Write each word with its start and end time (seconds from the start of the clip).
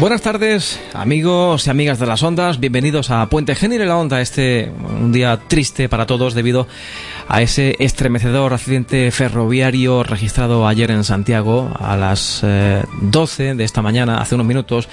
Buenas 0.00 0.22
tardes, 0.22 0.80
amigos 0.94 1.66
y 1.66 1.70
amigas 1.70 1.98
de 1.98 2.06
las 2.06 2.22
ondas. 2.22 2.58
Bienvenidos 2.58 3.10
a 3.10 3.28
Puente 3.28 3.54
Genil 3.54 3.82
en 3.82 3.88
la 3.88 3.98
Onda. 3.98 4.22
Este 4.22 4.72
un 4.98 5.12
día 5.12 5.38
triste 5.46 5.90
para 5.90 6.06
todos 6.06 6.32
debido 6.32 6.66
a 7.28 7.42
ese 7.42 7.76
estremecedor 7.80 8.54
accidente 8.54 9.10
ferroviario 9.10 10.02
registrado 10.02 10.66
ayer 10.66 10.90
en 10.90 11.04
Santiago 11.04 11.70
a 11.78 11.98
las 11.98 12.40
12 13.02 13.48
eh, 13.50 13.54
de 13.54 13.62
esta 13.62 13.82
mañana, 13.82 14.22
hace 14.22 14.36
unos 14.36 14.46
minutos. 14.46 14.88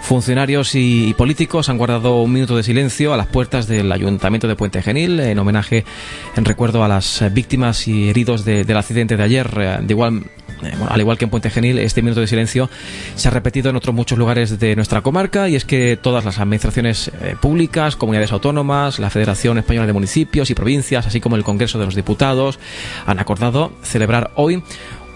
Funcionarios 0.00 0.74
y 0.74 1.12
políticos 1.18 1.68
han 1.68 1.76
guardado 1.76 2.22
un 2.22 2.32
minuto 2.32 2.56
de 2.56 2.62
silencio 2.62 3.12
a 3.12 3.18
las 3.18 3.26
puertas 3.26 3.66
del 3.66 3.92
Ayuntamiento 3.92 4.48
de 4.48 4.56
Puente 4.56 4.80
Genil 4.80 5.20
en 5.20 5.38
homenaje, 5.38 5.84
en 6.36 6.46
recuerdo 6.46 6.82
a 6.82 6.88
las 6.88 7.22
víctimas 7.34 7.86
y 7.86 8.08
heridos 8.08 8.46
del 8.46 8.76
accidente 8.78 9.18
de 9.18 9.22
ayer. 9.24 9.82
De 9.82 9.92
igual 9.92 10.22
eh, 10.62 10.74
al 10.88 11.00
igual 11.00 11.18
que 11.18 11.24
en 11.24 11.30
Puente 11.30 11.50
Genil, 11.50 11.78
este 11.78 12.02
minuto 12.02 12.20
de 12.20 12.26
silencio 12.26 12.68
se 13.14 13.28
ha 13.28 13.30
repetido 13.30 13.70
en 13.70 13.76
otros 13.76 13.94
muchos 13.94 14.18
lugares 14.18 14.58
de 14.58 14.76
nuestra 14.76 15.00
comarca 15.00 15.48
y 15.48 15.56
es 15.56 15.64
que 15.64 15.98
todas 16.00 16.24
las 16.24 16.38
administraciones 16.38 17.10
eh, 17.20 17.36
públicas, 17.40 17.96
comunidades 17.96 18.32
autónomas, 18.32 18.98
la 18.98 19.10
Federación 19.10 19.58
Española 19.58 19.86
de 19.86 19.92
Municipios 19.92 20.50
y 20.50 20.54
Provincias, 20.54 21.06
así 21.06 21.20
como 21.20 21.36
el 21.36 21.44
Congreso 21.44 21.78
de 21.78 21.84
los 21.84 21.94
Diputados, 21.94 22.58
han 23.06 23.18
acordado 23.18 23.72
celebrar 23.82 24.30
hoy 24.34 24.62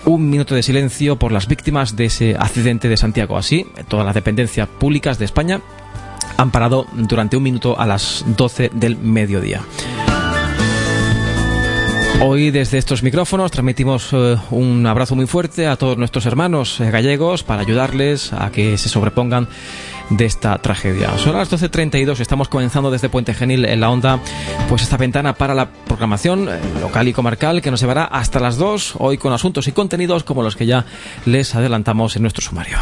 un 0.05 0.29
minuto 0.31 0.55
de 0.55 0.63
silencio 0.63 1.17
por 1.17 1.33
las 1.33 1.47
víctimas 1.47 1.97
de 1.97 2.07
ese 2.07 2.37
accidente 2.39 2.89
de 2.89 2.97
Santiago. 2.97 3.37
Así, 3.37 3.67
todas 3.89 4.05
las 4.05 4.15
dependencias 4.15 4.69
públicas 4.69 5.19
de 5.19 5.25
España 5.25 5.61
han 6.37 6.51
parado 6.51 6.87
durante 6.93 7.37
un 7.37 7.43
minuto 7.43 7.79
a 7.79 7.87
las 7.87 8.25
12 8.37 8.71
del 8.75 8.97
mediodía. 8.97 9.63
Hoy 12.21 12.51
desde 12.51 12.79
estos 12.79 13.03
micrófonos 13.03 13.51
transmitimos 13.51 14.11
eh, 14.13 14.37
un 14.51 14.87
abrazo 14.87 15.17
muy 15.17 15.27
fuerte 15.27 15.67
a 15.67 15.77
todos 15.77 15.99
nuestros 15.99 16.27
hermanos 16.27 16.81
eh, 16.81 16.91
gallegos 16.91 17.43
para 17.43 17.63
ayudarles 17.63 18.33
a 18.33 18.51
que 18.51 18.79
se 18.79 18.89
sobrepongan 18.89 19.49
de 20.11 20.25
esta 20.25 20.59
tragedia. 20.59 21.17
Son 21.19 21.37
las 21.37 21.51
12.32, 21.51 22.21
estamos 22.21 22.49
comenzando 22.49 22.91
desde 22.91 23.09
Puente 23.09 23.35
Genil 23.35 23.65
en 23.65 23.81
la 23.81 23.91
onda, 23.91 24.21
pues 24.69 24.83
esta 24.83 24.97
ventana 24.97 25.35
para 25.35 25.55
la 25.55 25.71
programación 25.71 26.49
eh, 26.49 26.61
local 26.81 27.09
y 27.09 27.13
comarcal 27.13 27.63
que 27.63 27.71
nos 27.71 27.81
llevará 27.81 28.05
hasta 28.05 28.41
las 28.41 28.57
2, 28.57 28.95
hoy 28.99 29.19
con 29.19 29.33
asuntos 29.33 29.67
y 29.69 29.73
contenidos 29.73 30.25
como 30.25 30.43
los 30.43 30.57
que 30.57 30.67
ya 30.67 30.85
les 31.27 31.55
adelantamos 31.55 32.17
en 32.17 32.23
nuestro 32.23 32.43
sumario. 32.43 32.79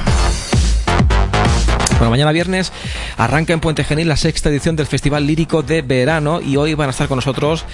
Bueno, 2.01 2.12
mañana 2.12 2.33
viernes 2.33 2.73
arranca 3.19 3.53
en 3.53 3.61
Puente 3.61 3.84
Genil 3.84 4.09
la 4.09 4.17
sexta 4.17 4.48
edición 4.48 4.75
del 4.75 4.87
Festival 4.87 5.27
Lírico 5.27 5.62
de 5.62 5.83
Verano 5.83 6.41
y 6.41 6.57
hoy 6.57 6.73
van 6.73 6.89
a 6.89 6.92
estar 6.92 7.09
con 7.09 7.17
nosotros 7.17 7.67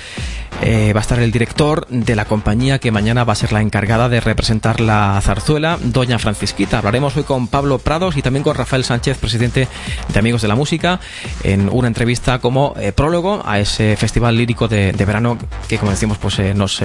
eh, 0.63 0.95
va 0.95 1.01
a 1.01 1.03
estar 1.03 1.19
el 1.19 1.31
director 1.31 1.87
de 1.89 2.17
la 2.17 2.25
compañía 2.25 2.79
que 2.79 2.91
mañana 2.91 3.25
va 3.25 3.35
a 3.35 3.37
ser 3.37 3.53
la 3.53 3.61
encargada 3.61 4.09
de 4.09 4.21
representar 4.21 4.81
la 4.81 5.21
zarzuela, 5.23 5.79
Doña 5.83 6.19
Francisquita. 6.19 6.79
Hablaremos 6.79 7.15
hoy 7.17 7.25
con 7.25 7.47
Pablo 7.47 7.79
Prados 7.79 8.17
y 8.17 8.23
también 8.23 8.43
con 8.43 8.57
Rafael 8.57 8.83
Sánchez, 8.83 9.19
presidente 9.19 9.69
de 10.09 10.19
Amigos 10.19 10.41
de 10.41 10.49
la 10.49 10.55
Música, 10.55 10.99
en 11.45 11.69
una 11.69 11.89
entrevista 11.89 12.39
como 12.39 12.75
eh, 12.79 12.93
prólogo 12.93 13.43
a 13.45 13.61
ese 13.61 13.97
festival 13.97 14.37
lírico 14.37 14.67
de, 14.67 14.93
verano 14.93 15.37
que, 15.69 15.79
como 15.79 15.91
decimos, 15.91 16.17
pues 16.17 16.39
eh, 16.39 16.55
nos 16.55 16.83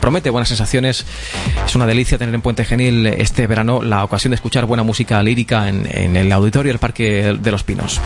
promete 0.00 0.28
buenas 0.28 0.48
sensaciones. 0.48 1.06
Es 1.66 1.74
una 1.74 1.86
delicia 1.86 2.18
tener 2.18 2.34
en 2.34 2.42
Puente 2.42 2.64
Genil 2.66 3.06
este 3.06 3.46
verano 3.46 3.82
la 3.82 4.04
ocasión 4.04 4.32
de 4.32 4.36
escuchar 4.36 4.66
buena 4.66 4.82
música 4.82 5.22
lírica 5.22 5.68
en, 5.68 5.88
en 5.90 6.16
el 6.16 6.30
auditorio 6.52 6.72
del 6.72 6.78
Parque 6.78 7.34
de 7.40 7.50
los 7.50 7.64
Pinos. 7.64 7.98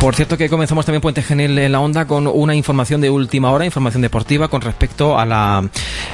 Por 0.00 0.14
cierto 0.14 0.38
que 0.38 0.48
comenzamos 0.48 0.86
también 0.86 1.02
Puente 1.02 1.22
Genil 1.22 1.58
en 1.58 1.72
la 1.72 1.80
onda 1.80 2.06
con 2.06 2.28
una 2.28 2.54
información 2.54 3.00
de 3.00 3.10
última 3.10 3.50
hora, 3.50 3.64
información 3.64 4.00
deportiva 4.00 4.46
con 4.46 4.60
respecto 4.60 5.18
a 5.18 5.26
la 5.26 5.68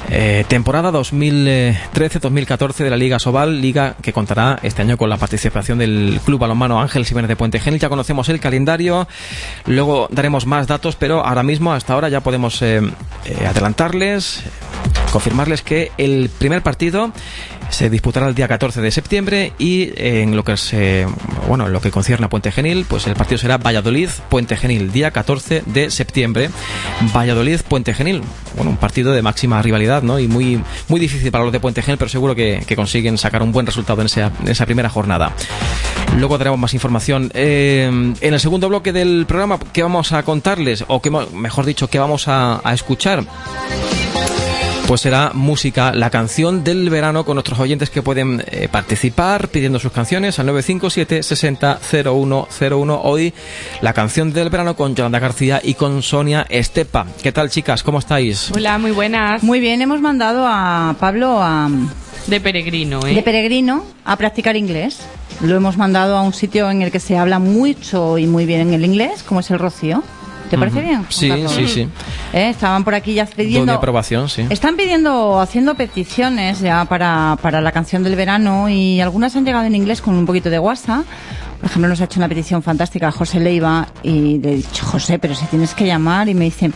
eh, 0.08 0.44
temporada 0.48 0.90
2013-2014 0.90 2.76
de 2.76 2.90
la 2.90 2.96
Liga 2.96 3.18
Sobal, 3.18 3.60
liga 3.60 3.94
que 4.00 4.14
contará 4.14 4.58
este 4.62 4.80
año 4.80 4.96
con 4.96 5.10
la 5.10 5.18
participación 5.18 5.78
del 5.78 6.18
Club 6.24 6.40
Balonmano 6.40 6.80
Ángel 6.80 7.04
Jiménez 7.04 7.28
de 7.28 7.36
Puente 7.36 7.60
Genil. 7.60 7.78
Ya 7.78 7.90
conocemos 7.90 8.30
el 8.30 8.40
calendario, 8.40 9.06
luego 9.66 10.08
daremos 10.10 10.46
más 10.46 10.66
datos, 10.66 10.96
pero 10.96 11.24
ahora 11.24 11.42
mismo, 11.42 11.74
hasta 11.74 11.92
ahora 11.92 12.08
ya 12.08 12.22
podemos 12.22 12.62
eh, 12.62 12.80
eh, 13.26 13.46
adelantarles, 13.46 14.44
confirmarles 15.14 15.62
que 15.62 15.92
el 15.96 16.28
primer 16.28 16.64
partido 16.64 17.12
se 17.70 17.88
disputará 17.88 18.26
el 18.26 18.34
día 18.34 18.48
14 18.48 18.80
de 18.80 18.90
septiembre 18.90 19.52
y 19.60 19.92
en 19.94 20.34
lo 20.34 20.42
que 20.42 20.56
se 20.56 21.06
bueno, 21.46 21.68
en 21.68 21.72
lo 21.72 21.80
que 21.80 21.92
concierne 21.92 22.26
a 22.26 22.28
Puente 22.28 22.50
Genil, 22.50 22.84
pues 22.84 23.06
el 23.06 23.14
partido 23.14 23.38
será 23.38 23.58
Valladolid 23.58 24.08
Puente 24.28 24.56
Genil, 24.56 24.90
día 24.90 25.12
14 25.12 25.62
de 25.66 25.90
septiembre. 25.92 26.50
Valladolid 27.14 27.60
Puente 27.60 27.94
Genil, 27.94 28.22
bueno, 28.56 28.72
un 28.72 28.76
partido 28.76 29.12
de 29.12 29.22
máxima 29.22 29.62
rivalidad, 29.62 30.02
¿no? 30.02 30.18
Y 30.18 30.26
muy 30.26 30.60
muy 30.88 30.98
difícil 30.98 31.30
para 31.30 31.44
los 31.44 31.52
de 31.52 31.60
Puente 31.60 31.80
Genil, 31.80 31.96
pero 31.96 32.08
seguro 32.08 32.34
que, 32.34 32.64
consiguen 32.74 33.16
sacar 33.16 33.40
un 33.44 33.52
buen 33.52 33.66
resultado 33.66 34.02
en 34.02 34.06
esa, 34.06 34.66
primera 34.66 34.88
jornada. 34.88 35.32
Luego 36.18 36.38
daremos 36.38 36.58
más 36.58 36.74
información. 36.74 37.30
Eh, 37.34 37.84
en 38.20 38.34
el 38.34 38.40
segundo 38.40 38.68
bloque 38.68 38.92
del 38.92 39.26
programa, 39.28 39.60
¿qué 39.72 39.84
vamos 39.84 40.10
a 40.10 40.24
contarles? 40.24 40.84
O 40.88 41.00
qué, 41.00 41.10
mejor 41.10 41.66
dicho, 41.66 41.86
¿qué 41.86 42.00
vamos 42.00 42.26
a, 42.26 42.60
a 42.68 42.74
escuchar? 42.74 43.24
Pues 44.86 45.00
será 45.00 45.30
música, 45.32 45.92
la 45.94 46.10
canción 46.10 46.62
del 46.62 46.90
verano 46.90 47.24
con 47.24 47.36
nuestros 47.36 47.58
oyentes 47.58 47.88
que 47.88 48.02
pueden 48.02 48.44
eh, 48.46 48.68
participar 48.70 49.48
pidiendo 49.48 49.78
sus 49.78 49.92
canciones 49.92 50.38
al 50.38 50.46
957 50.46 51.22
60 51.22 51.78
0101. 51.80 53.00
Hoy 53.02 53.32
la 53.80 53.92
canción 53.92 54.32
del 54.32 54.50
verano 54.50 54.76
con 54.76 54.94
Yolanda 54.94 55.18
García 55.18 55.60
y 55.62 55.74
con 55.74 56.02
Sonia 56.02 56.44
Estepa. 56.48 57.06
¿Qué 57.22 57.32
tal, 57.32 57.50
chicas? 57.50 57.82
¿Cómo 57.82 57.98
estáis? 57.98 58.50
Hola, 58.54 58.78
muy 58.78 58.90
buenas. 58.90 59.42
Muy 59.42 59.60
bien, 59.60 59.80
hemos 59.80 60.00
mandado 60.00 60.46
a 60.46 60.94
Pablo 61.00 61.38
a. 61.40 61.70
De 62.26 62.40
peregrino, 62.40 63.00
¿eh? 63.06 63.14
De 63.14 63.22
peregrino 63.22 63.84
a 64.04 64.16
practicar 64.16 64.56
inglés. 64.56 65.00
Lo 65.40 65.56
hemos 65.56 65.76
mandado 65.76 66.16
a 66.16 66.22
un 66.22 66.32
sitio 66.32 66.70
en 66.70 66.82
el 66.82 66.90
que 66.90 67.00
se 67.00 67.18
habla 67.18 67.38
mucho 67.38 68.18
y 68.18 68.26
muy 68.26 68.46
bien 68.46 68.60
en 68.60 68.74
el 68.74 68.84
inglés, 68.84 69.22
como 69.22 69.40
es 69.40 69.50
el 69.50 69.58
Rocío. 69.58 70.02
¿Te 70.54 70.58
parece 70.58 70.80
bien? 70.80 71.06
Sí, 71.08 71.30
sí, 71.48 71.68
sí. 71.68 71.88
Eh, 72.32 72.50
estaban 72.50 72.84
por 72.84 72.94
aquí 72.94 73.14
ya 73.14 73.26
pidiendo. 73.26 73.72
aprobación, 73.72 74.28
sí. 74.28 74.46
Están 74.50 74.76
pidiendo, 74.76 75.40
haciendo 75.40 75.74
peticiones 75.74 76.60
ya 76.60 76.84
para, 76.84 77.36
para 77.42 77.60
la 77.60 77.72
canción 77.72 78.02
del 78.04 78.14
verano 78.14 78.68
y 78.68 79.00
algunas 79.00 79.34
han 79.36 79.44
llegado 79.44 79.64
en 79.64 79.74
inglés 79.74 80.00
con 80.00 80.14
un 80.14 80.26
poquito 80.26 80.50
de 80.50 80.58
WhatsApp. 80.58 81.04
Por 81.60 81.70
ejemplo, 81.70 81.88
nos 81.88 82.00
ha 82.00 82.04
hecho 82.04 82.20
una 82.20 82.28
petición 82.28 82.62
fantástica 82.62 83.08
a 83.08 83.10
José 83.10 83.40
Leiva 83.40 83.88
y 84.02 84.38
le 84.38 84.52
he 84.52 84.56
dicho, 84.56 84.84
José, 84.84 85.18
pero 85.18 85.34
si 85.34 85.46
tienes 85.46 85.74
que 85.74 85.86
llamar. 85.86 86.28
Y 86.28 86.34
me 86.34 86.44
dice, 86.44 86.70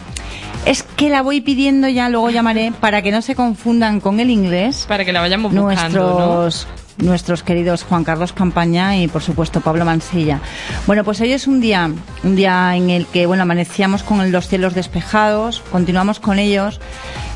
es 0.64 0.82
que 0.82 1.10
la 1.10 1.22
voy 1.22 1.40
pidiendo 1.40 1.88
ya, 1.88 2.08
luego 2.08 2.30
llamaré, 2.30 2.72
para 2.80 3.02
que 3.02 3.10
no 3.10 3.22
se 3.22 3.34
confundan 3.34 4.00
con 4.00 4.18
el 4.18 4.30
inglés. 4.30 4.86
Para 4.88 5.04
que 5.04 5.12
la 5.12 5.20
vayamos 5.20 5.52
buscando, 5.52 6.18
nuestros, 6.44 6.66
nuestros 6.98 7.42
queridos 7.42 7.84
Juan 7.84 8.04
Carlos 8.04 8.32
Campaña 8.32 8.96
y 8.96 9.08
por 9.08 9.22
supuesto 9.22 9.60
Pablo 9.60 9.84
Mansilla. 9.84 10.40
Bueno, 10.86 11.04
pues 11.04 11.20
hoy 11.20 11.32
es 11.32 11.46
un 11.46 11.60
día, 11.60 11.90
un 12.24 12.36
día 12.36 12.76
en 12.76 12.90
el 12.90 13.06
que 13.06 13.26
bueno, 13.26 13.42
amanecíamos 13.42 14.02
con 14.02 14.30
los 14.32 14.48
cielos 14.48 14.74
despejados, 14.74 15.62
continuamos 15.70 16.20
con 16.20 16.38
ellos, 16.38 16.80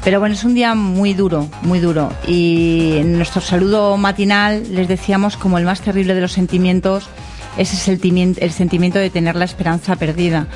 pero 0.04 0.20
bueno, 0.20 0.34
es 0.34 0.44
un 0.44 0.54
día 0.54 0.74
muy 0.74 1.14
duro, 1.14 1.48
muy 1.62 1.78
duro. 1.78 2.12
Y 2.26 2.96
en 2.98 3.16
nuestro 3.16 3.40
saludo 3.40 3.96
matinal 3.96 4.74
les 4.74 4.88
decíamos 4.88 5.36
como 5.36 5.58
el 5.58 5.64
más 5.64 5.80
terrible 5.80 6.14
de 6.14 6.20
los 6.20 6.32
sentimientos 6.32 7.08
es 7.56 7.88
el, 7.88 8.52
sentimiento 8.52 8.98
de 8.98 9.10
tener 9.10 9.36
la 9.36 9.44
esperanza 9.44 9.96
perdida. 9.96 10.46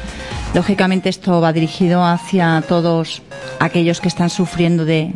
Lógicamente 0.54 1.08
esto 1.08 1.40
va 1.40 1.52
dirigido 1.52 2.04
hacia 2.04 2.62
todos 2.66 3.22
aquellos 3.60 4.00
que 4.00 4.08
están 4.08 4.30
sufriendo 4.30 4.84
de 4.84 5.12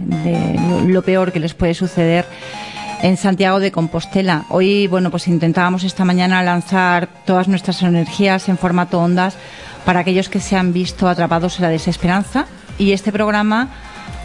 lo 0.86 1.02
peor 1.02 1.32
que 1.32 1.40
les 1.40 1.54
puede 1.54 1.74
suceder 1.74 2.26
en 3.02 3.16
Santiago 3.16 3.60
de 3.60 3.72
Compostela. 3.72 4.44
Hoy, 4.48 4.86
bueno, 4.86 5.10
pues 5.10 5.28
intentábamos 5.28 5.84
esta 5.84 6.04
mañana 6.04 6.42
lanzar 6.42 7.08
todas 7.24 7.48
nuestras 7.48 7.82
energías 7.82 8.48
en 8.48 8.58
formato 8.58 9.00
ondas 9.00 9.36
para 9.84 10.00
aquellos 10.00 10.28
que 10.28 10.40
se 10.40 10.56
han 10.56 10.72
visto 10.72 11.08
atrapados 11.08 11.56
en 11.56 11.62
la 11.62 11.68
desesperanza 11.70 12.46
y 12.78 12.92
este 12.92 13.12
programa 13.12 13.68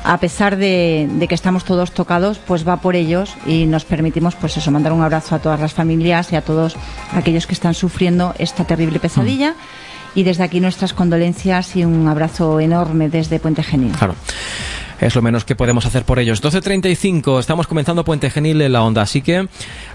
a 0.03 0.19
pesar 0.19 0.55
de, 0.55 1.25
que 1.27 1.33
estamos 1.33 1.65
todos 1.65 1.91
tocados, 1.91 2.37
pues 2.37 2.67
va 2.67 2.77
por 2.77 2.95
ellos 2.95 3.35
y 3.47 3.65
nos 3.65 3.85
permitimos, 3.85 4.35
pues 4.35 4.55
eso, 4.55 4.69
mandar 4.69 4.93
un 4.93 5.01
abrazo 5.01 5.33
a 5.33 5.39
todas 5.39 5.59
las 5.59 5.73
familias 5.73 6.31
y 6.31 6.35
a 6.35 6.41
todos 6.41 6.75
aquellos 7.13 7.47
que 7.47 7.53
están 7.53 7.73
sufriendo 7.73 8.35
esta 8.37 8.65
terrible 8.65 8.99
pesadilla. 8.99 9.51
Mm. 9.51 10.19
Y 10.19 10.23
desde 10.23 10.43
aquí 10.43 10.59
nuestras 10.59 10.93
condolencias 10.93 11.75
y 11.75 11.83
un 11.83 12.07
abrazo 12.07 12.59
enorme 12.59 13.09
desde 13.09 13.39
Puente 13.39 13.63
Genil. 13.63 13.93
Claro 13.93 14.15
es 14.99 15.15
lo 15.15 15.21
menos 15.21 15.45
que 15.45 15.55
podemos 15.55 15.85
hacer 15.85 16.03
por 16.03 16.19
ellos. 16.19 16.43
12.35, 16.43 17.39
estamos 17.39 17.67
comenzando 17.67 18.05
Puente 18.05 18.29
Genil 18.29 18.61
en 18.61 18.73
la 18.73 18.83
onda, 18.83 19.01
así 19.01 19.21
que 19.21 19.47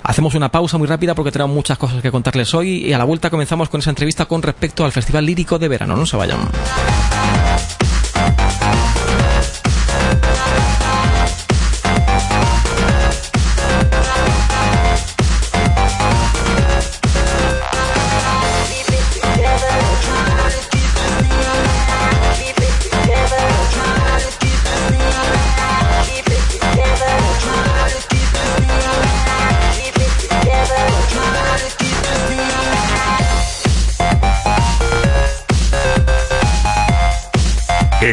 hacemos 0.02 0.34
una 0.34 0.50
pausa 0.50 0.78
muy 0.78 0.86
rápida 0.86 1.14
porque 1.14 1.32
tenemos 1.32 1.54
muchas 1.54 1.78
cosas 1.78 2.02
que 2.02 2.10
contarles 2.10 2.54
hoy 2.54 2.86
y 2.86 2.92
a 2.92 2.98
la 2.98 3.04
vuelta 3.04 3.30
comenzamos 3.30 3.68
con 3.68 3.80
esa 3.80 3.90
entrevista 3.90 4.26
con 4.26 4.42
respecto 4.42 4.84
al 4.84 4.92
Festival 4.92 5.26
Lírico 5.26 5.58
de 5.58 5.68
Verano. 5.68 5.96
No 5.96 6.06
se 6.06 6.16
vayan. 6.16 6.40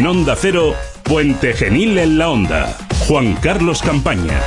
Onda 0.08 0.38
Cero, 0.38 0.74
Puente 1.04 1.54
Genil 1.54 1.98
en 1.98 2.18
la 2.18 2.30
Onda. 2.30 2.78
Juan 3.08 3.36
Carlos 3.42 3.82
Campaña. 3.82 4.42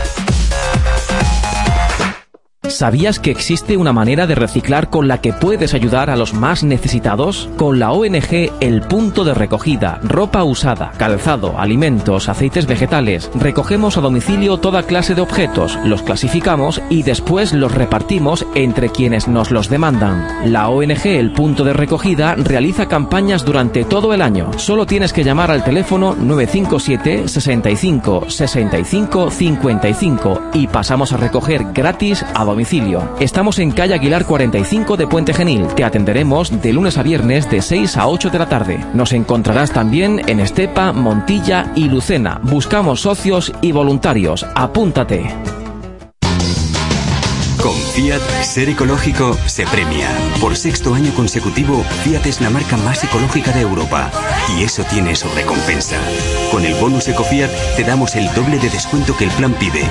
¿Sabías 2.71 3.19
que 3.19 3.33
existe 3.33 3.77
una 3.77 3.93
manera 3.93 4.29
de 4.29 4.37
reciclar 4.37 4.91
con 4.91 5.09
la 5.09 5.21
que 5.21 5.33
puedes 5.33 5.75
ayudar 5.75 6.09
a 6.09 6.17
los 6.17 6.35
más 6.35 6.63
necesitados? 6.63 7.49
Con 7.57 7.81
la 7.81 7.91
ONG 7.91 8.53
El 8.61 8.83
Punto 8.83 9.25
de 9.25 9.35
Recogida, 9.35 9.99
ropa 10.05 10.45
usada, 10.45 10.93
calzado, 10.97 11.59
alimentos, 11.59 12.29
aceites 12.29 12.67
vegetales, 12.67 13.29
recogemos 13.35 13.97
a 13.97 14.01
domicilio 14.01 14.59
toda 14.59 14.85
clase 14.85 15.17
de 15.17 15.21
objetos, 15.21 15.79
los 15.85 16.03
clasificamos 16.03 16.81
y 16.91 17.03
después 17.03 17.53
los 17.53 17.75
repartimos 17.75 18.47
entre 18.55 18.89
quienes 18.89 19.27
nos 19.27 19.51
los 19.51 19.69
demandan. 19.69 20.53
La 20.53 20.69
ONG 20.69 21.07
El 21.07 21.33
Punto 21.33 21.65
de 21.65 21.73
Recogida 21.73 22.37
realiza 22.37 22.87
campañas 22.87 23.45
durante 23.45 23.85
todo 23.85 24.15
el 24.15 24.23
año. 24.23 24.53
Solo 24.59 24.87
tienes 24.87 25.13
que 25.13 25.25
llamar 25.25 25.51
al 25.51 25.65
teléfono 25.65 26.15
957 26.15 27.27
65 27.27 28.31
65 28.31 29.31
55 29.31 30.43
y 30.55 30.69
pasamos 30.69 31.13
a 31.13 31.17
recoger 31.17 31.67
gratis 31.75 32.25
a 32.33 32.45
domicilio 32.45 32.60
Estamos 33.21 33.59
en 33.59 33.71
calle 33.71 33.95
Aguilar 33.95 34.27
45 34.27 34.97
de 34.97 35.07
Puente 35.07 35.33
Genil. 35.33 35.67
Te 35.69 35.85
atenderemos 35.85 36.63
de 36.63 36.73
lunes 36.73 36.99
a 36.99 37.03
viernes 37.03 37.51
de 37.51 37.63
6 37.63 37.97
a 37.97 38.09
8 38.09 38.31
de 38.31 38.39
la 38.39 38.49
tarde. 38.49 38.85
Nos 38.95 39.13
encontrarás 39.13 39.73
también 39.73 40.21
en 40.29 40.41
Estepa, 40.41 40.93
Montilla 40.93 41.73
y 41.75 41.89
Lucena. 41.89 42.41
Buscamos 42.43 43.01
socios 43.01 43.53
y 43.61 43.73
voluntarios. 43.73 44.47
Apúntate. 44.55 45.29
Fiat, 47.91 48.21
ser 48.43 48.69
ecológico 48.69 49.37
se 49.47 49.67
premia. 49.67 50.09
Por 50.41 50.57
sexto 50.57 50.95
año 50.95 51.13
consecutivo, 51.15 51.83
Fiat 52.05 52.25
es 52.27 52.41
la 52.41 52.49
marca 52.49 52.77
más 52.79 53.03
ecológica 53.03 53.51
de 53.53 53.63
Europa. 53.63 54.11
Y 54.57 54.63
eso 54.63 54.85
tiene 54.85 55.17
su 55.17 55.29
recompensa. 55.31 55.97
Con 56.53 56.65
el 56.65 56.75
bonus 56.75 57.09
EcoFiat 57.09 57.51
te 57.77 57.85
damos 57.85 58.15
el 58.17 58.27
doble 58.35 58.59
de 58.59 58.71
descuento 58.71 59.17
que 59.17 59.25
el 59.25 59.31
plan 59.31 59.53
pide. 59.55 59.83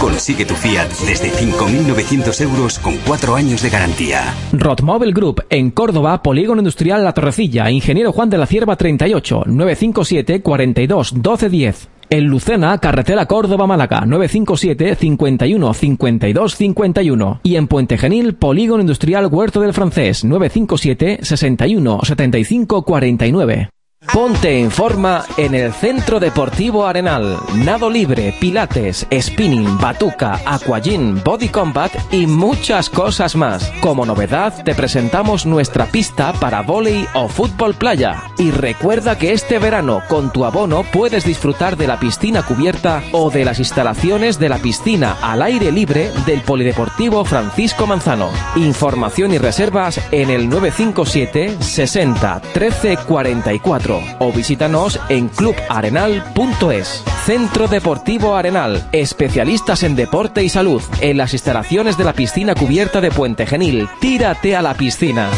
Consigue 0.00 0.44
tu 0.44 0.54
Fiat 0.54 0.88
desde 1.06 1.30
5.900 1.30 2.40
euros 2.40 2.78
con 2.78 2.96
cuatro 3.06 3.36
años 3.36 3.62
de 3.62 3.70
garantía. 3.70 4.34
Rotmobile 4.52 5.12
Group, 5.12 5.44
en 5.50 5.70
Córdoba, 5.70 6.22
Polígono 6.22 6.60
Industrial 6.60 7.04
La 7.04 7.12
Torrecilla, 7.12 7.70
Ingeniero 7.70 8.12
Juan 8.12 8.30
de 8.30 8.38
la 8.38 8.46
Cierva 8.46 8.76
38, 8.76 9.44
957 9.46 10.42
42 10.42 11.12
1210. 11.12 11.91
En 12.12 12.24
Lucena, 12.24 12.76
carretera 12.76 13.24
Córdoba-Málaga, 13.24 14.04
957 14.04 14.96
51 14.96 15.72
52 15.72 16.56
51. 16.56 17.40
Y 17.42 17.56
en 17.56 17.68
Puente 17.68 17.96
Genil, 17.96 18.34
Polígono 18.34 18.82
Industrial 18.82 19.28
Huerto 19.28 19.62
del 19.62 19.72
Francés, 19.72 20.22
957 20.22 21.24
61 21.24 22.00
75 22.04 22.84
49. 22.84 23.70
Ponte 24.10 24.60
en 24.60 24.70
forma 24.70 25.24
en 25.38 25.54
el 25.54 25.72
Centro 25.72 26.20
Deportivo 26.20 26.86
Arenal. 26.86 27.38
Nado 27.54 27.88
libre, 27.88 28.34
pilates, 28.38 29.06
spinning, 29.10 29.78
batuca, 29.78 30.38
aquagym, 30.44 31.22
body 31.22 31.48
combat 31.48 31.90
y 32.10 32.26
muchas 32.26 32.90
cosas 32.90 33.36
más. 33.36 33.72
Como 33.80 34.04
novedad, 34.04 34.64
te 34.64 34.74
presentamos 34.74 35.46
nuestra 35.46 35.86
pista 35.86 36.32
para 36.34 36.60
volei 36.60 37.06
o 37.14 37.28
fútbol 37.28 37.74
playa. 37.74 38.24
Y 38.38 38.50
recuerda 38.50 39.16
que 39.16 39.32
este 39.32 39.58
verano, 39.58 40.02
con 40.08 40.30
tu 40.30 40.44
abono, 40.44 40.82
puedes 40.92 41.24
disfrutar 41.24 41.76
de 41.76 41.86
la 41.86 41.98
piscina 41.98 42.42
cubierta 42.42 43.02
o 43.12 43.30
de 43.30 43.46
las 43.46 43.60
instalaciones 43.60 44.38
de 44.38 44.48
la 44.50 44.58
piscina 44.58 45.16
al 45.22 45.40
aire 45.40 45.72
libre 45.72 46.10
del 46.26 46.42
Polideportivo 46.42 47.24
Francisco 47.24 47.86
Manzano. 47.86 48.28
Información 48.56 49.32
y 49.32 49.38
reservas 49.38 50.00
en 50.10 50.28
el 50.28 50.50
957 50.50 51.62
60 51.62 52.42
13 52.52 52.96
44 53.08 53.91
o 54.18 54.32
visítanos 54.32 55.00
en 55.08 55.28
clubarenal.es. 55.28 57.04
Centro 57.24 57.68
Deportivo 57.68 58.36
Arenal, 58.36 58.88
especialistas 58.92 59.82
en 59.82 59.96
deporte 59.96 60.42
y 60.42 60.48
salud, 60.48 60.82
en 61.00 61.16
las 61.16 61.32
instalaciones 61.32 61.96
de 61.96 62.04
la 62.04 62.12
piscina 62.12 62.54
cubierta 62.54 63.00
de 63.00 63.10
Puente 63.10 63.46
Genil. 63.46 63.88
Tírate 64.00 64.56
a 64.56 64.62
la 64.62 64.74
piscina. 64.74 65.28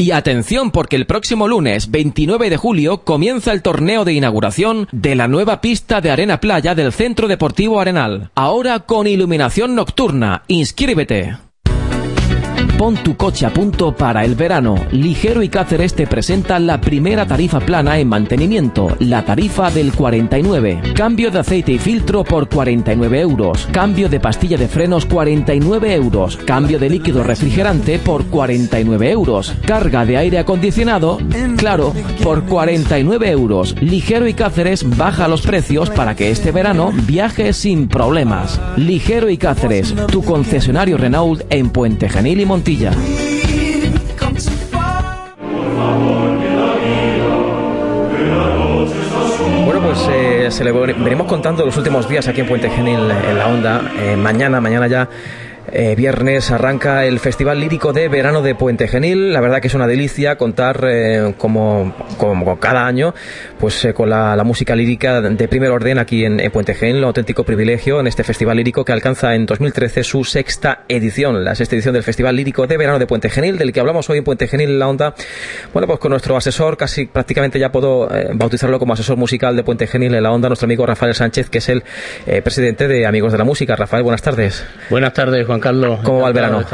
Y 0.00 0.12
atención 0.12 0.70
porque 0.70 0.96
el 0.96 1.04
próximo 1.04 1.46
lunes 1.46 1.90
29 1.90 2.48
de 2.48 2.56
julio 2.56 3.02
comienza 3.04 3.52
el 3.52 3.60
torneo 3.60 4.06
de 4.06 4.14
inauguración 4.14 4.88
de 4.92 5.14
la 5.14 5.28
nueva 5.28 5.60
pista 5.60 6.00
de 6.00 6.10
arena 6.10 6.40
playa 6.40 6.74
del 6.74 6.90
Centro 6.90 7.28
Deportivo 7.28 7.80
Arenal. 7.80 8.30
Ahora 8.34 8.80
con 8.80 9.06
iluminación 9.06 9.74
nocturna. 9.74 10.42
Inscríbete. 10.48 11.49
Pon 12.80 12.94
tu 12.94 13.14
coche 13.14 13.44
a 13.44 13.50
punto 13.50 13.94
para 13.94 14.24
el 14.24 14.34
verano. 14.34 14.74
Ligero 14.90 15.42
y 15.42 15.50
Cáceres 15.50 15.92
te 15.92 16.06
presenta 16.06 16.58
la 16.58 16.80
primera 16.80 17.26
tarifa 17.26 17.60
plana 17.60 17.98
en 17.98 18.08
mantenimiento, 18.08 18.96
la 19.00 19.22
tarifa 19.22 19.70
del 19.70 19.92
49. 19.92 20.94
Cambio 20.96 21.30
de 21.30 21.40
aceite 21.40 21.72
y 21.72 21.78
filtro 21.78 22.24
por 22.24 22.48
49 22.48 23.20
euros. 23.20 23.68
Cambio 23.70 24.08
de 24.08 24.18
pastilla 24.18 24.56
de 24.56 24.66
frenos 24.66 25.04
49 25.04 25.92
euros. 25.92 26.38
Cambio 26.38 26.78
de 26.78 26.88
líquido 26.88 27.22
refrigerante 27.22 27.98
por 27.98 28.24
49 28.28 29.10
euros. 29.10 29.54
Carga 29.66 30.06
de 30.06 30.16
aire 30.16 30.38
acondicionado, 30.38 31.18
claro, 31.58 31.92
por 32.22 32.46
49 32.46 33.30
euros. 33.30 33.76
Ligero 33.82 34.26
y 34.26 34.32
Cáceres 34.32 34.88
baja 34.96 35.28
los 35.28 35.42
precios 35.42 35.90
para 35.90 36.16
que 36.16 36.30
este 36.30 36.50
verano 36.50 36.92
viajes 37.06 37.58
sin 37.58 37.88
problemas. 37.88 38.58
Ligero 38.78 39.28
y 39.28 39.36
Cáceres, 39.36 39.94
tu 40.10 40.24
concesionario 40.24 40.96
Renault 40.96 41.42
en 41.50 41.68
Puente 41.68 42.08
Genil 42.08 42.40
y 42.40 42.46
Bueno, 49.64 49.80
pues 49.82 49.98
eh, 50.08 50.46
se 50.50 50.62
le 50.62 50.70
venimos 50.70 51.26
contando 51.26 51.66
los 51.66 51.76
últimos 51.76 52.08
días 52.08 52.28
aquí 52.28 52.42
en 52.42 52.46
Puente 52.46 52.70
Genil, 52.70 53.10
en 53.10 53.38
la 53.38 53.48
Onda. 53.48 53.82
Eh, 53.98 54.16
mañana, 54.16 54.60
mañana 54.60 54.86
ya 54.86 55.08
eh, 55.72 55.94
viernes 55.94 56.50
arranca 56.50 57.04
el 57.04 57.20
Festival 57.20 57.60
Lírico 57.60 57.92
de 57.92 58.08
Verano 58.08 58.42
de 58.42 58.56
Puente 58.56 58.88
Genil. 58.88 59.32
La 59.32 59.40
verdad 59.40 59.60
que 59.60 59.68
es 59.68 59.74
una 59.74 59.86
delicia 59.86 60.36
contar, 60.36 60.84
eh, 60.88 61.34
como, 61.38 61.94
como, 62.16 62.58
cada 62.58 62.86
año, 62.86 63.14
pues 63.58 63.84
eh, 63.84 63.94
con 63.94 64.10
la, 64.10 64.40
música 64.44 64.74
lírica 64.74 65.20
de 65.20 65.48
primer 65.48 65.70
orden 65.70 65.98
aquí 65.98 66.24
en, 66.24 66.38
Puente 66.50 66.74
Genil. 66.74 66.98
Un 66.98 67.04
auténtico 67.04 67.44
privilegio 67.44 68.00
en 68.00 68.08
este 68.08 68.24
Festival 68.24 68.56
Lírico 68.56 68.84
que 68.84 68.92
alcanza 68.92 69.34
en 69.34 69.46
2013 69.46 70.02
su 70.02 70.24
sexta 70.24 70.84
edición, 70.88 71.44
la 71.44 71.54
sexta 71.54 71.76
edición 71.76 71.94
del 71.94 72.02
Festival 72.02 72.34
Lírico 72.34 72.66
de 72.66 72.76
Verano 72.76 72.98
de 72.98 73.06
Puente 73.06 73.30
Genil, 73.30 73.56
del 73.56 73.72
que 73.72 73.78
hablamos 73.78 74.10
hoy 74.10 74.18
en 74.18 74.24
Puente 74.24 74.48
Genil 74.48 74.70
en 74.70 74.78
la 74.78 74.88
onda. 74.88 75.14
Bueno, 75.72 75.86
pues 75.86 76.00
con 76.00 76.10
nuestro 76.10 76.36
asesor, 76.36 76.76
casi 76.76 77.06
prácticamente 77.06 77.58
ya 77.58 77.70
puedo 77.70 78.08
bautizarlo 78.34 78.78
como 78.78 78.94
asesor 78.94 79.16
musical 79.16 79.54
de 79.54 79.62
Puente 79.62 79.86
Genil 79.86 80.14
en 80.14 80.22
la 80.22 80.32
onda, 80.32 80.48
nuestro 80.48 80.66
amigo 80.66 80.84
Rafael 80.84 81.14
Sánchez, 81.14 81.48
que 81.48 81.58
es 81.58 81.68
el 81.68 81.84
presidente 82.42 82.88
de 82.88 83.06
Amigos 83.06 83.30
de 83.30 83.38
la 83.38 83.44
Música. 83.44 83.76
Rafael, 83.76 84.02
buenas 84.02 84.22
tardes. 84.22 84.64
Buenas 84.88 85.12
tardes, 85.12 85.46
Juan 85.46 85.59
Carlos. 85.60 86.00
¿Cómo 86.02 86.20
va 86.20 86.28
el 86.28 86.34
verano? 86.34 86.64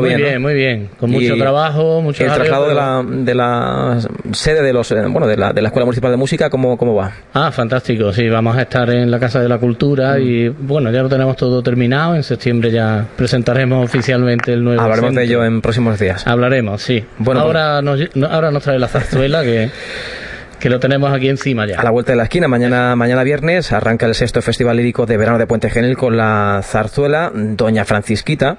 muy 0.00 0.14
bien, 0.14 0.42
muy 0.42 0.54
bien. 0.54 0.90
Con 0.98 1.10
mucho 1.10 1.36
trabajo, 1.36 2.00
mucho 2.00 2.24
El 2.24 2.32
traslado 2.32 2.68
de, 2.68 2.74
la, 2.74 3.04
de 3.06 3.34
la 3.34 3.98
sede 4.32 4.62
de 4.62 4.72
los 4.72 4.90
eh, 4.92 5.04
bueno 5.08 5.26
de 5.26 5.36
la, 5.36 5.52
de 5.52 5.62
la 5.62 5.68
Escuela 5.68 5.84
Municipal 5.84 6.10
de 6.10 6.16
Música, 6.16 6.50
¿cómo, 6.50 6.76
¿cómo 6.76 6.94
va? 6.94 7.12
Ah, 7.34 7.50
fantástico. 7.52 8.12
Sí, 8.12 8.28
vamos 8.28 8.56
a 8.56 8.62
estar 8.62 8.88
en 8.90 9.10
la 9.10 9.18
Casa 9.18 9.40
de 9.40 9.48
la 9.48 9.58
Cultura 9.58 10.16
mm. 10.16 10.22
y 10.22 10.48
bueno, 10.48 10.90
ya 10.90 11.02
lo 11.02 11.08
tenemos 11.08 11.36
todo 11.36 11.62
terminado. 11.62 12.14
En 12.14 12.22
septiembre 12.22 12.70
ya 12.70 13.06
presentaremos 13.16 13.84
oficialmente 13.84 14.52
el 14.52 14.62
nuevo. 14.62 14.80
Hablaremos 14.80 15.14
de 15.14 15.24
ello 15.24 15.44
en 15.44 15.60
próximos 15.60 15.98
días. 15.98 16.26
Hablaremos, 16.26 16.82
sí. 16.82 17.04
Bueno, 17.18 17.40
ahora, 17.40 17.80
pues- 17.82 18.14
nos, 18.14 18.30
ahora 18.30 18.50
nos 18.50 18.62
trae 18.62 18.78
la 18.78 18.88
zarzuela 18.88 19.42
que 19.42 19.70
que 20.58 20.70
lo 20.70 20.80
tenemos 20.80 21.12
aquí 21.12 21.28
encima 21.28 21.66
ya. 21.66 21.80
A 21.80 21.84
la 21.84 21.90
vuelta 21.90 22.12
de 22.12 22.16
la 22.16 22.24
esquina, 22.24 22.48
mañana, 22.48 22.96
mañana 22.96 23.22
viernes, 23.22 23.72
arranca 23.72 24.06
el 24.06 24.14
sexto 24.14 24.42
Festival 24.42 24.76
Lírico 24.76 25.06
de 25.06 25.16
Verano 25.16 25.38
de 25.38 25.46
Puente 25.46 25.70
Genil 25.70 25.96
con 25.96 26.16
la 26.16 26.60
zarzuela 26.62 27.30
Doña 27.34 27.84
Francisquita, 27.84 28.58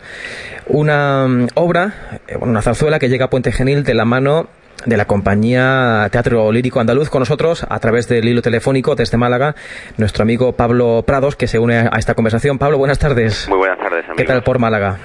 una 0.68 1.28
mm, 1.28 1.48
obra, 1.56 2.20
eh, 2.28 2.38
una 2.40 2.62
zarzuela 2.62 3.00
que 3.00 3.10
llega 3.10 3.26
a 3.26 3.30
Puente 3.30 3.52
Genil 3.52 3.84
de 3.84 3.94
la 3.94 4.06
mano 4.06 4.48
de 4.86 4.98
la 4.98 5.06
compañía 5.06 6.08
Teatro 6.12 6.52
Lírico 6.52 6.80
Andaluz 6.80 7.10
con 7.10 7.20
nosotros 7.20 7.66
a 7.68 7.80
través 7.80 8.08
del 8.08 8.28
hilo 8.28 8.42
telefónico 8.42 8.96
desde 8.96 9.18
Málaga, 9.18 9.56
nuestro 9.98 10.24
amigo 10.24 10.54
Pablo 10.54 11.04
Prados, 11.06 11.36
que 11.36 11.48
se 11.48 11.60
une 11.60 11.78
a 11.80 11.98
esta 11.98 12.14
conversación. 12.14 12.58
Pablo, 12.58 12.78
buenas 12.78 13.00
tardes. 13.00 13.48
Muy 13.50 13.58
buenas 13.58 13.78
tardes, 13.78 14.06
amigo. 14.06 14.16
¿Qué 14.16 14.24
tal 14.24 14.44
por 14.44 14.60
Málaga? 14.60 14.98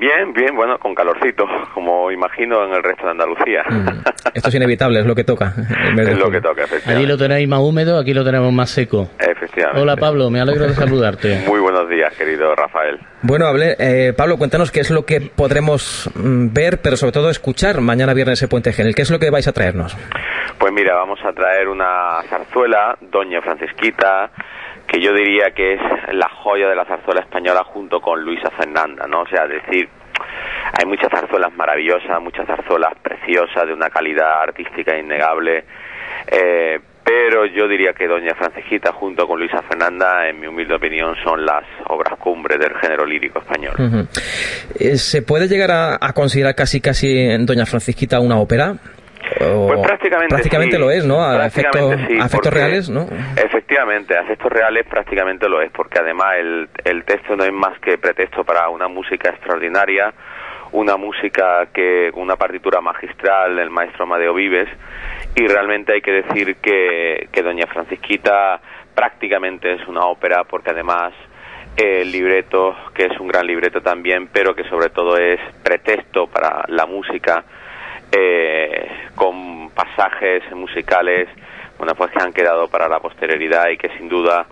Bien, 0.00 0.32
bien, 0.32 0.56
bueno, 0.56 0.78
con 0.78 0.94
calorcito, 0.94 1.44
como 1.74 2.10
imagino 2.10 2.64
en 2.64 2.72
el 2.72 2.82
resto 2.82 3.04
de 3.04 3.10
Andalucía. 3.10 3.62
Mm. 3.68 4.00
Esto 4.32 4.48
es 4.48 4.54
inevitable, 4.54 5.00
es 5.00 5.06
lo 5.06 5.14
que 5.14 5.24
toca. 5.24 5.52
es 5.54 6.18
lo 6.18 6.30
que 6.30 6.40
toca, 6.40 6.64
efectivamente. 6.64 6.90
Allí 6.90 7.06
lo 7.06 7.18
tenéis 7.18 7.46
más 7.46 7.60
húmedo, 7.60 7.98
aquí 7.98 8.14
lo 8.14 8.24
tenemos 8.24 8.50
más 8.50 8.70
seco. 8.70 9.10
Efectivamente. 9.18 9.78
Hola 9.78 9.96
Pablo, 9.96 10.30
me 10.30 10.40
alegro 10.40 10.66
de 10.66 10.72
saludarte. 10.74 11.44
Muy 11.46 11.60
buenos 11.60 11.86
días, 11.90 12.14
querido 12.16 12.54
Rafael. 12.54 12.98
Bueno, 13.20 13.44
hable, 13.44 13.76
eh, 13.78 14.14
Pablo, 14.16 14.38
cuéntanos 14.38 14.70
qué 14.70 14.80
es 14.80 14.90
lo 14.90 15.04
que 15.04 15.20
podremos 15.20 16.10
mm, 16.14 16.54
ver, 16.54 16.80
pero 16.80 16.96
sobre 16.96 17.12
todo 17.12 17.28
escuchar 17.28 17.82
mañana 17.82 18.14
viernes 18.14 18.42
en 18.42 18.48
Puente 18.48 18.72
Genil. 18.72 18.94
¿Qué 18.94 19.02
es 19.02 19.10
lo 19.10 19.18
que 19.18 19.28
vais 19.28 19.48
a 19.48 19.52
traernos? 19.52 19.94
Pues 20.58 20.72
mira, 20.72 20.94
vamos 20.94 21.18
a 21.24 21.32
traer 21.34 21.68
una 21.68 22.22
zarzuela, 22.30 22.96
Doña 23.02 23.42
Francisquita, 23.42 24.30
que 24.90 25.00
yo 25.00 25.12
diría 25.12 25.52
que 25.54 25.74
es 25.74 25.80
la 26.12 26.28
joya 26.42 26.68
de 26.68 26.74
la 26.74 26.84
zarzuela 26.84 27.20
española 27.20 27.62
junto 27.64 28.00
con 28.00 28.20
Luisa 28.24 28.50
Fernanda, 28.50 29.06
¿no? 29.06 29.22
O 29.22 29.26
sea, 29.28 29.46
decir, 29.46 29.88
hay 30.72 30.84
muchas 30.86 31.08
zarzuelas 31.10 31.54
maravillosas, 31.54 32.20
muchas 32.20 32.46
zarzuelas 32.46 32.94
preciosas, 33.00 33.66
de 33.66 33.72
una 33.72 33.88
calidad 33.88 34.42
artística 34.42 34.98
innegable. 34.98 35.64
Eh, 36.26 36.80
pero 37.04 37.46
yo 37.46 37.68
diría 37.68 37.92
que 37.92 38.06
Doña 38.06 38.34
Francisquita 38.34 38.92
junto 38.92 39.26
con 39.26 39.38
Luisa 39.38 39.62
Fernanda, 39.62 40.28
en 40.28 40.40
mi 40.40 40.46
humilde 40.48 40.74
opinión, 40.74 41.14
son 41.24 41.44
las 41.44 41.64
obras 41.88 42.18
cumbres 42.18 42.58
del 42.58 42.74
género 42.74 43.06
lírico 43.06 43.38
español. 43.38 43.74
Eh, 44.78 44.96
¿Se 44.96 45.22
puede 45.22 45.48
llegar 45.48 45.70
a, 45.72 46.12
considerar 46.12 46.54
casi 46.54 46.80
casi 46.80 47.28
Doña 47.44 47.64
Francisquita 47.64 48.20
una 48.20 48.38
ópera? 48.38 48.74
Pues 49.40 49.80
prácticamente, 49.80 50.34
prácticamente 50.34 50.78
lo 50.78 50.90
es, 50.90 51.04
¿no? 51.04 51.24
A, 51.24 51.46
efectos, 51.46 52.52
reales, 52.52 52.90
¿no? 52.90 53.06
Efectivamente, 53.36 54.16
a 54.16 54.22
efectos 54.22 54.52
reales 54.52 54.86
prácticamente 54.86 55.48
lo 55.48 55.62
es, 55.62 55.70
porque 55.70 55.98
además 55.98 56.34
el, 56.38 56.68
el 56.84 57.04
texto 57.04 57.36
no 57.36 57.44
es 57.44 57.52
más 57.52 57.78
que 57.80 57.98
pretexto 57.98 58.44
para 58.44 58.68
una 58.68 58.88
música 58.88 59.30
extraordinaria, 59.30 60.12
una 60.72 60.96
música 60.96 61.66
que 61.72 62.10
una 62.14 62.36
partitura 62.36 62.80
magistral 62.80 63.56
del 63.56 63.70
maestro 63.70 64.04
Amadeo 64.04 64.34
Vives 64.34 64.68
y 65.34 65.46
realmente 65.46 65.94
hay 65.94 66.00
que 66.00 66.12
decir 66.12 66.56
que, 66.56 67.28
que 67.32 67.42
Doña 67.42 67.66
Francisquita 67.66 68.60
prácticamente 68.94 69.72
es 69.72 69.86
una 69.88 70.06
ópera 70.06 70.44
porque 70.44 70.70
además 70.70 71.12
el 71.76 72.10
libreto, 72.10 72.74
que 72.94 73.06
es 73.06 73.20
un 73.20 73.28
gran 73.28 73.46
libreto 73.46 73.80
también, 73.80 74.28
pero 74.32 74.54
que 74.54 74.64
sobre 74.64 74.90
todo 74.90 75.16
es 75.16 75.40
pretexto 75.62 76.26
para 76.26 76.64
la 76.68 76.86
música, 76.86 77.44
eh, 78.12 78.88
con 79.14 79.70
pasajes 79.70 80.42
musicales, 80.52 81.28
bueno, 81.78 81.94
pues 81.94 82.10
que 82.10 82.22
han 82.22 82.32
quedado 82.32 82.68
para 82.68 82.88
la 82.88 83.00
posterioridad 83.00 83.68
y 83.70 83.76
que 83.76 83.88
sin 83.96 84.08
duda 84.08 84.46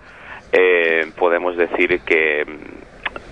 eh, 0.51 1.11
podemos 1.17 1.55
decir 1.57 2.01
que 2.01 2.45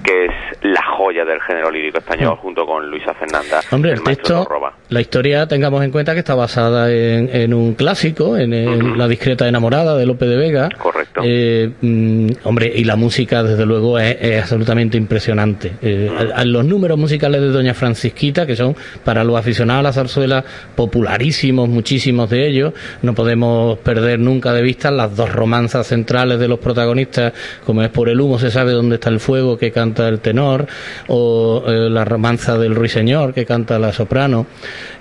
que 0.07 0.25
es 0.25 0.31
la 0.61 0.81
joya 0.97 1.25
del 1.25 1.41
género 1.41 1.69
lírico 1.69 1.97
español 1.97 2.35
mm. 2.35 2.41
junto 2.41 2.65
con 2.65 2.89
Luisa 2.89 3.13
Fernanda. 3.13 3.59
Hombre, 3.71 3.91
el, 3.91 4.01
texto, 4.01 4.47
la 4.87 5.01
historia, 5.01 5.45
tengamos 5.47 5.83
en 5.83 5.91
cuenta 5.91 6.13
que 6.13 6.19
está 6.19 6.33
basada 6.33 6.89
en, 6.89 7.53
un 7.53 7.73
clásico, 7.73 8.37
en, 8.37 8.97
La 8.97 9.07
discreta 9.07 9.47
enamorada 9.49 9.97
de 9.97 10.05
Lope 10.05 10.25
de 10.25 10.37
Vega. 10.37 10.69
Correcto. 10.77 11.21
Eh, 11.25 11.69
mm, 11.81 12.27
hombre, 12.45 12.71
y 12.73 12.85
la 12.85 12.95
música, 12.95 13.43
desde 13.43 13.65
luego, 13.65 13.99
es, 13.99 14.41
absolutamente 14.41 14.95
impresionante. 14.97 15.73
Eh, 15.81 16.09
los 16.45 16.63
números 16.63 16.97
musicales 16.97 17.41
de 17.41 17.49
Doña 17.49 17.73
Francisquita, 17.73 18.45
que 18.45 18.55
son 18.55 18.77
para 19.03 19.25
los 19.25 19.37
aficionados 19.37 19.81
a 19.81 19.83
la 19.83 19.93
zarzuela 19.93 20.43
popularísimos, 20.75 21.67
muchísimos 21.67 22.29
de 22.29 22.47
ellos, 22.47 22.73
no 23.01 23.13
podemos 23.13 23.77
perder 23.79 24.19
nunca 24.19 24.53
de 24.53 24.61
vista 24.61 24.89
las 24.89 25.17
dos 25.17 25.33
romanzas 25.33 25.85
centrales 25.87 26.39
de 26.39 26.47
los 26.47 26.59
protagonistas, 26.59 27.33
como 27.65 27.81
es 27.81 27.89
Por 27.89 28.07
el 28.07 28.21
humo 28.21 28.39
se 28.39 28.51
sabe 28.51 28.71
dónde 28.71 28.95
está 28.95 29.09
el 29.09 29.19
fuego, 29.19 29.57
que 29.57 29.71
canta 29.71 29.96
el 30.05 30.19
tenor, 30.19 30.67
o 31.07 31.63
eh, 31.67 31.89
la 31.89 32.05
romanza 32.05 32.57
del 32.57 32.75
ruiseñor 32.75 33.33
que 33.33 33.45
canta 33.45 33.79
la 33.79 33.93
soprano, 33.93 34.45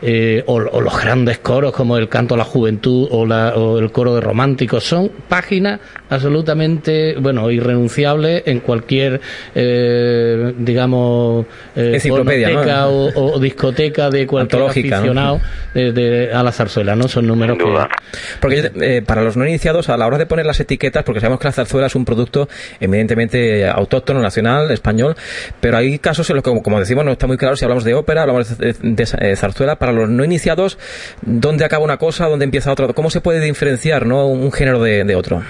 eh, 0.03 0.43
o, 0.47 0.61
los 0.61 1.01
grandes 1.01 1.39
coros 1.39 1.73
como 1.73 1.97
el 1.97 2.09
canto 2.09 2.35
a 2.35 2.39
la 2.39 2.45
juventud 2.45 3.09
o, 3.11 3.27
la, 3.27 3.55
o 3.57 3.79
el 3.79 3.91
coro 3.91 4.15
de 4.15 4.21
románticos, 4.21 4.85
son 4.85 5.11
páginas 5.29 5.81
absolutamente, 6.09 7.17
bueno, 7.19 7.51
irrenunciables 7.51 8.45
en 8.47 8.61
cualquier, 8.61 9.21
eh, 9.55 10.55
digamos, 10.59 11.47
enciclopedia 11.75 12.87
o, 12.89 13.39
discoteca 13.41 14.09
de 14.11 14.27
cualquier 14.27 14.63
aficionado 14.63 15.41
de, 15.75 16.31
a 16.33 16.43
la 16.43 16.53
zarzuela, 16.53 16.95
¿no? 16.95 17.09
Son 17.09 17.27
números 17.27 17.59
que... 17.59 17.65
Porque 18.41 19.03
para 19.05 19.23
los 19.23 19.37
no 19.37 19.47
iniciados, 19.47 19.89
a 19.89 19.97
la 19.97 20.07
hora 20.07 20.19
de 20.19 20.27
poner 20.27 20.47
las 20.47 20.61
etiquetas, 20.61 21.05
porque 21.05 21.21
sabemos 21.21 21.41
que 21.41 21.49
la 21.49 21.53
zarzuela 21.53 21.87
es 21.87 21.95
un 21.95 22.05
producto 22.05 22.49
evidentemente 22.81 23.69
autóctono, 23.69 24.21
nacional, 24.21 24.71
español, 24.77 25.15
pero 25.61 25.77
hay 25.77 25.99
casos 25.99 26.29
en 26.31 26.37
los 26.37 26.45
que, 26.45 26.51
como 26.63 26.79
decimos, 26.79 27.05
no 27.05 27.13
está 27.13 27.27
muy 27.27 27.37
claro 27.37 27.57
si 27.57 27.65
hablamos 27.65 27.85
de 27.85 27.95
ópera, 27.95 28.23
hablamos 28.23 28.59
de, 28.59 28.71
eh, 28.71 29.37
zarzuela. 29.37 29.77
Para 29.77 29.93
los 29.93 30.09
no 30.09 30.25
iniciados, 30.25 30.79
¿dónde 31.23 31.65
acaba 31.65 31.85
una 31.85 31.97
cosa, 31.97 32.27
dónde 32.27 32.45
empieza 32.45 32.73
otra? 32.73 32.93
¿Cómo 32.95 33.11
se 33.11 33.21
puede 33.21 33.41
diferenciar 33.41 34.07
¿no? 34.07 34.27
un 34.27 34.53
género 34.53 34.81
de, 34.83 35.17
otro? 35.17 35.43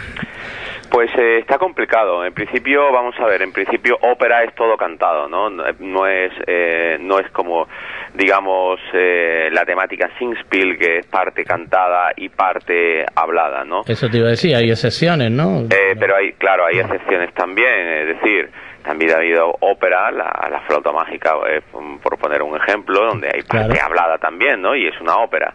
Pues 0.91 1.11
eh, 1.19 1.39
está 1.41 1.59
complicado. 1.59 2.25
En 2.25 2.33
principio, 2.33 2.93
vamos 2.93 3.15
a 3.19 3.27
ver, 3.27 3.43
en 3.43 3.53
principio 3.53 3.97
ópera 4.01 4.45
es 4.45 4.55
todo 4.55 4.77
cantado, 4.77 5.29
¿no? 5.29 5.51
No 5.51 6.07
es, 6.07 6.33
eh, 6.47 6.97
no 7.01 7.19
es 7.19 7.29
como, 7.33 7.67
digamos, 8.15 8.79
la 8.93 9.65
temática 9.65 10.09
Singspiel, 10.19 10.79
que 10.79 10.99
es 10.99 11.07
parte 11.07 11.45
cantada 11.45 12.13
y 12.17 12.29
parte 12.29 13.05
hablada, 13.15 13.65
¿no? 13.65 13.83
Eso 13.87 14.09
te 14.09 14.19
iba 14.19 14.29
a 14.29 14.31
decir, 14.31 14.55
hay 14.55 14.71
excepciones, 14.71 15.31
¿no? 15.31 15.65
pero 15.99 16.17
hay, 16.17 16.33
claro, 16.35 16.67
hay 16.67 16.79
excepciones 16.79 17.35
también, 17.35 17.89
es 17.89 18.21
decir, 18.21 18.51
también 18.87 19.11
ha 19.11 19.17
habido 19.17 19.53
ópera, 19.61 20.13
la, 20.13 20.63
flauta 20.67 20.93
mágica, 20.93 21.35
eh, 21.49 21.61
por 22.03 22.19
poner 22.19 22.41
un 22.43 22.57
ejemplo, 22.57 23.05
donde 23.05 23.29
hay 23.35 23.43
parte 23.43 23.81
hablada 23.81 24.17
también, 24.19 24.63
¿no? 24.63 24.77
Y 24.77 24.87
es 24.87 24.99
una 25.01 25.17
ópera. 25.17 25.53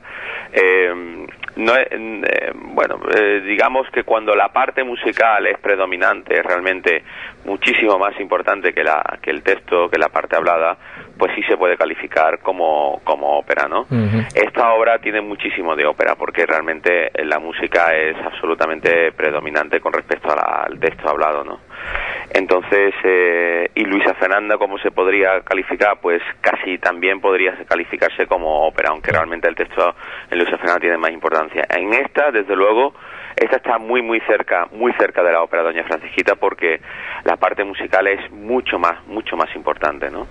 Eh, 0.51 1.27
no 1.55 1.73
eh, 1.75 2.51
bueno, 2.53 2.99
digamos 3.45 3.87
que 3.91 4.03
cuando 4.03 4.35
la 4.35 4.49
parte 4.49 4.83
musical 4.83 5.47
es 5.47 5.57
predominante, 5.59 6.41
realmente 6.41 7.03
muchísimo 7.45 7.97
más 7.97 8.19
importante 8.19 8.73
que, 8.73 8.83
la, 8.83 9.01
que 9.21 9.31
el 9.31 9.43
texto, 9.43 9.89
que 9.89 9.97
la 9.97 10.09
parte 10.09 10.35
hablada, 10.35 10.77
pues 11.17 11.31
sí 11.35 11.41
se 11.43 11.55
puede 11.55 11.77
calificar 11.77 12.39
como, 12.39 13.01
como 13.03 13.37
ópera, 13.37 13.67
¿no? 13.67 13.85
Esta 14.33 14.73
obra 14.73 14.99
tiene 14.99 15.21
muchísimo 15.21 15.75
de 15.75 15.85
ópera 15.85 16.15
porque 16.15 16.45
realmente 16.45 17.11
la 17.23 17.39
música 17.39 17.95
es 17.95 18.15
absolutamente 18.25 19.11
predominante 19.13 19.79
con 19.79 19.93
respecto 19.93 20.29
al 20.31 20.79
texto 20.79 21.09
hablado, 21.09 21.43
¿no? 21.43 21.59
Entonces, 22.33 22.93
eh, 23.03 23.69
y 23.75 23.83
Luisa 23.83 24.13
Fernanda, 24.13 24.57
¿cómo 24.57 24.77
se 24.77 24.91
podría 24.91 25.41
calificar? 25.41 25.99
Pues 26.01 26.21
casi 26.39 26.77
también 26.77 27.19
podría 27.19 27.57
calificarse 27.65 28.25
como 28.25 28.67
ópera, 28.67 28.89
aunque 28.91 29.11
realmente 29.11 29.49
el 29.49 29.55
texto 29.55 29.93
en 30.29 30.37
Luisa 30.37 30.57
Fernanda 30.57 30.79
tiene 30.79 30.97
más 30.97 31.11
importancia. 31.11 31.63
En 31.69 31.93
esta, 31.93 32.31
desde 32.31 32.55
luego, 32.55 32.93
esta 33.41 33.57
está 33.57 33.77
muy 33.79 34.01
muy 34.01 34.19
cerca, 34.27 34.67
muy 34.71 34.93
cerca 34.93 35.23
de 35.23 35.31
la 35.31 35.41
ópera 35.41 35.63
Doña 35.63 35.83
Francisquita 35.83 36.35
porque 36.35 36.79
la 37.25 37.37
parte 37.37 37.63
musical 37.63 38.07
es 38.07 38.31
mucho 38.31 38.77
más, 38.77 39.05
mucho 39.07 39.35
más 39.35 39.49
importante, 39.55 40.09
¿no? 40.09 40.27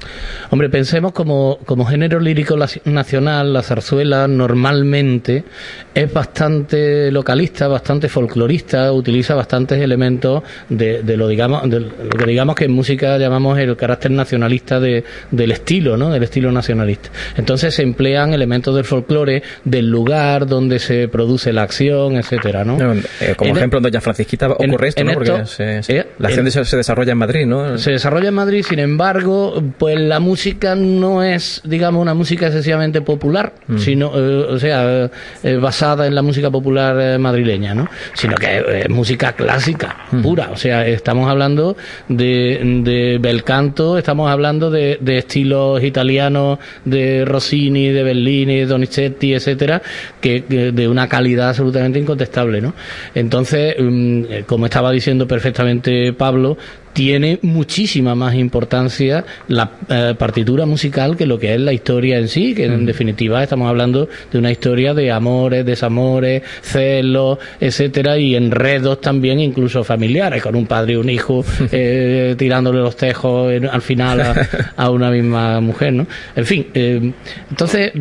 Hombre, 0.51 0.69
pensemos 0.69 1.13
como, 1.13 1.59
como 1.67 1.85
género 1.85 2.21
lírico 2.21 2.57
nacional, 2.85 3.53
la 3.53 3.63
zarzuela 3.63 4.29
normalmente 4.29 5.45
es 5.93 6.13
bastante 6.13 7.11
localista, 7.11 7.67
bastante 7.67 8.09
folclorista, 8.09 8.93
utiliza 8.93 9.35
bastantes 9.35 9.81
elementos 9.81 10.43
de, 10.69 11.03
de 11.03 11.17
lo 11.17 11.27
digamos, 11.27 11.69
de 11.69 11.81
lo 11.81 12.11
que 12.17 12.27
digamos 12.27 12.55
que 12.55 12.67
en 12.67 12.73
música 12.73 13.19
llamamos 13.19 13.59
el 13.59 13.77
carácter 13.77 14.13
nacionalista 14.13 14.79
de, 14.79 15.05
del 15.31 15.51
estilo, 15.51 15.97
¿no? 15.97 16.11
Del 16.11 16.23
estilo 16.23 16.53
nacionalista. 16.53 17.11
Entonces 17.37 17.75
se 17.75 17.83
emplean 17.83 18.33
elementos 18.35 18.75
del 18.75 18.85
folclore, 18.85 19.43
del 19.65 19.91
lugar 19.91 20.47
donde 20.47 20.79
se 20.79 21.09
produce 21.09 21.53
la 21.53 21.63
acción, 21.63 22.17
etcétera, 22.17 22.65
¿no? 22.65 22.77
Eh, 23.21 23.35
como 23.37 23.57
ejemplo, 23.57 23.79
en 23.79 23.83
Doña 23.83 24.01
Francisquita 24.01 24.51
ocurre 24.51 24.89
esto, 24.89 25.05
¿no? 25.05 25.13
Porque 25.15 25.43
eh, 25.59 26.07
la 26.19 26.29
acción 26.29 26.51
se, 26.51 26.77
desarrolla 26.77 27.13
en 27.13 27.19
Madrid, 27.19 27.47
¿no? 27.47 27.79
Se 27.79 27.93
desarrolla 27.93 28.29
en 28.29 28.35
Madrid, 28.35 28.65
sin 28.69 28.79
embargo, 28.79 29.63
pues 29.79 29.99
la 29.99 30.21
música 30.21 30.75
no 30.75 31.23
es, 31.23 31.61
digamos, 31.65 32.01
una 32.03 32.15
música 32.15 32.47
excesivamente 32.47 33.01
popular, 33.03 33.53
mm. 33.67 33.79
sino, 33.79 34.13
eh, 34.15 34.47
o 34.51 34.59
sea, 34.59 35.11
basada 35.61 36.07
en 36.07 36.15
la 36.15 36.23
música 36.23 36.51
popular 36.51 37.19
madrileña, 37.19 37.75
¿no? 37.75 37.89
Sino 38.15 38.35
que 38.37 38.83
es 38.83 38.89
música 38.89 39.33
clásica, 39.33 40.07
mm. 40.11 40.23
pura. 40.23 40.51
O 40.53 40.57
sea, 40.57 40.87
estamos 40.87 41.29
hablando 41.31 41.77
de, 42.09 42.81
de 42.85 43.19
bel 43.21 43.45
canto, 43.45 43.99
estamos 43.99 44.31
hablando 44.31 44.71
de, 44.71 44.99
de 45.01 45.19
estilos 45.19 45.83
italianos, 45.83 46.59
de 46.85 47.25
Rossini, 47.25 47.89
de 47.89 48.03
Bellini, 48.03 48.65
Donizetti, 48.65 49.35
etcétera, 49.35 49.83
que 50.21 50.41
de 50.41 50.89
una 50.89 51.09
calidad 51.09 51.51
absolutamente 51.51 51.99
incontestable, 51.99 52.61
¿no? 52.61 52.75
Entonces, 53.15 53.75
mm, 53.79 54.23
eh, 54.29 54.45
como 54.47 54.67
estaba 54.67 54.91
diciendo 54.91 55.27
perfectamente 55.27 56.13
Pablo, 56.13 56.57
tiene 56.93 57.39
muchísima 57.43 58.15
más 58.15 58.35
importancia 58.35 59.25
la 59.49 59.71
eh, 59.89 60.15
partitura 60.19 60.67
musical 60.67 61.17
que 61.17 61.27
lo 61.27 61.39
que 61.39 61.55
es 61.55 61.61
la 61.61 61.73
historia 61.73 62.19
en 62.19 62.29
sí, 62.29 62.55
que 62.55 62.65
en 62.65 62.85
definitiva 62.87 63.43
estamos 63.43 63.69
hablando 63.69 64.09
de 64.31 64.39
una 64.39 64.51
historia 64.51 64.95
de 64.95 65.11
amores, 65.11 65.65
desamores, 65.65 66.43
celos, 66.63 67.39
etcétera, 67.61 68.19
y 68.19 68.35
enredos 68.35 69.01
también 69.01 69.41
incluso 69.41 69.85
familiares, 69.85 70.43
con 70.43 70.57
un 70.57 70.67
padre 70.67 70.95
y 70.95 70.97
un 70.97 71.11
hijo 71.11 71.45
eh, 71.73 72.35
tirándole 72.37 72.79
los 72.81 72.97
tejos 72.97 73.53
al 73.71 73.83
final 73.83 74.21
a, 74.77 74.91
una 74.91 75.11
misma 75.11 75.61
mujer, 75.61 75.93
¿no? 75.93 76.07
En 76.35 76.47
fin, 76.47 76.67
entonces, 76.75 77.93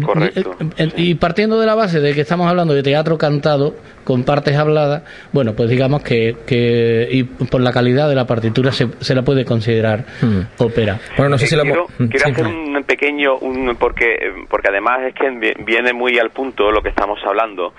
y 0.97 1.13
partiendo 1.15 1.59
de 1.59 1.65
la 1.65 1.75
base 1.75 1.99
de 1.99 2.13
que 2.13 2.21
estamos 2.21 2.47
hablando 2.47 2.73
de 2.73 2.83
teatro 2.83 3.17
cantado, 3.17 3.75
con 4.09 4.23
partes 4.23 4.55
habladas, 4.55 5.03
bueno, 5.31 5.53
pues 5.53 5.69
digamos 5.69 6.01
que, 6.01 6.35
que 6.47 7.07
y 7.11 7.23
por 7.25 7.61
la 7.61 7.71
calidad 7.71 8.09
de 8.09 8.15
la 8.15 8.25
partitura 8.25 8.71
se, 8.79 9.03
se 9.03 9.13
la 9.13 9.21
puede 9.21 9.43
considerar 9.43 10.05
mm. 10.21 10.61
ópera. 10.63 10.99
Bueno, 11.17 11.31
no 11.31 11.37
sé 11.37 11.47
si 11.47 11.55
lo 11.55 11.63
quiero, 11.63 11.85
quiero 11.97 12.27
hacer 12.31 12.45
un 12.45 12.83
pequeño, 12.83 13.37
un, 13.41 13.75
porque, 13.75 14.45
porque 14.49 14.69
además 14.69 15.01
es 15.07 15.13
que 15.13 15.29
viene 15.63 15.91
muy 15.93 16.17
al 16.17 16.29
punto 16.29 16.71
lo 16.71 16.81
que 16.81 16.89
estamos 16.89 17.19
hablando. 17.25 17.73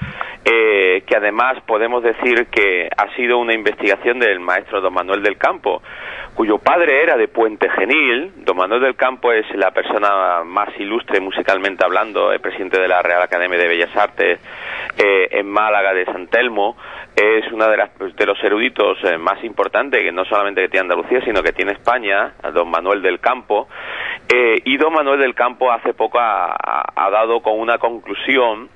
eh, 0.45 1.03
que 1.07 1.17
además 1.17 1.59
podemos 1.67 2.03
decir 2.03 2.47
que 2.51 2.89
ha 2.97 3.15
sido 3.15 3.39
una 3.39 3.55
investigación 3.55 4.19
del 4.19 4.41
maestro 4.41 4.81
don 4.81 4.95
Manuel 4.95 5.23
del 5.23 5.37
Campo, 5.37 5.83
cuyo 6.35 6.59
padre 6.59 7.03
era 7.03 7.17
de 7.17 7.29
Puente 7.29 7.69
Genil. 7.71 8.33
Don 8.45 8.57
Manuel 8.57 8.81
del 8.83 8.97
Campo 8.97 9.33
es 9.33 9.45
la 9.55 9.71
persona 9.71 10.43
más 10.45 10.69
ilustre 10.79 11.21
musicalmente 11.21 11.85
hablando, 11.85 12.33
el 12.33 12.41
presidente 12.41 12.81
de 12.81 12.89
la 12.89 13.03
Real 13.03 13.23
Academia 13.23 13.59
de 13.59 13.69
Bellas 13.69 13.95
Artes 13.97 14.41
eh, 14.97 15.29
en 15.31 15.47
Málaga 15.47 15.93
de 15.93 16.05
San 16.07 16.27
Telmo. 16.29 16.77
Es 17.21 17.53
uno 17.53 17.69
de, 17.69 17.77
de 18.17 18.27
los 18.27 18.43
eruditos 18.43 18.97
eh, 19.05 19.19
más 19.19 19.43
importantes, 19.45 20.03
que 20.03 20.13
no 20.13 20.25
solamente 20.25 20.63
que 20.63 20.69
tiene 20.69 20.85
Andalucía, 20.85 21.21
sino 21.23 21.43
que 21.43 21.53
tiene 21.53 21.73
España, 21.73 22.33
don 22.55 22.71
Manuel 22.71 23.03
del 23.03 23.21
Campo. 23.21 23.69
Eh, 24.27 24.57
y 24.65 24.79
don 24.79 24.93
Manuel 24.93 25.21
del 25.21 25.35
Campo 25.35 25.71
hace 25.71 25.93
poco 25.93 26.19
ha 26.19 27.11
dado 27.11 27.41
con 27.41 27.59
una 27.59 27.79
conclusión 27.79 28.71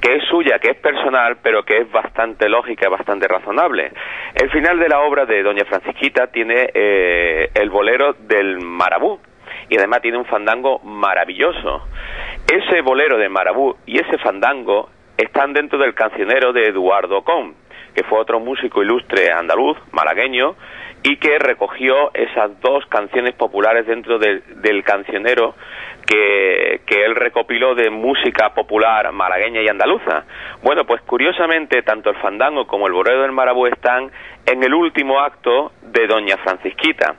que 0.00 0.16
es 0.16 0.24
suya, 0.24 0.58
que 0.58 0.70
es 0.70 0.76
personal, 0.76 1.38
pero 1.42 1.64
que 1.64 1.78
es 1.78 1.90
bastante 1.90 2.48
lógica 2.48 2.88
bastante 2.88 3.26
razonable. 3.26 3.92
El 4.34 4.50
final 4.50 4.78
de 4.78 4.88
la 4.88 5.00
obra 5.00 5.26
de 5.26 5.42
Doña 5.42 5.64
Francisquita 5.64 6.28
tiene 6.28 6.70
eh, 6.72 7.50
el 7.54 7.70
bolero 7.70 8.12
del 8.12 8.60
Marabú 8.60 9.18
y 9.68 9.76
además 9.76 10.00
tiene 10.02 10.18
un 10.18 10.24
fandango 10.26 10.78
maravilloso. 10.80 11.88
Ese 12.50 12.80
bolero 12.82 13.18
de 13.18 13.28
Marabú 13.28 13.76
y 13.86 13.98
ese 13.98 14.18
fandango 14.18 14.88
están 15.16 15.52
dentro 15.52 15.78
del 15.78 15.94
cancionero 15.94 16.52
de 16.52 16.68
Eduardo 16.68 17.22
Con, 17.22 17.54
que 17.94 18.04
fue 18.04 18.18
otro 18.18 18.40
músico 18.40 18.82
ilustre 18.82 19.32
andaluz, 19.32 19.76
malagueño, 19.92 20.56
y 21.02 21.16
que 21.16 21.38
recogió 21.38 22.12
esas 22.12 22.60
dos 22.60 22.84
canciones 22.86 23.34
populares 23.34 23.86
dentro 23.86 24.18
del 24.18 24.82
cancionero 24.84 25.54
que, 26.06 26.80
que, 26.86 27.04
él 27.04 27.14
recopiló 27.14 27.74
de 27.74 27.90
música 27.90 28.54
popular 28.54 29.12
malagueña 29.12 29.60
y 29.62 29.68
andaluza. 29.68 30.24
Bueno, 30.62 30.84
pues 30.86 31.02
curiosamente 31.02 31.82
tanto 31.82 32.10
el 32.10 32.16
fandango 32.16 32.66
como 32.66 32.86
el 32.86 32.94
bolero 32.94 33.22
del 33.22 33.32
marabú 33.32 33.66
están 33.66 34.10
en 34.46 34.62
el 34.62 34.74
último 34.74 35.20
acto 35.20 35.72
de 35.82 36.06
Doña 36.06 36.36
Francisquita. 36.38 37.14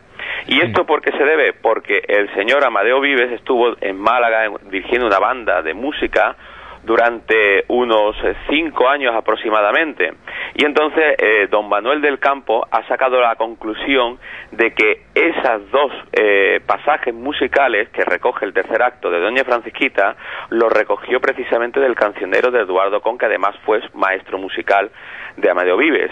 ¿Y 0.47 0.61
esto 0.61 0.85
por 0.85 1.01
qué 1.01 1.11
se 1.11 1.23
debe? 1.23 1.53
Porque 1.53 2.01
el 2.07 2.33
señor 2.33 2.65
Amadeo 2.65 2.99
Vives 2.99 3.31
estuvo 3.31 3.75
en 3.81 3.97
Málaga 3.97 4.49
dirigiendo 4.63 5.07
una 5.07 5.19
banda 5.19 5.61
de 5.61 5.73
música 5.73 6.35
durante 6.83 7.65
unos 7.67 8.15
eh, 8.23 8.35
cinco 8.49 8.87
años 8.87 9.13
aproximadamente. 9.15 10.13
Y 10.55 10.65
entonces 10.65 11.15
eh, 11.17 11.47
don 11.49 11.69
Manuel 11.69 12.01
del 12.01 12.19
Campo 12.19 12.65
ha 12.71 12.87
sacado 12.87 13.21
la 13.21 13.35
conclusión 13.35 14.17
de 14.51 14.71
que 14.73 15.03
esas 15.13 15.69
dos 15.71 15.91
eh, 16.13 16.61
pasajes 16.65 17.13
musicales 17.13 17.89
que 17.89 18.03
recoge 18.03 18.45
el 18.45 18.53
tercer 18.53 18.81
acto 18.81 19.09
de 19.11 19.19
Doña 19.19 19.43
Francisquita 19.43 20.15
los 20.49 20.71
recogió 20.71 21.19
precisamente 21.19 21.79
del 21.79 21.95
cancionero 21.95 22.51
de 22.51 22.61
Eduardo 22.61 23.01
Con, 23.01 23.17
que 23.17 23.25
además 23.25 23.55
fue 23.65 23.81
maestro 23.93 24.37
musical 24.37 24.91
de 25.39 25.49
Amadeo 25.49 25.77
Vives. 25.77 26.11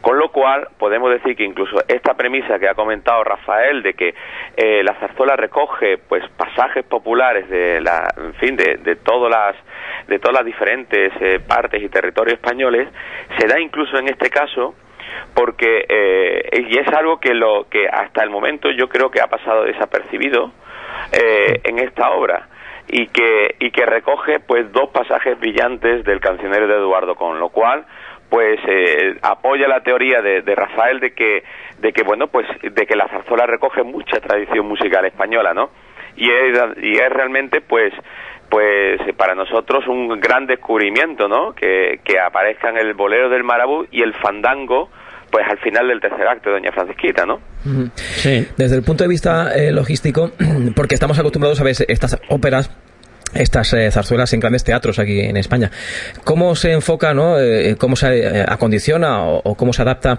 Con 0.00 0.18
lo 0.18 0.30
cual 0.30 0.68
podemos 0.78 1.10
decir 1.10 1.34
que 1.34 1.44
incluso 1.44 1.78
esta 1.88 2.14
premisa 2.14 2.58
que 2.58 2.68
ha 2.68 2.74
comentado 2.74 3.24
Rafael 3.24 3.82
de 3.82 3.94
que 3.94 4.14
la 4.84 4.94
zarzuela 4.94 5.34
recoge 5.36 5.98
pues 5.98 6.22
pasajes 6.36 6.84
populares 6.84 7.48
de 7.48 7.80
la, 7.80 8.14
en 8.16 8.34
fin, 8.34 8.56
de, 8.56 8.76
de 8.76 8.96
todas 8.96 9.30
las 9.30 9.56
de 10.06 10.18
todas 10.18 10.34
las 10.34 10.44
diferentes 10.44 11.12
eh, 11.20 11.40
partes 11.46 11.82
y 11.82 11.88
territorios 11.88 12.34
españoles, 12.34 12.88
se 13.38 13.46
da 13.46 13.60
incluso 13.60 13.98
en 13.98 14.08
este 14.08 14.30
caso 14.30 14.74
porque 15.34 15.84
eh, 15.88 16.66
y 16.68 16.78
es 16.78 16.88
algo 16.88 17.18
que 17.18 17.34
lo 17.34 17.68
que 17.68 17.88
hasta 17.88 18.22
el 18.22 18.30
momento 18.30 18.70
yo 18.70 18.88
creo 18.88 19.10
que 19.10 19.20
ha 19.20 19.26
pasado 19.26 19.64
desapercibido 19.64 20.52
eh, 21.12 21.60
en 21.64 21.78
esta 21.78 22.10
obra 22.10 22.48
y 22.88 23.08
que 23.08 23.56
y 23.58 23.70
que 23.70 23.86
recoge 23.86 24.40
pues 24.40 24.70
dos 24.72 24.90
pasajes 24.90 25.38
brillantes 25.38 26.04
del 26.04 26.20
cancionero 26.20 26.66
de 26.66 26.74
Eduardo 26.74 27.14
con 27.14 27.40
lo 27.40 27.48
cual 27.48 27.84
pues 28.28 28.58
apoya 29.22 29.68
la 29.68 29.80
teoría 29.82 30.20
de, 30.20 30.42
de, 30.42 30.54
Rafael 30.54 31.00
de 31.00 31.12
que 31.12 31.42
de 31.78 31.92
que 31.92 32.02
bueno 32.02 32.26
pues 32.26 32.46
de 32.62 32.86
que 32.86 32.96
la 32.96 33.08
zarzuela 33.08 33.46
recoge 33.46 33.82
mucha 33.82 34.20
tradición 34.20 34.66
musical 34.66 35.04
española 35.04 35.54
no 35.54 35.70
y 36.16 36.30
es, 36.30 36.58
y 36.82 36.92
es 36.92 37.10
realmente 37.10 37.60
pues 37.60 37.92
pues 38.48 39.00
para 39.16 39.34
nosotros 39.34 39.86
un 39.88 40.20
gran 40.20 40.46
descubrimiento, 40.46 41.28
¿no? 41.28 41.52
Que, 41.52 42.00
que 42.04 42.20
aparezcan 42.20 42.76
el 42.76 42.94
bolero 42.94 43.28
del 43.28 43.42
marabú 43.42 43.86
y 43.90 44.02
el 44.02 44.14
fandango, 44.14 44.88
pues 45.30 45.44
al 45.50 45.58
final 45.58 45.88
del 45.88 46.00
tercer 46.00 46.26
acto 46.28 46.50
de 46.50 46.56
Doña 46.56 46.72
Francisquita, 46.72 47.26
¿no? 47.26 47.40
Sí. 47.94 48.46
Desde 48.56 48.76
el 48.76 48.84
punto 48.84 49.04
de 49.04 49.08
vista 49.08 49.52
eh, 49.54 49.72
logístico, 49.72 50.30
porque 50.76 50.94
estamos 50.94 51.18
acostumbrados 51.18 51.60
a 51.60 51.64
ver 51.64 51.74
estas 51.88 52.20
óperas 52.28 52.70
estas 53.34 53.72
eh, 53.74 53.90
zarzuelas 53.90 54.32
en 54.32 54.40
grandes 54.40 54.64
teatros 54.64 54.98
aquí 54.98 55.20
en 55.20 55.36
España. 55.36 55.70
¿Cómo 56.24 56.54
se 56.54 56.72
enfoca, 56.72 57.14
no? 57.14 57.38
Eh, 57.38 57.76
cómo 57.78 57.96
se 57.96 58.44
acondiciona 58.46 59.22
o, 59.24 59.54
cómo 59.54 59.72
se 59.72 59.82
adapta 59.82 60.18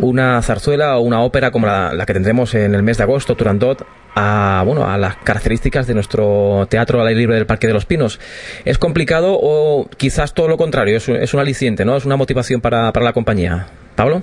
una 0.00 0.40
zarzuela 0.42 0.96
o 0.96 1.00
una 1.00 1.20
ópera 1.20 1.50
como 1.50 1.66
la, 1.66 1.92
la, 1.92 2.06
que 2.06 2.12
tendremos 2.12 2.54
en 2.54 2.74
el 2.74 2.82
mes 2.82 2.98
de 2.98 3.04
agosto, 3.04 3.34
Turandot, 3.34 3.86
a, 4.14 4.62
bueno, 4.64 4.88
a 4.88 4.96
las 4.96 5.16
características 5.16 5.86
de 5.86 5.94
nuestro 5.94 6.66
teatro 6.68 7.00
al 7.00 7.08
aire 7.08 7.20
libre 7.20 7.36
del 7.36 7.46
Parque 7.46 7.66
de 7.66 7.74
los 7.74 7.86
Pinos. 7.86 8.18
¿Es 8.64 8.78
complicado 8.78 9.38
o 9.40 9.88
quizás 9.96 10.34
todo 10.34 10.48
lo 10.48 10.56
contrario? 10.56 10.96
Es, 10.96 11.08
es 11.08 11.34
un 11.34 11.40
aliciente, 11.40 11.84
¿no? 11.84 11.96
Es 11.96 12.06
una 12.06 12.16
motivación 12.16 12.60
para, 12.60 12.92
para 12.92 13.04
la 13.04 13.12
compañía. 13.12 13.66
¿Pablo? 13.94 14.22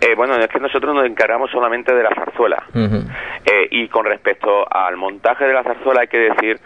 Eh, 0.00 0.14
bueno, 0.16 0.34
es 0.36 0.48
que 0.48 0.58
nosotros 0.58 0.94
nos 0.94 1.04
encargamos 1.04 1.50
solamente 1.50 1.94
de 1.94 2.02
la 2.02 2.10
zarzuela. 2.14 2.62
eh, 2.74 3.68
y 3.70 3.88
con 3.88 4.06
respecto 4.06 4.64
al 4.70 4.96
montaje 4.96 5.44
de 5.44 5.52
la 5.52 5.62
zarzuela 5.62 6.00
hay 6.02 6.08
que 6.08 6.18
decir 6.18 6.58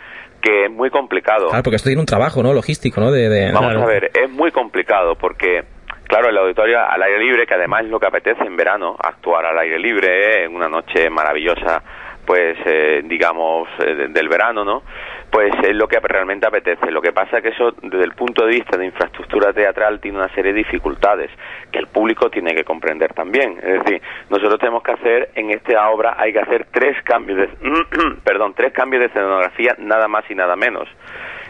que 0.44 0.66
es 0.66 0.70
muy 0.70 0.90
complicado. 0.90 1.48
Claro, 1.48 1.62
porque 1.62 1.76
esto 1.76 1.88
tiene 1.88 2.00
un 2.00 2.06
trabajo, 2.06 2.42
¿no? 2.42 2.52
Logístico, 2.52 3.00
¿no? 3.00 3.10
De, 3.10 3.50
Vamos 3.52 3.82
a 3.82 3.86
ver, 3.86 4.10
es 4.14 4.30
muy 4.30 4.50
complicado 4.50 5.14
porque 5.14 5.62
Claro, 6.06 6.28
el 6.28 6.36
auditorio 6.36 6.78
al 6.78 7.02
aire 7.02 7.18
libre, 7.18 7.46
que 7.46 7.54
además 7.54 7.84
es 7.84 7.90
lo 7.90 7.98
que 7.98 8.06
apetece 8.06 8.44
en 8.44 8.56
verano, 8.56 8.94
actuar 9.02 9.46
al 9.46 9.58
aire 9.58 9.78
libre, 9.78 10.44
en 10.44 10.54
una 10.54 10.68
noche 10.68 11.08
maravillosa 11.08 11.82
pues 12.26 12.56
eh, 12.64 13.02
digamos 13.04 13.68
eh, 13.80 14.08
del 14.08 14.28
verano, 14.28 14.64
¿no? 14.64 14.82
Pues 15.30 15.52
es 15.62 15.74
lo 15.74 15.88
que 15.88 15.98
realmente 16.00 16.46
apetece. 16.46 16.90
Lo 16.90 17.02
que 17.02 17.12
pasa 17.12 17.38
es 17.38 17.42
que 17.42 17.48
eso 17.50 17.72
desde 17.82 18.04
el 18.04 18.12
punto 18.12 18.44
de 18.46 18.54
vista 18.54 18.76
de 18.76 18.86
infraestructura 18.86 19.52
teatral 19.52 20.00
tiene 20.00 20.18
una 20.18 20.28
serie 20.34 20.52
de 20.52 20.58
dificultades 20.58 21.30
que 21.72 21.78
el 21.78 21.88
público 21.88 22.30
tiene 22.30 22.54
que 22.54 22.64
comprender 22.64 23.12
también. 23.14 23.58
Es 23.62 23.84
decir, 23.84 24.02
nosotros 24.30 24.58
tenemos 24.60 24.82
que 24.82 24.92
hacer 24.92 25.30
en 25.34 25.50
esta 25.50 25.90
obra 25.90 26.14
hay 26.18 26.32
que 26.32 26.40
hacer 26.40 26.66
tres 26.70 26.96
cambios 27.02 27.38
de 27.38 27.48
perdón, 28.24 28.54
tres 28.54 28.72
cambios 28.72 29.00
de 29.00 29.06
escenografía 29.06 29.74
nada 29.78 30.08
más 30.08 30.24
y 30.30 30.34
nada 30.34 30.56
menos. 30.56 30.88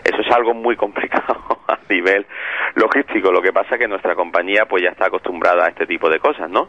Eso 0.04 0.20
es 0.20 0.30
algo 0.34 0.54
muy 0.54 0.76
complicado 0.76 1.36
a 1.68 1.78
nivel 1.88 2.26
logístico. 2.74 3.32
Lo 3.32 3.40
que 3.40 3.52
pasa 3.52 3.74
es 3.74 3.80
que 3.80 3.88
nuestra 3.88 4.14
compañía 4.14 4.66
pues 4.68 4.82
ya 4.82 4.90
está 4.90 5.06
acostumbrada 5.06 5.66
a 5.66 5.68
este 5.68 5.86
tipo 5.86 6.08
de 6.10 6.18
cosas, 6.18 6.50
¿no? 6.50 6.68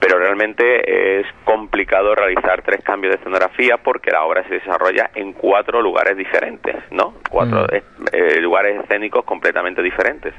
Pero 0.00 0.18
realmente 0.18 1.20
es 1.20 1.26
complicado 1.44 2.14
realizar 2.14 2.62
tres 2.62 2.82
cambios 2.84 3.14
de 3.14 3.20
escenografía 3.20 3.78
porque 3.82 4.10
la 4.10 4.24
obra 4.24 4.46
se 4.48 4.54
desarrolla 4.54 5.10
en 5.14 5.32
cuatro 5.32 5.80
lugares 5.80 6.16
diferentes, 6.16 6.76
¿no? 6.90 7.14
Cuatro 7.30 7.62
mm. 7.62 8.06
eh, 8.12 8.40
lugares 8.40 8.80
escénicos 8.82 9.24
completamente 9.24 9.82
diferentes. 9.82 10.34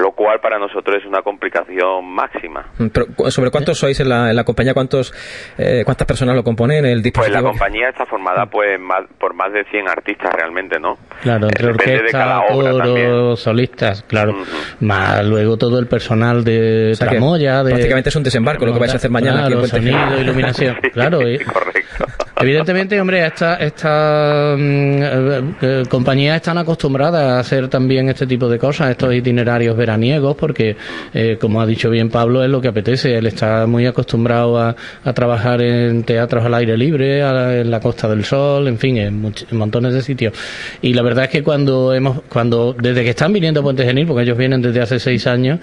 Lo 0.00 0.12
cual 0.12 0.40
para 0.40 0.58
nosotros 0.58 0.96
es 1.00 1.06
una 1.06 1.22
complicación 1.22 2.04
máxima. 2.04 2.66
Mm, 2.78 2.86
pero, 2.88 3.30
¿Sobre 3.30 3.50
cuántos 3.50 3.78
sois 3.78 3.98
en 4.00 4.08
la, 4.08 4.44
compañía? 4.44 4.74
¿Cuántos, 4.74 5.12
eh, 5.58 5.82
¿Cuántas 5.84 6.06
personas 6.06 6.34
lo 6.34 6.42
componen? 6.42 6.84
El 6.84 7.02
Pues 7.12 7.30
la 7.30 7.42
compañía 7.42 7.88
está 7.90 8.06
formada 8.06 8.46
pues 8.46 8.78
por 9.18 9.34
más 9.34 9.52
de 9.52 9.64
100 9.64 9.88
artistas 9.88 10.32
realmente, 10.34 10.78
¿no? 10.80 10.96
Claro, 11.22 11.46
entre 11.46 11.75
orquesta, 11.76 12.42
coro, 12.48 13.36
solistas, 13.36 14.04
claro. 14.06 14.36
Más 14.80 15.24
luego 15.24 15.56
todo 15.56 15.78
el 15.78 15.86
personal 15.86 16.44
de 16.44 16.92
o 16.94 16.98
tramoya. 16.98 17.62
De, 17.62 17.70
prácticamente 17.70 18.08
es 18.10 18.16
un 18.16 18.22
desembarco 18.22 18.66
lo 18.66 18.72
que 18.72 18.78
vais 18.80 18.92
a 18.92 18.96
hacer 18.96 19.10
mañana. 19.10 19.46
Claro, 19.46 19.66
sonido, 19.66 20.20
iluminación. 20.20 20.76
claro. 20.92 21.18
Correcto. 21.18 22.06
Evidentemente, 22.38 23.00
hombre, 23.00 23.24
esta, 23.24 23.54
esta 23.54 24.54
mm, 24.58 24.60
eh, 24.60 25.42
eh, 25.62 25.82
compañías 25.88 26.36
están 26.36 26.58
acostumbradas 26.58 27.22
a 27.22 27.38
hacer 27.38 27.68
también 27.68 28.10
este 28.10 28.26
tipo 28.26 28.46
de 28.46 28.58
cosas, 28.58 28.90
estos 28.90 29.14
itinerarios 29.14 29.74
veraniegos, 29.74 30.36
porque, 30.36 30.76
eh, 31.14 31.38
como 31.40 31.62
ha 31.62 31.66
dicho 31.66 31.88
bien 31.88 32.10
Pablo, 32.10 32.44
es 32.44 32.50
lo 32.50 32.60
que 32.60 32.68
apetece. 32.68 33.16
Él 33.16 33.26
está 33.26 33.66
muy 33.66 33.86
acostumbrado 33.86 34.58
a, 34.58 34.76
a 35.02 35.12
trabajar 35.14 35.62
en 35.62 36.02
teatros 36.02 36.44
al 36.44 36.52
aire 36.52 36.76
libre, 36.76 37.20
en 37.20 37.70
la 37.70 37.80
Costa 37.80 38.06
del 38.06 38.22
Sol, 38.22 38.68
en 38.68 38.78
fin, 38.78 38.98
en, 38.98 39.32
en, 39.50 39.56
montones 39.56 39.94
de 39.94 40.02
sitios. 40.02 40.34
Y 40.82 40.92
la 40.92 41.00
verdad 41.00 41.24
es 41.24 41.30
que 41.30 41.42
cuando 41.42 41.94
hemos, 41.94 42.20
cuando, 42.28 42.74
desde 42.78 43.02
que 43.02 43.10
están 43.10 43.32
viniendo 43.32 43.60
a 43.60 43.62
Puente 43.62 43.82
Genil, 43.86 44.06
porque 44.06 44.24
ellos 44.24 44.36
vienen 44.36 44.60
desde 44.60 44.82
hace 44.82 45.00
seis 45.00 45.26
años, 45.26 45.60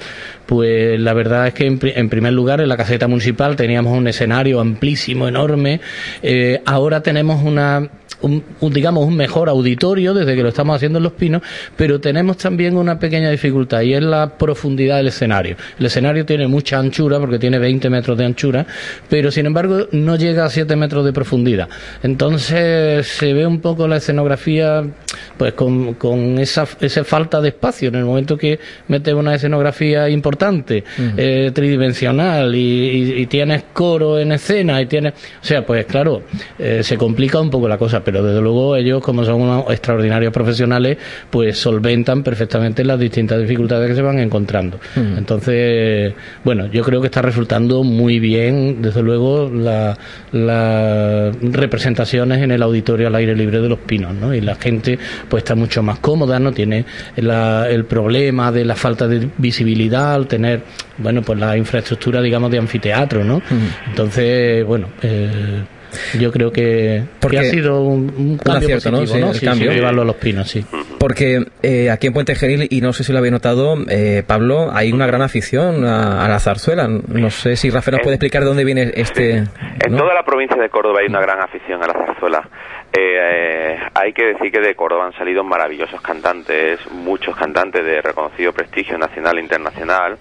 pues 0.48 1.00
la 1.00 1.14
verdad 1.14 1.46
es 1.46 1.54
que 1.54 1.68
en, 1.68 1.80
en 1.84 2.10
primer 2.10 2.34
lugar 2.34 2.62
en 2.62 2.70
la 2.70 2.78
caseta 2.78 3.08
municipal 3.08 3.56
teníamos 3.56 3.96
un 3.96 4.08
escenario 4.08 4.60
amplísimo, 4.60 5.28
enorme, 5.28 5.80
eh, 6.24 6.62
ahora 6.66 7.02
tenemos 7.02 7.44
una 7.44 7.90
un, 8.24 8.44
digamos, 8.74 9.06
un 9.06 9.16
mejor 9.16 9.50
auditorio 9.50 10.14
desde 10.14 10.36
que 10.36 10.42
lo 10.42 10.50
estamos 10.50 10.76
haciendo 10.76 10.98
en 10.98 11.04
Los 11.04 11.14
Pinos, 11.14 11.42
pero 11.76 12.00
tenemos 12.00 12.38
también 12.38 12.78
una 12.78 12.98
pequeña 12.98 13.30
dificultad 13.30 13.82
y 13.82 13.94
es 13.94 14.02
la 14.02 14.38
profundidad 14.38 14.98
del 14.98 15.08
escenario. 15.08 15.56
El 15.78 15.86
escenario 15.86 16.26
tiene 16.26 16.48
mucha 16.48 16.80
anchura 16.80 17.20
porque 17.20 17.40
tiene 17.40 17.60
20 17.60 17.90
metros 17.90 18.18
de 18.18 18.26
anchura, 18.26 18.66
pero 19.10 19.32
sin 19.32 19.46
embargo 19.46 19.88
no 19.92 20.16
llega 20.16 20.46
a 20.46 20.50
7 20.50 20.76
metros 20.76 21.06
de 21.06 21.14
profundidad. 21.14 21.68
Entonces 22.02 23.08
se 23.08 23.34
ve 23.34 23.46
un 23.46 23.60
poco 23.60 23.88
la 23.88 23.98
escenografía 23.98 24.84
pues 25.38 25.54
con, 25.54 25.96
con 25.96 26.40
esa, 26.40 26.68
esa 26.80 27.04
falta 27.04 27.42
de 27.42 27.50
espacio. 27.50 27.90
En 27.90 27.96
el 27.96 28.06
momento 28.06 28.38
que 28.38 28.60
metes 28.88 29.14
una 29.14 29.36
escenografía 29.36 30.10
importante, 30.10 30.84
eh, 31.18 31.52
tridimensional 31.54 32.56
y, 32.56 33.22
y, 33.22 33.26
tienes 33.28 33.64
coro 33.74 34.20
en 34.20 34.32
escena 34.32 34.82
y 34.82 34.86
tienes, 34.86 35.14
o 35.14 35.46
sea, 35.46 35.66
pues 35.66 35.86
claro, 35.86 36.24
eh, 36.60 36.82
se 36.84 36.98
complica 36.98 37.40
un 37.40 37.50
poco 37.50 37.68
la 37.68 37.78
cosa, 37.78 38.04
pero 38.04 38.13
desde 38.22 38.42
luego 38.42 38.76
ellos 38.76 39.02
como 39.02 39.24
son 39.24 39.42
unos 39.42 39.72
extraordinarios 39.72 40.34
profesionales, 40.34 40.98
pues 41.30 41.58
solventan 41.58 42.24
perfectamente 42.24 42.84
las 42.84 43.00
distintas 43.00 43.40
dificultades 43.40 43.90
que 43.90 43.96
se 43.96 44.02
van 44.02 44.20
encontrando. 44.20 44.80
Entonces, 44.96 46.14
bueno, 46.44 46.68
yo 46.68 46.84
creo 46.84 47.02
que 47.02 47.08
está 47.08 47.22
resultando 47.22 47.84
muy 47.84 48.20
bien, 48.20 48.82
desde 48.82 49.02
luego, 49.02 49.50
las 49.50 49.98
representaciones 51.42 52.42
en 52.42 52.52
el 52.52 52.62
auditorio 52.62 53.08
al 53.08 53.16
aire 53.16 53.36
libre 53.36 53.60
de 53.60 53.70
los 53.70 53.80
pinos, 53.80 54.14
¿no? 54.14 54.34
Y 54.34 54.42
la 54.42 54.56
gente 54.56 55.00
pues 55.30 55.44
está 55.44 55.56
mucho 55.56 55.82
más 55.82 56.00
cómoda, 56.00 56.40
no 56.40 56.52
tiene 56.52 56.86
el 57.16 57.86
problema 57.86 58.52
de 58.52 58.66
la 58.66 58.76
falta 58.76 59.08
de 59.08 59.30
visibilidad 59.38 60.14
al 60.14 60.28
tener, 60.28 60.64
bueno, 60.98 61.22
pues 61.22 61.40
la 61.40 61.58
infraestructura, 61.58 62.22
digamos, 62.22 62.52
de 62.52 62.58
anfiteatro, 62.58 63.24
¿no? 63.24 63.42
Entonces, 63.88 64.66
bueno, 64.66 64.88
eh, 65.02 65.64
yo 66.20 66.32
creo 66.32 66.52
que, 66.52 67.04
Porque 67.20 67.40
ha 67.40 67.44
sido 67.44 67.82
un, 67.82 68.38
cambio 68.38 68.76
positivo, 68.76 69.26
¿no? 69.26 69.32
el 69.32 69.42
cambio. 69.42 69.72
llevarlo 69.72 70.02
a 70.02 70.06
los 70.06 70.16
pinos, 70.16 70.50
sí. 70.50 70.66
Porque 71.00 71.46
eh, 71.62 71.90
aquí 71.90 72.08
en 72.08 72.14
Puente 72.14 72.36
Genil, 72.36 72.68
y 72.70 72.82
no 72.82 72.94
sé 72.94 73.04
si 73.04 73.12
lo 73.12 73.20
había 73.20 73.32
notado, 73.32 73.76
eh, 73.90 74.24
Pablo, 74.26 74.70
hay 74.74 74.92
una 74.92 75.06
gran 75.06 75.22
afición 75.22 75.86
a, 75.86 76.28
la 76.28 76.40
zarzuela. 76.40 76.88
No 76.88 77.30
sé 77.30 77.56
si 77.56 77.70
Rafael 77.70 77.98
nos 77.98 78.04
puede 78.04 78.16
explicar 78.16 78.42
de 78.44 78.48
dónde 78.48 78.64
viene 78.64 78.92
este... 78.96 79.44
En 79.86 79.98
toda 79.98 80.14
la 80.14 80.24
provincia 80.24 80.62
de 80.62 80.70
Córdoba 80.70 81.00
hay 81.02 81.08
una 81.08 81.22
gran 81.22 81.42
afición 81.42 81.84
a 81.84 81.88
la 81.88 81.94
zarzuela. 81.94 82.50
Eh, 82.96 83.80
hay 83.94 84.14
que 84.14 84.26
decir 84.26 84.52
que 84.52 84.60
de 84.60 84.76
Córdoba 84.76 85.08
han 85.08 85.14
salido 85.14 85.44
maravillosos 85.44 86.00
cantantes, 86.02 86.80
muchos 86.92 87.36
cantantes 87.36 87.84
de 87.84 88.02
reconocido 88.02 88.54
prestigio 88.54 88.98
nacional 88.98 89.38
e 89.38 89.42
internacional. 89.42 90.18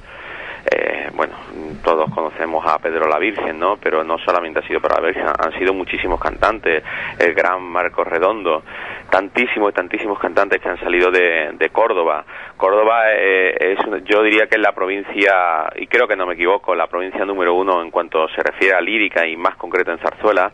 Eh, 0.71 1.11
bueno, 1.15 1.35
todos 1.83 2.11
conocemos 2.15 2.65
a 2.67 2.79
Pedro 2.79 3.09
la 3.09 3.19
Virgen, 3.19 3.59
¿no? 3.59 3.77
Pero 3.77 4.05
no 4.05 4.19
solamente 4.19 4.61
ha 4.61 4.67
sido 4.67 4.81
para 4.81 5.01
la 5.01 5.09
Virgen, 5.09 5.27
han 5.27 5.59
sido 5.59 5.75
muchísimos 5.75 6.21
cantantes, 6.21 6.83
el 7.19 7.35
gran 7.35 7.63
Marco 7.63 8.05
Redondo, 8.05 8.63
tantísimos 9.11 9.71
y 9.71 9.75
tantísimos 9.75 10.19
cantantes 10.19 10.61
que 10.61 10.69
han 10.69 10.79
salido 10.81 11.11
de, 11.11 11.71
Córdoba. 11.73 12.25
Córdoba 12.57 13.13
eh, 13.13 13.55
es, 13.73 14.05
yo 14.05 14.23
diría 14.23 14.47
que 14.47 14.57
es 14.57 14.61
la 14.61 14.73
provincia, 14.73 15.71
y 15.77 15.87
creo 15.87 16.07
que 16.07 16.17
no 16.17 16.27
me 16.27 16.35
equivoco, 16.35 16.75
la 16.75 16.87
provincia 16.87 17.25
número 17.25 17.55
uno 17.55 17.83
en 17.83 17.91
cuanto 17.91 18.29
se 18.29 18.43
refiere 18.43 18.75
a 18.75 18.81
lírica 18.81 19.27
y 19.27 19.37
más 19.37 19.57
concreto 19.57 19.91
en 19.91 19.99
zarzuela, 19.99 20.53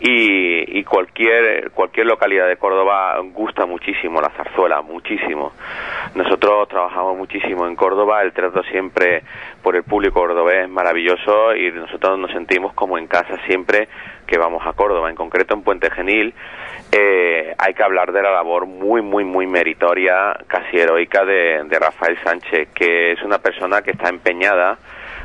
y, 0.00 0.82
cualquier 0.84 1.70
cualquier 1.72 2.06
localidad 2.06 2.48
de 2.48 2.56
Córdoba 2.56 3.18
gusta 3.32 3.66
muchísimo 3.66 4.20
la 4.20 4.30
zarzuela, 4.30 4.80
muchísimo. 4.80 5.52
Nosotros 6.14 6.68
trabajamos 6.68 7.16
muchísimo 7.16 7.66
en 7.66 7.76
Córdoba, 7.76 8.22
el 8.22 8.32
trato 8.32 8.62
siempre 8.64 9.22
por 9.62 9.76
el 9.76 9.84
público 9.84 10.20
cordobés 10.20 10.64
es 10.64 10.68
maravilloso 10.68 11.54
y 11.54 11.70
nosotros 11.72 12.18
nos 12.18 12.30
sentimos 12.32 12.72
como 12.74 12.98
en 12.98 13.06
casa 13.06 13.36
siempre 13.46 13.88
que 14.26 14.38
vamos 14.38 14.62
a 14.66 14.72
Córdoba, 14.72 15.10
en 15.10 15.16
concreto 15.16 15.54
en 15.54 15.62
Puente 15.62 15.90
Genil. 15.90 16.34
Eh, 16.92 17.54
hay 17.58 17.74
que 17.74 17.82
hablar 17.82 18.12
de 18.12 18.22
la 18.22 18.32
labor 18.32 18.66
muy, 18.66 19.02
muy, 19.02 19.24
muy 19.24 19.46
meritoria, 19.46 20.34
casi 20.46 20.78
heroica 20.78 21.24
de, 21.24 21.62
de 21.64 21.78
Rafael 21.78 22.18
Sánchez, 22.24 22.68
que 22.74 23.12
es 23.12 23.22
una 23.22 23.38
persona 23.38 23.82
que 23.82 23.92
está 23.92 24.08
empeñada 24.08 24.78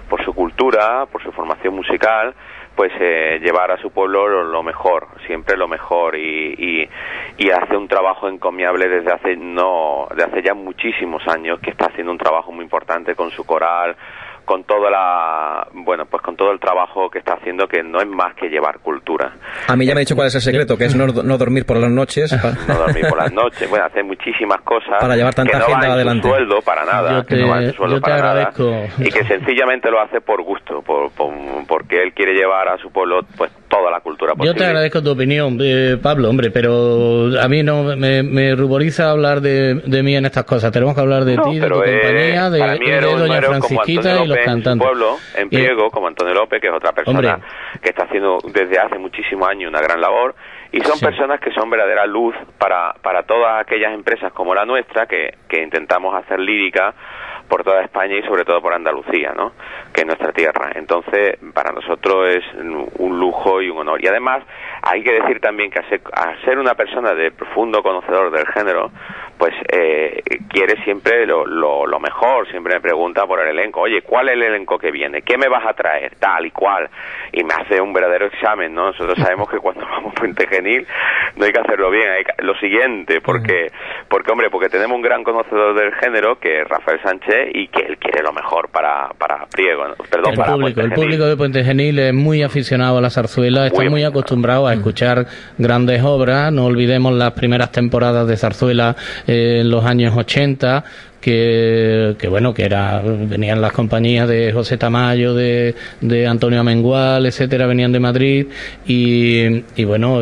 por 0.10 0.24
su 0.24 0.34
cultura, 0.34 1.06
por 1.12 1.24
su 1.24 1.32
formación 1.32 1.76
musical, 1.76 2.36
pues 2.76 2.92
eh, 3.00 3.40
llevar 3.42 3.72
a 3.72 3.78
su 3.78 3.92
pueblo 3.92 4.44
lo, 4.44 4.64
mejor, 4.64 5.08
siempre 5.26 5.56
lo 5.56 5.68
mejor 5.68 6.18
y, 6.18 6.90
y, 7.38 7.50
hace 7.50 7.78
un 7.78 7.88
trabajo 7.88 8.28
encomiable 8.28 8.90
desde 8.90 9.14
hace 9.14 9.38
no, 9.38 10.08
de 10.16 10.24
hace 10.24 10.42
ya 10.42 10.54
muchísimos 10.54 11.26
años 11.28 11.60
que 11.62 11.70
está 11.70 11.86
haciendo 11.86 12.12
un 12.12 12.18
trabajo 12.18 12.52
muy 12.52 12.64
importante 12.64 13.16
con 13.16 13.32
su 13.32 13.46
coral, 13.46 13.96
con 14.46 14.64
toda 14.64 14.90
la 14.90 15.68
bueno 15.74 16.06
pues 16.06 16.22
con 16.24 16.36
todo 16.36 16.52
el 16.52 16.60
trabajo 16.60 17.10
que 17.10 17.20
está 17.20 17.34
haciendo 17.34 17.68
que 17.68 17.84
no 17.84 18.00
es 18.00 18.08
más 18.08 18.36
que 18.36 18.48
llevar 18.48 18.80
cultura. 18.80 19.34
A 19.68 19.76
mí 19.76 19.86
ya 19.86 19.94
me 19.94 20.00
ha 20.00 20.02
dicho 20.02 20.16
cuál 20.16 20.28
es 20.28 20.36
el 20.36 20.42
secreto 20.42 20.78
que 20.78 20.86
es 20.86 20.96
no, 20.96 21.38
dormir 21.38 21.66
por 21.66 21.78
las 21.78 21.92
noches. 21.92 22.32
No 22.68 22.76
dormir 22.76 23.06
por 23.10 23.18
las 23.18 23.32
noches 23.34 23.70
bueno 23.70 23.86
hacer 23.86 24.04
muchísimas 24.04 24.62
cosas 24.62 24.96
para 25.00 25.16
llevar 25.16 25.34
tanta 25.34 25.54
que 25.54 25.60
no 25.60 25.66
gente 25.66 25.88
adelante. 25.88 26.28
sueldo 26.28 26.62
para 26.62 26.86
nada 26.86 27.26
que 27.26 27.36
no 27.36 27.50
va 27.50 27.60
en 27.60 27.72
su 27.72 27.78
sueldo 27.78 28.02
para 28.02 28.22
nada. 28.22 28.52
y 29.00 29.10
que 29.10 29.24
sencillamente 29.26 29.90
lo 29.90 30.00
hace 30.00 30.22
por 30.22 30.42
gusto 30.44 30.82
por, 30.82 31.12
porque 31.68 32.02
él 32.02 32.14
quiere 32.14 32.34
llevar 32.34 32.68
a 32.70 32.78
su 32.78 32.92
pueblo 32.92 33.22
pues 33.38 33.52
toda 33.68 33.92
la 33.92 34.00
cultura 34.00 34.34
posible. 34.34 34.54
Yo 34.54 34.58
te 34.58 34.66
agradezco 34.66 35.02
tu 35.02 35.12
opinión, 35.12 35.58
eh, 35.62 35.98
Pablo, 36.02 36.30
hombre, 36.30 36.52
pero 36.52 37.30
a 37.40 37.48
mí 37.48 37.64
no 37.64 37.96
me, 37.96 38.56
ruboriza 38.56 39.12
hablar 39.12 39.42
de, 39.42 39.82
mí 40.04 40.16
en 40.16 40.26
estas 40.26 40.46
cosas. 40.46 40.72
Tenemos 40.72 40.96
que 40.96 41.02
hablar 41.02 41.26
de 41.26 41.38
ti, 41.38 41.60
de 41.60 41.68
tu 41.68 41.74
compañía, 41.74 42.50
de, 42.50 43.02
Doña 43.16 43.42
Francisquita 43.42 44.24
y 44.24 44.28
los 44.36 44.46
cantantes. 44.46 44.88
pueblo, 44.88 45.18
en 45.36 45.50
Priego, 45.50 45.90
como 45.90 46.08
Antonio 46.08 46.34
López, 46.34 46.62
que 46.62 46.68
es 46.68 46.74
otra 46.74 46.92
persona 46.92 47.40
que 47.82 47.90
está 47.90 48.04
haciendo 48.06 48.40
desde 48.46 48.80
hace 48.80 48.98
muchísimos 48.98 49.48
años 49.48 49.70
una 49.70 49.82
gran 49.82 50.02
labor. 50.02 50.36
Y 50.72 50.82
son 50.82 51.00
personas 51.00 51.40
que 51.40 51.52
son 51.52 51.70
verdadera 51.70 52.06
luz 52.06 52.36
para, 52.58 52.94
para 53.02 53.24
todas 53.24 53.62
aquellas 53.62 53.94
empresas 53.94 54.34
como 54.34 54.54
la 54.54 54.66
nuestra, 54.66 55.06
que, 55.06 55.38
que 55.48 55.62
intentamos 55.62 56.14
hacer 56.16 56.40
lírica 56.40 56.94
por 57.48 57.64
toda 57.64 57.82
España 57.82 58.16
y 58.18 58.24
sobre 58.24 58.44
todo 58.44 58.62
por 58.62 58.74
Andalucía, 58.74 59.34
¿no? 59.36 59.54
que 59.94 60.02
es 60.02 60.08
nuestra 60.08 60.32
tierra. 60.32 60.72
Entonces, 60.76 61.38
para 61.54 61.72
nosotros 61.72 62.36
es 62.36 62.44
un 62.98 63.20
lujo 63.20 63.62
y 63.62 63.70
un 63.70 63.78
honor. 63.80 64.04
Y 64.04 64.08
además, 64.08 64.44
hay 64.82 65.04
que 65.04 65.14
decir 65.14 65.40
también 65.40 65.72
que 65.72 65.80
a 65.80 66.42
ser, 66.44 66.60
una 66.60 66.76
persona 66.76 67.14
de 67.14 67.32
profundo 67.32 67.82
conocedor 67.82 68.32
del 68.32 68.46
género, 68.48 68.92
pues 69.38 69.54
eh, 69.72 70.22
quiere 70.50 70.82
siempre 70.84 71.26
lo, 71.26 71.46
lo, 71.46 72.00
mejor, 72.00 72.50
siempre 72.50 72.76
me 72.76 72.82
pregunta 72.82 73.26
por 73.26 73.40
el 73.40 73.50
elenco, 73.50 73.82
oye, 73.82 74.02
¿cuál 74.02 74.30
es 74.30 74.36
el 74.36 74.44
elenco 74.44 74.78
que 74.78 74.92
viene? 74.92 75.22
¿Qué 75.22 75.38
me 75.38 75.48
vas 75.48 75.66
a 75.66 75.74
traer? 75.74 76.16
Tal 76.20 76.46
y 76.46 76.52
cual. 76.52 76.90
Y 77.32 77.44
me 77.44 77.54
hace 77.54 77.82
un 77.82 77.94
verdadero 77.94 78.28
examen, 78.28 78.74
¿no? 78.74 78.88
Nosotros 78.88 79.18
sabemos 79.18 79.50
que 79.50 79.58
cuando 79.58 79.86
vamos 79.90 80.14
a 80.14 80.16
Puente 80.16 80.48
Genil 80.48 80.86
no 81.36 81.46
hay 81.46 81.52
que 81.52 81.60
hacerlo 81.60 81.90
bien, 81.92 82.10
hay 82.10 82.24
lo 82.40 82.56
siguiente, 82.56 83.22
porque, 83.22 83.68
porque 84.10 84.32
hombre, 84.32 84.50
porque 84.50 84.70
tenemos 84.70 84.96
un 84.96 85.02
gran 85.02 85.24
conocedor 85.24 85.76
del 85.76 85.94
género, 85.96 86.40
que 86.40 86.62
es 86.62 86.68
Rafael 86.68 87.02
Sánchez, 87.02 87.50
y 87.54 87.68
que 87.68 87.82
él 87.82 87.98
quiere 87.98 88.24
lo 88.24 88.32
mejor 88.32 88.70
para, 88.70 89.10
para 89.18 89.46
Priego, 89.48 89.84
perdón, 90.10 90.32
el 90.32 90.38
para 90.38 90.54
público, 90.54 90.82
El 90.82 90.92
público 90.92 91.26
de 91.26 91.38
Puente 91.38 91.64
Genil 91.64 92.00
es 92.00 92.14
muy 92.14 92.44
aficionado 92.44 92.98
a 92.98 93.02
la 93.02 93.10
zarzuela, 93.10 93.68
está 93.68 93.84
muy, 93.90 94.04
acostumbrado 94.04 94.68
a 94.68 94.74
escuchar 94.74 95.26
grandes 95.58 96.04
obras, 96.04 96.52
no 96.52 96.66
olvidemos 96.66 97.14
las 97.14 97.32
primeras 97.32 97.72
temporadas 97.72 98.28
de 98.28 98.38
zarzuela 98.38 98.96
en 99.28 99.70
los 99.70 99.86
años 99.86 100.16
80, 100.16 100.84
que, 101.26 102.16
que, 102.20 102.28
bueno, 102.28 102.54
que 102.54 102.66
era, 102.66 103.02
venían 103.02 103.60
las 103.60 103.72
compañías 103.72 104.28
de 104.28 104.54
José 104.54 104.78
Tamayo, 104.78 105.34
de, 105.34 105.74
de 106.00 106.28
Antonio 106.28 106.60
Amengual, 106.60 107.26
etcétera, 107.26 107.66
venían 107.66 107.92
de 107.92 108.00
Madrid 108.00 108.46
y, 108.86 109.64
y, 109.76 109.84
bueno, 109.86 110.20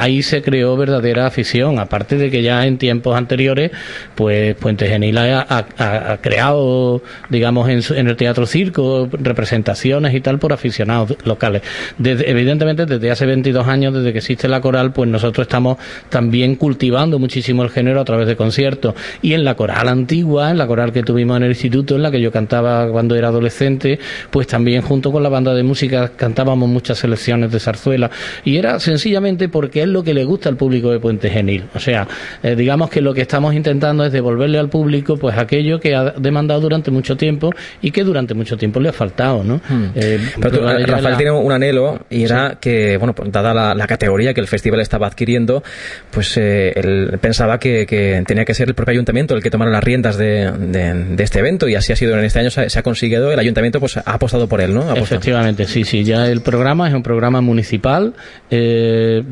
ahí 0.00 0.20
se 0.20 0.42
creó 0.42 0.76
verdadera 0.76 1.26
afición, 1.26 1.78
aparte 1.78 2.16
de 2.16 2.28
que 2.28 2.42
ya 2.42 2.66
en 2.66 2.76
tiempos 2.76 3.16
anteriores, 3.16 3.70
pues 4.16 4.56
Puente 4.56 4.88
Genil 4.88 5.16
ha, 5.16 6.18
creado, 6.20 7.02
digamos, 7.30 7.68
en, 7.68 7.96
en, 7.96 8.08
el 8.08 8.16
teatro 8.16 8.44
circo, 8.44 9.08
representaciones 9.12 10.12
y 10.12 10.20
tal 10.22 10.40
por 10.40 10.52
aficionados 10.52 11.16
locales. 11.24 11.62
Evidentemente, 12.02 12.84
desde 12.84 13.12
hace 13.12 13.26
22 13.26 13.68
años, 13.68 13.94
desde 13.94 14.10
que 14.10 14.18
existe 14.18 14.48
la 14.48 14.60
coral, 14.60 14.92
pues 14.92 15.08
nosotros 15.08 15.44
estamos 15.44 15.78
también 16.08 16.56
cultivando 16.56 17.20
muchísimo 17.20 17.62
el 17.62 17.70
género 17.70 18.00
a 18.00 18.04
través 18.04 18.26
de 18.26 18.34
conciertos 18.34 18.96
y 19.22 19.34
en 19.34 19.44
la 19.44 19.54
coral 19.54 19.86
antigua 19.86 20.31
en 20.40 20.58
la 20.58 20.66
coral 20.66 20.92
que 20.92 21.02
tuvimos 21.02 21.36
en 21.36 21.44
el 21.44 21.50
instituto, 21.50 21.96
en 21.96 22.02
la 22.02 22.10
que 22.10 22.20
yo 22.20 22.30
cantaba 22.30 22.88
cuando 22.90 23.14
era 23.14 23.28
adolescente, 23.28 23.98
pues 24.30 24.46
también 24.46 24.82
junto 24.82 25.12
con 25.12 25.22
la 25.22 25.28
banda 25.28 25.54
de 25.54 25.62
música 25.62 26.12
cantábamos 26.16 26.68
muchas 26.68 26.98
selecciones 26.98 27.50
de 27.50 27.60
zarzuela. 27.60 28.10
Y 28.44 28.56
era 28.56 28.80
sencillamente 28.80 29.48
porque 29.48 29.82
es 29.82 29.88
lo 29.88 30.02
que 30.02 30.14
le 30.14 30.24
gusta 30.24 30.48
al 30.48 30.56
público 30.56 30.90
de 30.90 31.00
Puente 31.00 31.30
Genil. 31.30 31.64
O 31.74 31.80
sea, 31.80 32.06
eh, 32.42 32.56
digamos 32.56 32.90
que 32.90 33.00
lo 33.00 33.14
que 33.14 33.22
estamos 33.22 33.54
intentando 33.54 34.04
es 34.04 34.12
devolverle 34.12 34.58
al 34.58 34.68
público 34.68 35.16
pues 35.16 35.36
aquello 35.36 35.80
que 35.80 35.94
ha 35.94 36.12
demandado 36.12 36.60
durante 36.60 36.90
mucho 36.90 37.16
tiempo 37.16 37.50
y 37.80 37.90
que 37.90 38.04
durante 38.04 38.34
mucho 38.34 38.56
tiempo 38.56 38.80
le 38.80 38.88
ha 38.88 38.92
faltado, 38.92 39.44
¿no? 39.44 39.60
Hmm. 39.68 39.90
Eh, 39.94 40.18
Pero 40.40 40.86
Rafael 40.86 41.16
tiene 41.16 41.32
un 41.32 41.52
anhelo 41.52 42.00
y 42.10 42.24
era 42.24 42.58
que, 42.60 42.96
bueno, 42.96 43.14
pues, 43.14 43.30
dada 43.30 43.74
la, 43.74 43.86
categoría 43.86 44.32
que 44.32 44.40
el 44.40 44.46
festival 44.46 44.80
estaba 44.80 45.06
adquiriendo, 45.06 45.62
pues 46.10 46.36
eh, 46.36 46.72
él 46.76 47.18
pensaba 47.20 47.58
que, 47.58 47.84
que 47.84 48.22
tenía 48.26 48.44
que 48.44 48.54
ser 48.54 48.68
el 48.68 48.74
propio 48.74 48.92
ayuntamiento 48.92 49.34
el 49.34 49.42
que 49.42 49.50
tomara 49.50 49.70
las 49.70 49.84
riendas 49.84 50.16
de, 50.16 50.21
este 50.22 51.38
evento 51.38 51.68
y 51.68 51.74
así 51.74 51.92
ha 51.92 51.96
sido 51.96 52.18
en 52.18 52.24
este 52.24 52.40
año, 52.40 52.50
se 52.50 52.78
ha, 52.78 52.82
conseguido, 52.82 53.32
el 53.32 53.38
ayuntamiento 53.38 53.80
pues 53.80 53.96
ha 53.96 54.02
apostado 54.06 54.48
por 54.48 54.60
él, 54.60 54.74
¿no? 54.74 54.94
Efectivamente, 54.94 55.66
sí, 55.66 55.84
sí, 55.84 56.04
ya 56.04 56.28
el 56.28 56.40
programa 56.40 56.88
es 56.88 56.94
un 56.94 57.02
programa 57.02 57.40
municipal, 57.40 58.14
eh, 58.50 59.22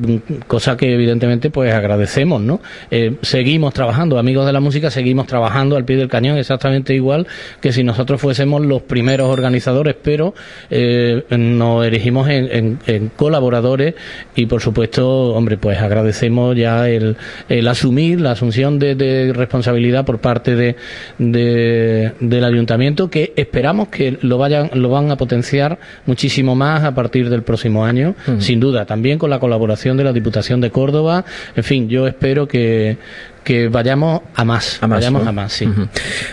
cosa 0.47 0.77
que 0.77 0.93
evidentemente 0.95 1.51
pues 1.51 1.73
agradecemos, 1.73 2.41
¿no? 2.41 2.61
Eh, 2.91 3.17
seguimos 3.23 3.75
trabajando, 3.75 4.19
amigos 4.19 4.47
de 4.47 4.53
la 4.53 4.61
música, 4.61 4.91
seguimos 4.91 5.27
trabajando 5.27 5.77
al 5.77 5.85
pie 5.85 5.97
del 5.97 6.09
cañón 6.09 6.39
exactamente 6.39 6.95
igual 6.95 7.27
que 7.61 7.73
si 7.73 7.83
nosotros 7.83 8.21
fuésemos 8.21 8.65
los 8.65 8.83
primeros 8.83 9.29
organizadores, 9.29 9.97
pero 10.03 10.35
eh, 10.71 11.25
nos 11.31 11.87
erigimos 11.87 12.29
en, 12.29 12.79
colaboradores 13.17 13.95
y 14.35 14.47
por 14.47 14.61
supuesto, 14.61 15.35
hombre, 15.35 15.57
pues 15.57 15.79
agradecemos 15.79 16.57
ya 16.57 16.89
el, 16.89 17.17
asumir 17.69 18.21
la 18.21 18.33
asunción 18.33 18.79
de, 18.79 19.33
responsabilidad 19.35 20.05
por 20.05 20.19
parte 20.19 20.55
de, 20.57 20.70
del 21.19 22.45
ayuntamiento 22.45 23.11
que 23.11 23.33
esperamos 23.37 23.89
que 23.89 24.19
lo 24.23 24.39
vayan 24.39 24.71
lo 24.75 24.89
van 24.91 25.11
a 25.11 25.17
potenciar 25.17 25.79
muchísimo 26.07 26.55
más 26.55 26.85
a 26.85 26.95
partir 26.95 27.31
del 27.31 27.43
próximo 27.43 27.85
año, 27.85 28.15
sin 28.39 28.61
duda, 28.61 28.87
también 28.87 29.19
con 29.19 29.31
la 29.31 29.39
colaboración 29.39 29.97
de 29.97 30.05
la 30.05 30.13
Diputación 30.13 30.61
de 30.61 30.71
Córdoba. 30.71 31.25
En 31.57 31.65
fin, 31.65 31.89
yo 31.89 32.07
espero 32.07 32.47
que, 32.47 32.99
que 33.45 33.69
vayamos 33.69 34.23
a 34.35 34.45
más. 34.45 34.83
A 34.83 34.87
más 34.87 34.99
vayamos 34.99 35.27
a 35.27 35.33
más, 35.33 35.53
sí. 35.53 35.67
Bueno, 35.67 35.89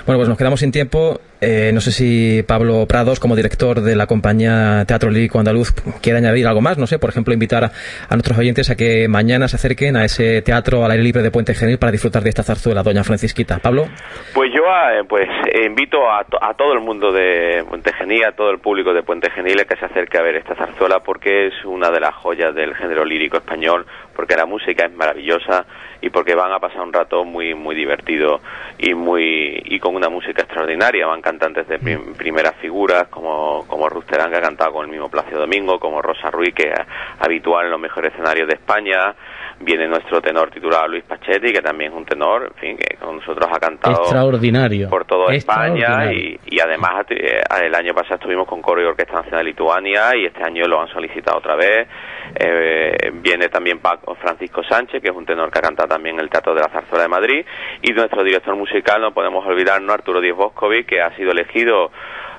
pues 0.05 0.29
nos 0.29 0.37
quedamos 0.37 0.59
sin 0.59 0.71
tiempo. 0.71 1.19
Eh, 1.39 1.71
no 1.73 1.81
sé 1.81 1.91
si 1.91 2.43
Pablo 2.47 2.85
Prados, 2.87 3.19
como 3.19 3.35
director 3.35 3.81
de 3.81 3.95
la 3.95 4.07
compañía 4.07 4.83
Teatro 4.87 5.11
Lírico 5.11 5.37
Andaluz, 5.37 5.71
quiere 6.01 6.17
añadir 6.17 6.47
algo 6.47 6.61
más. 6.61 6.77
No 6.77 6.87
sé, 6.87 6.97
por 6.97 7.09
ejemplo, 7.09 7.33
invitar 7.33 7.63
a, 7.65 7.71
nuestros 8.11 8.37
oyentes 8.37 8.69
a 8.69 8.75
que 8.75 9.07
mañana 9.07 9.47
se 9.47 9.57
acerquen 9.57 9.95
a 9.97 10.05
ese 10.05 10.41
teatro 10.41 10.83
al 10.83 10.91
aire 10.91 11.03
libre 11.03 11.21
de 11.21 11.31
Puente 11.31 11.53
Genil 11.53 11.77
para 11.77 11.91
disfrutar 11.91 12.23
de 12.23 12.29
esta 12.29 12.43
zarzuela, 12.43 12.83
Doña 12.83 13.03
Francisquita. 13.03 13.59
Pablo. 13.59 13.85
Pues 14.33 14.51
yo 14.53 14.63
eh, 14.63 15.03
pues 15.07 15.27
invito 15.65 16.09
a, 16.09 16.25
a, 16.41 16.53
todo 16.55 16.73
el 16.73 16.79
mundo 16.79 17.11
de 17.11 17.63
Puente 17.67 17.93
Genil, 17.93 18.25
a 18.25 18.31
todo 18.31 18.49
el 18.49 18.59
público 18.59 18.93
de 18.93 19.03
Puente 19.03 19.29
Genil, 19.29 19.59
a 19.59 19.65
que 19.65 19.75
se 19.77 19.85
acerque 19.85 20.17
a 20.17 20.21
ver 20.21 20.35
esta 20.35 20.55
zarzuela 20.55 21.01
porque 21.01 21.47
es 21.47 21.65
una 21.65 21.91
de 21.91 21.99
las 21.99 22.15
joyas 22.15 22.55
del 22.55 22.75
género 22.75 23.05
lírico 23.05 23.37
español, 23.37 23.85
porque 24.15 24.35
la 24.35 24.45
música 24.45 24.85
es 24.85 24.93
maravillosa 24.93 25.65
y 26.01 26.09
porque 26.09 26.35
van 26.35 26.51
a 26.51 26.59
pasar 26.59 26.81
un 26.81 26.93
rato 26.93 27.23
muy 27.23 27.55
muy 27.55 27.75
divertido 27.75 28.41
y 28.77 28.93
muy 28.93 29.61
y 29.65 29.79
con 29.79 29.95
una 29.95 30.09
música 30.09 30.43
extraordinaria 30.43 31.07
van 31.07 31.21
cantantes 31.27 31.67
de 31.67 31.77
primeras 32.17 32.55
figuras 32.55 33.09
como 33.09 33.65
como 33.67 33.89
Rusterán 33.89 34.31
que 34.31 34.37
ha 34.37 34.41
cantado 34.41 34.71
con 34.71 34.85
el 34.85 34.91
mismo 34.91 35.09
Placio 35.09 35.37
Domingo 35.37 35.77
como 35.77 36.01
Rosa 36.01 36.31
Ruiz 36.31 36.53
que 36.55 36.69
es 36.69 36.79
habitual 37.19 37.65
en 37.65 37.71
los 37.71 37.81
mejores 37.81 38.13
escenarios 38.13 38.47
de 38.47 38.53
España 38.53 39.13
viene 39.59 39.87
nuestro 39.87 40.21
tenor 40.21 40.49
titulado 40.51 40.87
Luis 40.87 41.03
Pachetti 41.03 41.51
que 41.51 41.61
también 41.61 41.91
es 41.91 41.97
un 41.97 42.05
tenor 42.05 42.43
en 42.43 42.53
fin 42.59 42.77
que 42.77 42.97
con 42.97 43.17
nosotros 43.17 43.49
ha 43.51 43.59
cantado 43.59 44.01
extraordinario. 44.01 44.89
por 44.89 45.05
toda 45.05 45.33
España 45.33 46.11
y, 46.11 46.39
y 46.45 46.59
además 46.59 47.05
eh, 47.09 47.41
el 47.63 47.75
año 47.75 47.93
pasado 47.93 48.15
estuvimos 48.15 48.47
con 48.47 48.61
Coro 48.61 48.81
y 48.81 48.85
Orquesta 48.85 49.13
Nacional 49.13 49.45
de 49.45 49.51
Lituania 49.51 50.11
y 50.15 50.25
este 50.25 50.43
año 50.43 50.65
lo 50.67 50.81
han 50.81 50.87
solicitado 50.89 51.37
otra 51.37 51.55
vez. 51.55 51.87
Eh, 52.35 53.11
viene 53.13 53.47
también 53.49 53.79
Paco 53.79 54.15
Francisco 54.15 54.61
Sánchez, 54.63 55.01
que 55.01 55.09
es 55.09 55.15
un 55.15 55.25
tenor 55.25 55.51
que 55.51 55.59
ha 55.59 55.61
cantado 55.61 55.89
también 55.89 56.19
el 56.19 56.29
Teatro 56.29 56.53
de 56.53 56.61
la 56.61 56.69
Zarzuela 56.69 57.03
de 57.03 57.09
Madrid, 57.09 57.45
y 57.81 57.93
nuestro 57.93 58.23
director 58.23 58.55
musical, 58.55 59.01
no 59.01 59.13
podemos 59.13 59.45
olvidarnos, 59.45 59.93
Arturo 59.93 60.21
Díez 60.21 60.35
Boscovi, 60.35 60.83
que 60.85 61.01
ha 61.01 61.15
sido 61.15 61.31
elegido 61.31 61.91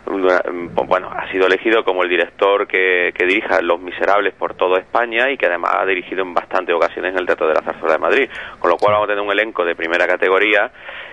bueno, 0.07 1.11
ha 1.11 1.31
sido 1.31 1.47
elegido 1.47 1.85
como 1.85 2.03
el 2.03 2.09
director 2.09 2.67
que, 2.67 3.13
que, 3.15 3.27
dirija 3.27 3.61
Los 3.63 3.81
Miserables 3.81 4.35
por 4.35 4.55
toda 4.55 4.79
España 4.79 5.31
y 5.31 5.37
que 5.37 5.47
además 5.47 5.73
ha 5.79 5.87
dirigido 5.87 6.23
en 6.23 6.35
bastantes 6.35 6.75
ocasiones 6.75 7.15
el 7.17 7.27
Teatro 7.27 7.49
de 7.49 7.55
la 7.55 7.63
Zarzuela 7.63 7.95
de 7.95 8.01
Madrid, 8.01 8.31
con 8.59 8.71
lo 8.71 8.77
cual 8.77 8.95
vamos 8.95 9.07
a 9.07 9.13
tener 9.13 9.23
un 9.23 9.33
elenco 9.33 9.65
de 9.65 9.75
primera 9.75 10.07
categoría 10.07 10.71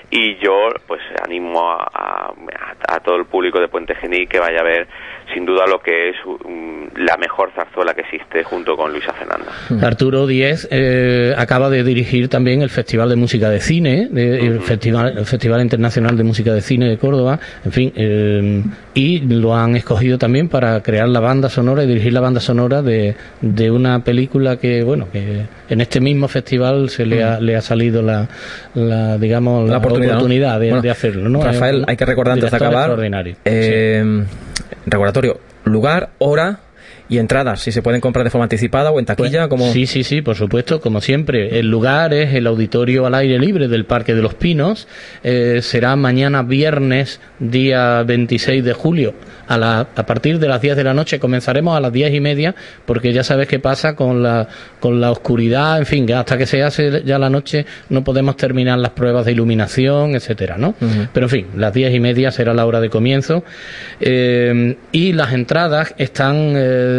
y 0.10 0.38
yo 0.38 0.69
pues 0.88 1.02
animo 1.24 1.71
a, 1.71 2.34
a, 2.88 3.00
todo 3.00 3.15
el 3.15 3.26
público 3.26 3.60
de 3.60 3.67
Puente 3.67 3.95
Genil 3.95 4.28
que 4.28 4.39
vaya 4.39 4.60
a 4.60 4.63
ver 4.63 4.88
sin 5.34 5.46
duda 5.46 5.66
lo 5.68 5.80
que 5.80 6.10
es 6.10 6.16
la 6.96 7.18
mejor 7.18 7.52
zarzuela 7.56 7.94
que 7.94 8.02
existe 8.02 8.44
junto 8.44 8.76
con 8.76 8.92
Luisa 8.92 9.14
Fernanda. 9.14 9.52
Arturo 9.86 10.28
Díez 10.28 10.68
eh, 10.72 11.34
acaba 11.38 11.70
de 11.70 11.84
dirigir 11.84 12.30
también 12.30 12.62
el 12.62 12.70
Festival 12.70 13.10
de 13.10 13.16
Música 13.16 13.50
de 13.50 13.60
Cine, 13.60 14.10
el, 14.14 14.62
Festival, 14.62 15.18
el 15.18 15.26
Festival 15.26 15.62
Internacional 15.62 16.18
de 16.18 16.24
Música 16.24 16.54
de 16.54 16.62
Cine 16.62 16.90
de 16.90 16.98
Córdoba, 16.98 17.40
en 17.64 17.72
fin, 17.72 17.94
eh, 17.96 18.64
y 18.95 19.19
lo 19.19 19.53
han 19.53 19.75
escogido 19.75 20.17
también 20.17 20.47
para 20.47 20.81
crear 20.81 21.10
la 21.10 21.19
banda 21.19 21.49
sonora 21.49 21.84
y 21.84 21.88
dirigir 21.88 22.13
la 22.13 22.21
banda 22.21 22.39
sonora 22.39 22.81
de, 22.81 23.15
de 23.41 23.69
una 23.69 24.03
película 24.05 24.55
que, 24.55 24.84
bueno, 24.84 25.08
que 25.12 25.45
en 25.69 25.81
este 25.81 25.99
mismo 25.99 26.29
festival 26.29 26.89
se 26.89 27.05
le 27.05 27.21
ha, 27.21 27.39
le 27.41 27.58
ha 27.58 27.62
salido 27.62 28.01
la, 28.01 28.27
la 28.73 29.17
digamos, 29.17 29.69
la, 29.69 29.77
oportunidad, 29.79 30.60
de, 30.60 30.89
hacerlo. 30.89 31.27
¿no? 31.27 31.43
Rafael, 31.43 31.84
hay 31.88 31.97
que 31.97 32.05
recordar 32.05 32.36
antes 32.36 32.49
de 32.49 32.58
acabar. 32.58 32.97
Eh, 33.43 34.25
recordatorio, 34.86 35.41
lugar, 35.65 36.12
hora 36.19 36.60
y 37.08 37.20
entradas, 37.20 37.62
si 37.62 37.72
se 37.72 37.82
pueden 37.82 38.02
comprar 38.02 38.24
de 38.24 38.32
forma 38.32 38.46
anticipada 38.46 38.91
o 38.91 39.00
en 39.00 39.06
taquilla, 39.06 39.48
pues, 39.48 39.50
como... 39.50 39.72
Sí, 39.72 39.86
sí, 39.86 40.04
sí, 40.04 40.22
por 40.22 40.36
supuesto, 40.36 40.82
como 40.82 41.02
siempre. 41.02 41.60
El 41.60 41.70
lugar 41.70 42.13
es 42.13 42.34
el 42.34 42.48
auditorio 42.48 43.06
al 43.06 43.13
aire 43.13 43.38
libre 43.38 43.68
del 43.68 43.86
Parque 43.86 44.15
de 44.15 44.24
los 44.24 44.34
Pinos. 44.34 44.88
Eh, 45.24 45.60
será 45.62 45.96
mañana 45.96 46.41
viernes, 46.41 47.20
día 47.39 48.02
26 48.04 48.63
de 48.63 48.74
julio, 48.74 49.13
a, 49.48 49.58
la, 49.58 49.80
a 49.96 50.06
partir 50.06 50.39
de 50.39 50.48
las 50.48 50.62
10 50.62 50.78
de 50.78 50.84
la 50.84 50.96
noche. 50.96 51.20
Comenzaremos 51.20 51.78
a 51.78 51.80
las 51.80 51.94
10 51.94 52.13
y 52.13 52.20
media, 52.22 52.56
porque 52.86 53.13
ya 53.13 53.24
sabes 53.24 53.48
qué 53.48 53.60
pasa 53.60 53.96
con 53.96 54.24
la, 54.24 54.48
con 54.80 55.00
la 55.00 55.12
oscuridad, 55.12 55.78
en 55.78 55.86
fin, 55.86 56.12
hasta 56.12 56.38
que 56.38 56.48
se 56.48 56.63
hace 56.63 57.04
ya 57.04 57.20
la 57.20 57.30
noche 57.30 57.65
no 57.89 58.04
podemos 58.04 58.36
terminar 58.36 58.80
las 58.80 58.91
pruebas 58.91 59.26
de 59.26 59.34
iluminación, 59.34 60.15
etcétera, 60.15 60.58
¿no? 60.58 60.74
Pero 61.13 61.28
en 61.28 61.30
fin, 61.30 61.48
las 61.56 61.74
10 61.74 61.94
y 61.94 62.00
media 62.00 62.32
será 62.32 62.54
la 62.54 62.65
hora 62.65 62.82
de 62.82 62.89
comienzo. 62.89 63.44
Eh, 64.00 64.76
y 64.91 65.13
las 65.13 65.34
entradas 65.34 65.94
están... 65.98 66.54
Eh, 66.56 66.94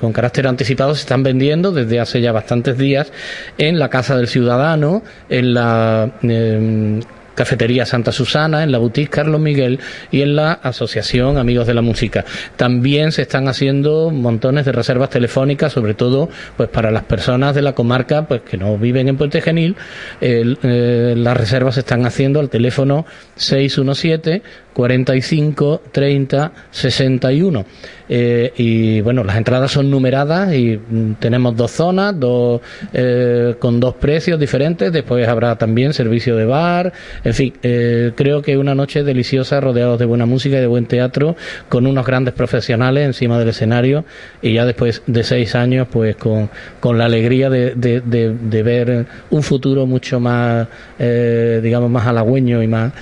con 0.00 0.12
carácter 0.12 0.46
anticipado 0.46 0.94
se 0.94 1.00
están 1.00 1.22
vendiendo 1.22 1.72
desde 1.72 2.00
hace 2.00 2.20
ya 2.20 2.32
bastantes 2.32 2.78
días 2.78 3.12
en 3.58 3.78
la 3.78 3.88
Casa 3.88 4.16
del 4.16 4.28
Ciudadano, 4.28 5.02
en 5.28 5.54
la 5.54 6.10
em, 6.22 7.00
Cafetería 7.36 7.84
Santa 7.84 8.10
Susana, 8.10 8.64
en 8.64 8.72
la 8.72 8.78
Boutique 8.78 9.10
Carlos 9.10 9.40
Miguel 9.40 9.78
y 10.10 10.22
en 10.22 10.34
la 10.34 10.52
Asociación 10.52 11.36
Amigos 11.36 11.66
de 11.66 11.74
la 11.74 11.82
Música. 11.82 12.24
También 12.56 13.12
se 13.12 13.22
están 13.22 13.46
haciendo 13.46 14.10
montones 14.10 14.64
de 14.64 14.72
reservas 14.72 15.10
telefónicas, 15.10 15.72
sobre 15.72 15.94
todo 15.94 16.30
pues 16.56 16.70
para 16.70 16.90
las 16.90 17.04
personas 17.04 17.54
de 17.54 17.62
la 17.62 17.74
comarca 17.74 18.26
pues 18.26 18.40
que 18.40 18.56
no 18.56 18.78
viven 18.78 19.08
en 19.08 19.18
Puente 19.18 19.42
Genil. 19.42 19.76
Eh, 20.20 21.14
las 21.16 21.36
reservas 21.36 21.74
se 21.74 21.80
están 21.80 22.06
haciendo 22.06 22.40
al 22.40 22.48
teléfono 22.48 23.04
617 23.36 24.42
45 24.76 25.80
30 25.90 26.52
61. 26.70 27.64
y 28.08 29.00
bueno, 29.00 29.24
las 29.24 29.38
entradas 29.38 29.70
son 29.72 29.90
numeradas 29.90 30.52
y 30.52 30.76
mm, 30.76 31.14
tenemos 31.14 31.56
dos 31.56 31.70
zonas, 31.70 32.20
dos, 32.20 32.60
eh, 32.92 33.54
con 33.58 33.80
dos 33.80 33.94
precios 33.94 34.38
diferentes. 34.38 34.92
Después 34.92 35.26
habrá 35.26 35.56
también 35.56 35.94
servicio 35.94 36.36
de 36.36 36.44
bar. 36.44 36.92
En 37.24 37.32
fin, 37.32 37.54
eh, 37.62 38.12
creo 38.14 38.42
que 38.42 38.58
una 38.58 38.74
noche 38.74 39.02
deliciosa 39.02 39.60
rodeados 39.62 39.98
de 39.98 40.04
buena 40.04 40.26
música 40.26 40.58
y 40.58 40.60
de 40.60 40.66
buen 40.66 40.84
teatro, 40.84 41.36
con 41.70 41.86
unos 41.86 42.04
grandes 42.04 42.34
profesionales 42.34 43.06
encima 43.06 43.38
del 43.38 43.48
escenario 43.48 44.04
y 44.42 44.52
ya 44.52 44.66
después 44.66 45.02
de 45.06 45.24
seis 45.24 45.54
años, 45.54 45.88
pues 45.90 46.16
con, 46.16 46.50
con 46.80 46.98
la 46.98 47.06
alegría 47.06 47.48
de, 47.48 47.74
de, 47.74 48.02
de, 48.02 48.62
ver 48.62 49.06
un 49.30 49.42
futuro 49.42 49.86
mucho 49.86 50.20
más, 50.20 50.68
eh, 50.98 51.60
digamos, 51.62 51.90
más 51.90 52.06
halagüeño 52.06 52.62
y 52.62 52.66
más 52.66 52.92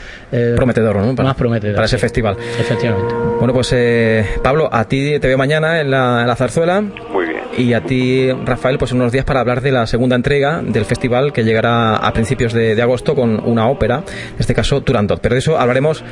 prometedor, 0.56 0.96
¿no? 0.96 1.12
más 1.14 1.34
prometedor 1.34 1.63
para 1.72 1.86
ese 1.86 1.98
festival. 1.98 2.36
Efectivamente. 2.58 3.14
Bueno, 3.38 3.52
pues 3.52 3.72
eh, 3.72 4.24
Pablo, 4.42 4.68
a 4.70 4.84
ti 4.84 5.18
te 5.18 5.28
veo 5.28 5.38
mañana 5.38 5.80
en 5.80 5.90
la, 5.90 6.34
zarzuela. 6.36 6.80
Muy 6.80 7.26
bien. 7.26 7.40
Y 7.56 7.72
a 7.72 7.82
ti, 7.82 8.30
Rafael, 8.44 8.78
pues 8.78 8.92
unos 8.92 9.12
días 9.12 9.24
para 9.24 9.40
hablar 9.40 9.60
de 9.60 9.70
la 9.70 9.86
segunda 9.86 10.16
entrega 10.16 10.60
del 10.62 10.84
festival 10.84 11.32
que 11.32 11.44
llegará 11.44 11.96
a 11.96 12.12
principios 12.12 12.52
de, 12.52 12.80
agosto 12.80 13.14
con 13.14 13.40
una 13.44 13.68
ópera, 13.68 14.02
en 14.06 14.40
este 14.40 14.54
caso 14.54 14.82
Turandot. 14.82 15.20
Pero 15.20 15.34
de 15.34 15.38
eso 15.38 15.58
hablaremos 15.58 16.04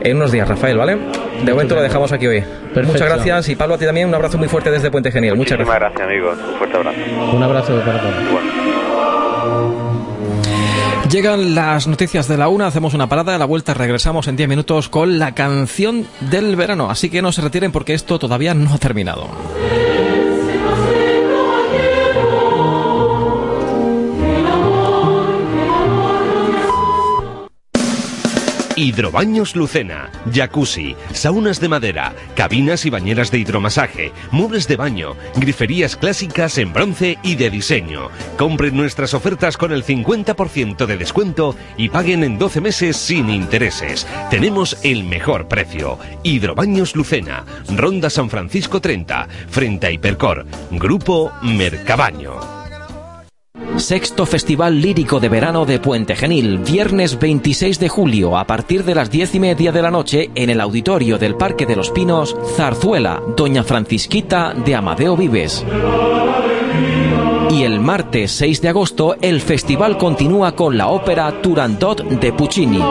en 0.00 0.16
unos 0.16 0.32
días, 0.32 0.48
Rafael, 0.48 0.76
¿vale? 0.76 0.98
De 1.44 1.52
momento 1.52 1.74
lo 1.74 1.82
dejamos 1.82 2.12
aquí 2.12 2.26
hoy. 2.26 2.42
Muchas 2.84 3.08
gracias 3.08 3.48
y 3.48 3.56
Pablo, 3.56 3.74
a 3.74 3.78
ti 3.78 3.84
también 3.84 4.08
un 4.08 4.14
abrazo 4.14 4.38
muy 4.38 4.48
fuerte 4.48 4.70
desde 4.70 4.90
Puente 4.90 5.10
Genial. 5.10 5.36
Muchas 5.36 5.58
gracias. 5.58 5.78
gracias, 5.78 6.02
amigos. 6.02 6.38
Un 6.48 6.58
fuerte 6.58 6.76
abrazo. 6.76 6.98
Un 7.36 7.42
abrazo 7.42 7.80
para 7.84 8.00
todos. 8.00 8.77
Llegan 11.10 11.54
las 11.54 11.86
noticias 11.86 12.28
de 12.28 12.36
la 12.36 12.48
una, 12.48 12.66
hacemos 12.66 12.92
una 12.92 13.08
parada, 13.08 13.34
a 13.34 13.38
la 13.38 13.46
vuelta 13.46 13.72
regresamos 13.72 14.28
en 14.28 14.36
10 14.36 14.46
minutos 14.46 14.90
con 14.90 15.18
la 15.18 15.34
canción 15.34 16.06
del 16.20 16.54
verano, 16.54 16.90
así 16.90 17.08
que 17.08 17.22
no 17.22 17.32
se 17.32 17.40
retiren 17.40 17.72
porque 17.72 17.94
esto 17.94 18.18
todavía 18.18 18.52
no 18.52 18.74
ha 18.74 18.78
terminado. 18.78 19.26
Hidrobaños 28.78 29.56
Lucena, 29.56 30.08
jacuzzi, 30.32 30.94
saunas 31.12 31.58
de 31.58 31.68
madera, 31.68 32.14
cabinas 32.36 32.86
y 32.86 32.90
bañeras 32.90 33.32
de 33.32 33.38
hidromasaje, 33.38 34.12
muebles 34.30 34.68
de 34.68 34.76
baño, 34.76 35.16
griferías 35.34 35.96
clásicas 35.96 36.58
en 36.58 36.72
bronce 36.72 37.18
y 37.24 37.34
de 37.34 37.50
diseño. 37.50 38.08
Compren 38.38 38.76
nuestras 38.76 39.14
ofertas 39.14 39.56
con 39.56 39.72
el 39.72 39.84
50% 39.84 40.86
de 40.86 40.96
descuento 40.96 41.56
y 41.76 41.88
paguen 41.88 42.22
en 42.22 42.38
12 42.38 42.60
meses 42.60 42.96
sin 42.96 43.30
intereses. 43.30 44.06
Tenemos 44.30 44.78
el 44.84 45.02
mejor 45.02 45.48
precio. 45.48 45.98
Hidrobaños 46.22 46.94
Lucena, 46.94 47.44
Ronda 47.74 48.10
San 48.10 48.30
Francisco 48.30 48.80
30, 48.80 49.26
frente 49.50 49.88
a 49.88 49.90
Hipercor, 49.90 50.46
Grupo 50.70 51.32
Mercabaño. 51.42 52.57
Sexto 53.76 54.26
Festival 54.26 54.80
Lírico 54.80 55.20
de 55.20 55.28
Verano 55.28 55.64
de 55.64 55.78
Puente 55.78 56.16
Genil, 56.16 56.58
viernes 56.58 57.18
26 57.18 57.78
de 57.78 57.88
julio 57.88 58.36
a 58.36 58.44
partir 58.44 58.84
de 58.84 58.94
las 58.94 59.10
diez 59.10 59.34
y 59.34 59.40
media 59.40 59.72
de 59.72 59.82
la 59.82 59.90
noche 59.90 60.30
en 60.34 60.50
el 60.50 60.60
auditorio 60.60 61.18
del 61.18 61.36
Parque 61.36 61.66
de 61.66 61.76
los 61.76 61.90
Pinos, 61.90 62.36
Zarzuela, 62.56 63.22
Doña 63.36 63.62
Francisquita 63.62 64.52
de 64.54 64.74
Amadeo 64.74 65.16
Vives. 65.16 65.64
Y 67.50 67.62
el 67.62 67.80
martes 67.80 68.32
6 68.32 68.60
de 68.62 68.68
agosto 68.68 69.16
el 69.20 69.40
festival 69.40 69.96
continúa 69.96 70.52
con 70.52 70.76
la 70.76 70.88
ópera 70.88 71.40
Turandot 71.40 72.02
de 72.02 72.32
Puccini. 72.32 72.82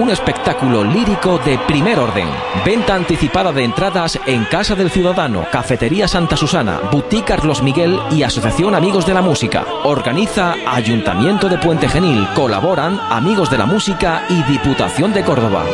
Un 0.00 0.10
espectáculo 0.10 0.82
lírico 0.82 1.38
de 1.44 1.58
primer 1.58 1.98
orden. 1.98 2.26
Venta 2.64 2.94
anticipada 2.94 3.52
de 3.52 3.64
entradas 3.64 4.18
en 4.26 4.44
Casa 4.44 4.74
del 4.74 4.90
Ciudadano, 4.90 5.46
Cafetería 5.52 6.08
Santa 6.08 6.36
Susana, 6.36 6.80
Boutique 6.90 7.26
Carlos 7.26 7.62
Miguel 7.62 7.98
y 8.10 8.22
Asociación 8.22 8.74
Amigos 8.74 9.06
de 9.06 9.14
la 9.14 9.20
Música. 9.20 9.66
Organiza 9.84 10.54
Ayuntamiento 10.66 11.48
de 11.48 11.58
Puente 11.58 11.88
Genil. 11.88 12.26
Colaboran 12.34 12.98
Amigos 13.10 13.50
de 13.50 13.58
la 13.58 13.66
Música 13.66 14.24
y 14.30 14.42
Diputación 14.44 15.12
de 15.12 15.22
Córdoba. 15.22 15.64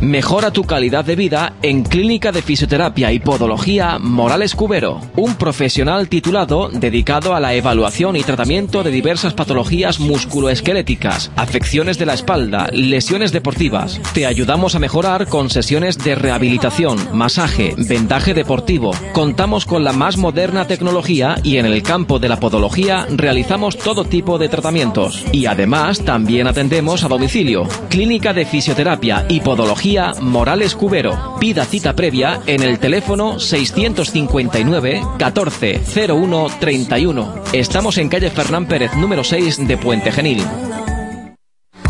Mejora 0.00 0.50
tu 0.50 0.64
calidad 0.64 1.04
de 1.04 1.14
vida 1.14 1.52
en 1.60 1.82
Clínica 1.82 2.32
de 2.32 2.40
Fisioterapia 2.40 3.12
y 3.12 3.18
Podología 3.18 3.98
Morales 3.98 4.54
Cubero, 4.54 4.98
un 5.14 5.34
profesional 5.34 6.08
titulado 6.08 6.70
dedicado 6.70 7.34
a 7.34 7.40
la 7.40 7.52
evaluación 7.52 8.16
y 8.16 8.22
tratamiento 8.22 8.82
de 8.82 8.92
diversas 8.92 9.34
patologías 9.34 10.00
musculoesqueléticas, 10.00 11.30
afecciones 11.36 11.98
de 11.98 12.06
la 12.06 12.14
espalda, 12.14 12.70
lesiones 12.72 13.30
deportivas. 13.30 14.00
Te 14.14 14.24
ayudamos 14.24 14.74
a 14.74 14.78
mejorar 14.78 15.26
con 15.26 15.50
sesiones 15.50 15.98
de 15.98 16.14
rehabilitación, 16.14 16.98
masaje, 17.12 17.74
vendaje 17.76 18.32
deportivo. 18.32 18.92
Contamos 19.12 19.66
con 19.66 19.84
la 19.84 19.92
más 19.92 20.16
moderna 20.16 20.66
tecnología 20.66 21.36
y 21.42 21.58
en 21.58 21.66
el 21.66 21.82
campo 21.82 22.18
de 22.18 22.30
la 22.30 22.40
podología 22.40 23.06
realizamos 23.14 23.76
todo 23.76 24.06
tipo 24.06 24.38
de 24.38 24.48
tratamientos. 24.48 25.26
Y 25.30 25.44
además 25.44 26.02
también 26.06 26.46
atendemos 26.46 27.04
a 27.04 27.08
domicilio. 27.08 27.68
Clínica 27.90 28.32
de 28.32 28.46
Fisioterapia 28.46 29.26
y 29.28 29.40
Podología 29.40 29.89
Morales 30.20 30.76
Cubero. 30.76 31.36
Pida 31.40 31.64
cita 31.64 31.94
previa 31.94 32.40
en 32.46 32.62
el 32.62 32.78
teléfono 32.78 33.40
659 33.40 35.02
14 35.18 35.80
01 36.08 36.46
31. 36.60 37.34
Estamos 37.52 37.98
en 37.98 38.08
calle 38.08 38.30
Fernán 38.30 38.66
Pérez 38.66 38.94
número 38.94 39.24
6 39.24 39.66
de 39.66 39.76
Puente 39.76 40.12
Genil. 40.12 40.44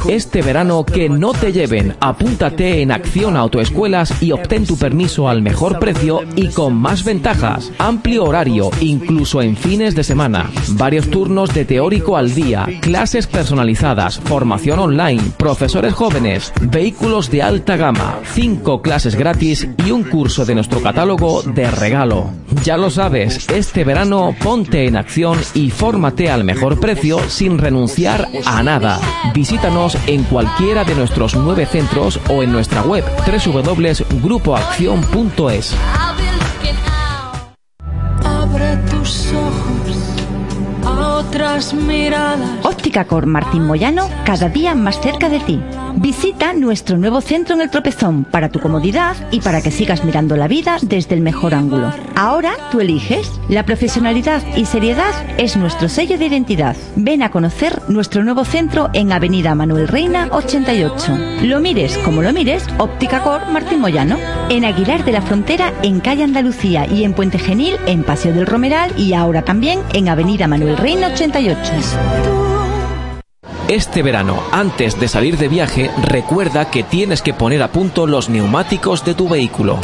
Este 0.08 0.42
verano 0.42 0.84
que 0.84 1.08
no 1.08 1.32
te 1.32 1.52
lleven. 1.52 1.96
Apúntate 2.00 2.80
en 2.82 2.90
Acción 2.90 3.36
Autoescuelas 3.36 4.22
y 4.22 4.32
obtén 4.32 4.66
tu 4.66 4.76
permiso 4.76 5.28
al 5.28 5.42
mejor 5.42 5.78
precio 5.78 6.20
y 6.36 6.48
con 6.48 6.74
más 6.74 7.04
ventajas. 7.04 7.70
Amplio 7.78 8.24
horario, 8.24 8.70
incluso 8.80 9.42
en 9.42 9.56
fines 9.56 9.94
de 9.94 10.04
semana. 10.04 10.50
Varios 10.70 11.10
turnos 11.10 11.52
de 11.54 11.64
teórico 11.64 12.16
al 12.16 12.34
día, 12.34 12.66
clases 12.80 13.26
personalizadas, 13.26 14.18
formación 14.20 14.78
online, 14.78 15.22
profesores 15.36 15.94
jóvenes, 15.94 16.52
vehículos 16.60 17.30
de 17.30 17.42
alta 17.42 17.76
gama, 17.76 18.18
cinco 18.32 18.82
clases 18.82 19.14
gratis 19.14 19.68
y 19.86 19.90
un 19.90 20.04
curso 20.04 20.44
de 20.44 20.54
nuestro 20.54 20.80
catálogo 20.80 21.42
de 21.42 21.70
regalo. 21.70 22.30
Ya 22.64 22.76
lo 22.76 22.90
sabes, 22.90 23.48
este 23.48 23.84
verano 23.84 24.34
ponte 24.42 24.86
en 24.86 24.96
acción 24.96 25.38
y 25.54 25.70
fórmate 25.70 26.30
al 26.30 26.44
mejor 26.44 26.80
precio 26.80 27.18
sin 27.28 27.58
renunciar 27.58 28.28
a 28.44 28.62
nada. 28.62 29.00
Visítanos 29.34 29.89
en 30.06 30.22
cualquiera 30.24 30.84
de 30.84 30.94
nuestros 30.94 31.34
nueve 31.34 31.64
centros 31.66 32.20
o 32.28 32.42
en 32.42 32.52
nuestra 32.52 32.82
web 32.82 33.04
www.grupoaccion.es. 33.26 35.74
Abre 38.24 38.76
tus 38.90 39.32
ojos 39.32 39.96
a 40.84 41.16
otras 41.18 41.72
miradas. 41.74 42.64
Óptica 42.90 43.04
Cor 43.04 43.26
Martín 43.26 43.68
Moyano, 43.68 44.10
cada 44.24 44.48
día 44.48 44.74
más 44.74 45.00
cerca 45.00 45.28
de 45.28 45.38
ti. 45.38 45.60
Visita 45.94 46.52
nuestro 46.54 46.98
nuevo 46.98 47.20
centro 47.20 47.54
en 47.54 47.60
el 47.60 47.70
Tropezón 47.70 48.24
para 48.24 48.48
tu 48.48 48.58
comodidad 48.58 49.14
y 49.30 49.40
para 49.40 49.62
que 49.62 49.70
sigas 49.70 50.04
mirando 50.04 50.36
la 50.36 50.48
vida 50.48 50.76
desde 50.82 51.14
el 51.14 51.20
mejor 51.20 51.54
ángulo. 51.54 51.92
Ahora 52.16 52.54
tú 52.72 52.80
eliges. 52.80 53.30
La 53.48 53.64
profesionalidad 53.64 54.42
y 54.56 54.64
seriedad 54.64 55.12
es 55.38 55.56
nuestro 55.56 55.88
sello 55.88 56.18
de 56.18 56.26
identidad. 56.26 56.76
Ven 56.96 57.22
a 57.22 57.30
conocer 57.30 57.80
nuestro 57.86 58.24
nuevo 58.24 58.44
centro 58.44 58.90
en 58.92 59.12
Avenida 59.12 59.54
Manuel 59.54 59.86
Reina 59.86 60.28
88. 60.32 61.16
Lo 61.42 61.60
mires 61.60 61.96
como 61.98 62.22
lo 62.22 62.32
mires, 62.32 62.66
Óptica 62.78 63.22
Cor 63.22 63.46
Martín 63.52 63.78
Moyano. 63.78 64.16
En 64.48 64.64
Aguilar 64.64 65.04
de 65.04 65.12
la 65.12 65.22
Frontera, 65.22 65.72
en 65.84 66.00
Calle 66.00 66.24
Andalucía 66.24 66.88
y 66.88 67.04
en 67.04 67.14
Puente 67.14 67.38
Genil, 67.38 67.76
en 67.86 68.02
Paseo 68.02 68.32
del 68.32 68.46
Romeral 68.46 68.98
y 68.98 69.12
ahora 69.12 69.42
también 69.42 69.78
en 69.92 70.08
Avenida 70.08 70.48
Manuel 70.48 70.76
Reina 70.76 71.06
88. 71.06 72.49
Este 73.70 74.02
verano, 74.02 74.42
antes 74.50 74.98
de 74.98 75.06
salir 75.06 75.38
de 75.38 75.46
viaje, 75.46 75.92
recuerda 76.02 76.72
que 76.72 76.82
tienes 76.82 77.22
que 77.22 77.32
poner 77.32 77.62
a 77.62 77.70
punto 77.70 78.08
los 78.08 78.28
neumáticos 78.28 79.04
de 79.04 79.14
tu 79.14 79.28
vehículo. 79.28 79.78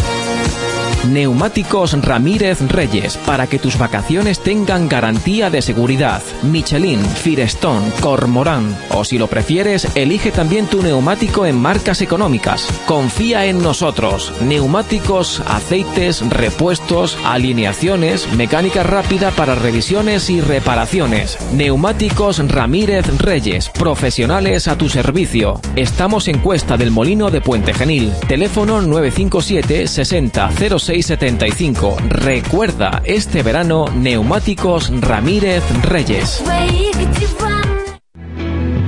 Neumáticos 1.04 1.92
Ramírez 2.02 2.60
Reyes, 2.60 3.16
para 3.18 3.46
que 3.46 3.58
tus 3.58 3.78
vacaciones 3.78 4.40
tengan 4.40 4.88
garantía 4.88 5.50
de 5.50 5.62
seguridad. 5.62 6.22
Michelin, 6.42 7.00
Firestone, 7.00 7.90
Cormorán. 8.00 8.76
O 8.90 9.04
si 9.04 9.18
lo 9.18 9.26
prefieres, 9.28 9.86
elige 9.94 10.32
también 10.32 10.66
tu 10.66 10.82
neumático 10.82 11.46
en 11.46 11.56
marcas 11.60 12.02
económicas. 12.02 12.66
Confía 12.86 13.46
en 13.46 13.62
nosotros. 13.62 14.32
Neumáticos, 14.42 15.42
aceites, 15.46 16.28
repuestos, 16.28 17.16
alineaciones, 17.24 18.30
mecánica 18.32 18.82
rápida 18.82 19.30
para 19.30 19.54
revisiones 19.54 20.28
y 20.30 20.40
reparaciones. 20.40 21.38
Neumáticos 21.52 22.38
Ramírez 22.48 23.06
Reyes, 23.18 23.68
profesionales 23.70 24.68
a 24.68 24.76
tu 24.76 24.88
servicio. 24.88 25.60
Estamos 25.76 26.28
en 26.28 26.38
Cuesta 26.38 26.76
del 26.76 26.90
Molino 26.90 27.30
de 27.30 27.40
Puente 27.40 27.72
Genil. 27.72 28.12
Teléfono 28.28 28.80
957 28.80 29.86
60 29.86 30.50
675. 31.02 31.96
Recuerda, 32.08 33.02
este 33.04 33.42
verano, 33.42 33.86
Neumáticos 33.94 34.90
Ramírez 35.00 35.62
Reyes. 35.82 36.42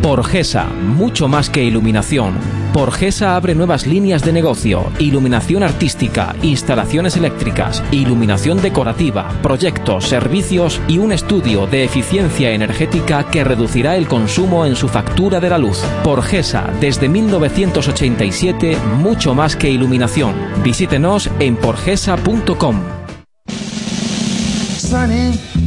Porgesa, 0.03 0.64
mucho 0.64 1.29
más 1.29 1.51
que 1.51 1.62
iluminación. 1.62 2.58
Porgesa 2.79 3.35
abre 3.35 3.57
nuevas 3.57 3.88
líneas 3.88 4.23
de 4.23 4.33
negocio, 4.33 4.93
iluminación 5.01 5.64
artística, 5.64 6.37
instalaciones 6.43 7.17
eléctricas, 7.17 7.83
iluminación 7.91 8.62
decorativa, 8.62 9.29
proyectos, 9.43 10.07
servicios 10.07 10.81
y 10.87 10.99
un 10.99 11.11
estudio 11.11 11.67
de 11.67 11.83
eficiencia 11.83 12.53
energética 12.53 13.29
que 13.33 13.43
reducirá 13.43 13.97
el 13.97 14.07
consumo 14.07 14.64
en 14.64 14.77
su 14.77 14.87
factura 14.87 15.41
de 15.41 15.51
la 15.51 15.59
luz. 15.59 15.83
Porgesa, 16.05 16.71
desde 16.81 17.09
1987, 17.09 18.77
mucho 18.97 19.35
más 19.35 19.57
que 19.57 19.69
iluminación. 19.69 20.37
Visítenos 20.62 21.29
en 21.41 21.57
porgesa.com. 21.57 22.98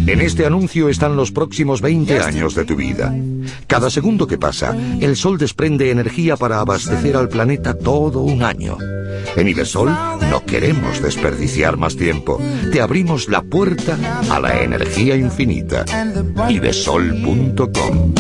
En 0.07 0.19
este 0.21 0.45
anuncio 0.45 0.89
están 0.89 1.15
los 1.15 1.31
próximos 1.31 1.81
20 1.81 2.19
años 2.19 2.55
de 2.55 2.65
tu 2.65 2.75
vida. 2.75 3.13
Cada 3.67 3.89
segundo 3.89 4.25
que 4.25 4.37
pasa, 4.37 4.75
el 4.99 5.15
sol 5.15 5.37
desprende 5.37 5.91
energía 5.91 6.37
para 6.37 6.59
abastecer 6.59 7.15
al 7.15 7.29
planeta 7.29 7.77
todo 7.77 8.21
un 8.21 8.41
año. 8.41 8.77
En 9.35 9.47
Ibesol 9.47 9.89
no 10.29 10.43
queremos 10.45 11.01
desperdiciar 11.01 11.77
más 11.77 11.95
tiempo. 11.95 12.41
Te 12.71 12.81
abrimos 12.81 13.29
la 13.29 13.43
puerta 13.43 13.97
a 14.29 14.39
la 14.39 14.63
energía 14.63 15.15
infinita. 15.15 15.85
Ibesol.com 16.49 18.13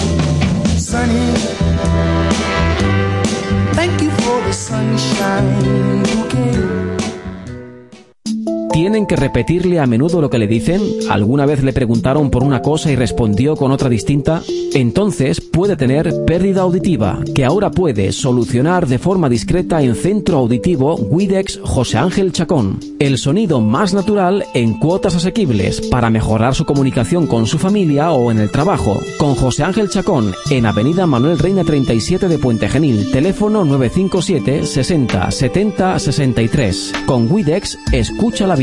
¿Tienen 8.71 9.05
que 9.05 9.17
repetirle 9.17 9.79
a 9.79 9.85
menudo 9.85 10.21
lo 10.21 10.29
que 10.29 10.39
le 10.39 10.47
dicen? 10.47 10.81
¿Alguna 11.09 11.45
vez 11.45 11.61
le 11.61 11.73
preguntaron 11.73 12.29
por 12.29 12.43
una 12.43 12.61
cosa 12.61 12.89
y 12.89 12.95
respondió 12.95 13.57
con 13.57 13.71
otra 13.71 13.89
distinta? 13.89 14.41
Entonces 14.73 15.41
puede 15.41 15.75
tener 15.75 16.23
pérdida 16.25 16.61
auditiva, 16.61 17.19
que 17.35 17.43
ahora 17.43 17.71
puede 17.71 18.13
solucionar 18.13 18.87
de 18.87 18.97
forma 18.97 19.27
discreta 19.27 19.81
en 19.81 19.95
Centro 19.95 20.37
Auditivo 20.37 20.95
Widex 20.95 21.59
José 21.61 21.97
Ángel 21.97 22.31
Chacón. 22.31 22.79
El 22.99 23.17
sonido 23.17 23.59
más 23.59 23.93
natural 23.93 24.45
en 24.53 24.79
cuotas 24.79 25.15
asequibles 25.15 25.81
para 25.87 26.09
mejorar 26.09 26.55
su 26.55 26.63
comunicación 26.63 27.27
con 27.27 27.47
su 27.47 27.59
familia 27.59 28.13
o 28.13 28.31
en 28.31 28.39
el 28.39 28.51
trabajo. 28.51 28.97
Con 29.17 29.35
José 29.35 29.63
Ángel 29.63 29.89
Chacón 29.89 30.33
en 30.49 30.65
Avenida 30.65 31.05
Manuel 31.05 31.39
Reina 31.39 31.65
37 31.65 32.29
de 32.29 32.39
Puente 32.39 32.69
Genil, 32.69 33.11
teléfono 33.11 33.65
957 33.65 34.65
60 34.65 35.29
70 35.29 35.99
63. 35.99 36.93
Con 37.05 37.29
Widex, 37.29 37.77
escucha 37.91 38.47
la 38.47 38.60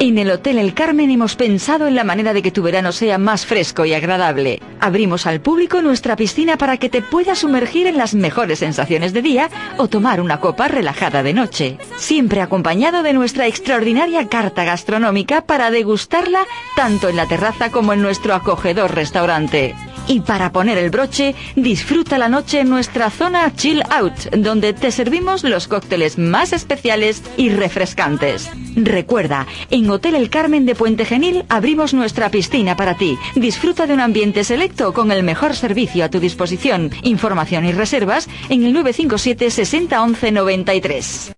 En 0.00 0.18
el 0.18 0.30
Hotel 0.30 0.58
El 0.58 0.74
Carmen 0.74 1.10
hemos 1.10 1.36
pensado 1.36 1.86
en 1.86 1.94
la 1.94 2.04
manera 2.04 2.32
de 2.32 2.42
que 2.42 2.50
tu 2.50 2.62
verano 2.62 2.90
sea 2.90 3.16
más 3.16 3.46
fresco 3.46 3.84
y 3.84 3.94
agradable. 3.94 4.60
Abrimos 4.80 5.26
al 5.26 5.40
público 5.40 5.82
nuestra 5.82 6.16
piscina 6.16 6.56
para 6.56 6.78
que 6.78 6.88
te 6.88 7.00
puedas 7.02 7.38
sumergir 7.38 7.86
en 7.86 7.98
las 7.98 8.14
mejores 8.14 8.58
sensaciones 8.58 9.12
de 9.12 9.22
día 9.22 9.50
o 9.76 9.88
tomar 9.88 10.20
una 10.20 10.40
copa 10.40 10.68
relajada 10.68 11.22
de 11.22 11.34
noche. 11.34 11.78
Siempre 11.96 12.40
acompañado 12.40 13.02
de 13.02 13.12
nuestra 13.12 13.46
extraordinaria 13.46 14.26
carta 14.28 14.64
gastronómica 14.64 15.42
para 15.42 15.70
degustarla 15.70 16.46
tanto 16.76 17.08
en 17.08 17.16
la 17.16 17.26
terraza 17.26 17.70
como 17.70 17.92
en 17.92 18.02
nuestro 18.02 18.34
acogedor 18.34 18.94
restaurante. 18.94 19.74
Y 20.06 20.20
para 20.20 20.52
poner 20.52 20.78
el 20.78 20.90
broche, 20.90 21.34
disfruta 21.56 22.18
la 22.18 22.28
noche 22.28 22.60
en 22.60 22.68
nuestra 22.68 23.10
zona 23.10 23.52
Chill 23.54 23.82
Out, 23.90 24.34
donde 24.36 24.72
te 24.72 24.90
servimos 24.90 25.44
los 25.44 25.68
cócteles 25.68 26.18
más 26.18 26.52
especiales 26.52 27.22
y 27.36 27.50
refrescantes. 27.50 28.50
Recuerda, 28.76 29.46
en 29.70 29.88
Hotel 29.88 30.14
El 30.14 30.30
Carmen 30.30 30.66
de 30.66 30.74
Puente 30.74 31.04
Genil 31.04 31.44
abrimos 31.48 31.94
nuestra 31.94 32.30
piscina 32.30 32.76
para 32.76 32.96
ti. 32.96 33.18
Disfruta 33.34 33.86
de 33.86 33.94
un 33.94 34.00
ambiente 34.00 34.44
selecto 34.44 34.92
con 34.92 35.12
el 35.12 35.22
mejor 35.22 35.54
servicio 35.54 36.04
a 36.04 36.08
tu 36.08 36.20
disposición. 36.20 36.90
Información 37.02 37.64
y 37.64 37.72
reservas 37.72 38.28
en 38.48 38.64
el 38.64 38.72
957 38.72 39.50
60 39.50 40.02
11 40.02 40.32
93. 40.32 41.32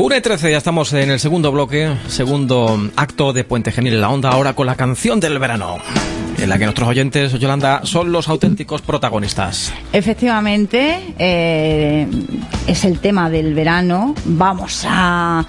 Una 0.00 0.16
y 0.16 0.22
13, 0.22 0.50
ya 0.50 0.56
estamos 0.56 0.94
en 0.94 1.10
el 1.10 1.20
segundo 1.20 1.52
bloque, 1.52 1.94
segundo 2.08 2.90
acto 2.96 3.34
de 3.34 3.44
Puente 3.44 3.70
Genil 3.70 3.92
en 3.92 4.00
la 4.00 4.08
Onda, 4.08 4.30
ahora 4.30 4.54
con 4.54 4.64
la 4.64 4.74
canción 4.74 5.20
del 5.20 5.38
verano, 5.38 5.76
en 6.38 6.48
la 6.48 6.56
que 6.56 6.64
nuestros 6.64 6.88
oyentes, 6.88 7.34
Yolanda, 7.34 7.82
son 7.84 8.10
los 8.10 8.26
auténticos 8.26 8.80
protagonistas. 8.80 9.74
Efectivamente, 9.92 11.14
eh, 11.18 12.08
es 12.66 12.86
el 12.86 12.98
tema 13.00 13.28
del 13.28 13.52
verano. 13.52 14.14
Vamos 14.24 14.86
a 14.88 15.44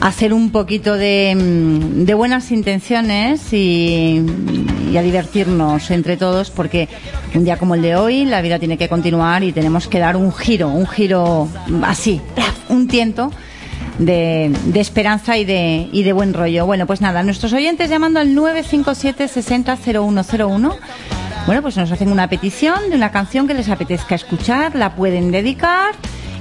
hacer 0.00 0.32
un 0.32 0.50
poquito 0.50 0.94
de, 0.94 1.36
mm, 1.36 2.04
de 2.04 2.14
buenas 2.14 2.50
intenciones 2.50 3.52
y, 3.52 4.20
y, 4.90 4.96
a 4.96 5.02
divertirnos 5.02 5.88
entre 5.92 6.16
todos 6.16 6.50
porque 6.50 6.88
un 7.32 7.44
día 7.44 7.58
como 7.58 7.76
el 7.76 7.82
de 7.82 7.94
hoy 7.94 8.24
la 8.24 8.42
vida 8.42 8.58
tiene 8.58 8.76
que 8.76 8.88
continuar 8.88 9.44
y 9.44 9.52
tenemos 9.52 9.86
que 9.86 10.00
dar 10.00 10.16
un 10.16 10.32
giro, 10.32 10.68
un 10.68 10.88
giro 10.88 11.48
así, 11.84 12.20
un 12.68 12.88
tiento 12.88 13.30
de, 13.98 14.52
de, 14.66 14.80
esperanza 14.80 15.36
y 15.36 15.44
de, 15.44 15.88
y 15.92 16.02
de 16.02 16.12
buen 16.12 16.34
rollo. 16.34 16.66
Bueno, 16.66 16.86
pues 16.86 17.00
nada, 17.00 17.22
nuestros 17.22 17.52
oyentes 17.52 17.90
llamando 17.90 18.20
al 18.20 18.34
957 18.34 19.28
60 19.28 19.76
0101. 19.76 20.76
Bueno, 21.46 21.62
pues 21.62 21.76
nos 21.76 21.92
hacen 21.92 22.10
una 22.10 22.28
petición 22.28 22.90
de 22.90 22.96
una 22.96 23.12
canción 23.12 23.46
que 23.46 23.54
les 23.54 23.68
apetezca 23.68 24.14
escuchar, 24.14 24.74
la 24.74 24.94
pueden 24.94 25.30
dedicar 25.30 25.94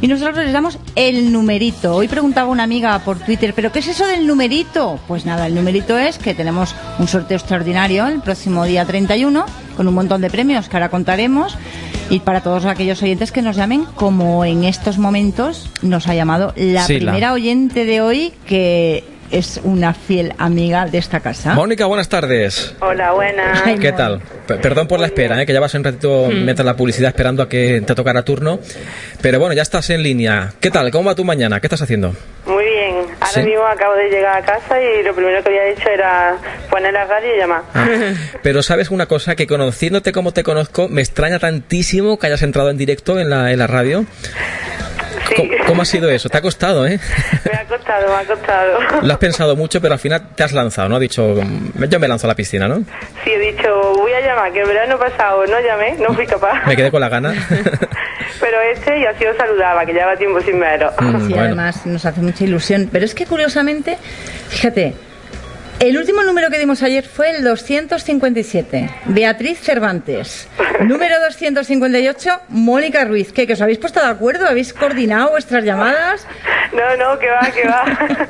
y 0.03 0.07
nosotros 0.07 0.37
les 0.37 0.51
damos 0.51 0.79
el 0.95 1.31
numerito. 1.31 1.95
Hoy 1.95 2.09
preguntaba 2.09 2.49
una 2.49 2.63
amiga 2.63 2.99
por 2.99 3.19
Twitter, 3.19 3.53
¿pero 3.53 3.71
qué 3.71 3.79
es 3.79 3.87
eso 3.87 4.05
del 4.05 4.27
numerito? 4.27 4.99
Pues 5.07 5.25
nada, 5.25 5.47
el 5.47 5.55
numerito 5.55 5.97
es 5.97 6.17
que 6.17 6.33
tenemos 6.33 6.75
un 6.99 7.07
sorteo 7.07 7.37
extraordinario 7.37 8.07
el 8.07 8.21
próximo 8.21 8.65
día 8.65 8.85
31 8.85 9.45
con 9.77 9.87
un 9.87 9.93
montón 9.93 10.19
de 10.19 10.29
premios 10.29 10.67
que 10.67 10.75
ahora 10.75 10.89
contaremos 10.89 11.57
y 12.09 12.19
para 12.19 12.41
todos 12.41 12.65
aquellos 12.65 13.01
oyentes 13.01 13.31
que 13.31 13.41
nos 13.41 13.55
llamen, 13.55 13.85
como 13.95 14.45
en 14.45 14.63
estos 14.63 14.97
momentos 14.97 15.69
nos 15.81 16.07
ha 16.07 16.15
llamado 16.15 16.53
la 16.55 16.85
Sí, 16.85 16.99
la- 16.99 17.11
primera 17.11 17.33
oyente 17.33 17.85
de 17.85 18.01
hoy 18.01 18.33
que 18.45 19.03
es 19.31 19.59
una 19.63 19.93
fiel 19.93 20.33
amiga 20.37 20.85
de 20.85 20.97
esta 20.97 21.19
casa. 21.19 21.53
Mónica, 21.53 21.85
buenas 21.85 22.09
tardes. 22.09 22.75
Hola, 22.79 23.11
buenas. 23.13 23.61
Ay, 23.65 23.77
¿Qué 23.79 23.91
tal? 23.91 24.21
P- 24.47 24.55
Perdón 24.55 24.87
por 24.87 24.99
la 24.99 25.07
espera, 25.07 25.41
¿eh? 25.41 25.45
que 25.45 25.53
ya 25.53 25.59
vas 25.59 25.73
un 25.73 25.83
ratito 25.83 26.27
Mm. 26.29 26.43
mientras 26.45 26.65
la 26.65 26.75
publicidad 26.75 27.09
esperando 27.09 27.41
a 27.43 27.49
que 27.49 27.81
te 27.85 27.95
tocara 27.95 28.23
turno. 28.23 28.59
Pero 29.21 29.39
bueno, 29.39 29.53
ya 29.55 29.61
estás 29.61 29.89
en 29.89 30.03
línea. 30.03 30.53
¿Qué 30.59 30.69
tal? 30.69 30.91
¿Cómo 30.91 31.05
va 31.09 31.15
tu 31.15 31.23
mañana? 31.25 31.59
¿Qué 31.59 31.67
estás 31.67 31.81
haciendo? 31.81 32.13
Muy 32.45 32.63
bien. 32.65 32.95
Ahora 33.21 33.31
Sí. 33.33 33.43
mismo 33.43 33.63
acabo 33.65 33.93
de 33.95 34.09
llegar 34.09 34.41
a 34.41 34.45
casa 34.45 34.75
y 34.81 35.03
lo 35.03 35.13
primero 35.15 35.41
que 35.41 35.49
había 35.49 35.67
hecho 35.69 35.89
era 35.89 36.35
poner 36.69 36.93
la 36.93 37.05
radio 37.05 37.33
y 37.35 37.39
llamar. 37.39 37.61
Ah. 37.73 37.87
Pero 38.43 38.61
sabes 38.61 38.91
una 38.91 39.05
cosa, 39.05 39.35
que 39.35 39.47
conociéndote 39.47 40.11
como 40.11 40.33
te 40.33 40.43
conozco, 40.43 40.89
me 40.89 41.01
extraña 41.01 41.39
tantísimo 41.39 42.19
que 42.19 42.27
hayas 42.27 42.41
entrado 42.41 42.69
en 42.69 42.77
directo 42.77 43.19
en 43.19 43.29
la, 43.29 43.51
en 43.51 43.59
la 43.59 43.67
radio. 43.67 44.05
¿Cómo, 45.35 45.49
cómo 45.67 45.81
ha 45.81 45.85
sido 45.85 46.09
eso? 46.09 46.29
Te 46.29 46.37
ha 46.37 46.41
costado, 46.41 46.85
¿eh? 46.87 46.99
Me 47.51 47.57
ha 47.57 47.65
costado, 47.65 48.07
me 48.07 48.21
ha 48.21 48.25
costado. 48.25 48.79
Lo 49.01 49.13
has 49.13 49.19
pensado 49.19 49.55
mucho, 49.55 49.81
pero 49.81 49.93
al 49.93 49.99
final 49.99 50.21
te 50.35 50.43
has 50.43 50.51
lanzado, 50.51 50.89
¿no? 50.89 50.95
Has 50.95 51.01
dicho, 51.01 51.35
"Mm, 51.35 51.83
yo 51.85 51.99
me 51.99 52.07
lanzo 52.07 52.27
a 52.27 52.29
la 52.29 52.35
piscina, 52.35 52.67
¿no? 52.67 52.77
Sí, 53.23 53.31
he 53.31 53.39
dicho, 53.39 53.93
voy 53.95 54.11
a 54.13 54.21
llamar, 54.21 54.51
que 54.51 54.61
el 54.61 54.67
verano 54.67 54.97
pasado 54.97 55.45
no 55.47 55.59
llamé, 55.59 55.95
no 55.99 56.13
fui 56.13 56.25
capaz. 56.27 56.65
Me 56.67 56.75
quedé 56.75 56.91
con 56.91 57.01
la 57.01 57.09
gana. 57.09 57.33
Pero 58.39 58.57
este 58.73 58.99
y 58.99 59.05
así 59.05 59.25
os 59.25 59.37
saludaba, 59.37 59.85
que 59.85 59.93
lleva 59.93 60.15
tiempo 60.15 60.39
sin 60.41 60.59
veros. 60.59 60.93
Mm, 60.99 61.17
Sí, 61.27 61.33
bueno. 61.33 61.41
además 61.43 61.85
nos 61.85 62.05
hace 62.05 62.21
mucha 62.21 62.43
ilusión. 62.43 62.89
Pero 62.91 63.05
es 63.05 63.13
que 63.15 63.25
curiosamente, 63.25 63.97
fíjate, 64.49 64.93
el 65.89 65.97
último 65.97 66.23
número 66.23 66.49
que 66.49 66.57
dimos 66.59 66.81
ayer 66.81 67.03
fue 67.03 67.29
el 67.31 67.43
257, 67.43 68.89
Beatriz 69.05 69.59
Cervantes. 69.59 70.47
Número 70.79 71.19
258, 71.19 72.29
Mónica 72.49 73.03
Ruiz. 73.03 73.33
¿Qué? 73.33 73.45
¿Que 73.45 73.53
os 73.53 73.61
habéis 73.61 73.79
puesto 73.79 73.99
de 73.99 74.07
acuerdo? 74.07 74.47
¿Habéis 74.47 74.73
coordinado 74.73 75.31
vuestras 75.31 75.63
llamadas? 75.63 76.25
No, 76.71 76.95
no, 76.97 77.19
que 77.19 77.29
va, 77.29 77.51
que 77.51 77.67
va. 77.67 77.83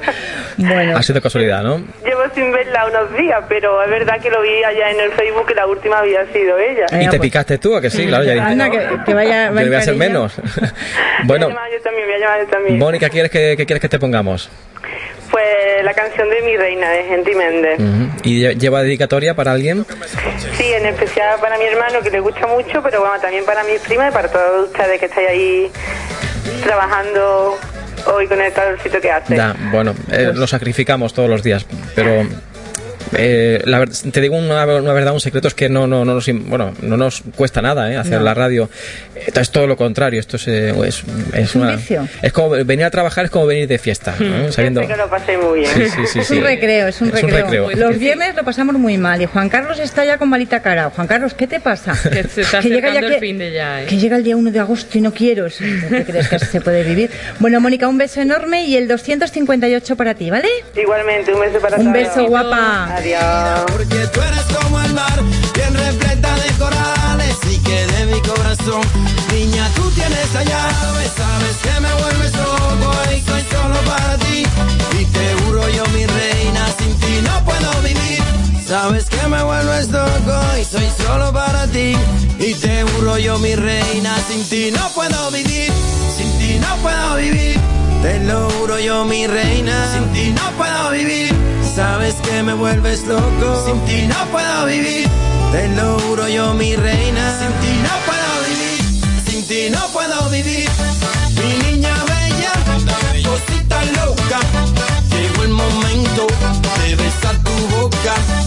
Bueno, 0.58 0.97
Ha 0.97 1.04
sido 1.04 1.22
casualidad, 1.22 1.64
¿no? 1.64 1.78
Llevo 2.06 2.22
sin 2.36 2.51
verla 2.51 2.86
unos 2.88 3.18
días, 3.18 3.43
pero 3.49 3.82
es 3.84 3.89
verdad 3.89 4.20
que 4.22 4.30
lo 4.30 4.41
vi 4.41 4.64
allá 4.64 4.91
en 4.91 4.99
el 4.99 5.12
Facebook 5.12 5.47
que 5.47 5.56
la 5.56 5.66
última 5.66 5.99
había 5.99 6.26
sido 6.32 6.58
ella. 6.60 6.86
Y 7.01 7.10
te 7.10 7.20
picaste 7.20 7.58
tú, 7.58 7.76
¿a 7.76 7.82
que 7.82 7.89
sí? 7.89 8.06
Claro, 8.06 8.24
ya 8.24 8.34
dije, 8.34 8.45
anda, 8.45 8.70
que, 8.70 8.88
que 9.06 9.14
vaya, 9.14 9.47
yo 9.47 9.54
voy 9.54 9.74
a 9.74 9.78
hacer 9.80 9.95
menos. 9.95 10.34
bueno, 11.26 11.47
Voy 11.47 11.54
a 11.54 11.56
llamar 11.56 11.72
yo 11.72 11.82
también, 11.82 12.08
voy 12.08 12.16
a 12.16 12.20
llamar 12.20 12.39
yo 12.41 12.47
también. 12.47 12.78
Mónica, 12.80 13.10
¿quieres 13.10 13.32
que, 13.32 13.56
que 13.58 13.66
quieres 13.66 13.82
que 13.82 13.89
te 13.89 13.99
pongamos? 13.99 14.49
Pues 15.34 15.84
la 15.84 15.94
canción 15.96 16.30
de 16.30 16.44
Mi 16.44 16.56
Reina, 16.56 16.92
de 16.92 17.06
Genty 17.06 17.34
Méndez. 17.34 17.80
¿Y 18.24 18.44
lle- 18.44 18.56
lleva 18.56 18.84
dedicatoria 18.84 19.34
para 19.34 19.52
alguien? 19.52 19.84
Sí, 20.58 20.72
en 20.72 20.86
especial 20.86 21.40
para 21.42 21.58
mi 21.58 21.66
hermano 21.66 22.02
que 22.02 22.12
le 22.12 22.20
gusta 22.20 22.46
mucho, 22.46 22.84
pero 22.84 23.00
bueno, 23.00 23.16
también 23.20 23.44
para 23.44 23.64
mis 23.64 23.80
primas 23.82 24.12
y 24.12 24.14
para 24.14 24.28
todos 24.30 24.70
ustedes 24.70 25.00
que 25.00 25.08
estáis 25.08 25.28
ahí 25.30 25.72
trabajando 26.64 27.58
hoy 28.14 28.28
con 28.28 28.40
el 28.42 28.54
calorcito 28.54 29.02
que 29.02 29.10
hace. 29.12 29.36
Ya, 29.36 29.56
bueno, 29.72 29.96
eh, 30.12 30.32
lo 30.36 30.46
sacrificamos 30.46 31.14
todos 31.16 31.30
los 31.30 31.42
días, 31.42 31.66
pero 31.96 32.28
eh, 33.18 33.61
la 33.66 33.86
te 33.86 34.22
digo 34.22 34.36
una, 34.36 34.66
una 34.66 34.93
verdad, 34.93 35.14
un 35.14 35.20
secreto 35.20 35.47
es 35.47 35.53
que 35.53 35.70
no, 35.70 35.88
no, 35.88 36.05
no, 36.05 36.14
nos, 36.16 36.26
bueno, 36.45 36.74
no 36.82 36.97
nos 36.97 37.22
cuesta 37.36 37.61
nada 37.61 37.91
eh, 37.91 37.97
hacer 37.97 38.20
No. 38.20 38.24
la 38.26 38.34
radio. 38.34 38.70
Esto 39.16 39.39
es 39.41 39.51
todo 39.51 39.68
lo 39.68 39.78
contrario, 39.78 40.20
esto 40.20 40.38
es, 40.38 40.47
eh, 40.47 40.74
es, 40.86 41.03
es 41.34 41.55
un 41.55 41.61
una- 41.64 41.80
es 42.22 42.34
como 42.34 42.49
venir 42.49 42.86
a 42.86 42.91
trabajar, 42.91 43.26
es 43.26 43.32
como 43.32 43.45
venir 43.45 43.68
de 43.68 43.78
fiesta, 43.78 44.16
¿no? 44.20 44.51
sabiendo... 44.51 44.82
Sé 44.82 44.88
que 44.88 44.97
lo 44.97 45.09
pasé 45.09 45.38
muy 45.38 45.59
bien. 45.59 45.72
Sí, 45.74 45.86
sí, 45.89 46.01
sí, 46.11 46.20
Es 46.20 46.28
sí. 46.28 46.38
un 46.38 46.43
recreo, 46.43 46.88
es 46.88 46.99
un 47.01 47.07
Es 47.09 47.24
un 47.24 47.30
recreo. 47.30 47.68
recreo. 47.70 47.88
Los 47.89 47.97
viernes 47.99 48.36
lo 48.36 48.43
pasamos 48.43 48.76
muy 48.76 48.97
mal 48.97 49.22
y 49.22 49.26
Juan 49.26 49.49
Carlos 49.49 49.80
está 49.80 50.03
ya 50.05 50.18
con 50.18 50.30
malita 50.30 50.61
cara. 50.61 50.89
Juan 50.89 51.07
Carlos, 51.07 51.34
¿qué 51.34 51.47
te 51.47 51.59
pasa? 51.59 51.93
Que 52.11 52.24
se 52.24 52.41
está 52.41 52.59
Que 52.59 52.70
llega 52.70 52.93
ya 52.93 52.99
el 52.99 53.14
que- 53.14 53.20
fin 53.20 53.38
de 53.38 53.51
ya, 53.53 53.84
¿eh? 53.84 53.86
Que 53.86 53.97
llega 53.97 54.18
el 54.18 54.24
día 54.24 54.36
1 54.36 54.51
de 54.51 54.59
agosto 54.59 54.97
y 54.97 55.01
no 55.01 55.14
quiero. 55.14 55.49
Sí, 55.49 55.64
¿Qué 55.89 56.03
crees 56.03 56.28
que 56.28 56.36
así 56.36 56.45
se 56.47 56.61
puede 56.61 56.84
vivir? 56.84 57.09
Bueno, 57.39 57.59
Mónica, 57.61 57.88
un 57.88 57.97
beso 57.97 58.20
enorme 58.22 58.66
y 58.66 58.76
el 58.76 58.88
258 58.88 59.95
para 59.95 60.14
ti, 60.16 60.30
¿vale? 60.30 60.47
Igualmente, 60.76 61.34
un 61.34 61.39
beso 61.41 61.59
para 61.59 61.78
Un 61.78 61.84
todos. 61.93 61.93
beso, 61.93 62.26
guapa. 62.28 62.95
Adiós. 62.95 63.03
Porque 63.04 64.08
tú 64.14 64.22
eres 64.22 64.43
como 64.58 64.80
el 64.80 64.93
mar, 64.93 65.22
bien 65.54 65.74
repleta 65.74 66.36
de 66.36 66.49
corales 66.58 67.36
y 67.51 67.58
que 67.58 67.86
de 67.86 68.06
mi 68.06 68.22
corazón, 68.22 68.82
niña, 69.30 69.70
tú 69.76 69.89
tienes 69.91 70.34
llave, 70.34 71.10
Y 82.46 82.54
te 82.56 82.84
juro 82.84 83.18
yo, 83.18 83.39
mi 83.39 83.56
reina, 83.56 84.18
sin 84.28 84.44
ti 84.50 84.70
no 84.70 84.89
puedo 84.89 85.32
vivir, 85.32 85.72
sin 86.18 86.30
ti 86.39 86.60
no 86.60 86.76
puedo 86.82 87.16
vivir. 87.16 87.58
Te 88.02 88.20
lo 88.20 88.50
juro 88.50 88.78
yo, 88.80 89.06
mi 89.06 89.26
reina, 89.26 89.74
sin 89.94 90.12
ti 90.12 90.30
no 90.32 90.52
puedo 90.58 90.91
vivir. 90.91 91.34
Sabes 91.74 92.16
que 92.16 92.44
me 92.44 92.54
vuelves 92.54 93.08
loco, 93.08 93.66
sin 93.66 93.80
ti 93.86 94.08
no 94.08 94.26
puedo 94.30 94.66
vivir. 94.66 95.08
Te 95.54 95.70
lo 95.70 95.98
juro 96.02 96.28
yo, 96.28 96.54
mi 96.54 96.76
reina, 96.76 97.39
sin 97.39 97.54
ti 97.62 97.74
no 97.82 97.94
puedo 98.08 98.32
vivir, 98.50 99.26
sin 99.26 99.48
ti 99.48 99.70
no 99.70 99.88
puedo 99.94 100.30
vivir. 100.30 100.70
Mi 101.38 101.72
niña 101.72 101.96
bella, 102.12 102.54
cosita 103.24 103.86
loca, 104.02 104.39
llegó 105.12 105.44
el 105.44 105.50
momento 105.50 106.28
de 106.84 106.96
besar 106.96 107.38
tu 107.38 107.68
boca 107.78 108.43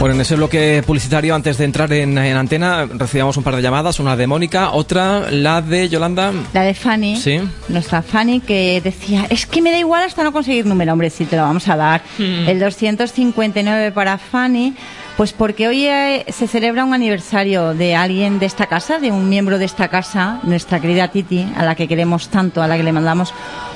Bueno, 0.00 0.14
en 0.14 0.20
ese 0.20 0.36
bloque 0.36 0.80
publicitario, 0.86 1.34
antes 1.34 1.58
de 1.58 1.64
entrar 1.64 1.92
en, 1.92 2.16
en 2.18 2.36
antena, 2.36 2.86
recibíamos 2.86 3.36
un 3.36 3.42
par 3.42 3.56
de 3.56 3.62
llamadas, 3.62 3.98
una 3.98 4.14
de 4.16 4.28
Mónica, 4.28 4.70
otra, 4.70 5.28
la 5.32 5.60
de 5.60 5.88
Yolanda. 5.88 6.32
La 6.52 6.62
de 6.62 6.72
Fanny, 6.72 7.16
Sí. 7.16 7.40
nuestra 7.68 8.02
Fanny, 8.02 8.38
que 8.38 8.80
decía, 8.80 9.26
es 9.28 9.44
que 9.44 9.60
me 9.60 9.72
da 9.72 9.78
igual 9.78 10.04
hasta 10.04 10.22
no 10.22 10.32
conseguir 10.32 10.66
número. 10.66 10.92
Hombre, 10.92 11.10
sí, 11.10 11.24
te 11.24 11.34
lo 11.34 11.42
vamos 11.42 11.66
a 11.66 11.74
dar. 11.76 12.02
Mm. 12.16 12.48
El 12.48 12.60
259 12.60 13.90
para 13.90 14.18
Fanny, 14.18 14.74
pues 15.18 15.32
porque 15.32 15.66
hoy 15.66 15.84
eh, 15.84 16.24
se 16.28 16.46
celebra 16.46 16.84
un 16.84 16.94
aniversario 16.94 17.74
de 17.74 17.96
alguien 17.96 18.38
de 18.38 18.46
esta 18.46 18.66
casa, 18.66 19.00
de 19.00 19.10
un 19.10 19.28
miembro 19.28 19.58
de 19.58 19.64
esta 19.64 19.88
casa, 19.88 20.38
nuestra 20.44 20.78
querida 20.78 21.08
Titi, 21.08 21.44
a 21.56 21.64
la 21.64 21.74
que 21.74 21.88
queremos 21.88 22.28
tanto, 22.28 22.62
a 22.62 22.68
la 22.68 22.76
que 22.76 22.84
le 22.84 22.92
mandamos 22.92 23.34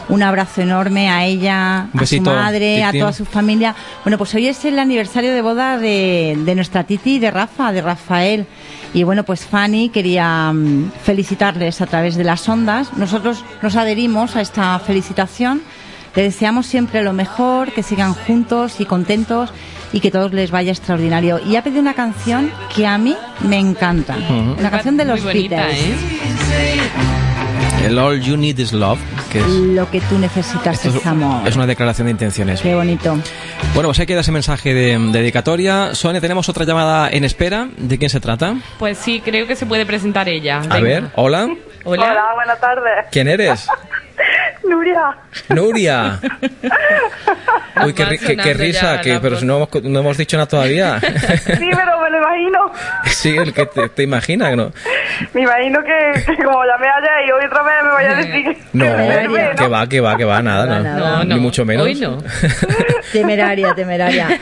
un 0.09 0.23
abrazo 0.23 0.63
enorme 0.63 1.11
a 1.11 1.25
ella, 1.25 1.89
a 1.93 2.07
su 2.07 2.21
madre, 2.21 2.85
a 2.85 2.93
toda 2.93 3.13
su 3.13 3.25
familia. 3.25 3.75
Bueno, 4.05 4.19
pues 4.19 4.33
hoy 4.37 4.47
es 4.47 4.65
el 4.65 4.79
aniversario 4.79 5.35
de 5.35 5.43
boda 5.43 5.79
de, 5.79 6.39
de 6.39 6.55
nuestra 6.55 6.85
Titi 6.85 7.17
y 7.17 7.19
de 7.19 7.33
Rafa, 7.33 7.73
de 7.73 7.83
Rafael. 7.83 8.47
Y 8.95 9.03
bueno, 9.03 9.25
pues 9.25 9.45
Fanny 9.45 9.89
quería 9.89 10.53
mm, 10.53 10.93
felicitarles 11.03 11.81
a 11.81 11.87
través 11.87 12.15
de 12.15 12.23
las 12.23 12.49
ondas. 12.49 12.93
Nosotros 12.97 13.45
nos 13.61 13.75
adherimos 13.75 14.37
a 14.37 14.43
esta 14.43 14.79
felicitación. 14.79 15.61
Le 16.15 16.23
deseamos 16.23 16.67
siempre 16.67 17.03
lo 17.03 17.13
mejor, 17.13 17.73
que 17.73 17.83
sigan 17.83 18.15
juntos 18.15 18.81
y 18.81 18.85
contentos 18.85 19.53
y 19.93 20.01
que 20.01 20.11
todos 20.11 20.33
les 20.33 20.51
vaya 20.51 20.73
extraordinario. 20.73 21.39
Y 21.45 21.57
ha 21.57 21.63
pedido 21.63 21.81
una 21.81 21.95
canción 21.95 22.51
que 22.75 22.87
a 22.87 22.99
mí 22.99 23.17
me 23.41 23.59
encanta. 23.59 24.17
Ujú. 24.17 24.57
Una 24.59 24.71
canción 24.71 24.97
de 24.97 25.05
los 25.05 25.23
bonita, 25.23 25.57
Beatles. 25.57 25.81
¿eh? 25.85 26.81
El 27.85 27.99
All 27.99 28.21
You 28.21 28.37
Need 28.37 28.59
Is 28.59 28.73
Love, 28.73 29.01
que 29.31 29.41
es, 29.41 29.47
Lo 29.47 29.91
que 29.91 30.01
tú 30.03 30.17
necesitas 30.17 30.77
esto 30.77 30.89
es 30.91 30.95
es, 30.97 31.07
amor. 31.07 31.47
es 31.49 31.57
una 31.57 31.67
declaración 31.67 32.07
de 32.07 32.13
intenciones. 32.13 32.61
Qué 32.61 32.75
bonito. 32.77 33.19
Bueno, 33.75 33.89
pues 33.89 33.99
ahí 33.99 34.07
queda 34.07 34.21
ese 34.21 34.31
mensaje 34.31 34.73
de, 34.73 34.97
de 34.99 35.19
dedicatoria. 35.19 35.93
Sonia, 35.95 36.21
tenemos 36.21 36.49
otra 36.49 36.65
llamada 36.65 37.11
en 37.11 37.25
espera. 37.25 37.69
¿De 37.77 37.99
quién 37.99 38.09
se 38.09 38.21
trata? 38.21 38.55
Pues 38.79 38.99
sí, 38.99 39.21
creo 39.21 39.49
que 39.49 39.57
se 39.57 39.67
puede 39.67 39.85
presentar 39.85 40.29
ella. 40.29 40.59
A 40.59 40.61
Venga. 40.61 40.81
ver, 40.81 41.05
hola. 41.17 41.49
Hola. 41.85 42.15
buenas 42.37 42.61
tardes. 42.61 43.07
¿Quién 43.11 43.27
eres? 43.27 43.67
Nuria. 44.73 45.17
Nuria. 45.51 46.21
Uy, 47.85 47.93
qué, 47.95 48.19
qué- 48.19 48.55
risa, 48.55 48.97
ya 48.97 49.01
que, 49.01 49.15
la 49.15 49.21
pero 49.21 49.37
si 49.37 49.45
no 49.47 49.57
hemos, 49.57 49.83
no 49.83 50.01
hemos 50.01 50.17
dicho 50.17 50.37
nada 50.37 50.47
todavía. 50.49 50.99
Sí, 51.43 51.69
pero 51.75 52.01
me 52.01 52.11
lo 52.11 52.19
imagino. 52.19 52.73
sí, 53.07 53.37
el 53.37 53.53
que 53.53 53.67
te, 53.67 53.89
te 53.91 54.03
imaginas, 54.03 54.57
¿no? 54.57 54.73
Me 55.35 55.43
imagino 55.43 55.81
que, 55.83 56.23
que 56.25 56.43
como 56.43 56.65
llamé 56.65 56.87
ayer 56.89 57.29
y 57.29 57.33
hoy 57.33 57.45
otra 57.47 57.63
vez 57.63 57.75
me 57.85 57.91
vaya 57.91 58.11
a 58.11 58.15
decir 58.17 58.45
que 58.45 58.63
No, 58.73 58.85
que 58.85 58.93
me 59.63 59.69
va, 59.69 59.87
que 59.89 60.01
va, 60.01 60.17
que 60.17 60.25
va, 60.25 60.43
nada, 60.43 60.67
no. 60.67 60.83
nada. 60.83 61.25
Ni 61.25 61.35
mucho 61.39 61.65
menos. 61.65 61.87
Hoy 61.87 61.95
no. 62.01 62.19
Temeraria, 63.13 63.75
temeraria. 63.75 64.41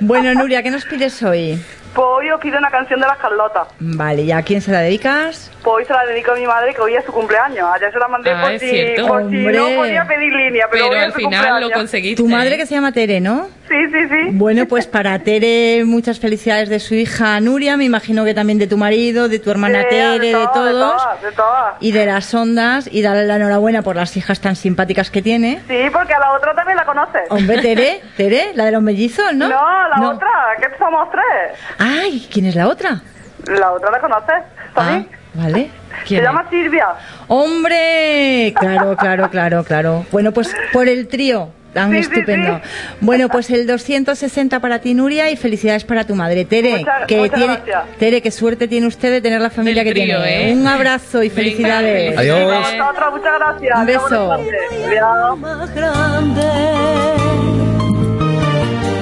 Bueno, 0.00 0.32
Nuria, 0.34 0.62
¿qué 0.62 0.70
nos 0.70 0.84
pides 0.84 1.22
hoy? 1.22 1.60
Pues 1.94 2.06
hoy 2.06 2.30
os 2.30 2.40
pido 2.40 2.58
una 2.58 2.70
canción 2.70 3.00
de 3.00 3.06
las 3.06 3.18
Carlotas. 3.18 3.68
Vale, 3.80 4.22
¿y 4.22 4.32
a 4.32 4.42
quién 4.42 4.60
se 4.60 4.70
la 4.70 4.80
dedicas? 4.80 5.50
Pues 5.62 5.76
hoy 5.78 5.84
se 5.84 5.92
la 5.92 6.04
dedico 6.06 6.32
a 6.32 6.34
mi 6.36 6.46
madre 6.46 6.72
que 6.74 6.80
hoy 6.80 6.94
es 6.94 7.04
su 7.04 7.12
cumpleaños. 7.12 7.68
Ayer 7.74 7.92
se 7.92 7.98
la 7.98 8.08
mandé 8.08 8.30
Ah, 8.30 8.40
por, 8.42 8.52
es 8.52 8.60
si, 8.60 9.02
por 9.06 9.28
si 9.28 9.36
no 9.36 9.66
podía 9.76 10.04
pedir 10.06 10.32
línea, 10.32 10.66
pero, 10.70 10.84
Pero 10.84 10.90
hoy 10.90 10.98
es 10.98 11.04
al 11.06 11.12
su 11.12 11.18
final 11.18 11.30
lo 11.32 11.48
cumpleaños. 11.48 11.72
conseguiste. 11.78 12.22
Tu 12.22 12.28
madre 12.28 12.56
que 12.56 12.66
se 12.66 12.74
llama 12.74 12.92
Tere, 12.92 13.20
¿no? 13.20 13.48
Sí, 13.68 13.74
sí, 13.92 14.08
sí. 14.08 14.30
Bueno, 14.32 14.66
pues 14.66 14.86
para 14.86 15.18
Tere 15.18 15.82
muchas 15.84 16.20
felicidades 16.20 16.68
de 16.68 16.78
su 16.78 16.94
hija 16.94 17.40
Nuria, 17.40 17.76
me 17.76 17.84
imagino 17.84 18.24
que 18.24 18.32
también 18.34 18.58
de 18.58 18.66
tu 18.66 18.76
marido, 18.76 19.28
de 19.28 19.38
tu 19.40 19.50
hermana 19.50 19.82
Sí, 19.82 19.86
Tere, 19.90 20.18
de, 20.20 20.32
todas, 20.32 20.52
todos. 20.52 20.66
De 20.66 20.72
todas, 20.72 21.22
de 21.22 21.32
todas. 21.32 21.74
Y 21.80 21.92
de 21.92 22.06
las 22.06 22.32
ondas, 22.34 22.88
y 22.90 23.02
darle 23.02 23.24
la 23.26 23.36
enhorabuena 23.36 23.82
por 23.82 23.96
las 23.96 24.16
hijas 24.16 24.40
tan 24.40 24.54
simpáticas 24.56 25.10
que 25.10 25.20
tiene. 25.22 25.60
Sí, 25.68 25.78
porque 25.92 26.14
a 26.14 26.18
la 26.20 26.32
otra 26.32 26.54
también 26.54 26.76
la 26.76 26.84
conoces. 26.84 27.22
Hombre, 27.30 27.58
Tere, 27.60 28.00
Tere, 28.16 28.52
la 28.54 28.64
de 28.66 28.72
los 28.72 28.82
mellizos, 28.82 29.34
¿no? 29.34 29.48
No, 29.48 29.88
la 29.88 29.96
No. 29.96 30.10
otra, 30.10 30.28
que 30.60 30.78
somos 30.78 31.08
tres. 31.10 31.58
Ay, 31.78 32.26
¿quién 32.32 32.46
es 32.46 32.54
la 32.54 32.68
otra? 32.68 33.02
La 33.46 33.72
otra 33.72 33.90
la 33.90 34.00
conoces 34.00 34.34
Ah, 34.34 34.74
también. 34.74 35.08
vale. 35.34 35.70
Se 36.06 36.20
llama 36.20 36.44
Silvia. 36.50 36.86
¡Hombre! 37.28 38.54
Claro, 38.58 38.96
claro, 38.96 39.30
claro, 39.30 39.64
claro. 39.64 40.06
Bueno, 40.10 40.32
pues 40.32 40.54
por 40.72 40.88
el 40.88 41.08
trío. 41.08 41.50
Tan 41.74 41.90
Sí, 41.90 41.96
sí, 42.02 42.10
estupendo. 42.10 42.60
Bueno, 43.02 43.28
pues 43.28 43.50
el 43.50 43.66
260 43.66 44.58
para 44.60 44.78
ti, 44.80 44.94
Nuria, 44.94 45.30
y 45.30 45.36
felicidades 45.36 45.84
para 45.84 46.04
tu 46.04 46.14
madre, 46.14 46.44
Tere. 46.46 46.78
Muchas- 46.78 47.06
que 47.06 47.16
muchas 47.18 47.34
tiene, 47.38 47.54
gracias. 47.56 47.82
Tere, 47.98 48.22
qué 48.22 48.30
suerte 48.30 48.68
tiene 48.68 48.86
usted 48.86 49.10
de 49.12 49.20
tener 49.20 49.40
la 49.42 49.50
familia 49.50 49.84
que 49.84 49.90
trío, 49.90 50.04
tiene. 50.22 50.50
¿eh? 50.50 50.54
Un 50.54 50.66
abrazo 50.66 51.22
y 51.22 51.28
Venga, 51.28 51.34
felicidades. 51.42 52.16
Adiós. 52.18 52.64
muchas 53.12 53.34
gracias. 53.38 53.78
Un 53.78 53.86
beso. 53.86 54.32
Adiós. 54.32 55.38
más 55.38 55.74
grande 55.74 56.42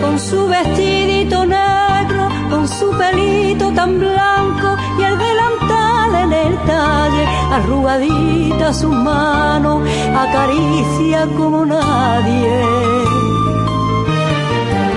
con 0.03 0.19
su 0.19 0.49
vestidito 0.49 1.47
negro 1.47 2.16
con 2.51 2.69
su 2.69 2.91
pelito 2.91 3.73
tan 3.73 3.99
blanco 3.99 4.69
y 4.99 5.03
el 5.03 5.19
delantal 5.19 6.15
en 6.25 6.33
el 6.33 6.57
talle 6.65 7.25
arrugadita 7.53 8.73
sus 8.73 8.95
manos 8.95 9.83
acaricia 10.15 11.27
como 11.37 11.65
nadie 11.65 12.57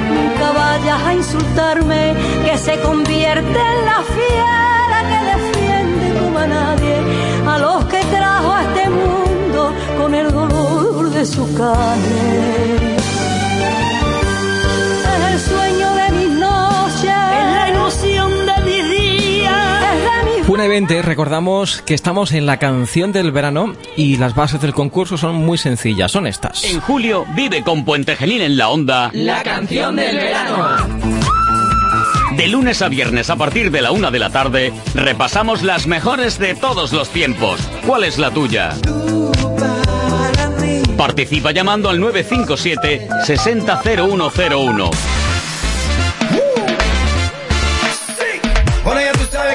nunca 0.10 0.52
vayas 0.62 1.02
a 1.08 1.14
insultarme 1.14 2.16
que 2.46 2.58
se 2.58 2.80
convierte 2.82 3.60
en 3.72 3.86
la 3.90 4.00
fiera 4.16 4.98
que 5.10 5.20
defiende 5.34 6.20
como 6.20 6.40
a 6.40 6.48
nadie 6.48 6.96
a 7.48 7.58
los 7.58 7.86
que 7.86 8.00
trajo 8.16 8.52
a 8.54 8.64
este 8.64 8.90
mundo 8.90 9.74
con 9.98 10.16
el 10.16 10.32
dolor 10.32 11.10
de 11.10 11.26
su 11.26 11.44
carne. 11.54 12.96
Es 15.14 15.34
el 15.34 15.40
sueño 15.40 15.88
de 15.96 15.99
20, 20.58 21.04
recordamos 21.04 21.82
que 21.84 21.94
estamos 21.94 22.32
en 22.32 22.46
la 22.46 22.58
canción 22.58 23.12
del 23.12 23.32
verano 23.32 23.76
y 23.96 24.18
las 24.18 24.36
bases 24.36 24.60
del 24.60 24.74
concurso 24.74 25.18
son 25.18 25.36
muy 25.36 25.58
sencillas, 25.58 26.12
son 26.12 26.26
estas. 26.26 26.64
En 26.64 26.82
julio 26.82 27.26
vive 27.36 27.64
con 27.64 27.86
Puente 27.86 28.16
Genil 28.16 28.42
en 28.42 28.58
la 28.58 28.70
onda 28.70 29.12
La 29.14 29.44
canción 29.44 29.96
del 29.96 30.18
verano. 30.18 30.78
De 32.36 32.48
lunes 32.48 32.82
a 32.82 32.90
viernes 32.90 33.30
a 33.30 33.36
partir 33.36 33.70
de 33.70 33.82
la 33.82 33.92
una 33.92 34.12
de 34.12 34.20
la 34.20 34.32
tarde 34.32 34.74
repasamos 34.96 35.62
las 35.62 35.88
mejores 35.88 36.40
de 36.40 36.56
todos 36.56 36.94
los 36.94 37.10
tiempos. 37.10 37.62
¿Cuál 37.86 38.04
es 38.04 38.18
la 38.18 38.32
tuya? 38.32 38.76
Participa 40.98 41.52
llamando 41.52 41.90
al 41.90 42.00
957 42.00 43.08
600101. 43.26 45.19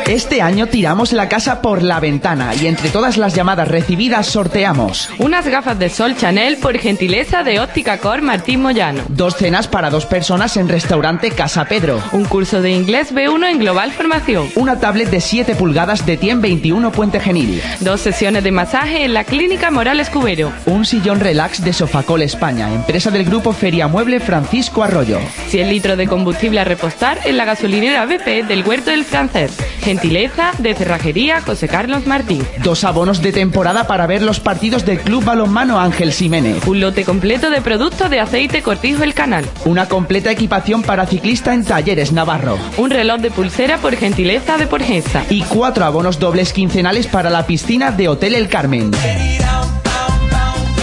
Este 0.08 0.42
año 0.42 0.66
tiramos 0.66 1.12
la 1.12 1.30
casa 1.30 1.62
por 1.62 1.82
la 1.82 1.98
ventana 1.98 2.54
y 2.54 2.66
entre 2.66 2.90
todas 2.90 3.16
las 3.16 3.34
llamadas 3.34 3.68
recibidas 3.68 4.26
sorteamos 4.26 5.08
Unas 5.18 5.48
gafas 5.48 5.78
de 5.78 5.88
sol 5.88 6.14
Chanel 6.14 6.58
por 6.58 6.76
gentileza 6.78 7.42
de 7.42 7.58
Óptica 7.58 7.96
Cor 7.98 8.20
Martín 8.20 8.60
Moyano. 8.60 9.02
dos 9.08 9.36
cenas 9.36 9.66
para 9.66 9.88
dos 9.88 10.04
personas 10.04 10.58
en 10.58 10.68
restaurante 10.68 11.30
Casa 11.30 11.64
Pedro, 11.64 12.02
Un 12.12 12.26
curso 12.26 12.60
de 12.60 12.70
inglés 12.72 13.14
B1 13.14 13.50
en 13.50 13.58
Global 13.58 13.92
Formación. 13.92 14.48
una 14.56 14.78
tablet 14.78 15.08
de 15.08 15.20
7 15.22 15.54
pulgadas 15.54 16.04
de 16.04 16.18
TIEM 16.18 16.42
21 16.42 16.92
Puente 16.92 17.18
Genil, 17.18 17.62
Dos 17.80 18.02
sesiones 18.02 18.44
de 18.44 18.52
masaje 18.52 19.04
en 19.04 19.14
la 19.14 19.24
Clínica 19.24 19.70
Morales 19.70 20.10
Cubero. 20.10 20.52
un 20.66 20.84
sillón 20.84 21.20
relax 21.20 21.64
de 21.64 21.72
Sofacol 21.72 22.20
España, 22.22 22.70
empresa 22.72 23.10
del 23.10 23.24
grupo 23.24 23.52
Feria 23.54 23.88
Mueble 23.88 24.20
Francisco 24.20 24.82
Arroyo, 24.84 25.18
100 25.48 25.68
litros 25.70 25.96
de 25.96 26.06
combustible 26.06 26.60
a 26.60 26.64
repostar 26.64 27.18
en 27.24 27.38
la 27.38 27.46
gasolinera 27.46 28.04
BP 28.04 28.46
del 28.46 28.64
Huerto 28.64 28.90
del 28.90 29.04
Francés. 29.06 29.52
Gentileza 29.94 30.50
de 30.58 30.74
Cerrajería 30.74 31.40
José 31.40 31.68
Carlos 31.68 32.04
Martín. 32.04 32.44
dos 32.64 32.82
abonos 32.82 33.22
de 33.22 33.30
temporada 33.30 33.86
para 33.86 34.08
ver 34.08 34.22
los 34.22 34.40
partidos 34.40 34.84
del 34.84 34.98
Club 34.98 35.22
Balonmano 35.24 35.78
Ángel 35.78 36.12
Jiménez, 36.12 36.66
Un 36.66 36.80
lote 36.80 37.04
completo 37.04 37.48
de 37.48 37.60
productos 37.60 38.10
de 38.10 38.18
aceite 38.18 38.60
Cortijo 38.60 39.04
El 39.04 39.14
Canal. 39.14 39.44
una 39.64 39.86
completa 39.88 40.32
equipación 40.32 40.82
para 40.82 41.06
ciclista 41.06 41.54
en 41.54 41.64
Talleres 41.64 42.10
Navarro 42.10 42.58
Un 42.76 42.90
reloj 42.90 43.20
de 43.20 43.30
pulsera 43.30 43.78
por 43.78 43.94
gentileza 43.94 44.56
de 44.58 44.66
Porgesa. 44.66 45.22
y 45.30 45.42
cuatro 45.42 45.84
abonos 45.84 46.18
dobles 46.18 46.52
quincenales 46.52 47.06
para 47.06 47.30
la 47.30 47.46
piscina 47.46 47.92
de 47.92 48.08
Hotel 48.08 48.34
El 48.34 48.48
Carmen. 48.48 48.90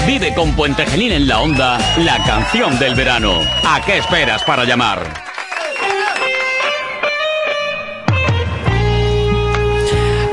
Vive 0.08 0.34
con 0.34 0.54
Puente 0.54 0.86
Genil 0.86 1.12
en 1.12 1.28
la 1.28 1.42
onda 1.42 1.78
la 1.98 2.18
canción 2.24 2.80
del 2.80 2.96
verano. 2.96 3.34
¿A 3.68 3.82
qué 3.86 3.98
esperas 3.98 4.42
para 4.44 4.64
llamar? 4.64 5.31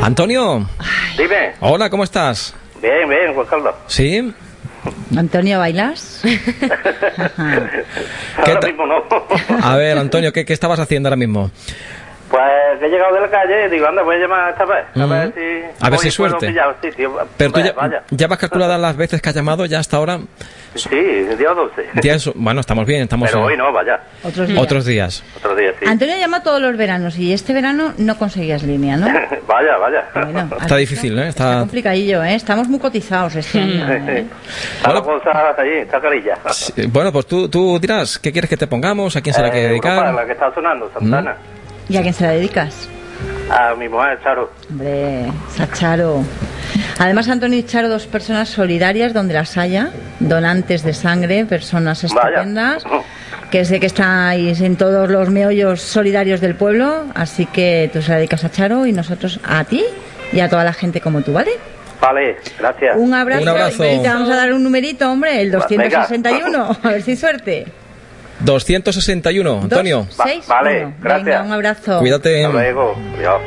Antonio, 0.09 0.67
Dime. 1.19 1.53
hola, 1.61 1.91
¿cómo 1.91 2.03
estás? 2.03 2.55
Bien, 2.81 3.07
bien, 3.07 3.35
Juan 3.35 3.47
Carlos. 3.47 3.75
¿Sí? 3.89 4.33
Antonio, 5.15 5.59
¿bailas? 5.59 6.23
Ahora 8.39 8.61
mismo 8.67 8.87
no. 8.87 9.05
A 9.63 9.77
ver, 9.77 9.99
Antonio, 9.99 10.33
¿qué, 10.33 10.47
qué 10.47 10.55
estabas 10.55 10.81
haciendo 10.81 11.11
ahora 11.11 11.17
mismo? 11.17 11.51
Pues 12.31 12.43
he 12.83 12.89
llegado 12.89 13.15
de 13.15 13.21
la 13.23 13.31
calle 13.31 13.67
y 13.67 13.71
digo, 13.71 13.87
anda, 13.87 14.03
voy 14.03 14.17
a 14.17 14.19
llamar 14.19 14.51
esta 14.51 14.65
vez. 14.67 14.85
A 14.95 15.07
ver 15.07 15.33
si. 15.35 15.85
A 15.85 15.91
ver 15.91 15.99
si 15.99 16.11
suerte. 16.11 16.49
pillar 16.49 16.77
sitio. 16.83 17.17
Pero 17.39 17.53
tú 17.53 17.61
ya, 17.61 17.73
vaya. 17.73 18.03
ya 18.11 18.27
vas 18.27 18.39
calculadas 18.39 18.79
las 18.79 18.97
veces 18.97 19.23
que 19.23 19.29
has 19.31 19.35
llamado 19.35 19.65
ya 19.65 19.79
hasta 19.79 19.97
ahora. 19.97 20.19
Sí, 20.75 20.91
día 20.95 21.51
12. 21.55 21.89
Días- 22.03 22.31
bueno, 22.35 22.61
estamos 22.61 22.85
bien, 22.87 23.03
estamos 23.05 23.29
Pero 23.31 23.41
en- 23.43 23.47
hoy 23.51 23.57
no, 23.57 23.73
vaya. 23.73 23.99
Otros 24.23 24.47
días. 24.47 24.61
otros 24.63 24.85
días. 24.85 25.25
Otro 25.39 25.57
día 25.57 25.73
sí. 25.81 25.87
Antonio 25.89 26.17
llama 26.19 26.43
todos 26.43 26.61
los 26.61 26.77
veranos 26.77 27.19
y 27.19 27.33
este 27.33 27.55
verano 27.55 27.95
no 27.97 28.19
conseguías 28.19 28.63
línea, 28.63 28.97
¿no? 28.99 29.07
vaya, 29.49 29.77
vaya. 29.79 30.05
Está 30.61 30.77
difícil, 30.77 31.19
¿eh? 31.19 31.29
Está... 31.29 31.61
Complicadillo, 31.61 32.23
¿eh? 32.23 32.35
Estamos 32.35 32.69
muy 32.69 32.79
cotizados 32.79 33.35
este 33.37 33.59
año. 33.61 33.91
¿eh? 33.91 34.27
Está 34.77 34.93
la 34.93 35.55
allí, 35.59 35.79
está 35.79 36.01
carilla. 36.01 36.37
Sí, 36.51 36.87
Bueno, 36.89 37.11
pues 37.11 37.27
tú, 37.27 37.49
tú 37.49 37.79
dirás, 37.81 38.19
¿qué 38.19 38.31
quieres 38.31 38.51
que 38.51 38.57
te 38.59 38.67
pongamos? 38.67 39.17
¿A 39.17 39.23
quién 39.23 39.35
se 39.35 39.41
la 39.41 39.49
Eh, 39.49 39.63
Europa, 39.71 39.89
dedicar? 39.95 40.15
la 40.15 40.27
que 40.27 40.33
está 40.33 40.55
sonando, 40.55 40.91
Santana. 40.93 41.35
¿Y 41.89 41.97
a 41.97 42.03
quién 42.03 42.15
se 42.15 42.25
la 42.25 42.33
dedicas? 42.33 42.89
A 43.51 43.75
mi 43.75 43.89
mujer, 43.89 44.19
Charo. 44.23 44.51
Hombre, 44.71 45.33
Sacharo. 45.57 46.23
Además, 46.99 47.29
Antonio 47.29 47.59
y 47.59 47.63
Charo, 47.63 47.89
dos 47.89 48.07
personas 48.07 48.49
solidarias 48.49 49.15
donde 49.15 49.35
las 49.35 49.57
haya, 49.57 49.91
donantes 50.21 50.83
de 50.83 50.93
sangre, 50.93 51.45
personas 51.47 52.05
estupendas, 52.05 52.85
que 53.51 53.65
sé 53.65 53.81
que 53.81 53.87
estáis 53.87 54.61
en 54.61 54.77
todos 54.77 55.09
los 55.09 55.31
meollos 55.31 55.81
solidarios 55.81 56.41
del 56.41 56.55
pueblo, 56.57 57.07
así 57.15 57.47
que 57.47 57.89
tú 57.93 58.03
se 58.03 58.11
la 58.11 58.17
dedicas 58.17 58.45
a 58.45 58.51
Charo 58.51 58.87
y 58.87 58.93
nosotros 58.93 59.41
a 59.45 59.65
ti 59.65 59.85
y 60.33 60.41
a 60.41 60.49
toda 60.49 60.65
la 60.65 60.75
gente 60.75 61.01
como 61.01 61.23
tú, 61.23 61.33
¿vale? 61.33 61.53
Vale, 62.01 62.37
gracias. 62.59 62.97
Un 62.97 63.15
abrazo. 63.15 63.43
Un 63.43 63.49
abrazo. 63.49 63.85
Y 63.85 64.03
te 64.03 64.09
vamos 64.09 64.31
a 64.31 64.37
dar 64.37 64.53
un 64.53 64.63
numerito, 64.63 65.11
hombre, 65.11 65.41
el 65.41 65.51
261. 65.51 66.77
A 66.83 66.89
ver 66.89 67.03
si 67.03 67.13
hay 67.13 67.17
suerte. 67.17 67.67
261, 68.41 69.61
Antonio. 69.63 70.07
Seis, 70.11 70.47
vale, 70.47 70.87
uno. 70.87 70.95
gracias. 71.01 71.25
Venga, 71.25 71.43
un 71.43 71.53
abrazo. 71.53 71.99
Cuídate. 71.99 72.45
Hasta 72.45 72.59
luego. 72.59 72.97
Adiós. 73.17 73.41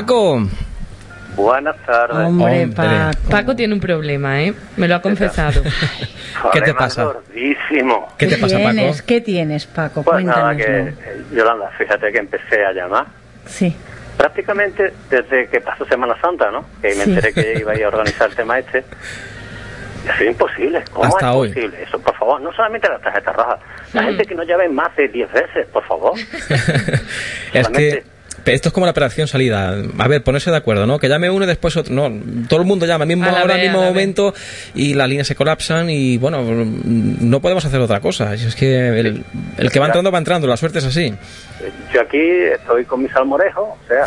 Paco. 0.00 0.42
Buenas 1.36 1.74
tardes. 1.86 2.18
Hombre, 2.18 2.64
Hombre. 2.64 2.76
Paco. 2.76 3.18
Paco 3.30 3.56
tiene 3.56 3.72
un 3.72 3.80
problema, 3.80 4.42
¿eh? 4.42 4.52
Me 4.76 4.86
lo 4.88 4.96
ha 4.96 5.00
confesado. 5.00 5.62
¿Qué 6.52 6.60
te 6.60 6.74
pasa? 6.74 7.04
gordísimo. 7.04 8.06
¿Qué 8.18 8.26
te 8.26 8.36
pasa, 8.36 8.56
tienes? 8.58 8.96
Paco? 8.96 9.06
¿Qué 9.06 9.20
tienes, 9.22 9.66
Paco? 9.66 10.02
Pues 10.02 10.22
nada, 10.22 10.54
que 10.54 10.64
eh, 10.66 10.94
Yolanda, 11.34 11.70
fíjate 11.78 12.12
que 12.12 12.18
empecé 12.18 12.62
a 12.62 12.72
llamar 12.74 13.06
Sí. 13.46 13.74
prácticamente 14.18 14.92
desde 15.08 15.48
que 15.48 15.62
pasó 15.62 15.86
Semana 15.86 16.14
Santa, 16.20 16.50
¿no? 16.50 16.66
Que 16.82 16.88
me 16.88 16.94
Sí. 17.04 17.10
enteré 17.14 17.32
que 17.32 17.58
iba 17.60 17.72
a 17.72 17.76
ir 17.76 17.84
a 17.84 17.88
organizar 17.88 18.28
el 18.28 18.36
tema 18.36 18.58
este. 18.58 18.80
Eso 18.80 20.12
es 20.24 20.26
imposible. 20.28 20.84
¿Cómo 20.92 21.06
Hasta 21.06 21.30
es 21.30 21.36
hoy. 21.36 21.48
posible? 21.48 21.82
Eso, 21.82 21.98
por 22.00 22.14
favor, 22.18 22.38
no 22.42 22.52
solamente 22.52 22.86
la 22.86 22.98
tarjeta 22.98 23.32
roja. 23.32 23.58
La 23.94 24.02
Mm. 24.02 24.04
gente 24.08 24.24
que 24.26 24.34
no 24.34 24.42
llame 24.42 24.68
más 24.68 24.94
de 24.94 25.08
10 25.08 25.32
veces, 25.32 25.66
por 25.72 25.84
favor. 25.84 26.12
Es 27.54 27.68
que 27.70 28.04
esto 28.54 28.68
es 28.68 28.72
como 28.72 28.86
la 28.86 28.92
operación 28.92 29.28
salida. 29.28 29.74
A 29.98 30.08
ver, 30.08 30.22
ponerse 30.22 30.50
de 30.50 30.56
acuerdo, 30.56 30.86
¿no? 30.86 30.98
Que 30.98 31.08
llame 31.08 31.30
uno 31.30 31.44
y 31.44 31.48
después 31.48 31.76
otro. 31.76 31.94
No, 31.94 32.10
todo 32.48 32.60
el 32.60 32.66
mundo 32.66 32.86
llama 32.86 33.02
al 33.02 33.08
mismo 33.08 33.24
A 33.24 33.32
la 33.32 33.44
hora, 33.44 33.54
al 33.54 33.60
vez, 33.60 33.68
mismo 33.68 33.78
a 33.78 33.80
la 33.82 33.86
vez. 33.88 33.94
momento 33.94 34.34
y 34.74 34.94
las 34.94 35.08
líneas 35.08 35.26
se 35.26 35.34
colapsan 35.34 35.90
y 35.90 36.18
bueno, 36.18 36.42
no 36.44 37.40
podemos 37.40 37.64
hacer 37.64 37.80
otra 37.80 38.00
cosa. 38.00 38.34
Es 38.34 38.54
que 38.54 38.88
el, 38.98 39.24
el 39.58 39.70
que 39.70 39.78
va 39.78 39.86
entrando 39.86 40.10
va 40.10 40.18
entrando, 40.18 40.46
la 40.46 40.56
suerte 40.56 40.78
es 40.78 40.84
así. 40.84 41.14
Yo 41.92 42.00
aquí 42.00 42.20
estoy 42.54 42.84
con 42.84 43.02
mi 43.02 43.08
salmorejo, 43.08 43.62
o 43.62 43.78
sea, 43.88 44.04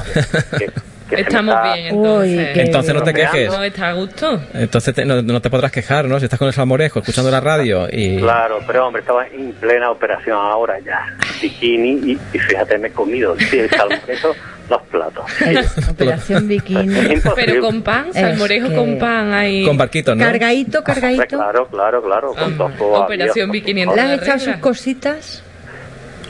que, 0.57 0.71
Estamos 1.17 1.55
está- 1.55 1.73
bien, 1.73 1.87
entonces. 1.95 2.55
Uy, 2.55 2.61
Entonces 2.61 2.93
no 2.93 3.03
te 3.03 3.13
quejes. 3.13 3.47
No, 3.51 3.63
está 3.63 3.89
a 3.89 3.93
gusto. 3.93 4.41
Entonces 4.53 4.93
te- 4.95 5.05
no, 5.05 5.21
no 5.21 5.41
te 5.41 5.49
podrás 5.49 5.71
quejar, 5.71 6.05
¿no? 6.05 6.19
Si 6.19 6.25
estás 6.25 6.39
con 6.39 6.47
el 6.47 6.53
salmorejo, 6.53 6.99
escuchando 6.99 7.31
la 7.31 7.39
radio 7.39 7.87
y... 7.91 8.17
Claro, 8.17 8.59
pero 8.67 8.87
hombre, 8.87 9.01
estaba 9.01 9.25
en 9.27 9.51
plena 9.53 9.91
operación 9.91 10.37
ahora 10.37 10.79
ya. 10.79 11.15
Bikini 11.41 12.11
y, 12.11 12.19
y 12.33 12.39
fíjate, 12.39 12.77
me 12.77 12.89
he 12.89 12.91
comido 12.91 13.35
sí, 13.39 13.59
el 13.59 13.69
salmorejo, 13.69 14.35
dos 14.67 14.81
platos. 14.91 15.25
Operación 15.89 16.47
Bikini. 16.47 17.19
Pero 17.35 17.61
con 17.61 17.81
pan, 17.81 18.07
Es 18.09 18.15
salmorejo 18.15 18.69
que- 18.69 18.75
con 18.75 18.97
pan 18.99 19.33
ahí. 19.33 19.65
Con 19.65 19.77
barquitos, 19.77 20.15
¿no? 20.17 20.23
Cargadito, 20.23 20.83
cargadito. 20.83 21.37
Claro, 21.37 21.67
claro, 21.67 22.01
claro, 22.03 22.33
con 22.33 22.57
tofu, 22.57 22.83
Operación 22.85 23.51
Bikini 23.51 23.85
¿Le 23.85 24.01
has 24.01 24.21
echado 24.21 24.39
sus 24.39 24.55
cositas? 24.57 25.43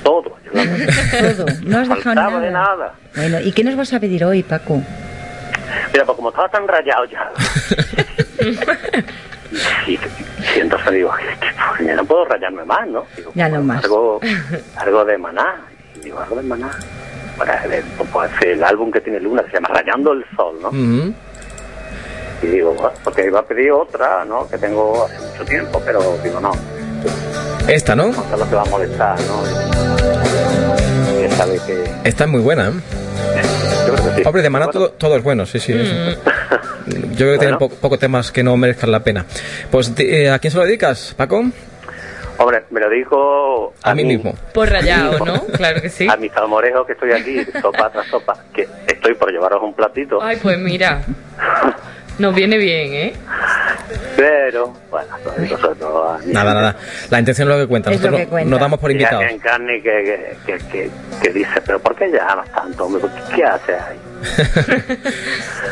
Todo. 0.03 0.37
Todo. 0.53 1.45
No 1.63 1.79
has 1.79 1.89
dejado 1.89 2.39
de 2.39 2.51
nada. 2.51 2.93
Bueno, 3.15 3.39
¿y 3.41 3.51
qué 3.51 3.63
nos 3.63 3.75
vas 3.75 3.93
a 3.93 3.99
pedir 3.99 4.23
hoy, 4.25 4.43
Paco? 4.43 4.81
Mira, 5.93 6.05
pues 6.05 6.15
como 6.15 6.29
estaba 6.29 6.49
tan 6.49 6.67
rayado 6.67 7.05
ya. 7.05 7.31
y, 9.87 9.93
y 9.93 10.59
entonces 10.59 10.91
digo, 10.93 11.11
pues, 11.77 11.87
ya 11.87 11.95
no 11.95 12.05
puedo 12.05 12.25
rayarme 12.25 12.63
más, 12.65 12.87
¿no? 12.87 13.05
Digo, 13.15 13.31
Ya 13.35 13.49
no 13.49 13.61
más. 13.61 13.83
Algo, 13.83 14.19
algo 14.77 15.05
de 15.05 15.17
maná. 15.17 15.61
Y 15.95 15.99
digo, 16.05 16.19
algo 16.19 16.35
de 16.37 16.43
maná. 16.43 16.71
Para 17.37 17.65
ver, 17.67 17.83
pues 18.11 18.31
el 18.41 18.63
álbum 18.63 18.91
que 18.91 19.01
tiene 19.01 19.19
Luna, 19.19 19.43
que 19.43 19.49
se 19.51 19.55
llama 19.55 19.69
Rayando 19.69 20.11
el 20.13 20.25
Sol, 20.35 20.57
¿no? 20.61 20.69
Ujú. 20.69 21.13
Y 22.41 22.47
digo, 22.47 22.75
porque 23.03 23.25
iba 23.25 23.39
a 23.39 23.45
pedir 23.45 23.71
otra, 23.71 24.25
¿no? 24.25 24.47
Que 24.49 24.57
tengo 24.57 25.05
hace 25.05 25.19
mucho 25.25 25.45
tiempo, 25.45 25.81
pero 25.85 26.17
digo, 26.23 26.39
no, 26.39 26.51
Esta, 27.69 27.95
¿no? 27.95 28.07
lo 28.07 28.49
que 28.49 28.55
va 28.55 28.61
a 28.63 28.65
molestar, 28.65 29.15
¿no? 29.21 29.43
Que 31.21 31.29
sabe 31.35 31.59
que... 31.67 31.83
Esta 32.03 32.23
es 32.23 32.29
muy 32.29 32.41
buena. 32.41 32.69
¿eh? 32.69 32.71
Yo 33.87 33.93
creo 33.93 34.05
que 34.09 34.15
sí. 34.15 34.21
Hombre, 34.25 34.41
de 34.41 34.49
maná 34.49 34.67
todo, 34.67 34.89
todo 34.91 35.15
es 35.17 35.23
bueno, 35.23 35.45
sí, 35.45 35.59
sí. 35.59 35.73
eso. 35.73 35.93
Yo 36.87 37.15
creo 37.25 37.33
que 37.33 37.39
tienen 37.39 37.57
Bueno. 37.57 37.59
po- 37.59 37.69
pocos 37.69 37.99
temas 37.99 38.31
que 38.31 38.43
no 38.43 38.57
merezcan 38.57 38.91
la 38.91 39.01
pena. 39.01 39.25
Pues, 39.69 39.91
eh, 39.99 40.29
¿a 40.31 40.39
quién 40.39 40.51
se 40.51 40.57
lo 40.57 40.63
dedicas, 40.65 41.13
Paco? 41.15 41.43
Hombre, 42.41 42.63
me 42.71 42.79
lo 42.79 42.89
digo 42.89 43.73
A 43.83 43.93
mí 43.93 44.05
mismo. 44.05 44.33
Por 44.53 44.69
rayado, 44.69 45.23
¿no? 45.25 45.43
Claro 45.57 45.81
que 45.81 45.89
sí. 45.89 46.07
a 46.09 46.15
mi 46.15 46.29
salmorejo 46.29 46.85
que 46.85 46.93
estoy 46.93 47.11
aquí, 47.11 47.45
sopa 47.61 47.89
tras 47.91 48.07
sopa, 48.07 48.33
que 48.53 48.67
estoy 48.87 49.13
por 49.13 49.29
llevaros 49.31 49.61
un 49.61 49.73
platito, 49.73 50.19
Ay, 50.23 50.37
pues 50.41 50.57
mira. 50.57 51.01
Nos 52.19 52.35
viene 52.35 52.57
bien, 52.57 52.93
¿eh? 52.93 53.13
pero 54.15 54.73
bueno, 54.91 55.07
nosotros 55.49 56.25
Nada, 56.27 56.53
nada. 56.53 56.75
La 57.09 57.19
intención 57.19 57.47
es 57.49 57.55
lo 57.55 57.61
que 57.61 57.67
cuenta. 57.67 57.89
Nosotros 57.89 58.15
que 58.19 58.23
no- 58.25 58.29
cuenta. 58.29 58.49
nos 58.51 58.59
damos 58.59 58.79
por 58.79 58.91
invitados. 58.91 59.23
en 59.23 59.39
carne 59.39 59.81
que, 59.81 60.35
que, 60.45 60.53
que, 60.57 60.65
que, 60.67 60.89
que 61.23 61.29
dice, 61.33 61.61
pero 61.65 61.79
¿por 61.79 61.95
qué 61.95 62.09
llamas 62.11 62.49
tanto, 62.51 62.85
hombre? 62.85 63.01
¿Qué, 63.29 63.35
qué 63.37 63.43
haces 63.45 63.75
ahí? 63.81 63.97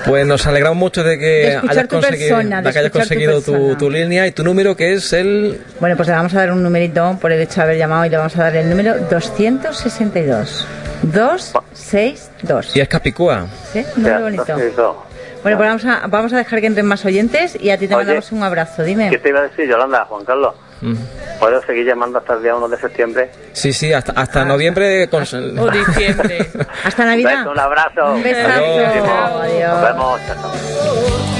Pues 0.06 0.26
nos 0.26 0.48
alegramos 0.48 0.78
mucho 0.78 1.04
de 1.04 1.20
que 1.20 1.26
De 1.26 1.56
hayas 1.70 1.88
tu 1.90 1.96
conseguido, 1.98 2.38
persona, 2.38 2.62
de 2.62 2.68
de 2.68 2.74
que 2.74 2.80
hayas 2.80 2.92
tu 2.94 3.00
conseguido 3.00 3.42
tu, 3.42 3.52
persona. 3.52 3.78
tu 3.78 3.90
línea 3.92 4.26
y 4.28 4.32
tu 4.32 4.44
número 4.46 4.74
que 4.78 4.94
es 4.94 5.12
el... 5.12 5.60
Bueno, 5.82 5.98
pues 5.98 6.08
le 6.08 6.14
vamos 6.16 6.34
a 6.34 6.38
dar 6.38 6.52
un 6.54 6.64
numerito 6.64 7.18
por 7.20 7.34
el 7.34 7.42
hecho 7.42 7.56
de 7.56 7.62
haber 7.64 7.78
llamado 7.78 8.06
y 8.06 8.10
le 8.10 8.16
vamos 8.16 8.38
a 8.38 8.44
dar 8.44 8.56
el 8.56 8.70
número 8.70 8.96
262. 9.10 10.66
262. 11.04 12.76
Y 12.78 12.80
es 12.80 12.88
Capicúa. 12.88 13.48
¿Sí? 13.74 13.84
Número 13.98 14.22
bonito. 14.22 15.07
Bueno, 15.44 15.58
pues 15.58 15.70
vamos 15.70 15.86
a, 15.86 16.08
vamos 16.08 16.34
a 16.34 16.38
dejar 16.38 16.60
que 16.60 16.68
entren 16.68 16.86
más 16.86 17.06
oyentes 17.06 17.58
y 17.60 17.70
a 17.70 17.78
ti 17.78 17.88
te 17.88 17.96
Oye. 17.96 18.06
mandamos 18.06 18.32
un 18.32 18.44
abrazo. 18.44 18.84
Dime. 18.84 19.10
¿Qué 19.10 19.18
te 19.18 19.30
iba 19.30 19.40
a 19.40 19.44
decir, 19.44 19.68
Yolanda, 19.70 20.06
Juan 20.06 20.26
Carlos? 20.26 20.56
Mm. 20.82 20.96
¿Puedo 21.40 21.62
seguir 21.64 21.86
llamando 21.86 22.20
hasta 22.20 22.34
el 22.36 22.44
día 22.44 22.56
1 22.56 22.68
de 22.68 22.78
septiembre? 22.78 23.32
Sí, 23.54 23.74
sí, 23.74 23.94
hasta, 23.94 24.12
hasta 24.14 24.46
noviembre. 24.46 25.10
Con... 25.10 25.24
O 25.60 25.72
diciembre. 25.72 26.50
Hasta 26.84 27.06
Navidad. 27.06 27.40
Beso, 27.40 27.52
un 27.52 27.60
abrazo. 27.60 28.14
Un 28.14 28.24
besazo. 28.24 28.62
Buenísimo. 28.62 29.14
Adiós. 29.42 29.74
Nos 29.74 29.82
vemos. 29.82 30.22
Chao, 30.28 31.37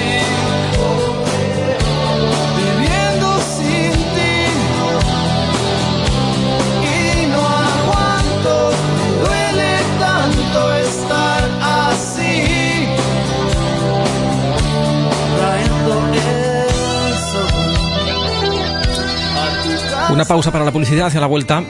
Una 20.10 20.24
pausa 20.24 20.52
para 20.52 20.64
la 20.64 20.72
publicidad 20.72 21.08
hacia 21.08 21.20
la 21.20 21.28
vuelta. 21.28 21.64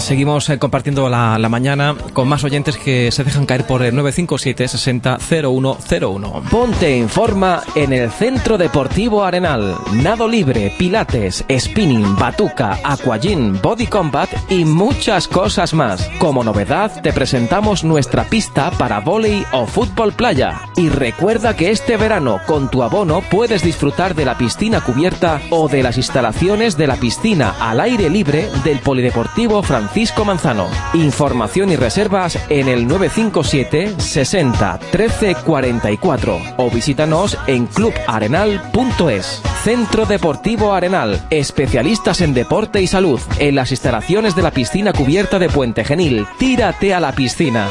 Seguimos 0.00 0.48
eh, 0.48 0.58
compartiendo 0.58 1.08
la, 1.08 1.38
la 1.38 1.48
mañana 1.48 1.94
con 2.12 2.28
más 2.28 2.42
oyentes 2.44 2.76
que 2.76 3.10
se 3.12 3.22
dejan 3.22 3.46
caer 3.46 3.66
por 3.66 3.82
el 3.82 3.94
957 3.94 4.68
60 4.68 5.18
0101. 5.18 6.42
Ponte 6.50 6.96
en 6.96 7.08
forma 7.08 7.62
en 7.74 7.92
el 7.92 8.10
Centro 8.10 8.58
Deportivo 8.58 9.24
Arenal. 9.24 9.76
Nado 9.92 10.26
libre, 10.26 10.74
pilates, 10.78 11.44
spinning, 11.58 12.16
batuca, 12.16 12.78
aquagym, 12.82 13.60
body 13.60 13.86
combat 13.86 14.30
y 14.48 14.64
muchas 14.64 15.28
cosas 15.28 15.74
más. 15.74 16.08
Como 16.18 16.42
novedad, 16.42 17.02
te 17.02 17.12
presentamos 17.12 17.84
nuestra 17.84 18.24
pista 18.24 18.70
para 18.72 19.00
vóley 19.00 19.44
o 19.52 19.66
fútbol 19.66 20.12
playa. 20.12 20.60
Y 20.76 20.88
recuerda 20.88 21.56
que 21.56 21.70
este 21.70 21.96
verano, 21.96 22.40
con 22.46 22.70
tu 22.70 22.82
abono, 22.82 23.22
puedes 23.30 23.62
disfrutar 23.62 24.14
de 24.14 24.24
la 24.24 24.38
piscina 24.38 24.80
cubierta 24.80 25.40
o 25.50 25.68
de 25.68 25.82
las 25.82 25.96
instalaciones 25.96 26.76
de 26.76 26.86
la 26.86 26.96
piscina 26.96 27.54
al 27.60 27.80
aire 27.80 28.08
libre 28.08 28.48
del 28.64 28.78
Polideportivo 28.78 29.62
Francisco 29.90 30.24
Manzano. 30.24 30.68
Información 30.94 31.72
y 31.72 31.76
reservas 31.76 32.38
en 32.48 32.68
el 32.68 32.86
957 32.86 34.00
60 34.00 34.78
13 34.78 35.34
44 35.44 36.40
o 36.58 36.70
visítanos 36.70 37.36
en 37.48 37.66
clubarenal.es. 37.66 39.42
Centro 39.64 40.06
Deportivo 40.06 40.74
Arenal, 40.74 41.20
especialistas 41.30 42.20
en 42.20 42.34
deporte 42.34 42.80
y 42.80 42.86
salud, 42.86 43.20
en 43.40 43.56
las 43.56 43.72
instalaciones 43.72 44.36
de 44.36 44.42
la 44.42 44.52
piscina 44.52 44.92
cubierta 44.92 45.40
de 45.40 45.48
Puente 45.48 45.84
Genil. 45.84 46.24
Tírate 46.38 46.94
a 46.94 47.00
la 47.00 47.10
piscina. 47.10 47.66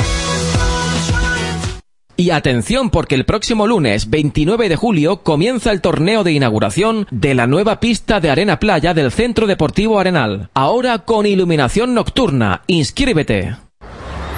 Y 2.20 2.32
atención 2.32 2.90
porque 2.90 3.16
el 3.16 3.24
próximo 3.24 3.66
lunes 3.66 4.10
29 4.10 4.68
de 4.68 4.76
julio 4.76 5.24
comienza 5.24 5.72
el 5.72 5.80
torneo 5.80 6.26
de 6.26 6.34
inauguración 6.34 7.08
de 7.12 7.34
la 7.34 7.48
nueva 7.48 7.80
pista 7.80 8.20
de 8.20 8.30
arena 8.30 8.60
playa 8.60 8.94
del 8.94 9.10
Centro 9.10 9.48
Deportivo 9.48 10.02
Arenal. 10.02 10.50
Ahora 10.54 11.06
con 11.06 11.26
iluminación 11.26 11.94
nocturna. 11.94 12.64
Inscríbete. 12.68 13.56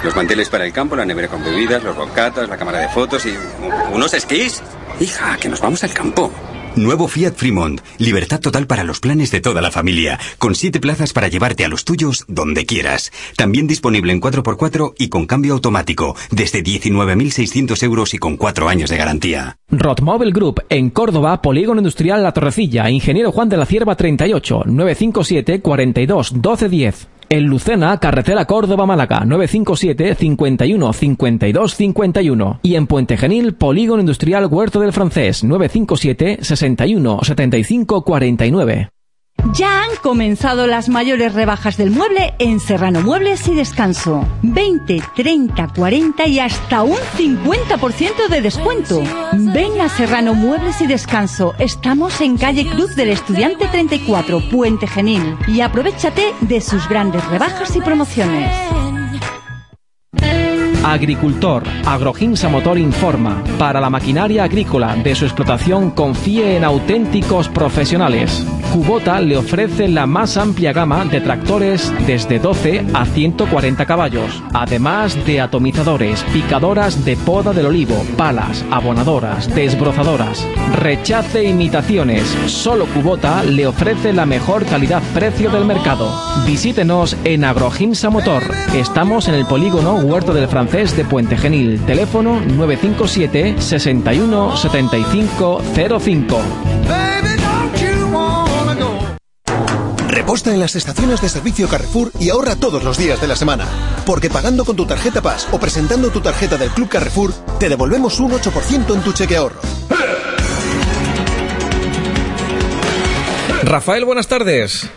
Los 0.04 0.14
manteles 0.14 0.48
para 0.48 0.64
el 0.64 0.72
campo, 0.72 0.94
la 0.94 1.04
nevera 1.04 1.26
con 1.26 1.42
bebidas, 1.42 1.82
los 1.82 1.96
bocatas, 1.96 2.48
la 2.48 2.56
cámara 2.56 2.78
de 2.78 2.88
fotos 2.88 3.26
y... 3.26 3.34
¿Unos 3.92 4.14
esquís? 4.14 4.62
Hija, 5.00 5.36
que 5.38 5.48
nos 5.48 5.60
vamos 5.60 5.82
al 5.82 5.92
campo. 5.92 6.30
Nuevo 6.76 7.06
Fiat 7.06 7.34
Fremont. 7.34 7.82
Libertad 7.98 8.40
total 8.40 8.66
para 8.66 8.82
los 8.82 8.98
planes 8.98 9.30
de 9.30 9.40
toda 9.40 9.60
la 9.60 9.70
familia. 9.70 10.18
Con 10.38 10.54
siete 10.54 10.80
plazas 10.80 11.12
para 11.12 11.28
llevarte 11.28 11.64
a 11.64 11.68
los 11.68 11.84
tuyos 11.84 12.24
donde 12.28 12.64
quieras. 12.64 13.12
También 13.36 13.66
disponible 13.66 14.12
en 14.12 14.20
4x4 14.20 14.94
y 14.98 15.08
con 15.08 15.26
cambio 15.26 15.52
automático. 15.52 16.16
Desde 16.30 16.62
19.600 16.62 17.82
euros 17.82 18.14
y 18.14 18.18
con 18.18 18.36
cuatro 18.36 18.68
años 18.68 18.88
de 18.88 18.96
garantía. 18.96 19.58
Rotmobile 19.70 20.32
Group 20.32 20.62
en 20.70 20.90
Córdoba, 20.90 21.42
Polígono 21.42 21.80
Industrial 21.80 22.22
La 22.22 22.32
Torrecilla, 22.32 22.88
Ingeniero 22.88 23.32
Juan 23.32 23.48
de 23.50 23.58
la 23.58 23.66
Cierva 23.66 23.94
38, 23.94 24.62
957 24.66 25.60
42 25.60 26.40
12 26.40 26.68
10. 26.68 27.08
En 27.32 27.44
Lucena, 27.44 27.98
Carretera 27.98 28.44
Córdoba 28.44 28.84
Málaga, 28.84 29.24
957 29.24 30.16
51 30.16 30.92
52 30.92 31.74
51. 31.76 32.60
Y 32.62 32.74
en 32.74 32.86
Puente 32.86 33.16
Genil, 33.16 33.54
Polígono 33.54 34.00
Industrial 34.00 34.44
Huerto 34.50 34.80
del 34.80 34.92
Francés, 34.92 35.42
957 35.42 36.44
61 36.44 37.20
75 37.22 38.04
49. 38.04 38.90
Ya 39.50 39.82
han 39.82 39.96
comenzado 40.00 40.68
las 40.68 40.88
mayores 40.88 41.34
rebajas 41.34 41.76
del 41.76 41.90
mueble 41.90 42.34
en 42.38 42.60
Serrano 42.60 43.02
Muebles 43.02 43.48
y 43.48 43.54
Descanso. 43.54 44.24
20, 44.42 45.02
30, 45.16 45.68
40 45.74 46.26
y 46.28 46.38
hasta 46.38 46.82
un 46.82 46.96
50% 47.18 48.28
de 48.30 48.40
descuento. 48.40 49.02
Ven 49.32 49.80
a 49.80 49.88
Serrano 49.88 50.34
Muebles 50.34 50.80
y 50.80 50.86
Descanso. 50.86 51.54
Estamos 51.58 52.20
en 52.20 52.38
calle 52.38 52.66
Cruz 52.66 52.94
del 52.94 53.10
Estudiante 53.10 53.66
34, 53.66 54.48
Puente 54.48 54.86
Genil. 54.86 55.36
Y 55.48 55.60
aprovechate 55.60 56.32
de 56.40 56.60
sus 56.60 56.88
grandes 56.88 57.26
rebajas 57.28 57.74
y 57.74 57.80
promociones. 57.80 58.48
Agricultor, 60.84 61.64
Agroginsa 61.84 62.48
Motor 62.48 62.78
informa. 62.78 63.42
Para 63.58 63.80
la 63.80 63.90
maquinaria 63.90 64.44
agrícola 64.44 64.94
de 64.96 65.14
su 65.14 65.24
explotación 65.24 65.90
confíe 65.90 66.56
en 66.56 66.64
auténticos 66.64 67.48
profesionales. 67.48 68.44
Kubota 68.72 69.20
le 69.20 69.36
ofrece 69.36 69.86
la 69.86 70.06
más 70.06 70.38
amplia 70.38 70.72
gama 70.72 71.04
de 71.04 71.20
tractores 71.20 71.92
desde 72.06 72.38
12 72.38 72.86
a 72.94 73.04
140 73.04 73.84
caballos, 73.84 74.42
además 74.54 75.14
de 75.26 75.42
atomizadores, 75.42 76.24
picadoras 76.32 77.04
de 77.04 77.16
poda 77.16 77.52
del 77.52 77.66
olivo, 77.66 78.02
palas, 78.16 78.64
abonadoras, 78.70 79.54
desbrozadoras. 79.54 80.48
Rechace 80.76 81.44
imitaciones. 81.44 82.22
Solo 82.46 82.86
Kubota 82.86 83.42
le 83.42 83.66
ofrece 83.66 84.14
la 84.14 84.24
mejor 84.24 84.64
calidad-precio 84.64 85.50
del 85.50 85.66
mercado. 85.66 86.10
Visítenos 86.46 87.14
en 87.24 87.44
Agroginsa 87.44 88.08
Motor. 88.08 88.42
Estamos 88.74 89.28
en 89.28 89.34
el 89.34 89.44
polígono 89.44 89.96
Huerto 89.96 90.32
del 90.32 90.48
Francés 90.48 90.96
de 90.96 91.04
Puente 91.04 91.36
Genil. 91.36 91.78
Teléfono 91.82 92.40
957 92.40 93.60
61 93.60 94.56
75 94.56 95.60
05. 96.00 96.71
En 100.32 100.60
las 100.60 100.76
estaciones 100.76 101.20
de 101.20 101.28
servicio 101.28 101.68
Carrefour 101.68 102.10
y 102.18 102.30
ahorra 102.30 102.56
todos 102.56 102.82
los 102.82 102.96
días 102.96 103.20
de 103.20 103.28
la 103.28 103.36
semana. 103.36 103.68
Porque 104.06 104.30
pagando 104.30 104.64
con 104.64 104.74
tu 104.74 104.86
tarjeta 104.86 105.20
Paz 105.20 105.46
o 105.52 105.60
presentando 105.60 106.08
tu 106.08 106.22
tarjeta 106.22 106.56
del 106.56 106.70
Club 106.70 106.88
Carrefour, 106.88 107.34
te 107.60 107.68
devolvemos 107.68 108.18
un 108.18 108.32
8% 108.32 108.94
en 108.94 109.02
tu 109.02 109.12
cheque 109.12 109.36
ahorro. 109.36 109.60
Rafael, 113.62 114.06
buenas 114.06 114.26
tardes. 114.26 114.88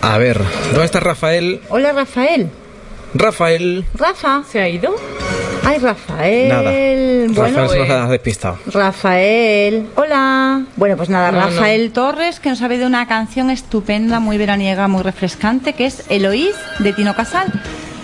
A 0.00 0.18
ver, 0.18 0.40
¿dónde 0.72 0.84
está 0.84 0.98
Rafael? 0.98 1.62
Hola, 1.68 1.92
Rafael. 1.92 2.50
Rafael. 3.14 3.86
Rafa. 3.94 4.42
¿Se 4.50 4.60
ha 4.60 4.68
ido? 4.68 4.96
Ay, 5.64 5.78
Rafael. 5.78 6.48
Nada. 6.48 6.70
Bueno, 7.42 7.56
Rafael 7.62 7.70
se 7.70 7.78
nos 7.78 7.90
ha 7.90 8.08
despistado. 8.08 8.58
Rafael, 8.66 9.86
hola. 9.94 10.62
Bueno, 10.76 10.96
pues 10.96 11.08
nada, 11.08 11.30
No, 11.30 11.40
no. 11.40 11.46
Rafael 11.46 11.92
Torres, 11.92 12.40
que 12.40 12.48
nos 12.50 12.60
ha 12.62 12.68
pedido 12.68 12.86
una 12.86 13.06
canción 13.06 13.50
estupenda, 13.50 14.18
muy 14.20 14.38
veraniega, 14.38 14.88
muy 14.88 15.02
refrescante, 15.02 15.72
que 15.74 15.86
es 15.86 16.04
Eloís, 16.08 16.54
de 16.80 16.92
Tino 16.92 17.14
Casal. 17.14 17.46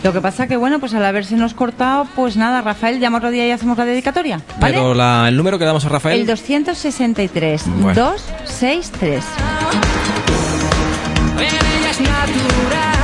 Lo 0.05 0.13
que 0.13 0.21
pasa 0.21 0.47
que, 0.47 0.57
bueno, 0.57 0.79
pues 0.79 0.95
al 0.95 1.05
haberse 1.05 1.35
nos 1.35 1.55
cortado, 1.55 2.07
pues 2.15 2.37
nada, 2.37 2.63
Rafael, 2.63 3.01
llama 3.01 3.19
otro 3.19 3.31
día 3.33 3.47
y 3.49 3.51
hacemos 3.51 3.77
la 3.77 3.85
dedicatoria, 3.85 4.41
¿vale? 4.61 4.75
Pero 4.75 4.95
la- 4.95 5.27
el 5.29 5.37
número 5.37 5.59
que 5.59 5.65
damos 5.65 5.85
a 5.85 5.89
Rafael. 5.89 6.21
El 6.21 6.27
263 6.27 7.65
Bueno. 7.67 8.01
263. 8.01 9.25
En 11.37 11.41
ella 11.43 11.91
es 11.91 12.01
natural. 12.01 12.98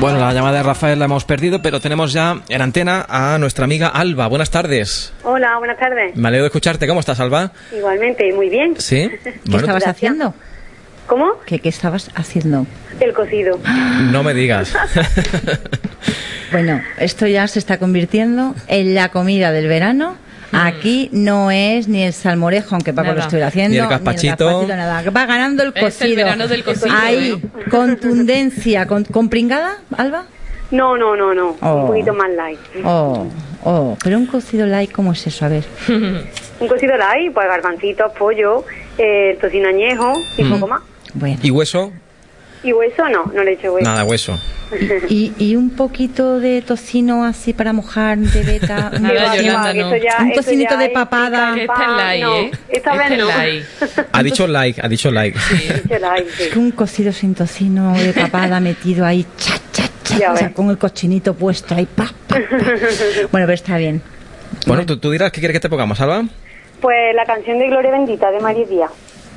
Bueno, 0.00 0.18
la 0.18 0.32
llamada 0.32 0.56
de 0.56 0.62
Rafael 0.62 0.98
la 0.98 1.04
hemos 1.04 1.26
perdido, 1.26 1.60
pero 1.60 1.78
tenemos 1.78 2.14
ya 2.14 2.40
en 2.48 2.62
antena 2.62 3.04
a 3.06 3.36
nuestra 3.36 3.66
amiga 3.66 3.88
Alba. 3.88 4.28
Buenas 4.28 4.50
tardes. 4.50 5.12
Hola, 5.24 5.58
buenas 5.58 5.78
tardes. 5.78 6.16
Me 6.16 6.28
alegro 6.28 6.44
de 6.44 6.48
escucharte. 6.48 6.86
¿Cómo 6.86 7.00
estás, 7.00 7.20
Alba? 7.20 7.52
Igualmente, 7.70 8.32
muy 8.32 8.48
bien. 8.48 8.76
Sí. 8.78 9.10
estabas 9.52 9.86
haciendo? 9.86 10.32
¿Cómo? 11.06 11.34
¿Qué, 11.44 11.58
qué 11.58 11.68
estabas 11.68 12.10
haciendo? 12.14 12.66
El 12.98 13.12
cocido. 13.12 13.58
No 14.10 14.22
me 14.22 14.32
digas. 14.32 14.74
Bueno, 16.52 16.82
esto 16.98 17.28
ya 17.28 17.46
se 17.46 17.60
está 17.60 17.78
convirtiendo 17.78 18.56
en 18.66 18.92
la 18.96 19.10
comida 19.10 19.52
del 19.52 19.68
verano. 19.68 20.16
Aquí 20.52 21.08
no 21.12 21.50
es 21.50 21.86
ni 21.88 22.02
el 22.02 22.12
salmorejo, 22.12 22.74
aunque 22.74 22.92
Paco 22.92 23.06
Nada. 23.08 23.14
lo 23.16 23.20
estuviera 23.22 23.46
haciendo, 23.48 23.70
Ni 23.74 23.78
el 23.78 23.88
gazpachito. 23.88 24.46
gazpachito, 24.46 24.76
nada. 24.76 25.10
Va 25.10 25.26
ganando 25.26 25.62
el 25.62 25.68
Es 25.76 26.00
el 26.02 26.14
cocido. 26.16 26.48
del 26.48 26.64
cocido, 26.64 26.94
Ahí, 26.96 27.40
¿eh? 27.42 27.70
contundencia. 27.70 28.86
Con, 28.86 29.04
¿Con 29.04 29.28
pringada, 29.28 29.76
Alba? 29.96 30.24
No, 30.70 30.96
no, 30.96 31.16
no, 31.16 31.34
no. 31.34 31.56
Oh. 31.60 31.74
Un 31.82 31.86
poquito 31.88 32.14
más 32.14 32.30
light. 32.30 32.58
Oh, 32.84 33.26
oh, 33.64 33.96
pero 34.02 34.16
un 34.18 34.26
cocido 34.26 34.66
light, 34.66 34.90
¿cómo 34.92 35.12
es 35.12 35.26
eso? 35.26 35.44
A 35.44 35.48
ver. 35.48 35.64
Un 35.88 36.68
cocido 36.68 36.96
light, 36.96 37.32
pues 37.32 37.46
garbancitos, 37.48 38.12
pollo, 38.18 38.64
eh, 38.98 39.36
tocino 39.40 39.68
añejo 39.68 40.12
y 40.36 40.44
Mm. 40.44 40.50
poco 40.52 40.68
más. 40.68 40.80
Bueno. 41.14 41.38
¿Y 41.42 41.50
hueso? 41.50 41.92
¿Y 42.62 42.72
hueso 42.72 43.08
no? 43.08 43.24
No 43.34 43.42
le 43.42 43.52
echo 43.52 43.72
hueso. 43.72 43.88
Nada, 43.88 44.04
hueso. 44.04 44.38
Y, 45.08 45.32
y 45.38 45.56
un 45.56 45.70
poquito 45.70 46.38
de 46.40 46.62
tocino 46.62 47.24
así 47.24 47.52
para 47.52 47.72
mojar 47.72 48.18
de 48.18 48.42
beta. 48.42 48.90
un 48.96 49.02
Nada, 49.02 49.36
Yolanda, 49.36 49.74
no. 49.74 49.96
Ya- 49.96 50.18
un 50.20 50.32
tocinito 50.32 50.76
de 50.76 50.90
papada. 50.90 51.54
Este 51.56 51.72
es 51.72 51.88
light, 51.96 52.22
no, 52.22 52.36
¿eh? 52.36 52.50
esta 52.68 52.94
vez 52.96 53.18
no. 53.18 53.26
light. 53.26 53.64
Ha 54.12 54.22
dicho 54.22 54.46
like, 54.46 54.80
ha 54.84 54.88
dicho 54.88 55.10
like. 55.10 55.38
Sí. 55.38 55.68
Es 56.38 56.48
que 56.48 56.58
un 56.58 56.70
cocido 56.72 57.12
sin 57.12 57.34
tocino 57.34 57.94
de 57.94 58.12
papada 58.12 58.60
metido 58.60 59.04
ahí, 59.06 59.26
cha, 59.38 59.54
cha, 59.72 59.88
cha, 60.02 60.18
Ya 60.18 60.32
o 60.32 60.36
sea, 60.36 60.52
con 60.52 60.68
el 60.70 60.78
cochinito 60.78 61.34
puesto 61.34 61.74
ahí, 61.74 61.86
pa, 61.86 62.04
pa, 62.26 62.36
pa. 62.36 62.40
Bueno, 63.32 63.46
pero 63.46 63.52
está 63.52 63.76
bien. 63.78 64.02
Bueno, 64.66 64.84
¿tú, 64.84 64.98
tú 64.98 65.10
dirás 65.10 65.32
qué 65.32 65.40
quieres 65.40 65.54
que 65.54 65.60
te 65.60 65.68
pongamos, 65.68 66.00
Alba. 66.00 66.24
Pues 66.80 67.14
la 67.14 67.24
canción 67.24 67.58
de 67.58 67.68
Gloria 67.68 67.90
Bendita 67.90 68.30
de 68.30 68.40
Mario 68.40 68.66
Díaz. 68.66 68.90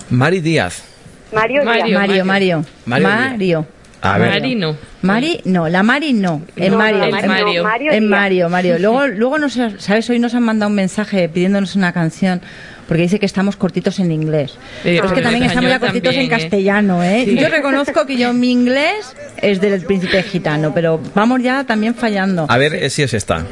Mari 0.10 0.42
Díaz. 0.42 0.93
Mario, 1.34 1.64
Mario. 1.64 2.00
Mario, 2.00 2.26
Mario. 2.26 2.66
Mario. 2.86 3.08
Mario. 3.08 3.68
A 4.02 4.18
ver. 4.18 4.32
Marino. 4.32 4.76
Mari, 5.02 5.40
no, 5.46 5.70
la 5.70 5.82
Mari 5.82 6.12
no, 6.12 6.42
en 6.58 6.72
No, 6.72 6.78
Mario. 6.78 6.98
no, 7.00 7.06
en 7.06 7.28
Mario. 7.28 7.64
Mario 7.64 7.92
En. 7.94 8.10
Mario, 8.10 8.50
Mario. 8.50 8.80
Luego, 8.80 9.08
luego 9.08 9.40
nos, 9.40 9.58
sabes, 9.78 10.10
hoy 10.10 10.20
nos 10.20 10.36
han 10.36 10.44
mandado 10.44 10.70
un 10.70 10.76
mensaje 10.76 11.30
pidiéndonos 11.30 11.76
una 11.76 11.94
canción. 11.94 12.42
Porque 12.88 13.04
dice 13.04 13.18
que 13.18 13.26
estamos 13.26 13.56
cortitos 13.56 13.98
en 14.00 14.12
inglés. 14.12 14.52
Sí, 14.52 14.60
Pero 14.84 15.06
es 15.06 15.14
que 15.14 15.22
también 15.22 15.44
en 15.44 15.50
estamos 15.50 15.70
ya 15.70 15.80
cortitos 15.80 16.14
en 16.16 16.28
también, 16.28 16.40
¿eh? 16.40 16.44
castellano, 16.44 17.02
¿eh? 17.02 17.24
Sí. 17.26 17.38
Yo 17.38 17.48
reconozco 17.48 18.06
que 18.06 18.18
yo 18.18 18.34
mi 18.34 18.52
inglés 18.52 19.16
es 19.42 19.62
del 19.62 19.82
príncipe 19.86 20.22
gitano, 20.22 20.74
pero 20.74 21.00
vamos 21.16 21.42
ya 21.42 21.64
también 21.64 21.96
fallando. 21.96 22.46
A 22.50 22.58
ver 22.58 22.76
eh, 22.76 22.90
si 22.90 23.04
es 23.04 23.14
esta. 23.14 23.46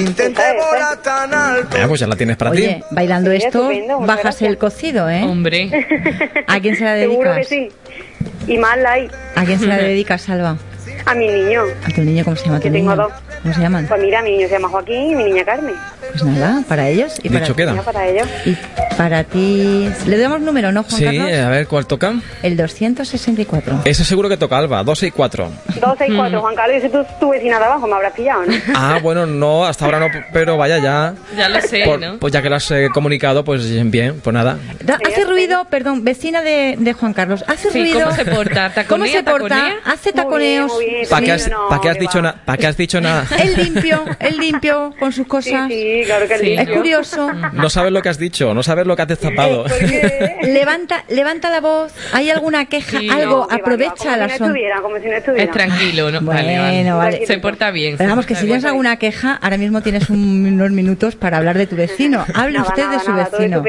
Intenté 0.00 0.42
volar 0.56 0.96
tan 1.02 1.32
alto. 1.34 1.76
Ah, 1.80 1.86
pues 1.88 2.00
ya 2.00 2.06
la 2.06 2.16
tienes 2.16 2.36
para 2.36 2.50
Oye, 2.50 2.76
ti. 2.80 2.84
bailando 2.90 3.30
Sí, 3.30 3.36
esto, 3.36 3.68
bajas 4.00 4.22
gracias. 4.22 4.50
el 4.50 4.58
cocido, 4.58 5.08
¿eh? 5.10 5.22
Hombre. 5.24 5.70
¿A 6.46 6.60
quién 6.60 6.76
se 6.76 6.84
la 6.84 6.96
Seguro 6.96 7.34
que 7.34 7.40
dedicas? 7.40 7.48
sí. 7.48 7.68
Y 8.46 8.58
más 8.58 8.78
light. 8.78 9.12
¿A 9.36 9.44
quién 9.44 9.58
se 9.58 9.66
la 9.66 9.76
dedicas, 9.78 10.22
Salva? 10.22 10.56
A 11.06 11.14
mi 11.14 11.26
niño. 11.28 11.62
¿A 11.84 11.94
tu 11.94 12.00
niño 12.02 12.24
cómo 12.24 12.36
se 12.36 12.44
llama 12.46 12.58
tu 12.58 12.64
tengo 12.64 12.78
niño? 12.78 12.96
dos. 12.96 13.12
¿Cómo 13.42 13.54
se 13.54 13.60
llaman? 13.60 13.86
Pues 13.86 14.00
mira, 14.02 14.22
mi 14.22 14.32
niño 14.32 14.48
se 14.48 14.54
llama 14.54 14.68
Joaquín 14.68 15.10
y 15.10 15.14
mi 15.14 15.24
niña 15.24 15.44
Carmen. 15.44 15.74
Pues 16.12 16.24
nada, 16.24 16.62
para 16.68 16.88
ellos 16.88 17.14
y 17.22 17.28
para 17.28 17.40
Dicho 17.40 17.54
ti. 17.54 17.58
queda. 17.62 17.82
Para 17.82 18.06
ellos. 18.08 18.28
Y 18.44 18.56
para 18.96 19.24
ti... 19.24 19.88
¿Le 20.06 20.18
damos 20.18 20.40
número, 20.40 20.72
no, 20.72 20.82
Juan 20.82 20.98
Sí, 20.98 21.04
Carlos? 21.04 21.32
a 21.32 21.48
ver 21.48 21.66
cuál 21.66 21.86
toca. 21.86 22.14
El 22.42 22.56
264. 22.56 23.80
Ese 23.84 24.04
seguro 24.04 24.28
que 24.28 24.36
toca, 24.36 24.58
Alba. 24.58 24.82
2 24.84 25.02
y 25.04 25.10
4. 25.10 25.50
2, 25.80 25.94
6, 25.98 26.12
4. 26.16 26.40
Juan 26.40 26.54
Carlos, 26.54 26.76
y 26.78 26.80
si 26.82 26.88
tú, 26.88 26.98
tu 27.18 27.30
vecina 27.30 27.58
de 27.58 27.64
abajo 27.64 27.86
me 27.86 27.94
habrás 27.94 28.12
pillado, 28.12 28.44
¿no? 28.46 28.52
Ah, 28.74 28.98
bueno, 29.02 29.26
no, 29.26 29.64
hasta 29.64 29.84
ahora 29.84 29.98
no, 30.00 30.08
pero 30.32 30.56
vaya 30.56 30.78
ya. 30.78 31.14
Ya 31.36 31.48
lo 31.48 31.60
sé, 31.60 31.82
Por- 31.84 32.00
¿no? 32.00 32.18
Pues 32.18 32.32
ya 32.32 32.42
que 32.42 32.50
lo 32.50 32.56
has 32.56 32.70
eh, 32.70 32.88
comunicado, 32.92 33.44
pues 33.44 33.68
bien, 33.90 34.20
pues 34.20 34.34
nada. 34.34 34.58
Da- 34.82 34.98
hace 35.06 35.24
ruido, 35.24 35.66
perdón, 35.70 36.04
vecina 36.04 36.42
de, 36.42 36.76
de 36.78 36.92
Juan 36.92 37.12
Carlos. 37.12 37.44
Hace 37.46 37.70
Sí, 37.70 37.80
ruido. 37.80 38.04
¿cómo 38.04 38.16
se 38.16 38.24
porta? 38.24 38.72
¿Cómo 38.88 39.04
¿Taconea, 39.04 39.12
se 39.12 39.22
porta? 39.22 39.48
taconea? 39.48 39.74
Hace 39.84 40.12
taconeos. 40.12 40.72
¿Para 41.08 41.20
Sí, 41.20 41.24
qué 41.26 41.32
has, 41.32 41.48
no, 41.50 41.68
pa' 41.68 41.80
has 41.90 41.98
dicho 41.98 42.22
nada? 42.22 42.36
¿Para 42.44 42.58
qué 42.58 42.66
has 42.66 42.76
dicho 42.76 43.00
nada? 43.00 43.24
El 43.38 43.54
limpio, 43.56 44.04
el 44.18 44.36
limpio 44.38 44.94
con 44.98 45.12
sus 45.12 45.26
cosas. 45.26 45.68
Sí, 45.68 45.74
sí, 45.99 45.99
claro 46.04 46.26
que 46.28 46.38
Sí. 46.38 46.54
Es 46.54 46.68
curioso. 46.68 47.30
No 47.52 47.68
sabes 47.70 47.92
lo 47.92 48.00
que 48.02 48.08
has 48.08 48.18
dicho, 48.18 48.54
no 48.54 48.62
sabes 48.62 48.86
lo 48.86 48.96
que 48.96 49.02
has 49.02 49.08
destapado. 49.08 49.64
Porque... 49.64 50.36
Levanta, 50.42 51.04
levanta 51.08 51.50
la 51.50 51.60
voz. 51.60 51.92
¿Hay 52.12 52.30
alguna 52.30 52.64
queja? 52.66 52.98
Sí, 52.98 53.08
Algo, 53.10 53.46
No, 53.50 53.56
aprovecha 53.56 54.16
la 54.16 54.26
como 54.26 54.28
si 54.28 54.32
no 54.32 54.38
son. 54.38 54.46
estuviera, 54.48 54.80
como 54.80 54.98
si 54.98 55.06
no 55.06 55.12
estuviera. 55.16 55.44
Es 55.44 55.50
tranquilo, 55.50 56.10
¿no? 56.10 56.20
Bueno, 56.20 56.62
vale, 56.62 56.92
vale. 56.92 57.26
Se 57.26 57.38
porta 57.38 57.70
bien. 57.70 57.96
Pero 57.96 58.08
se 58.08 58.10
vamos, 58.10 58.26
que 58.26 58.34
si 58.34 58.46
tienes 58.46 58.64
alguna 58.64 58.96
queja, 58.96 59.38
ahora 59.42 59.56
mismo 59.58 59.82
tienes 59.82 60.08
un- 60.10 60.46
unos 60.54 60.70
minutos 60.70 61.16
para 61.16 61.36
hablar 61.38 61.56
de 61.58 61.66
tu 61.66 61.76
vecino. 61.76 62.24
Hable 62.34 62.58
Nada, 62.58 62.68
usted 62.68 62.82
nada, 62.84 62.98
de 62.98 63.04
su 63.04 63.10
nada, 63.10 63.28
vecino. 63.30 63.62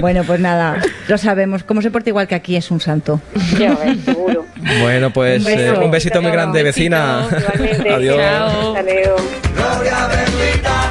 Bueno, 0.00 0.24
pues 0.24 0.40
nada, 0.40 0.80
lo 1.08 1.18
sabemos. 1.18 1.62
Como 1.64 1.82
se 1.82 1.90
porta 1.90 2.10
igual 2.10 2.26
que 2.28 2.34
aquí, 2.34 2.56
es 2.56 2.70
un 2.70 2.80
santo. 2.80 3.20
Ya 3.58 3.74
ves, 3.74 3.98
seguro. 4.04 4.46
Bueno, 4.80 5.10
pues 5.12 5.44
Un 5.44 5.50
eh, 5.52 5.70
un 5.72 5.90
besito 5.90 6.22
muy 6.22 6.30
grande, 6.30 6.62
vecina. 6.62 7.26
Adiós. 7.90 8.16
Chao. 8.16 8.76
Hasta 8.76 8.82
luego. 8.82 9.16
Gloria 9.54 10.08
bendita, 10.08 10.81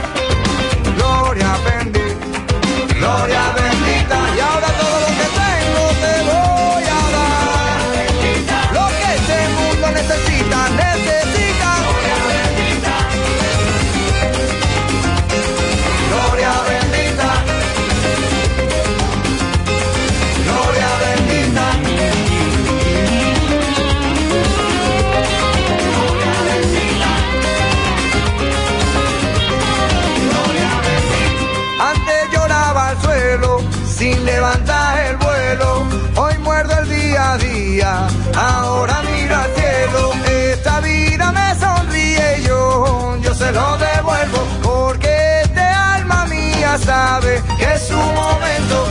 sabe 47.22 47.42
que 47.58 47.74
es 47.74 47.82
su 47.88 47.96
momento. 47.96 48.88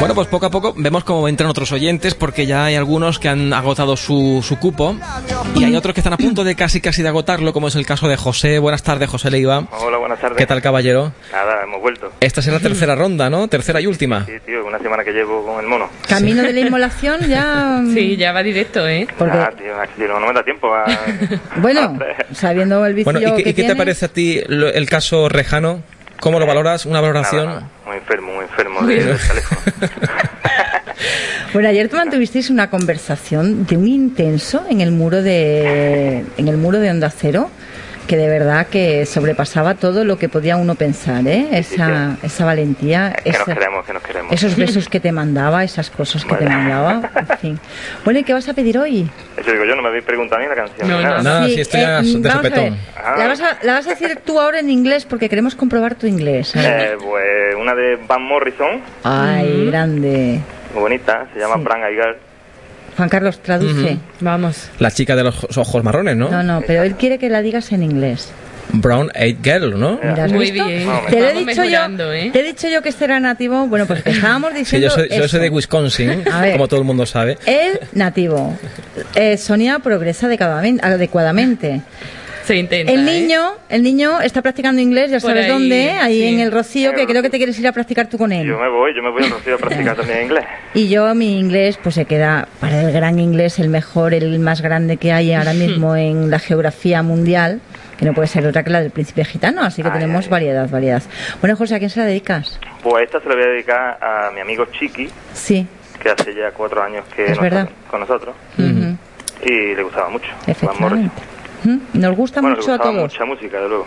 Bueno, 0.00 0.14
pues 0.14 0.26
poco 0.26 0.46
a 0.46 0.50
poco 0.50 0.74
vemos 0.76 1.04
cómo 1.04 1.28
entran 1.28 1.48
otros 1.48 1.70
oyentes 1.70 2.14
porque 2.14 2.46
ya 2.46 2.64
hay 2.64 2.74
algunos 2.74 3.20
que 3.20 3.28
han 3.28 3.52
agotado 3.52 3.96
su, 3.96 4.44
su 4.46 4.58
cupo 4.58 4.96
y 5.54 5.62
hay 5.64 5.76
otros 5.76 5.94
que 5.94 6.00
están 6.00 6.12
a 6.12 6.16
punto 6.16 6.42
de 6.42 6.56
casi 6.56 6.80
casi 6.80 7.02
de 7.02 7.08
agotarlo, 7.08 7.52
como 7.52 7.68
es 7.68 7.76
el 7.76 7.86
caso 7.86 8.08
de 8.08 8.16
José. 8.16 8.58
Buenas 8.58 8.82
tardes, 8.82 9.08
José 9.08 9.30
Leiva. 9.30 9.66
Hola, 9.80 9.98
buenas 9.98 10.18
tardes. 10.20 10.36
¿Qué 10.36 10.46
tal, 10.46 10.60
caballero? 10.60 11.12
Nada, 11.30 11.62
hemos 11.62 11.80
vuelto. 11.80 12.12
Esta 12.20 12.40
es 12.40 12.46
la 12.48 12.58
tercera 12.58 12.96
ronda, 12.96 13.30
¿no? 13.30 13.46
Tercera 13.46 13.80
y 13.80 13.86
última. 13.86 14.26
Sí, 14.26 14.32
tío, 14.44 14.66
una 14.66 14.78
semana 14.80 15.04
que 15.04 15.12
llevo 15.12 15.46
con 15.46 15.60
el 15.62 15.66
mono. 15.70 15.88
Camino 16.08 16.42
de 16.42 16.52
la 16.52 16.60
inmolación 16.60 17.20
ya. 17.28 17.78
mm, 17.82 17.94
Sí, 17.94 18.16
ya 18.16 18.32
va 18.32 18.42
directo, 18.42 18.86
¿eh? 18.88 19.06
Porque, 19.16 19.38
Ah, 19.38 19.52
tío, 19.96 20.08
no 20.08 20.26
me 20.26 20.32
da 20.32 20.42
tiempo 20.42 20.74
a... 20.74 20.84
bueno, 21.58 21.96
sabiendo 22.32 22.84
el 22.84 22.94
vicio 22.94 23.12
Bueno, 23.12 23.28
¿y, 23.28 23.36
qué- 23.36 23.42
que 23.44 23.50
y 23.50 23.54
qué 23.54 23.64
te 23.64 23.76
parece 23.76 24.06
a 24.06 24.08
ti 24.08 24.40
el 24.48 24.88
caso 24.88 25.28
Rejano? 25.28 25.82
¿Cómo 26.24 26.38
lo 26.38 26.46
valoras? 26.46 26.86
¿Una 26.86 27.02
valoración? 27.02 27.44
Nada, 27.44 27.60
nada, 27.60 27.70
muy 27.86 27.96
enfermo, 27.98 28.32
muy 28.32 28.44
enfermo 28.44 28.80
de- 28.86 29.04
del 29.04 29.18
teléfono. 29.18 29.60
Bueno, 31.52 31.68
ayer 31.68 31.88
tú 31.88 31.96
mantuvisteis 31.96 32.50
una 32.50 32.68
conversación 32.70 33.64
de 33.66 33.76
un 33.76 33.86
intenso 33.86 34.64
en 34.68 34.80
el 34.80 34.90
muro 34.90 35.22
de 35.22 36.24
en 36.36 36.48
el 36.48 36.56
muro 36.56 36.80
de 36.80 36.90
Onda 36.90 37.10
Cero 37.10 37.48
que 38.06 38.16
de 38.16 38.28
verdad 38.28 38.66
que 38.66 39.06
sobrepasaba 39.06 39.74
todo 39.74 40.04
lo 40.04 40.18
que 40.18 40.28
podía 40.28 40.56
uno 40.56 40.74
pensar, 40.74 41.26
¿eh? 41.26 41.48
Esa, 41.52 42.16
esa 42.22 42.44
valentía, 42.44 43.14
Que 43.24 43.30
nos 43.32 43.40
esa- 43.40 43.54
queremos, 43.54 43.84
que 43.86 43.92
nos 43.94 44.02
queremos. 44.02 44.32
esos 44.32 44.56
besos 44.56 44.88
que 44.88 45.00
te 45.00 45.10
mandaba, 45.12 45.64
esas 45.64 45.90
cosas 45.90 46.24
que 46.24 46.34
te 46.34 46.44
mandaba, 46.46 47.10
en 47.16 47.26
fin. 47.38 47.60
Bueno, 48.04 48.20
¿y 48.20 48.24
qué 48.24 48.32
vas 48.34 48.48
a 48.48 48.54
pedir 48.54 48.78
hoy? 48.78 49.08
Eso 49.36 49.50
digo 49.52 49.64
yo, 49.64 49.74
no 49.74 49.82
me 49.82 49.88
habéis 49.88 50.04
preguntado 50.04 50.42
ni 50.42 50.48
la 50.48 50.54
canción. 50.54 50.88
No, 50.88 50.98
ni 50.98 51.02
nada. 51.04 51.22
Nada, 51.22 51.46
Sí, 51.46 51.54
si 51.54 51.60
esto 51.62 51.78
ya 51.78 52.00
eh, 52.00 52.02
de 52.02 52.12
vamos 52.18 52.26
a 52.36 52.40
ver. 52.42 52.52
sopetón. 52.52 52.78
Ah. 52.96 53.14
La 53.18 53.26
vas, 53.28 53.40
a, 53.40 53.58
la 53.62 53.72
vas 53.74 53.86
a 53.86 53.90
decir 53.90 54.18
tú 54.24 54.38
ahora 54.40 54.60
en 54.60 54.70
inglés 54.70 55.04
porque 55.06 55.28
queremos 55.28 55.54
comprobar 55.54 55.94
tu 55.94 56.06
inglés. 56.06 56.54
¿eh? 56.56 56.60
Eh, 56.64 56.96
pues 57.02 57.54
una 57.58 57.74
de 57.74 57.96
Van 58.06 58.22
Morrison, 58.22 58.80
Ay, 59.02 59.66
grande. 59.66 60.40
muy 60.72 60.80
bonita, 60.82 61.26
se 61.32 61.40
llama 61.40 61.56
Sí. 61.56 61.62
Brand 61.62 61.84
Girl. 61.90 62.16
Juan 62.96 63.08
Carlos, 63.08 63.40
traduce. 63.40 63.98
Vamos. 64.20 64.68
La 64.78 64.90
chica 64.90 65.16
de 65.16 65.24
los 65.24 65.56
ojos 65.58 65.82
marrones, 65.84 66.16
¿no? 66.16 66.28
No, 66.30 66.42
no, 66.42 66.62
pero 66.66 66.82
él 66.82 66.94
quiere 66.94 67.18
que 67.18 67.28
la 67.28 67.42
digas 67.42 67.72
en 67.72 67.82
inglés. 67.82 68.30
Brown 68.72 69.10
Eyed 69.14 69.36
Girl, 69.42 69.78
¿no? 69.78 70.00
Mira, 70.02 70.24
¿has 70.24 70.32
Muy 70.32 70.50
visto? 70.50 70.66
bien. 70.66 70.88
Te 71.10 71.20
lo 71.20 71.26
he 71.28 71.34
dicho 71.44 71.64
yo. 71.64 72.12
¿eh? 72.12 72.30
Te 72.32 72.40
he 72.40 72.42
dicho 72.42 72.66
yo 72.68 72.82
que 72.82 72.88
este 72.88 73.04
era 73.04 73.20
nativo. 73.20 73.66
Bueno, 73.66 73.86
pues 73.86 74.02
estábamos 74.06 74.52
Sí, 74.52 74.58
diciendo. 74.58 74.88
yo 74.88 74.94
soy, 74.94 75.08
yo 75.10 75.28
soy 75.28 75.40
de 75.40 75.50
Wisconsin, 75.50 76.24
ver. 76.40 76.52
como 76.52 76.66
todo 76.66 76.80
el 76.80 76.86
mundo 76.86 77.04
sabe. 77.06 77.36
Él 77.46 77.78
nativo. 77.92 78.56
Eh, 79.14 79.36
Sonia 79.36 79.78
progresa 79.80 80.26
adecuadamente. 80.28 81.82
Adecuadamente. 82.44 82.46
Se 82.46 82.56
intenta. 82.56 82.92
El 82.92 83.08
¿eh? 83.08 83.20
niño, 83.20 83.40
el 83.68 83.82
niño 83.82 84.20
está 84.20 84.42
practicando 84.42 84.80
inglés, 84.80 85.10
ya 85.10 85.18
Por 85.18 85.30
sabes 85.30 85.44
ahí, 85.46 85.50
dónde, 85.50 85.90
ahí 85.90 86.20
sí. 86.20 86.28
en 86.34 86.40
el 86.40 86.52
Rocío, 86.52 86.92
que 86.94 87.06
creo 87.06 87.22
que 87.22 87.30
te 87.30 87.36
quieres 87.38 87.58
ir 87.58 87.66
a 87.66 87.72
practicar 87.72 88.08
tú 88.08 88.18
con 88.18 88.32
él. 88.32 88.46
Yo 88.46 88.58
me 88.58 88.68
voy, 88.68 88.92
yo 88.94 89.02
me 89.02 89.10
voy 89.10 89.24
a 89.24 89.28
Rocío 89.30 89.54
a 89.54 89.58
practicar 89.58 89.96
también 89.96 90.22
inglés. 90.24 90.44
Y 90.74 90.88
yo, 90.88 91.14
mi 91.14 91.38
inglés, 91.38 91.78
pues 91.82 91.94
se 91.94 92.04
queda 92.04 92.48
para 92.60 92.80
el 92.82 92.92
gran 92.92 93.18
inglés, 93.20 93.58
el 93.60 93.68
mejor, 93.68 94.12
el 94.12 94.38
más 94.40 94.60
grande 94.60 94.96
que 94.96 95.12
hay 95.12 95.32
ahora 95.32 95.52
mismo 95.54 95.94
en 95.96 96.30
la 96.30 96.38
geografía 96.38 97.02
mundial, 97.02 97.60
que 97.98 98.04
no 98.04 98.12
puede 98.12 98.26
ser 98.26 98.44
otra 98.46 98.64
que 98.64 98.70
la 98.70 98.80
del 98.82 98.90
príncipe 98.90 99.24
gitano, 99.24 99.62
así 99.62 99.82
que 99.82 99.90
tenemos 99.90 100.28
variedad, 100.28 100.68
variedad. 100.68 101.02
Bueno, 101.40 101.54
José, 101.56 101.76
¿a 101.76 101.78
quién 101.78 101.90
se 101.90 102.00
la 102.00 102.06
dedicas? 102.06 102.58
Pues 102.82 103.04
esta 103.04 103.20
se 103.20 103.28
la 103.28 103.36
voy 103.36 103.44
a 103.44 103.48
dedicar 103.48 103.98
a 104.02 104.30
mi 104.34 104.40
amigo 104.40 104.66
Chiqui, 104.66 105.08
Sí, 105.32 105.64
que 106.02 106.10
hace 106.10 106.34
ya 106.34 106.50
cuatro 106.50 106.82
años 106.82 107.04
que 107.14 107.22
Es 107.24 107.28
no 107.28 107.34
está 107.34 107.42
verdad. 107.44 107.68
con 107.88 108.00
nosotros. 108.00 108.34
Y 109.46 109.74
le 109.74 109.82
gustaba 109.82 110.08
mucho. 110.08 110.26
Efectivamente. 110.46 111.22
Nos 111.94 112.16
gusta 112.16 112.40
Bueno, 112.40 112.56
mucho 112.56 112.72
a 112.74 112.78
todos. 112.78 112.94
mucha 113.12 113.24
música, 113.24 113.60
de 113.60 113.68
luego. 113.68 113.86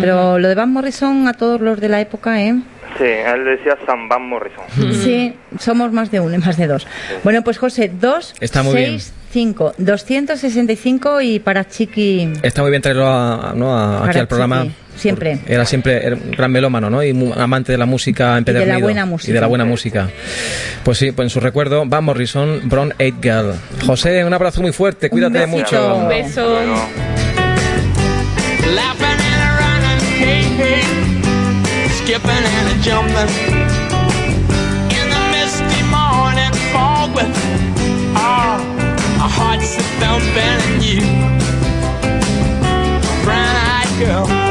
Pero 0.00 0.38
lo 0.38 0.48
de 0.48 0.54
Van 0.54 0.72
Morrison 0.72 1.26
a 1.28 1.32
todos 1.34 1.60
los 1.60 1.80
de 1.80 1.88
la 1.88 2.00
época, 2.00 2.40
¿eh? 2.42 2.54
Sí, 2.98 3.04
él 3.04 3.44
decía 3.44 3.76
San 3.86 4.08
Van 4.08 4.28
Morrison. 4.28 4.64
Sí, 4.92 5.34
somos 5.58 5.90
más 5.92 6.10
de 6.12 6.20
uno, 6.20 6.38
más 6.38 6.56
de 6.56 6.66
dos. 6.68 6.86
Bueno, 7.24 7.42
pues 7.42 7.58
José, 7.58 7.90
dos, 8.00 8.34
Está 8.40 8.62
muy 8.62 8.74
bien. 8.76 8.90
seis, 9.00 9.12
cinco, 9.32 9.74
265 9.78 11.20
y 11.20 11.40
para 11.40 11.66
Chiqui. 11.66 12.32
Está 12.42 12.62
muy 12.62 12.70
bien 12.70 12.82
traerlo 12.82 13.08
a- 13.08 13.52
¿no? 13.56 13.76
a- 13.76 14.06
aquí 14.08 14.18
al 14.18 14.28
programa. 14.28 14.66
Siempre. 14.94 15.40
Era 15.48 15.64
siempre 15.66 16.06
era 16.06 16.14
un 16.14 16.30
gran 16.30 16.52
melómano, 16.52 16.88
¿no? 16.88 17.02
Y 17.02 17.12
mu- 17.12 17.32
amante 17.34 17.72
de 17.72 17.78
la 17.78 17.86
música 17.86 18.26
de 18.26 18.30
la 18.32 18.38
empedernido. 18.38 18.80
buena 18.80 19.04
música. 19.06 19.30
Y 19.30 19.34
de 19.34 19.40
la 19.40 19.46
buena 19.48 19.64
música. 19.64 20.08
Pues 20.84 20.98
sí, 20.98 21.10
pues 21.10 21.26
en 21.26 21.30
su 21.30 21.40
recuerdo, 21.40 21.82
Van 21.86 22.04
Morrison, 22.04 22.60
Brown 22.68 22.94
Eight 23.00 23.16
Girl. 23.20 23.54
José, 23.84 24.24
un 24.24 24.32
abrazo 24.34 24.62
muy 24.62 24.70
fuerte, 24.70 25.10
cuídate 25.10 25.48
mucho. 25.48 25.96
Un 25.96 26.08
beso. 26.08 26.60
Laughing 28.72 29.20
and 29.30 29.42
a 29.44 29.50
running, 29.60 30.00
hey, 30.16 30.42
hey, 30.56 31.88
skipping 31.88 32.30
and 32.30 32.66
a 32.72 32.82
jumping. 32.82 33.30
In 34.96 35.06
the 35.12 35.20
misty 35.32 35.82
morning 35.92 36.52
fog 36.72 37.14
with 37.14 37.28
ah, 38.16 38.56
our, 38.56 39.22
our 39.22 39.28
hearts 39.28 39.76
are 39.76 39.90
thumping 40.00 40.58
and 40.68 40.82
you, 40.82 41.00
brown-eyed 43.24 44.00
girl. 44.00 44.43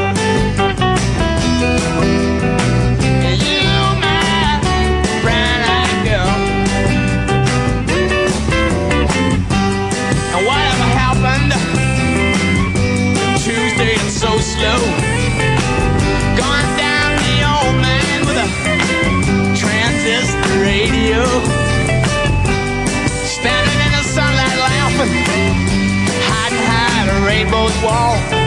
Wall. 27.94 28.43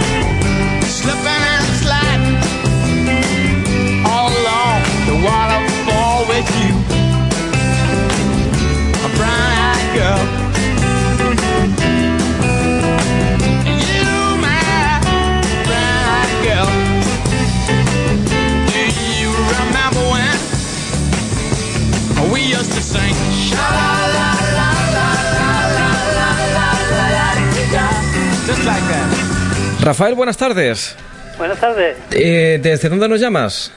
Rafael, 29.86 30.14
buenas 30.16 30.36
tardes. 30.36 30.96
Buenas 31.38 31.60
tardes. 31.60 31.96
Eh, 32.10 32.58
¿Desde 32.60 32.88
dónde 32.88 33.08
nos 33.08 33.20
llamas? 33.20 33.72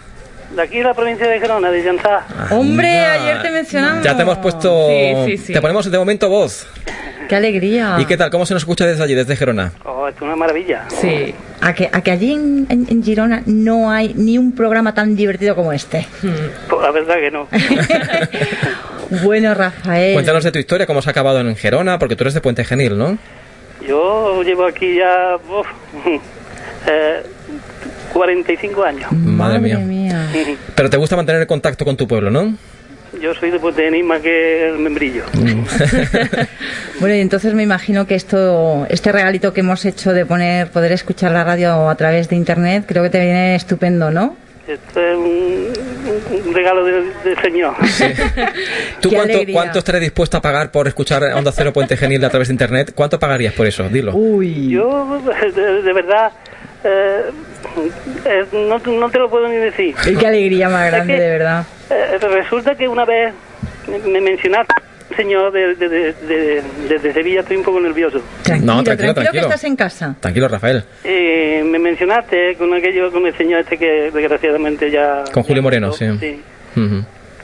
De 0.56 0.62
aquí 0.64 0.82
la 0.82 0.96
provincia 0.96 1.28
de 1.28 1.40
Gerona, 1.40 1.70
de 1.70 1.84
Llanzá. 1.84 2.26
Hombre, 2.50 2.90
Anda. 3.00 3.14
ayer 3.24 3.42
te 3.44 3.52
mencionamos. 3.52 4.04
Ya 4.04 4.16
te 4.16 4.24
hemos 4.24 4.40
puesto. 4.40 4.88
Sí, 4.88 5.14
sí, 5.26 5.38
sí. 5.38 5.54
Te 5.54 5.62
ponemos 5.62 5.90
de 5.92 5.98
momento 6.00 6.28
voz. 6.28 6.66
Qué 7.28 7.36
alegría. 7.36 7.98
¿Y 8.00 8.06
qué 8.06 8.18
tal? 8.18 8.32
¿Cómo 8.32 8.48
se 8.48 8.56
nos 8.56 8.64
escucha 8.64 8.88
desde 8.88 9.04
allí, 9.04 9.14
desde 9.14 9.36
Gerona? 9.36 9.72
Oh, 9.86 10.08
es 10.08 10.20
una 10.20 10.36
maravilla. 10.36 10.86
Sí. 11.00 11.36
A 11.62 11.74
que, 11.76 11.88
a 11.94 12.02
que 12.02 12.10
allí 12.10 12.34
en, 12.34 12.66
en- 12.72 12.88
en 12.90 13.04
Girona 13.04 13.44
no 13.46 13.92
hay 13.92 14.16
ni 14.16 14.40
un 14.40 14.56
programa 14.56 14.96
tan 14.96 15.16
divertido 15.16 15.54
como 15.56 15.72
este. 15.74 16.08
Pues 16.22 16.82
la 16.82 16.90
verdad 16.92 17.16
que 17.20 17.30
no. 17.32 17.48
Bueno, 19.24 19.54
Rafael. 19.56 20.14
Cuéntanos 20.14 20.44
de 20.44 20.52
tu 20.52 20.60
historia, 20.60 20.86
cómo 20.88 21.02
se 21.02 21.10
ha 21.10 21.12
acabado 21.12 21.40
en 21.40 21.56
Gerona, 21.56 21.98
porque 22.00 22.16
tú 22.16 22.24
eres 22.24 22.34
de 22.36 22.42
Puente 22.42 22.64
Genil, 22.64 22.96
¿no? 22.98 23.18
Yo 23.88 24.44
llevo 24.44 24.66
aquí 24.66 24.96
ya 24.96 25.38
uf, 25.38 25.68
eh, 26.88 27.24
45 28.14 28.84
años. 28.84 29.12
Madre, 29.12 29.60
mía. 29.60 30.30
Pero 30.76 30.90
te 30.90 30.98
gusta 30.98 31.16
mantener 31.16 31.42
el 31.42 31.48
contacto 31.48 31.86
con 31.86 31.98
tu 31.98 32.08
pueblo, 32.08 32.30
¿no? 32.30 32.54
Yo 33.22 33.34
soy 33.34 33.50
de 33.50 33.60
Puente 33.60 33.90
de 33.90 34.04
más 34.04 34.22
que 34.22 34.70
el 34.70 34.80
membrillo. 34.80 35.24
Bueno, 37.00 37.16
y 37.16 37.22
entonces 37.22 37.54
me 37.54 37.64
imagino 37.64 38.06
que 38.06 38.16
esto, 38.16 38.86
este 38.90 39.14
regalito 39.14 39.54
que 39.54 39.62
hemos 39.62 39.86
hecho 39.86 40.12
de 40.12 40.26
poner, 40.26 40.70
poder 40.70 40.92
escuchar 40.92 41.32
la 41.32 41.46
radio 41.46 41.88
a 41.88 41.96
través 41.96 42.28
de 42.28 42.36
internet, 42.36 42.84
creo 42.86 43.04
que 43.04 43.10
te 43.10 43.22
viene 43.22 43.56
estupendo, 43.56 44.12
¿no? 44.12 44.36
Esto 44.68 45.00
es 45.00 45.16
un, 45.16 45.72
un 46.48 46.54
regalo 46.54 46.84
del 46.86 47.12
del 47.24 47.42
Señor. 47.42 47.74
¿Tú 49.02 49.10
Qué 49.10 49.16
cuánto, 49.16 49.40
cuánto 49.52 49.80
estarías 49.80 50.02
dispuesto 50.02 50.38
a 50.38 50.42
pagar 50.42 50.72
por 50.72 50.88
escuchar 50.88 51.24
Onda 51.36 51.52
Cero 51.52 51.74
Puente 51.74 51.98
Genil 51.98 52.24
a 52.26 52.30
través 52.30 52.48
de 52.48 52.54
internet? 52.54 52.92
¿Cuánto 52.96 53.20
pagarías 53.20 53.54
por 53.54 53.68
eso? 53.68 53.88
Dilo. 53.90 54.12
Yo, 54.42 55.22
de, 55.56 55.82
de 55.82 55.94
verdad, 55.94 56.32
eh, 56.84 57.22
eh, 58.26 58.46
no, 58.54 58.78
no 58.80 59.10
te 59.10 59.20
lo 59.20 59.30
puedo 59.30 59.48
ni 59.48 59.56
decir. 59.58 59.96
Qué 59.96 60.28
alegría 60.28 60.70
más 60.70 60.88
grande, 60.92 61.14
Es 61.14 61.20
que, 61.20 61.24
de 61.26 61.30
verdad. 61.32 61.64
eh, 61.90 62.18
resulta 62.22 62.76
que 62.76 62.88
una 62.88 63.06
vez 63.06 63.34
me- 63.88 64.00
me 64.00 64.22
mencionaste, 64.22 64.74
señor, 65.16 65.52
de, 65.52 65.76
de, 65.76 65.90
de, 65.90 66.14
de- 66.14 66.64
desde 66.88 67.14
Sevilla, 67.14 67.42
estoy 67.42 67.58
un 67.58 67.64
poco 67.64 67.80
nervioso. 67.80 68.22
no, 68.62 68.84
tranquilo, 68.84 69.14
que 69.14 69.22
tranquilo. 69.22 69.44
estás 69.44 69.64
en 69.64 69.76
casa. 69.76 70.16
Tranquilo, 70.20 70.48
Rafael. 70.48 70.84
Eh, 71.04 71.64
me 71.66 71.80
mencionaste 71.80 72.56
con 72.56 72.74
aquello, 72.74 73.12
con 73.12 73.26
el 73.26 73.36
señor 73.38 73.62
este 73.62 73.78
que 73.78 74.12
desgraciadamente 74.14 74.90
ya... 74.92 75.24
Con 75.34 75.44
Julio 75.44 75.62
Moreno, 75.64 75.92
sí. 75.92 76.06
Sí. 76.20 76.42
Ujú. 76.76 77.04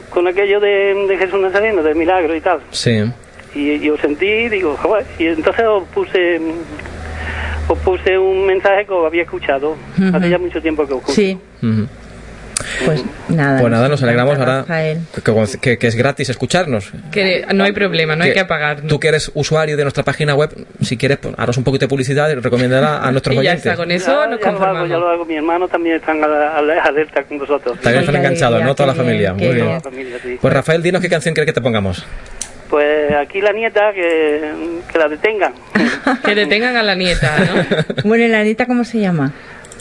Con 0.09 0.27
aquello 0.27 0.59
de, 0.59 1.05
de 1.07 1.17
Jesús 1.17 1.39
Nazareno, 1.41 1.83
del 1.83 1.95
milagro 1.95 2.35
y 2.35 2.41
tal. 2.41 2.59
Sí. 2.71 3.03
Y 3.53 3.79
yo 3.79 3.97
sentí, 3.97 4.49
digo, 4.49 4.77
joder, 4.81 5.05
y 5.19 5.27
entonces 5.27 5.65
os 5.65 5.83
puse, 5.89 6.39
os 7.67 7.77
puse 7.79 8.17
un 8.17 8.45
mensaje 8.45 8.85
que 8.85 8.93
os 8.93 9.05
había 9.05 9.23
escuchado. 9.23 9.75
Ujú. 9.97 10.15
Hace 10.15 10.29
ya 10.29 10.37
mucho 10.37 10.61
tiempo 10.61 10.85
que 10.85 10.93
os 10.93 10.99
escucho. 10.99 11.15
Sí, 11.15 11.37
Ujú. 11.63 11.87
Pues 12.85 13.03
nada. 13.29 13.59
Pues 13.59 13.71
nada, 13.71 13.87
nos 13.89 14.01
alegramos 14.03 14.37
ahora 14.37 14.65
que, 14.67 15.59
que- 15.61 15.77
que 15.77 15.87
es 15.87 15.95
gratis 15.95 16.29
escucharnos. 16.29 16.91
Que 17.11 17.45
no 17.53 17.63
hay 17.63 17.71
problema, 17.71 18.15
no 18.15 18.23
hay 18.23 18.29
Que 18.31 18.35
que 18.35 18.39
apagar. 18.41 18.81
Tú 18.81 18.99
que 18.99 19.07
eres 19.09 19.31
usuario 19.33 19.77
de 19.77 19.83
nuestra 19.83 20.03
página 20.03 20.35
web, 20.35 20.49
si 20.81 20.97
quieres, 20.97 21.17
pues, 21.19 21.35
haros 21.37 21.57
un 21.57 21.63
poquito 21.63 21.85
de 21.85 21.89
publicidad 21.89 22.29
y 22.29 22.35
recomendarla 22.35 22.97
a 22.99 23.11
nuestros 23.11 23.33
Y 23.33 23.35
ya 23.35 23.39
oyentes. 23.41 23.65
está, 23.65 23.75
con 23.77 23.91
eso 23.91 24.07
Ya- 24.23 24.27
nos 24.27 24.39
ya 24.41 24.51
lo 24.51 24.63
hago, 24.65 24.85
ya 24.87 24.97
lo 24.97 25.09
hago. 25.09 25.25
Mi 25.25 25.35
hermano 25.35 25.67
también 25.67 26.01
la- 26.05 26.81
alerta 26.83 27.23
con 27.23 27.37
vosotros. 27.39 27.79
También 27.81 28.01
están 28.01 28.15
enganchados, 28.17 28.61
¿no? 28.63 28.75
Toda 28.75 28.87
la 28.87 28.95
familia. 28.95 29.33
Muy 29.33 29.47
bien. 29.53 29.81
Familia, 29.81 30.17
sí. 30.21 30.37
Pues 30.41 30.53
Rafael, 30.53 30.81
dinos 30.81 31.01
qué 31.01 31.09
canción 31.09 31.33
quieres 31.33 31.47
que 31.47 31.53
te 31.53 31.61
pongamos. 31.61 32.05
Pues 32.69 33.13
aquí 33.13 33.41
la 33.41 33.51
nieta, 33.53 33.93
que, 33.93 34.41
que 34.91 34.97
la 34.97 35.07
detengan. 35.07 35.53
Que 36.25 36.33
detengan 36.35 36.75
a 36.77 36.83
la 36.83 36.95
nieta, 36.95 37.31
¿no? 37.39 37.83
Bueno, 38.03 38.23
¿y 38.25 38.27
la 38.27 38.43
nieta 38.43 38.65
cómo 38.65 38.83
se 38.83 38.99
llama? 38.99 39.31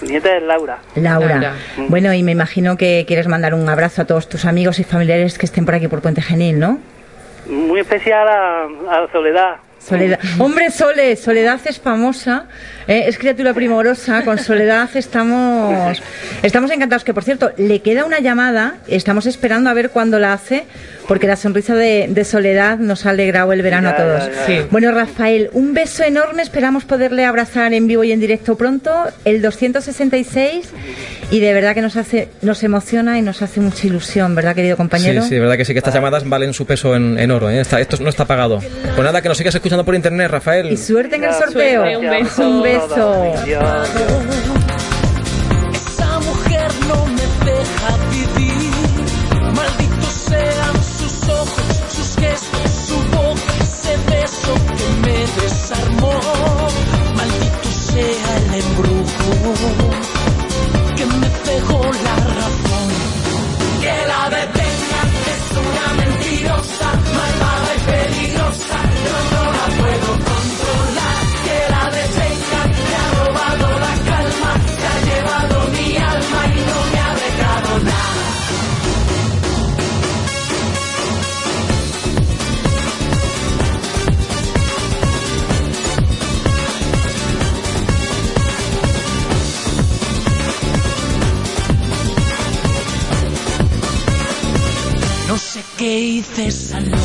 Nieta 0.02 0.36
es 0.36 0.42
Laura. 0.42 0.78
Laura. 0.96 1.26
Laura. 1.28 1.52
Bueno, 1.88 2.12
y 2.12 2.22
me 2.22 2.32
imagino 2.32 2.76
que 2.76 3.04
quieres 3.06 3.26
mandar 3.28 3.54
un 3.54 3.68
abrazo 3.68 4.02
a 4.02 4.04
todos 4.04 4.28
tus 4.28 4.44
amigos 4.44 4.78
y 4.78 4.84
familiares 4.84 5.38
que 5.38 5.46
estén 5.46 5.64
por 5.64 5.74
aquí 5.74 5.88
por 5.88 6.00
Puente 6.02 6.22
Genil, 6.22 6.58
¿no? 6.58 6.78
Muy 7.48 7.80
especial 7.80 8.26
a, 8.28 8.64
a 8.64 9.12
Soledad. 9.12 9.56
Soledad. 9.78 10.18
Hombre, 10.38 10.70
Sole, 10.70 11.14
Soledad 11.16 11.60
es 11.66 11.78
famosa, 11.78 12.46
eh, 12.88 13.04
es 13.06 13.18
criatura 13.18 13.52
primorosa, 13.52 14.24
con 14.24 14.38
Soledad 14.38 14.88
estamos, 14.94 16.02
estamos 16.42 16.70
encantados. 16.70 17.04
Que 17.04 17.12
por 17.12 17.22
cierto, 17.22 17.52
le 17.58 17.80
queda 17.82 18.06
una 18.06 18.20
llamada, 18.20 18.76
estamos 18.88 19.26
esperando 19.26 19.68
a 19.68 19.74
ver 19.74 19.90
cuándo 19.90 20.18
la 20.18 20.32
hace, 20.32 20.64
porque 21.08 21.26
la 21.26 21.36
sonrisa 21.36 21.74
de, 21.74 22.06
de 22.08 22.24
Soledad 22.24 22.78
nos 22.78 23.04
ha 23.06 23.10
alegrado 23.10 23.52
el 23.52 23.60
verano 23.62 23.90
a 23.90 23.92
Ya, 23.92 23.96
todos. 23.98 24.26
ya, 24.26 24.32
ya. 24.32 24.46
Sí. 24.46 24.66
Bueno, 24.70 24.90
Rafael, 24.92 25.50
un 25.52 25.74
beso 25.74 26.02
enorme, 26.02 26.42
esperamos 26.42 26.84
poderle 26.84 27.24
abrazar 27.24 27.72
en 27.74 27.86
vivo 27.86 28.04
y 28.04 28.12
en 28.12 28.20
directo 28.20 28.56
pronto, 28.56 28.90
el 29.24 29.42
266, 29.42 30.68
y 31.30 31.40
de 31.40 31.52
verdad 31.52 31.74
que 31.74 31.82
nos 31.82 31.96
hace, 31.96 32.28
nos 32.42 32.62
emociona 32.62 33.18
y 33.18 33.22
nos 33.22 33.42
hace 33.42 33.60
mucha 33.60 33.86
ilusión, 33.86 34.34
¿verdad, 34.34 34.54
querido 34.54 34.76
compañero? 34.76 35.22
Sí, 35.22 35.28
sí, 35.28 35.34
de 35.34 35.40
verdad 35.40 35.56
que 35.56 35.64
sí, 35.64 35.72
que 35.72 35.78
estas 35.78 35.94
llamadas 35.94 36.28
valen 36.28 36.52
su 36.54 36.64
peso 36.66 36.94
en, 36.96 37.18
en 37.18 37.30
oro. 37.30 37.50
¿eh? 37.50 37.60
Está- 37.60 37.80
esto 37.80 37.96
no 38.00 38.08
está 38.08 38.24
pagado. 38.24 38.60
Pues 38.60 38.98
nada, 39.04 39.20
que 39.20 39.28
nos 39.28 39.36
sigas 39.38 39.54
escuchando 39.54 39.84
por 39.84 39.94
internet, 39.94 40.30
Rafael. 40.30 40.70
Y 40.72 40.76
suerte 40.76 41.16
en 41.16 41.24
el 41.24 41.32
sorteo. 41.34 41.82
Suerte, 41.82 41.96
un 41.98 42.10
beso. 42.10 42.48
Un 42.50 42.62
beso. 42.62 43.34
Esa 45.74 46.20
mujer 46.20 46.68
no 46.88 47.06
me 47.06 47.23
home. 59.24 59.83
Esa 96.46 96.80
noche. 96.80 96.96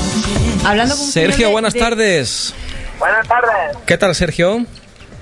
Hablando 0.66 0.96
con 0.96 1.06
Sergio, 1.06 1.52
buenas 1.52 1.74
de- 1.74 1.80
tardes. 1.80 2.54
Buenas 3.00 3.28
tardes. 3.28 3.78
¿Qué 3.86 3.98
tal, 3.98 4.14
Sergio? 4.16 4.66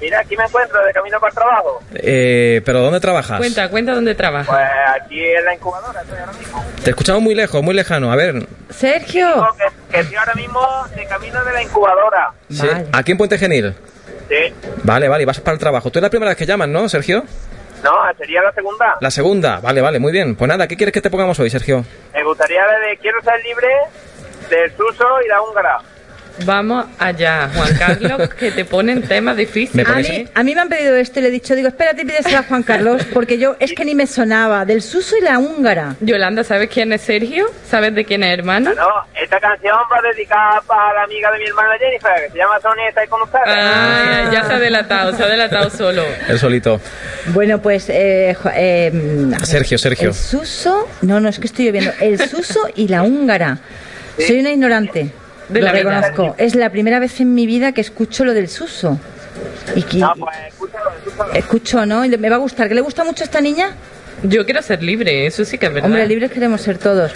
Mira, 0.01 0.19
aquí 0.19 0.37
me 0.37 0.43
encuentro 0.43 0.83
de 0.85 0.93
camino 0.93 1.19
para 1.19 1.29
el 1.29 1.35
trabajo. 1.35 1.83
Eh, 1.95 2.61
¿Pero 2.65 2.81
dónde 2.81 2.99
trabajas? 2.99 3.37
Cuenta, 3.39 3.69
cuenta 3.69 3.95
dónde 3.95 4.13
trabajas. 4.13 4.47
Pues 4.47 5.01
aquí 5.03 5.23
en 5.23 5.43
la 5.45 5.55
incubadora 5.55 6.01
estoy 6.01 6.19
ahora 6.19 6.33
mismo. 6.33 6.63
Te 6.83 6.89
escuchamos 6.91 7.21
muy 7.23 7.33
lejos, 7.33 7.63
muy 7.63 7.73
lejano. 7.73 8.11
A 8.11 8.15
ver, 8.15 8.45
Sergio. 8.69 9.47
Que, 9.57 9.93
que 9.95 9.99
estoy 10.01 10.15
ahora 10.17 10.35
mismo 10.35 10.59
de 10.95 11.05
camino 11.05 11.43
de 11.43 11.51
la 11.53 11.63
incubadora. 11.63 12.31
sí, 12.49 12.67
aquí 12.93 13.11
en 13.11 13.17
Puente 13.17 13.37
Genil. 13.39 13.73
Sí. 14.29 14.53
Vale, 14.83 15.07
vale, 15.07 15.25
vas 15.25 15.39
para 15.39 15.53
el 15.53 15.59
trabajo. 15.59 15.89
Tú 15.89 15.97
es 15.99 16.03
la 16.03 16.09
primera 16.09 16.29
vez 16.29 16.37
que 16.37 16.45
llamas, 16.45 16.67
¿no, 16.67 16.87
Sergio? 16.89 17.23
No, 17.83 17.91
sería 18.17 18.41
la 18.41 18.51
segunda. 18.51 18.97
La 18.99 19.11
segunda. 19.11 19.59
Vale, 19.59 19.81
vale, 19.81 19.99
muy 19.99 20.11
bien. 20.11 20.35
Pues 20.35 20.47
nada, 20.49 20.67
¿qué 20.67 20.75
quieres 20.75 20.93
que 20.93 21.01
te 21.01 21.09
pongamos 21.09 21.39
hoy, 21.39 21.49
Sergio? 21.49 21.85
Me 22.13 22.23
gustaría 22.23 22.65
la 22.65 22.79
de 22.79 22.97
quiero 22.97 23.21
ser 23.21 23.41
libre 23.43 23.67
del 24.49 24.71
Suso 24.75 25.21
y 25.23 25.27
la 25.27 25.41
húngara. 25.41 25.79
Vamos 26.45 26.85
allá, 26.99 27.49
Juan 27.53 27.77
Carlos, 27.77 28.29
que 28.39 28.51
te 28.51 28.65
ponen 28.65 29.01
temas 29.03 29.37
difíciles. 29.37 29.87
A 29.87 29.95
mí, 29.95 30.27
a 30.33 30.43
mí 30.43 30.55
me 30.55 30.61
han 30.61 30.69
pedido 30.69 30.95
este, 30.95 31.21
le 31.21 31.29
he 31.29 31.31
dicho, 31.31 31.55
digo, 31.55 31.67
espérate, 31.67 32.05
pídeselo 32.05 32.37
a 32.37 32.43
Juan 32.43 32.63
Carlos, 32.63 33.05
porque 33.13 33.37
yo 33.37 33.55
es 33.59 33.73
que 33.73 33.85
ni 33.85 33.95
me 33.95 34.07
sonaba, 34.07 34.65
del 34.65 34.81
Suso 34.81 35.17
y 35.17 35.21
la 35.21 35.39
húngara. 35.39 35.95
Yolanda, 35.99 36.43
¿sabes 36.43 36.69
quién 36.69 36.93
es 36.93 37.01
Sergio? 37.01 37.47
¿Sabes 37.65 37.95
de 37.95 38.05
quién 38.05 38.23
es 38.23 38.37
hermano? 38.37 38.73
No, 38.73 38.87
esta 39.19 39.39
canción 39.39 39.77
va 39.91 40.01
dedicada 40.01 40.61
para 40.61 40.93
la 40.93 41.03
amiga 41.03 41.31
de 41.31 41.39
mi 41.39 41.45
hermana 41.45 41.77
Jennifer, 41.79 42.11
que 42.25 42.31
se 42.31 42.37
llama 42.37 42.59
Sonia 42.61 42.85
y 42.85 42.87
está 42.89 43.01
ahí 43.01 43.07
con 43.07 43.21
ustedes. 43.21 43.43
Ah, 43.47 44.29
ya 44.31 44.43
se 44.43 44.53
ha 44.53 44.59
delatado, 44.59 45.13
se 45.15 45.23
ha 45.23 45.27
delatado 45.27 45.69
solo. 45.69 46.03
El 46.27 46.39
solito. 46.39 46.79
Bueno, 47.27 47.61
pues, 47.61 47.89
eh, 47.89 48.35
eh, 48.55 49.31
Sergio, 49.43 49.77
Sergio. 49.77 50.09
El 50.09 50.15
Suso, 50.15 50.87
no, 51.01 51.19
no, 51.19 51.29
es 51.29 51.39
que 51.39 51.47
estoy 51.47 51.71
viendo, 51.71 51.91
el 51.99 52.19
Suso 52.19 52.67
y 52.75 52.87
la 52.87 53.03
húngara. 53.03 53.59
Soy 54.17 54.39
una 54.39 54.51
ignorante, 54.51 55.11
De 55.49 55.59
lo 55.61 55.65
la 55.67 55.73
vida. 55.73 56.01
reconozco. 56.01 56.35
Es 56.37 56.55
la 56.55 56.69
primera 56.69 56.99
vez 56.99 57.19
en 57.21 57.33
mi 57.33 57.45
vida 57.45 57.71
que 57.71 57.81
escucho 57.81 58.25
lo 58.25 58.33
del 58.33 58.47
Suso. 58.49 58.99
Y 59.75 59.83
que, 59.83 59.97
No, 59.97 60.13
pues 60.17 60.35
escúchalo, 60.47 60.89
escúchalo. 61.05 61.33
escucho, 61.33 61.85
¿no? 61.85 62.05
Y 62.05 62.09
me 62.17 62.29
va 62.29 62.35
a 62.37 62.39
gustar. 62.39 62.67
¿Que 62.67 62.75
le 62.75 62.81
gusta 62.81 63.03
mucho 63.03 63.23
a 63.23 63.25
esta 63.25 63.41
niña? 63.41 63.71
Yo 64.23 64.45
quiero 64.45 64.63
ser 64.63 64.81
libre, 64.81 65.27
eso 65.27 65.45
sí 65.45 65.59
que 65.59 65.67
es 65.67 65.73
verdad. 65.73 65.87
Hombre, 65.91 66.07
libres 66.07 66.31
queremos 66.31 66.61
ser 66.61 66.79
todos. 66.79 67.11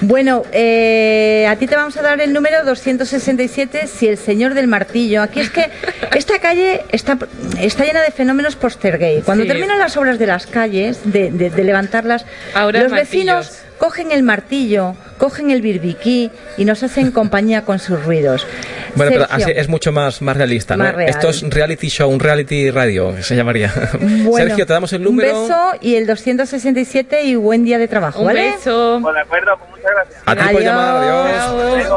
Bueno, 0.00 0.44
eh, 0.50 1.46
a 1.46 1.56
ti 1.56 1.66
te 1.66 1.76
vamos 1.76 1.94
a 1.98 2.02
dar 2.02 2.18
el 2.22 2.32
número 2.32 2.64
267, 2.64 3.86
si 3.86 4.08
el 4.08 4.16
señor 4.16 4.54
del 4.54 4.66
martillo. 4.66 5.20
Aquí 5.20 5.40
es 5.40 5.50
que 5.50 5.68
esta 6.16 6.38
calle 6.38 6.84
está, 6.90 7.18
está 7.60 7.84
llena 7.84 8.00
de 8.00 8.10
fenómenos 8.12 8.56
postergay. 8.56 9.20
Cuando 9.20 9.44
Sí. 9.44 9.48
terminan 9.48 9.78
las 9.78 9.98
obras 9.98 10.18
de 10.18 10.26
las 10.26 10.46
calles, 10.46 11.00
de, 11.04 11.30
de- 11.30 11.50
de 11.50 11.64
levantarlas, 11.64 12.24
Ahora 12.54 12.82
los 12.82 12.92
martillos. 12.92 13.10
vecinos 13.10 13.58
cogen 13.78 14.12
el 14.12 14.22
martillo, 14.22 14.94
cogen 15.18 15.50
el 15.50 15.62
birbiquí 15.62 16.30
y 16.56 16.64
nos 16.64 16.82
hacen 16.82 17.10
compañía 17.12 17.64
con 17.64 17.78
sus 17.78 18.04
ruidos. 18.04 18.46
Bueno, 18.94 19.12
pero 19.12 19.26
Sergio, 19.26 19.46
así 19.46 19.52
es 19.56 19.68
mucho 19.68 19.92
más, 19.92 20.20
más 20.22 20.36
realista, 20.36 20.76
¿no? 20.76 20.84
Más 20.84 20.94
real. 20.94 21.10
Esto 21.10 21.28
es 21.28 21.42
reality 21.42 21.88
show, 21.88 22.10
un 22.10 22.18
reality 22.20 22.70
radio, 22.70 23.14
se 23.22 23.36
llamaría. 23.36 23.72
bueno, 24.00 24.46
Sergio, 24.48 24.66
te 24.66 24.72
damos 24.72 24.92
el 24.92 25.02
número. 25.02 25.42
Un 25.42 25.48
beso 25.48 25.60
y 25.80 25.94
el 25.94 26.06
267 26.06 27.22
y 27.24 27.34
buen 27.36 27.64
día 27.64 27.78
de 27.78 27.86
trabajo, 27.88 28.20
Un 28.20 28.26
¿vale? 28.26 28.52
beso. 28.52 28.98
Pues 29.02 29.14
de 29.14 29.20
acuerdo, 29.20 29.56
pues 29.58 29.70
muchas 29.70 29.90
gracias. 29.92 30.22
A 30.26 30.34
ti 30.34 30.40
por 30.40 30.48
Adiós. 30.48 30.62
llamar, 30.64 30.96
adiós. 30.96 31.88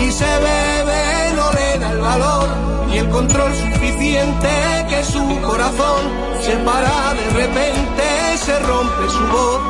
y 0.00 0.10
se 0.12 0.24
bebe, 0.24 1.34
no 1.36 1.52
le 1.52 1.78
da 1.78 1.90
el 1.92 1.98
valor 1.98 2.48
y 2.92 2.98
el 2.98 3.08
control 3.08 3.52
suficiente 3.54 4.48
que 4.88 5.02
su 5.04 5.40
corazón 5.42 6.06
se 6.42 6.52
para 6.58 7.14
de 7.14 7.30
repente, 7.30 8.04
se 8.46 8.58
rompe 8.60 9.08
su 9.08 9.26
voz 9.26 9.60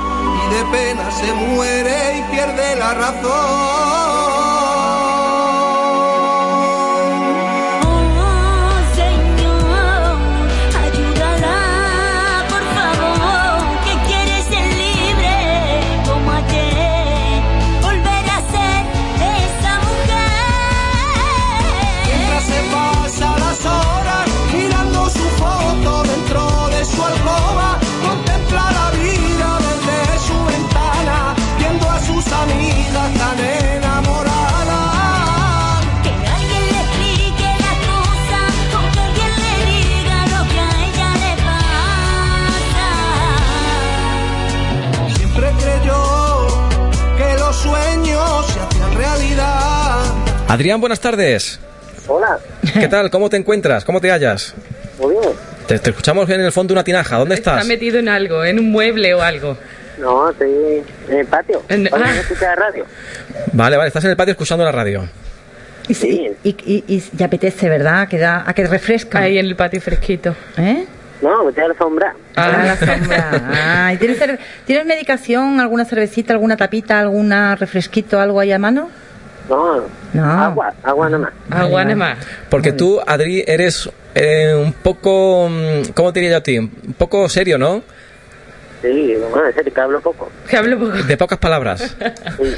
y 0.44 0.54
de 0.54 0.62
pena 0.70 1.10
se 1.10 1.32
muere 1.32 2.18
y 2.18 2.22
pierde 2.30 2.76
la 2.76 2.92
razón. 2.92 4.65
Adrián, 50.56 50.80
buenas 50.80 51.00
tardes. 51.00 51.60
Hola, 52.08 52.38
¿Qué 52.72 52.88
tal? 52.88 53.10
¿Cómo 53.10 53.28
te 53.28 53.36
encuentras? 53.36 53.84
¿Cómo 53.84 54.00
te 54.00 54.10
hallas? 54.10 54.54
muy 54.98 55.10
bien. 55.12 55.28
Te, 55.66 55.78
te 55.78 55.90
escuchamos 55.90 56.30
en 56.30 56.40
el 56.40 56.50
fondo 56.50 56.68
de 56.72 56.76
una 56.78 56.82
tinaja. 56.84 57.18
¿Dónde 57.18 57.34
Está 57.34 57.50
estás? 57.56 57.66
metido 57.68 57.98
en 57.98 58.08
algo, 58.08 58.42
en 58.42 58.58
un 58.58 58.70
mueble 58.70 59.12
o 59.12 59.20
algo. 59.20 59.58
No, 59.98 60.30
estoy 60.30 60.82
en 61.10 61.14
el 61.18 61.26
patio. 61.26 61.62
En- 61.68 61.88
ah. 61.92 61.98
¿no 61.98 62.06
escuchas 62.06 62.56
radio? 62.56 62.86
Vale, 63.52 63.76
vale, 63.76 63.88
estás 63.88 64.02
en 64.04 64.12
el 64.12 64.16
patio 64.16 64.30
escuchando 64.32 64.64
la 64.64 64.72
radio. 64.72 65.06
Y, 65.88 65.92
sí, 65.94 66.30
y, 66.42 66.48
y- 66.64 66.84
y- 66.88 67.04
y 67.18 67.22
apetece, 67.22 67.68
¿verdad? 67.68 68.08
Que 68.08 68.16
da, 68.16 68.42
a 68.46 68.54
que 68.54 68.66
refresca. 68.66 69.18
Ahí 69.18 69.36
en 69.36 69.44
el 69.44 69.56
patio 69.56 69.82
fresquito. 69.82 70.34
¿Eh? 70.56 70.86
No, 71.20 71.44
me 71.44 71.62
a 71.62 71.68
la 71.68 71.74
sombra. 71.76 72.14
A 72.34 72.48
la 72.48 72.76
sombra. 72.78 73.30
Ah, 73.86 73.92
¿y 73.92 73.98
¿tienes, 73.98 74.18
¿Tienes 74.64 74.86
medicación, 74.86 75.60
alguna 75.60 75.84
cervecita, 75.84 76.32
alguna 76.32 76.56
tapita, 76.56 76.98
alguna 76.98 77.56
refresquito, 77.56 78.18
algo 78.18 78.40
ahí 78.40 78.52
a 78.52 78.58
mano? 78.58 78.88
No, 79.48 79.82
No. 80.12 80.24
agua, 80.24 80.74
agua 80.82 81.08
nomás. 81.08 81.32
Agua 81.50 81.84
nada 81.84 81.96
más. 81.96 82.18
Porque 82.50 82.72
tú, 82.72 83.00
Adri, 83.06 83.44
eres 83.46 83.88
eh, 84.14 84.54
un 84.56 84.72
poco. 84.72 85.48
mm, 85.48 85.90
¿Cómo 85.94 86.12
te 86.12 86.20
diría 86.20 86.32
yo 86.32 86.38
a 86.38 86.42
ti? 86.42 86.58
Un 86.58 86.94
poco 86.98 87.28
serio, 87.28 87.56
¿no? 87.58 87.82
Sí, 88.82 89.14
bueno, 89.30 89.46
en 89.48 89.54
serio, 89.54 89.72
que 89.72 89.80
hablo 89.80 90.00
poco. 90.00 90.30
Que 90.48 90.56
hablo 90.56 90.78
poco. 90.78 90.92
De 90.92 91.16
pocas 91.16 91.38
palabras. 91.38 91.96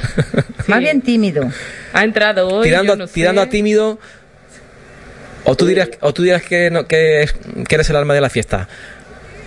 Más 0.66 0.80
bien 0.80 1.00
tímido. 1.00 1.42
Ha 1.92 2.04
entrado 2.04 2.48
hoy. 2.48 2.64
tirando, 2.64 2.92
yo 2.94 2.96
no 2.96 3.06
sé. 3.06 3.12
tirando 3.14 3.40
a 3.42 3.46
tímido. 3.46 3.98
O 5.44 5.54
tú 5.56 5.66
dirás, 5.66 5.88
o 6.00 6.12
tú 6.12 6.22
dirás 6.22 6.42
que, 6.42 6.70
no, 6.70 6.86
que, 6.86 7.22
es- 7.22 7.34
que 7.66 7.74
eres 7.74 7.88
el 7.90 7.96
alma 7.96 8.12
de 8.14 8.20
la 8.20 8.28
fiesta. 8.30 8.68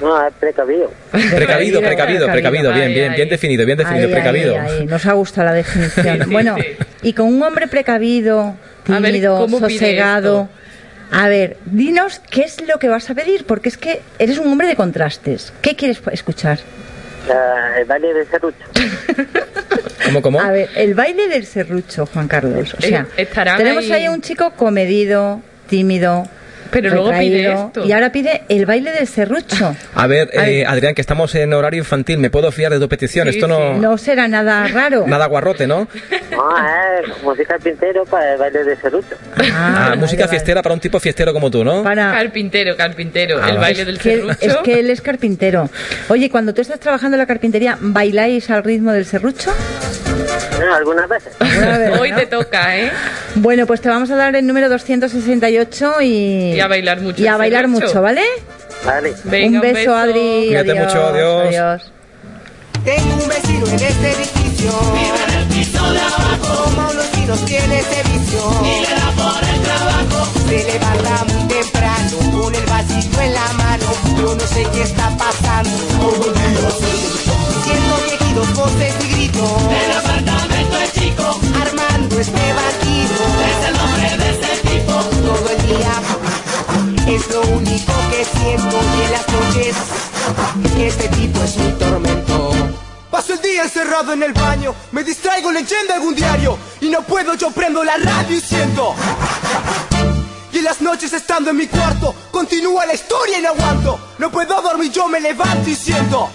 No, 0.02 0.28
es 0.28 0.34
precavido. 0.40 0.92
Precavido, 1.12 1.80
precavido, 1.82 2.28
precavido, 2.32 2.74
bien, 2.74 2.94
bien, 2.94 3.14
bien 3.16 3.30
definido, 3.30 3.66
bien 3.66 3.78
definido, 3.78 4.08
Ahí, 4.08 4.12
precavido. 4.14 4.60
ahí, 4.60 4.68
ahí. 4.80 4.86
Nos 4.88 5.06
ha 5.06 5.14
gustado 5.14 5.46
la 5.46 5.54
definición. 5.54 6.18
Sí, 6.18 6.24
sí, 6.26 6.30
bueno, 6.32 6.56
sí. 6.60 6.66
y 7.04 7.14
con 7.14 7.28
un 7.28 7.42
hombre 7.44 7.68
precavido, 7.68 8.56
A 8.88 9.00
ver, 9.00 9.12
tímido, 9.12 9.38
¿cómo 9.38 9.60
pide 9.60 9.80
sosegado. 9.80 10.50
A 11.12 11.28
ver, 11.28 11.58
dinos 11.66 12.20
qué 12.32 12.42
es 12.44 12.66
lo 12.68 12.80
que 12.80 12.88
vas 12.88 13.10
a 13.10 13.14
pedir, 13.14 13.46
porque 13.46 13.70
es 13.70 13.78
que 13.78 14.02
eres 14.18 14.38
un 14.40 14.48
hombre 14.52 14.68
de 14.68 14.76
contrastes. 14.76 15.54
¿Qué 15.62 15.76
quieres 15.76 16.02
escuchar? 16.12 16.60
Ah, 17.30 17.76
el 17.80 17.86
baile 17.86 18.14
de 18.14 18.26
serrucho. 18.26 18.58
¿Cómo, 20.06 20.22
cómo? 20.22 20.42
A 20.42 20.52
ver, 20.52 20.70
el 20.76 20.94
baile 20.96 21.28
del 21.28 21.46
serrucho, 21.46 22.06
Juan 22.08 22.28
Carlos. 22.28 22.74
O 22.78 22.82
sea, 22.82 23.06
Eh, 23.18 23.28
tenemos 23.58 23.84
ahí- 23.86 23.92
ahí 23.92 24.06
a 24.06 24.12
un 24.12 24.22
chico 24.22 24.52
comedido, 24.54 25.42
tímido. 25.70 26.28
Pero 26.72 26.90
luego 26.90 27.12
pide 27.18 27.52
esto. 27.54 27.86
Y 27.86 27.92
ahora 27.92 28.12
pide 28.12 28.44
el 28.50 28.66
baile 28.66 28.92
del 28.92 29.08
serrucho. 29.08 29.76
A 29.94 30.08
ver, 30.08 30.30
eh. 30.34 30.66
Adrián, 30.66 30.96
que 30.96 31.02
estamos 31.02 31.34
en 31.36 31.54
horario 31.54 31.80
infantil, 31.80 32.18
¿me 32.18 32.30
puedo 32.30 32.52
fiar 32.52 32.72
de 32.72 32.80
tu 32.80 32.88
petición? 32.90 33.28
Sí, 33.28 33.36
Esto 33.36 33.48
no... 33.48 33.74
sí. 33.74 33.80
No 33.80 33.98
será 33.98 34.28
nada 34.28 34.68
raro. 34.68 35.06
Nada 35.12 35.26
guarrote, 35.28 35.68
¿no? 35.68 35.88
No, 36.32 36.58
es 36.58 37.24
música 37.24 37.52
carpintero 37.52 38.06
para 38.06 38.34
el 38.34 38.40
baile 38.40 38.64
de 38.64 38.76
serrucho. 38.78 39.16
Ah, 39.54 39.96
música 39.98 40.28
fiestera 40.28 40.62
para 40.62 40.74
un 40.74 40.80
tipo 40.80 41.00
fiestero 41.00 41.34
como 41.34 41.52
tú, 41.52 41.64
¿no? 41.64 41.84
Carpintero, 41.84 42.78
carpintero. 42.78 43.40
Ah, 43.42 43.50
el 43.50 43.58
baile 43.58 43.86
del 43.86 44.00
que, 44.00 44.18
serrucho. 44.18 44.38
es 44.40 44.58
que 44.58 44.80
él 44.80 44.90
es 44.90 45.02
carpintero. 45.02 45.70
Oye, 46.10 46.30
cuando 46.30 46.54
tú 46.54 46.62
estás 46.62 46.80
trabajando 46.80 47.16
en 47.16 47.20
la 47.20 47.26
carpintería, 47.26 47.78
¿bailáis 47.80 48.50
al 48.50 48.64
ritmo 48.64 48.92
del 48.92 49.06
serrucho? 49.06 49.52
No, 50.60 50.76
algunas 50.76 51.10
veces. 51.10 51.34
Alguna 51.40 51.78
vez, 51.78 52.00
Hoy 52.00 52.12
¿no? 52.12 52.18
te 52.18 52.26
toca, 52.28 52.78
¿eh? 52.78 52.92
Bueno, 53.36 53.66
pues 53.66 53.82
te 53.82 53.90
vamos 53.90 54.12
a 54.12 54.16
dar 54.16 54.36
el 54.36 54.46
número 54.46 54.70
268 54.70 56.02
y... 56.02 56.54
Y 56.54 56.61
a 56.62 56.68
bailar 56.68 57.02
mucho 57.02 57.22
Y 57.22 57.28
a 57.28 57.38
bailar 57.38 57.68
mucho, 57.68 58.02
¿vale? 58.02 58.24
Vale. 58.86 59.14
Venga, 59.26 59.62
un 59.62 59.74
beso, 59.74 59.96
Adri. 59.96 60.46
Cuídate 60.48 60.72
adiós, 60.72 60.86
mucho, 60.86 61.06
adiós. 61.08 61.48
adiós. 61.48 61.92
Tengo 62.84 63.14
un 63.24 63.28
vecino 63.30 63.68
en 63.68 63.74
este 63.76 64.12
edificio. 64.12 64.72
Vive 64.94 65.24
en 65.28 65.40
el 65.40 65.48
piso 65.50 65.92
de 65.92 66.00
abajo. 66.00 66.64
Como 66.66 66.90
unos 66.90 67.12
chinos 67.12 67.46
tiene 67.46 67.80
ese 67.80 68.04
vicio. 68.10 68.40
Y 68.64 68.82
le 68.82 68.96
da 68.96 69.12
por 69.16 69.44
el 69.44 69.62
trabajo. 69.62 70.32
Se 70.50 70.64
levanta 70.64 71.26
muy 71.26 71.48
temprano 71.48 72.18
con 72.42 72.56
el 72.56 72.66
vasito 72.66 73.22
en 73.22 73.34
la 73.34 73.54
mano. 73.54 73.86
Yo 74.18 74.36
no 74.36 74.48
sé 74.48 74.66
qué 74.74 74.82
está 74.82 75.16
pasando. 75.18 75.91
Encerrado 93.92 94.14
en 94.14 94.24
el 94.24 94.34
baño, 94.34 94.74
me 94.94 95.04
distraigo 95.04 95.52
leyendo 95.52 95.94
algún 95.94 96.16
diario 96.16 96.58
y 96.80 96.88
no 96.88 97.02
puedo, 97.02 97.34
yo 97.36 97.52
prendo 97.52 97.84
la 97.84 97.98
radio 97.98 98.38
y 98.38 98.40
siento. 98.40 98.96
Y 100.54 100.60
en 100.60 100.64
las 100.64 100.80
noches 100.82 101.12
estando 101.12 101.50
en 101.50 101.58
mi 101.58 101.68
cuarto, 101.68 102.16
continúa 102.32 102.86
la 102.86 102.94
historia 102.94 103.40
y 103.40 103.42
no 103.42 103.50
aguanto. 103.50 104.00
No 104.18 104.32
puedo 104.32 104.62
dormir, 104.62 104.92
yo 104.92 105.10
me 105.10 105.20
levanto 105.20 105.70
y 105.70 105.76
siento. 105.76 106.30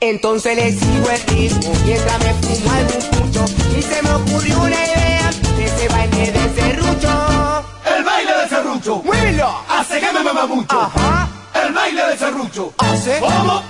Entonces 0.00 0.56
le 0.56 0.72
sigo 0.72 1.10
el 1.10 1.22
ritmo 1.26 1.72
mientras 1.84 2.18
me 2.20 2.34
fumo 2.34 2.72
algún 2.72 3.10
pucho 3.10 3.44
y 3.76 3.82
se 3.82 4.02
me 4.02 4.10
ocurrió 4.12 4.60
una 4.60 4.84
idea 4.86 5.30
de 5.56 5.64
ese 5.66 5.88
baile 5.88 6.32
de 6.32 6.54
serrucho. 6.54 7.64
El 7.84 8.04
baile 8.04 8.32
de 8.32 8.48
serrucho. 8.48 9.02
Muévelo. 9.04 9.54
Hace 9.68 10.00
que 10.00 10.12
me 10.12 10.22
mama 10.22 10.46
mucho. 10.46 10.80
Ajá. 10.80 11.28
El 11.52 11.72
baile 11.74 12.06
de 12.06 12.16
serrucho. 12.16 12.72
Hace. 12.78 13.20
¿Cómo? 13.20 13.62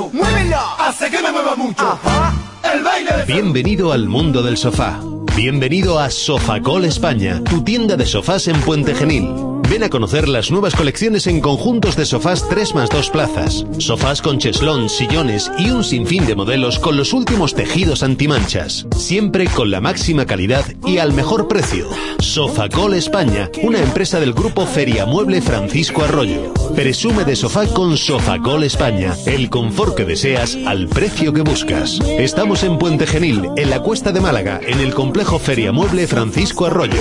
Muévelo. 0.00 0.56
Hace 0.78 1.10
que 1.10 1.20
me 1.20 1.30
mueva 1.30 1.54
mucho. 1.54 1.82
Ajá. 1.82 2.32
El 2.72 2.82
baile 2.82 3.10
de 3.12 3.24
Bienvenido 3.24 3.92
al 3.92 4.08
mundo 4.08 4.42
del 4.42 4.56
sofá. 4.56 4.98
Bienvenido 5.36 5.98
a 5.98 6.08
Sofacol 6.08 6.86
España, 6.86 7.42
tu 7.44 7.62
tienda 7.62 7.96
de 7.96 8.06
sofás 8.06 8.48
en 8.48 8.58
Puente 8.62 8.94
Genil. 8.94 9.61
Ven 9.72 9.84
a 9.84 9.88
conocer 9.88 10.28
las 10.28 10.50
nuevas 10.50 10.74
colecciones 10.74 11.26
en 11.26 11.40
conjuntos 11.40 11.96
de 11.96 12.04
sofás 12.04 12.46
3 12.46 12.74
más 12.74 12.90
2 12.90 13.08
plazas. 13.08 13.64
Sofás 13.78 14.20
con 14.20 14.36
cheslón, 14.36 14.90
sillones 14.90 15.50
y 15.58 15.70
un 15.70 15.82
sinfín 15.82 16.26
de 16.26 16.34
modelos 16.34 16.78
con 16.78 16.98
los 16.98 17.14
últimos 17.14 17.54
tejidos 17.54 18.02
antimanchas. 18.02 18.86
Siempre 18.98 19.46
con 19.46 19.70
la 19.70 19.80
máxima 19.80 20.26
calidad 20.26 20.66
y 20.84 20.98
al 20.98 21.14
mejor 21.14 21.48
precio. 21.48 21.88
Sofacol 22.18 22.92
España, 22.92 23.48
una 23.62 23.78
empresa 23.78 24.20
del 24.20 24.34
grupo 24.34 24.66
Feria 24.66 25.06
Mueble 25.06 25.40
Francisco 25.40 26.04
Arroyo. 26.04 26.52
Presume 26.74 27.24
de 27.24 27.34
sofá 27.34 27.66
con 27.66 27.96
Sofacol 27.96 28.64
España. 28.64 29.16
El 29.24 29.48
confort 29.48 29.96
que 29.96 30.04
deseas 30.04 30.54
al 30.66 30.86
precio 30.86 31.32
que 31.32 31.40
buscas. 31.40 31.98
Estamos 32.18 32.62
en 32.62 32.76
Puente 32.76 33.06
Genil, 33.06 33.48
en 33.56 33.70
la 33.70 33.80
Cuesta 33.80 34.12
de 34.12 34.20
Málaga, 34.20 34.60
en 34.66 34.80
el 34.80 34.92
complejo 34.92 35.38
Feria 35.38 35.72
Mueble 35.72 36.06
Francisco 36.06 36.66
Arroyo. 36.66 36.98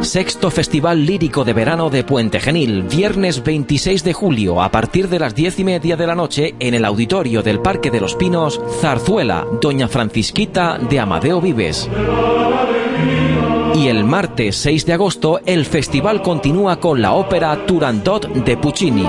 Sexto 0.00 0.50
Festival 0.50 1.04
Lírico 1.04 1.44
de 1.44 1.52
Verano 1.52 1.90
de 1.90 2.04
Puente 2.04 2.38
Genil, 2.38 2.84
viernes 2.84 3.42
26 3.42 4.04
de 4.04 4.12
julio 4.12 4.62
a 4.62 4.70
partir 4.70 5.08
de 5.08 5.18
las 5.18 5.34
diez 5.34 5.58
y 5.58 5.64
media 5.64 5.96
de 5.96 6.06
la 6.06 6.14
noche 6.14 6.54
en 6.60 6.74
el 6.74 6.84
auditorio 6.84 7.42
del 7.42 7.60
Parque 7.60 7.90
de 7.90 8.00
los 8.00 8.14
Pinos, 8.14 8.60
Zarzuela, 8.80 9.44
Doña 9.60 9.88
Francisquita 9.88 10.78
de 10.78 11.00
Amadeo 11.00 11.40
Vives. 11.40 11.90
Y 13.74 13.88
el 13.88 14.04
martes 14.04 14.56
6 14.56 14.86
de 14.86 14.92
agosto 14.92 15.40
el 15.44 15.66
festival 15.66 16.22
continúa 16.22 16.78
con 16.78 17.02
la 17.02 17.12
ópera 17.12 17.66
Turandot 17.66 18.28
de 18.28 18.56
Puccini. 18.56 19.04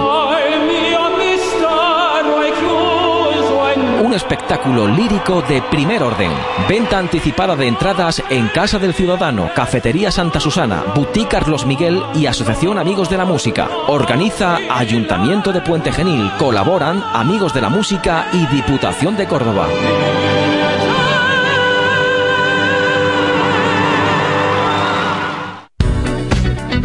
Un 3.99 4.13
espectáculo 4.13 4.87
lírico 4.87 5.41
de 5.41 5.61
primer 5.63 6.01
orden. 6.01 6.31
Venta 6.69 6.97
anticipada 6.97 7.57
de 7.57 7.67
entradas 7.67 8.23
en 8.29 8.47
Casa 8.47 8.79
del 8.79 8.93
Ciudadano, 8.93 9.49
Cafetería 9.53 10.09
Santa 10.09 10.39
Susana, 10.39 10.85
Boutique 10.95 11.27
Carlos 11.27 11.65
Miguel 11.65 12.01
y 12.15 12.25
Asociación 12.25 12.77
Amigos 12.77 13.09
de 13.09 13.17
la 13.17 13.25
Música. 13.25 13.67
Organiza 13.87 14.57
Ayuntamiento 14.69 15.51
de 15.51 15.59
Puente 15.59 15.91
Genil. 15.91 16.31
Colaboran 16.37 17.03
Amigos 17.13 17.53
de 17.53 17.59
la 17.59 17.69
Música 17.69 18.27
y 18.31 18.45
Diputación 18.47 19.17
de 19.17 19.27
Córdoba. 19.27 19.67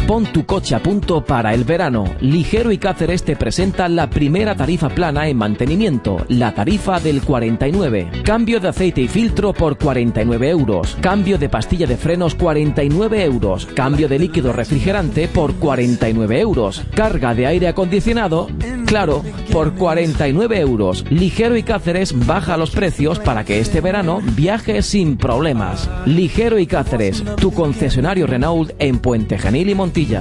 Pon 0.06 0.26
tu 0.26 0.44
coche 0.44 0.74
a 0.74 0.82
punto 0.82 1.24
para 1.24 1.54
el 1.54 1.64
verano. 1.64 2.04
Ligero 2.20 2.70
y 2.70 2.76
Cáceres 2.76 3.24
te 3.24 3.36
presenta 3.36 3.88
la 3.88 4.10
primera 4.10 4.54
tarifa 4.54 4.90
plana 4.90 5.28
en 5.28 5.38
mantenimiento, 5.38 6.26
la 6.28 6.54
tarifa 6.54 7.00
del 7.00 7.22
49. 7.22 8.10
Cambio 8.22 8.60
de 8.60 8.68
aceite 8.68 9.00
y 9.00 9.08
filtro 9.08 9.54
por 9.54 9.78
49 9.78 10.50
euros. 10.50 10.98
Cambio 11.00 11.38
de 11.38 11.48
pastilla 11.48 11.86
de 11.86 11.96
frenos 11.96 12.34
49 12.34 13.24
euros. 13.24 13.64
Cambio 13.64 14.06
de 14.06 14.18
líquido 14.18 14.52
refrigerante 14.52 15.26
por 15.26 15.54
49 15.54 16.38
euros. 16.38 16.82
Carga 16.94 17.34
de 17.34 17.46
aire 17.46 17.68
acondicionado, 17.68 18.48
claro, 18.94 19.24
por 19.50 19.74
49 19.74 20.60
euros. 20.60 21.04
Ligero 21.10 21.56
y 21.56 21.64
Cáceres 21.64 22.14
baja 22.26 22.56
los 22.56 22.70
precios 22.70 23.18
para 23.18 23.44
que 23.44 23.58
este 23.58 23.80
verano 23.80 24.20
viajes 24.36 24.86
sin 24.86 25.16
problemas. 25.16 25.90
Ligero 26.06 26.60
y 26.60 26.68
Cáceres, 26.68 27.24
tu 27.34 27.52
concesionario 27.52 28.28
Renault 28.28 28.70
en 28.78 29.00
Puente 29.00 29.36
Genil 29.36 29.70
y 29.70 29.74
Montilla. 29.74 30.20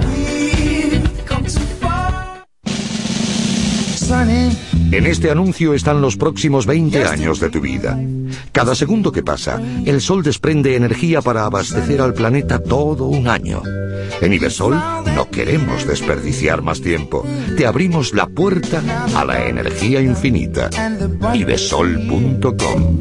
En 4.10 5.06
este 5.06 5.30
anuncio 5.30 5.72
están 5.72 6.00
los 6.00 6.16
próximos 6.16 6.66
20 6.66 7.04
años 7.04 7.40
de 7.40 7.48
tu 7.48 7.60
vida. 7.60 7.98
Cada 8.52 8.74
segundo 8.74 9.12
que 9.12 9.22
pasa, 9.22 9.60
el 9.86 10.00
sol 10.00 10.22
desprende 10.22 10.76
energía 10.76 11.22
para 11.22 11.46
abastecer 11.46 12.00
al 12.00 12.12
planeta 12.12 12.58
todo 12.58 13.06
un 13.06 13.28
año. 13.28 13.62
En 14.20 14.32
Ibersol 14.32 14.74
no 15.14 15.30
queremos 15.30 15.86
desperdiciar 15.86 16.60
más 16.60 16.80
tiempo. 16.80 17.26
Te 17.56 17.66
abrimos 17.66 18.12
la 18.12 18.26
puerta 18.26 18.82
a 19.14 19.24
la 19.24 19.46
energía 19.46 20.00
infinita. 20.00 20.68
Ibesol.com 21.32 22.98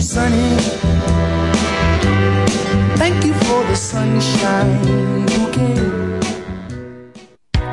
Sunny. 0.00 0.56
Thank 2.96 3.24
you 3.24 3.34
for 3.34 3.64
the 3.66 3.76
sunshine 3.76 4.78
bouquet. 4.84 5.11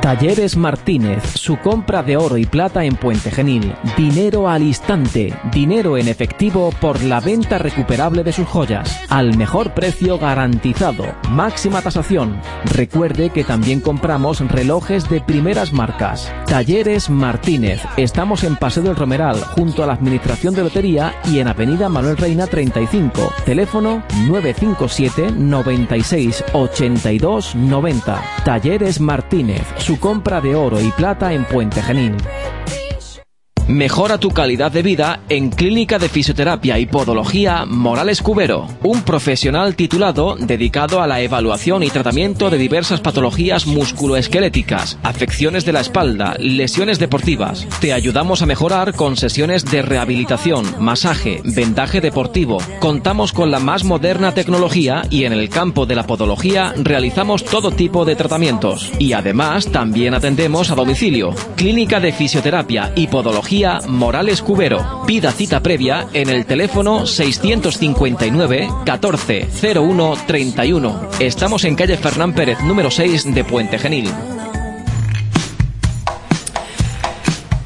Talleres 0.01 0.55
Martínez, 0.55 1.21
su 1.34 1.57
compra 1.57 2.01
de 2.03 2.15
oro 2.15 2.38
y 2.38 2.45
plata 2.45 2.85
en 2.85 2.95
Puente 2.95 3.31
Genil. 3.31 3.76
Dinero 3.97 4.47
al 4.47 4.63
instante, 4.63 5.34
dinero 5.51 5.97
en 5.97 6.07
efectivo 6.07 6.71
por 6.80 7.03
la 7.03 7.19
venta 7.19 7.57
recuperable 7.57 8.23
de 8.23 8.31
sus 8.31 8.47
joyas. 8.47 8.97
Al 9.09 9.35
mejor 9.38 9.73
precio 9.73 10.17
garantizado, 10.17 11.05
máxima 11.30 11.81
tasación. 11.81 12.39
Recuerde 12.73 13.30
que 13.31 13.43
también 13.43 13.81
compramos 13.81 14.39
relojes 14.39 15.09
de 15.09 15.19
primeras 15.19 15.73
marcas. 15.73 16.31
Talleres 16.45 17.09
Martínez, 17.09 17.81
estamos 17.97 18.45
en 18.45 18.55
Paseo 18.55 18.84
del 18.84 18.95
Romeral, 18.95 19.35
junto 19.41 19.84
a 19.84 19.88
la 19.88 19.93
Administración 19.93 20.55
de 20.55 20.63
Lotería 20.63 21.13
y 21.26 21.39
en 21.39 21.49
Avenida 21.49 21.89
Manuel 21.89 22.15
Reina 22.15 22.47
35. 22.47 23.34
Teléfono 23.45 24.01
957 24.27 25.34
96 25.34 26.45
82 26.53 27.55
90. 27.55 28.23
Talleres 28.45 29.01
Martínez, 29.01 29.63
su 29.90 29.99
compra 29.99 30.40
de 30.40 30.53
oro 30.53 30.80
y 30.80 30.91
plata 30.91 31.34
en 31.34 31.45
Puente 31.45 31.82
Genil. 31.82 32.16
Mejora 33.70 34.18
tu 34.18 34.32
calidad 34.32 34.72
de 34.72 34.82
vida 34.82 35.20
en 35.30 35.52
Clínica 35.52 36.00
de 36.00 36.10
Fisioterapia 36.10 36.80
y 36.80 36.88
Podología 36.88 37.66
Morales 37.68 38.24
Cubero, 38.24 38.68
un 38.82 39.04
profesional 39.04 39.76
titulado 39.76 40.38
dedicado 40.38 41.04
a 41.04 41.08
la 41.08 41.22
evaluación 41.22 41.84
y 41.84 41.91
tratamiento 41.91 42.50
de 42.50 42.58
diversas 42.58 43.00
patologías 43.00 43.68
musculoesqueléticas, 43.68 44.98
afecciones 45.04 45.66
de 45.66 45.74
la 45.74 45.82
espalda, 45.82 46.36
lesiones 46.40 46.98
deportivas. 46.98 47.68
Te 47.80 47.94
ayudamos 47.94 48.41
a 48.41 48.48
mejorar 48.48 48.96
con 48.96 49.16
sesiones 49.16 49.66
de 49.66 49.84
rehabilitación, 49.84 50.66
masaje, 50.80 51.40
vendaje 51.46 52.02
deportivo. 52.02 52.58
Contamos 52.80 53.34
con 53.34 53.52
la 53.52 53.60
más 53.60 53.84
moderna 53.84 54.34
tecnología 54.34 55.04
y 55.12 55.26
en 55.26 55.34
el 55.34 55.48
campo 55.48 55.86
de 55.86 55.94
la 55.94 56.08
podología 56.08 56.74
realizamos 56.76 57.46
todo 57.46 57.70
tipo 57.70 58.04
de 58.04 58.16
tratamientos. 58.16 58.91
Y 58.98 59.14
además 59.14 59.68
también 59.68 60.16
atendemos 60.16 60.72
a 60.72 60.76
domicilio. 60.76 61.36
Clínica 61.56 62.00
de 62.00 62.14
Fisioterapia 62.14 62.94
y 62.96 63.06
Podología 63.06 63.59
Morales 63.88 64.41
Cubero. 64.41 65.03
Pida 65.06 65.31
cita 65.34 65.60
previa 65.60 66.07
en 66.14 66.30
el 66.30 66.45
teléfono 66.45 67.06
659 67.06 68.69
14 68.86 69.49
01 69.76 70.18
31. 70.26 71.10
Estamos 71.19 71.65
en 71.65 71.76
calle 71.76 71.98
Fernán 71.98 72.34
Pérez, 72.34 72.61
número 72.61 72.90
6 72.90 73.34
de 73.36 73.44
Puente 73.44 73.77
Genil. 73.77 74.10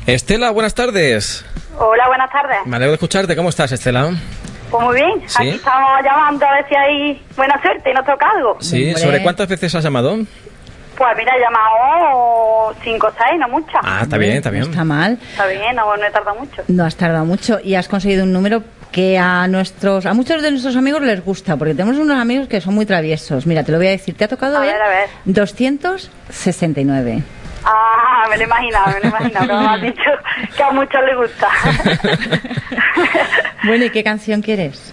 Estela, 0.07 0.49
buenas 0.49 0.73
tardes. 0.73 1.45
Hola, 1.77 2.07
buenas 2.07 2.31
tardes. 2.31 2.57
Me 2.65 2.75
alegro 2.77 2.91
de 2.91 2.95
escucharte. 2.95 3.35
¿Cómo 3.35 3.49
estás, 3.49 3.71
Estela? 3.71 4.11
Pues 4.71 4.83
muy 4.83 4.95
bien, 4.95 5.21
Sí. 5.27 5.35
aquí 5.37 5.49
estamos 5.49 5.91
llamando 6.03 6.43
a 6.47 6.53
ver 6.53 6.65
si 6.67 6.75
hay 6.75 7.21
buena 7.37 7.61
suerte 7.61 7.91
y 7.91 7.93
nos 7.93 8.05
toca 8.07 8.27
algo. 8.35 8.57
Sí, 8.59 8.95
¿sobre 8.95 9.21
cuántas 9.21 9.47
veces 9.47 9.75
has 9.75 9.83
llamado? 9.83 10.17
Pues 10.97 11.09
mira, 11.17 11.33
he 11.35 11.39
llamado 11.39 12.73
cinco 12.83 13.07
o 13.07 13.11
seis, 13.11 13.39
no 13.39 13.47
muchas. 13.49 13.81
Ah, 13.83 14.01
está 14.03 14.17
bien, 14.17 14.37
está 14.37 14.49
bien. 14.51 14.63
No 14.65 14.69
está 14.69 14.83
mal. 14.83 15.17
Está 15.31 15.47
bien, 15.47 15.75
no, 15.75 15.97
no 15.97 16.03
he 16.05 16.11
tardado 16.11 16.37
mucho. 16.39 16.61
No 16.67 16.85
has 16.85 16.95
tardado 16.95 17.25
mucho 17.25 17.59
y 17.63 17.75
has 17.75 17.87
conseguido 17.87 18.23
un 18.23 18.31
número 18.33 18.63
que 18.91 19.17
a 19.17 19.47
nuestros 19.47 20.05
a 20.05 20.13
muchos 20.13 20.43
de 20.43 20.51
nuestros 20.51 20.75
amigos 20.75 21.01
les 21.01 21.25
gusta, 21.25 21.57
porque 21.57 21.73
tenemos 21.73 21.97
unos 21.97 22.19
amigos 22.19 22.47
que 22.47 22.61
son 22.61 22.75
muy 22.75 22.85
traviesos. 22.85 23.47
Mira, 23.47 23.63
te 23.63 23.71
lo 23.71 23.79
voy 23.79 23.87
a 23.87 23.91
decir, 23.91 24.15
¿te 24.15 24.25
ha 24.25 24.27
tocado 24.27 24.57
A 24.57 24.61
ver, 24.61 24.79
a 24.81 24.87
ver. 24.87 25.09
269. 25.25 27.23
Ah, 27.65 28.25
me 28.29 28.35
lo 28.37 28.43
he 28.43 28.45
imaginado, 28.45 28.87
me 28.87 28.99
lo 28.99 29.05
he 29.05 29.07
imaginado, 29.07 29.61
me 29.61 29.67
has 29.67 29.81
dicho 29.81 30.11
que 30.55 30.63
a 30.63 30.71
muchos 30.71 31.01
les 31.05 31.17
gusta. 31.17 31.49
Bueno, 33.65 33.85
¿y 33.85 33.89
qué 33.91 34.03
canción 34.03 34.41
quieres? 34.41 34.91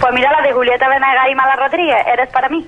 Pues 0.00 0.14
mira, 0.14 0.30
la 0.30 0.46
de 0.46 0.52
Julieta 0.52 0.88
Venegas 0.88 1.26
y 1.28 1.34
Mala 1.34 1.56
Rodríguez, 1.56 1.96
eres 2.12 2.28
para 2.30 2.48
mí. 2.48 2.64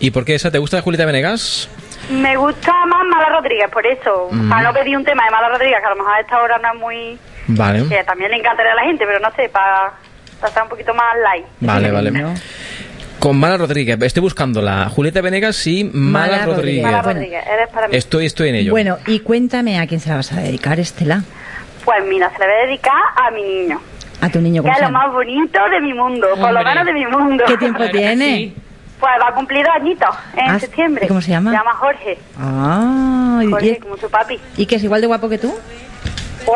¿Y 0.00 0.10
por 0.10 0.24
qué 0.26 0.34
esa 0.34 0.50
te 0.50 0.58
gusta 0.58 0.76
de 0.76 0.82
Julieta 0.82 1.06
Venegas? 1.06 1.68
Me 2.08 2.36
gusta 2.36 2.72
más 2.86 3.06
Mala 3.06 3.28
Rodríguez, 3.28 3.70
por 3.70 3.86
eso. 3.86 4.28
Mm. 4.30 4.48
Para 4.48 4.62
no 4.62 4.72
pedir 4.72 4.96
un 4.96 5.04
tema 5.04 5.24
de 5.24 5.30
Mala 5.30 5.48
Rodríguez, 5.50 5.78
que 5.80 5.86
a 5.86 5.90
lo 5.90 5.96
mejor 5.96 6.14
a 6.14 6.20
esta 6.20 6.42
hora 6.42 6.58
no 6.58 6.72
es 6.72 6.78
muy... 6.78 7.18
Vale. 7.48 7.88
Que 7.88 8.02
también 8.04 8.30
le 8.30 8.38
encantaría 8.38 8.72
a 8.72 8.76
la 8.76 8.82
gente, 8.82 9.04
pero 9.06 9.20
no 9.20 9.30
sé, 9.34 9.48
para, 9.48 9.92
para 10.38 10.48
estar 10.48 10.62
un 10.62 10.68
poquito 10.68 10.94
más 10.94 11.14
light. 11.22 11.46
Vale, 11.60 11.90
vale. 11.90 12.12
Con 13.18 13.38
Mala 13.38 13.58
Rodríguez, 13.58 14.00
estoy 14.00 14.22
buscándola. 14.22 14.88
Julieta 14.88 15.20
Venegas 15.20 15.66
y 15.66 15.84
Mala, 15.84 16.38
Mala 16.38 16.46
Rodríguez. 16.46 16.82
Mala 16.82 17.02
Rodríguez, 17.02 17.44
eres 17.46 17.68
para 17.68 17.86
mí. 17.88 17.96
Estoy, 17.96 18.26
estoy 18.26 18.48
en 18.48 18.54
ello. 18.54 18.70
Bueno, 18.70 18.96
y 19.06 19.20
cuéntame 19.20 19.78
a 19.78 19.86
quién 19.86 20.00
se 20.00 20.08
la 20.08 20.16
vas 20.16 20.32
a 20.32 20.40
dedicar, 20.40 20.80
Estela. 20.80 21.22
Pues 21.84 22.04
mira, 22.06 22.30
se 22.30 22.38
la 22.38 22.46
voy 22.46 22.54
a 22.54 22.66
dedicar 22.66 22.94
a 23.16 23.30
mi 23.30 23.42
niño. 23.42 23.80
A 24.22 24.28
tu 24.28 24.40
niño 24.40 24.62
Que 24.62 24.68
¿cómo 24.68 24.78
es 24.78 24.82
lo 24.86 24.90
más 24.90 25.12
bonito 25.12 25.58
de 25.70 25.80
mi 25.80 25.94
mundo, 25.94 26.28
por 26.38 26.52
lo 26.52 26.62
menos 26.64 26.86
de 26.86 26.92
mi 26.92 27.06
mundo. 27.06 27.44
¿Qué 27.46 27.56
tiempo 27.56 27.84
tiene? 27.92 28.54
Pues 29.00 29.12
va 29.22 29.28
a 29.28 29.34
cumplir 29.34 29.64
dos 29.64 29.74
añitos 29.74 30.08
en 30.36 30.50
Ah, 30.50 30.58
septiembre. 30.60 31.06
¿y 31.06 31.08
cómo 31.08 31.20
se 31.22 31.30
llama? 31.30 31.50
Se 31.50 31.56
llama 31.56 31.72
Jorge. 31.74 32.18
Ah, 32.38 33.40
y- 33.42 33.50
Jorge, 33.50 33.78
como 33.80 33.96
su 33.96 34.10
papi. 34.10 34.38
¿y 34.58 34.66
que 34.66 34.76
es 34.76 34.84
igual 34.84 35.00
de 35.00 35.06
guapo 35.06 35.28
que 35.28 35.38
tú? 35.38 35.52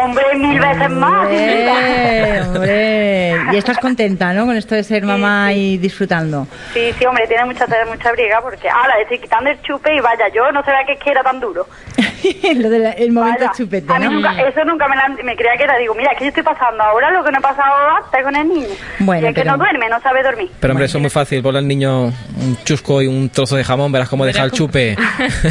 Hombre, 0.03 0.25
mil 0.37 0.59
veces 0.59 0.91
más. 0.91 1.27
Hombre, 1.27 2.43
hombre. 2.43 3.37
Y 3.53 3.57
estás 3.57 3.79
contenta, 3.79 4.33
¿no? 4.33 4.47
Con 4.47 4.57
esto 4.57 4.75
de 4.75 4.83
ser 4.83 5.05
mamá 5.05 5.53
y 5.53 5.79
disfrutando. 5.79 6.47
Sí, 6.73 6.93
sí, 6.99 7.05
hombre, 7.07 7.27
tiene 7.27 7.45
mucha, 7.45 7.66
mucha 7.89 8.12
briga 8.12 8.41
porque 8.43 8.69
ahora 8.69 8.95
estoy 9.03 9.19
quitando 9.19 9.51
el 9.51 9.61
chupe 9.62 9.95
y 9.95 10.01
vaya, 10.01 10.25
yo 10.35 10.51
no 10.53 10.62
sabía 10.65 10.81
que 10.87 11.11
era 11.11 11.23
tan 11.23 11.41
duro. 11.41 11.66
Lo 12.57 12.71
del 12.71 13.12
momento 13.12 13.51
chupete, 13.57 13.93
A 13.93 13.99
mí 13.99 14.07
nunca, 14.09 14.33
eso 14.41 14.65
nunca 14.65 14.89
me, 14.89 14.97
la- 14.97 15.09
me 15.23 15.37
creía 15.37 15.53
que 15.59 15.65
era. 15.65 15.77
Digo, 15.77 15.95
mira, 15.95 16.11
que 16.16 16.25
yo 16.25 16.29
estoy 16.29 16.43
pasando 16.43 16.83
ahora 16.83 17.11
lo 17.11 17.23
que 17.23 17.31
no 17.31 17.39
he 17.39 17.43
pasado 17.43 17.73
antes 18.03 18.23
con 18.25 18.35
el 18.35 18.49
niño. 18.49 18.66
Bueno, 19.01 19.27
y 19.27 19.31
es 19.31 19.35
que 19.35 19.45
no 19.45 19.59
duerme, 19.59 19.89
no 19.91 20.01
sabe 20.01 20.23
dormir. 20.23 20.51
Pero 20.59 20.73
hombre, 20.73 20.87
eso 20.87 20.99
es 20.99 21.03
muy 21.03 21.11
fácil. 21.11 21.43
Ponle 21.43 21.59
al 21.59 21.69
niño 21.69 22.05
un 22.07 22.59
chusco 22.65 23.03
y 23.03 23.07
un 23.07 23.29
trozo 23.29 23.57
de 23.57 23.65
jamón, 23.65 23.93
verás 23.93 24.09
cómo 24.09 24.25
deja 24.25 24.43
el 24.43 24.53
chupe. 24.53 24.97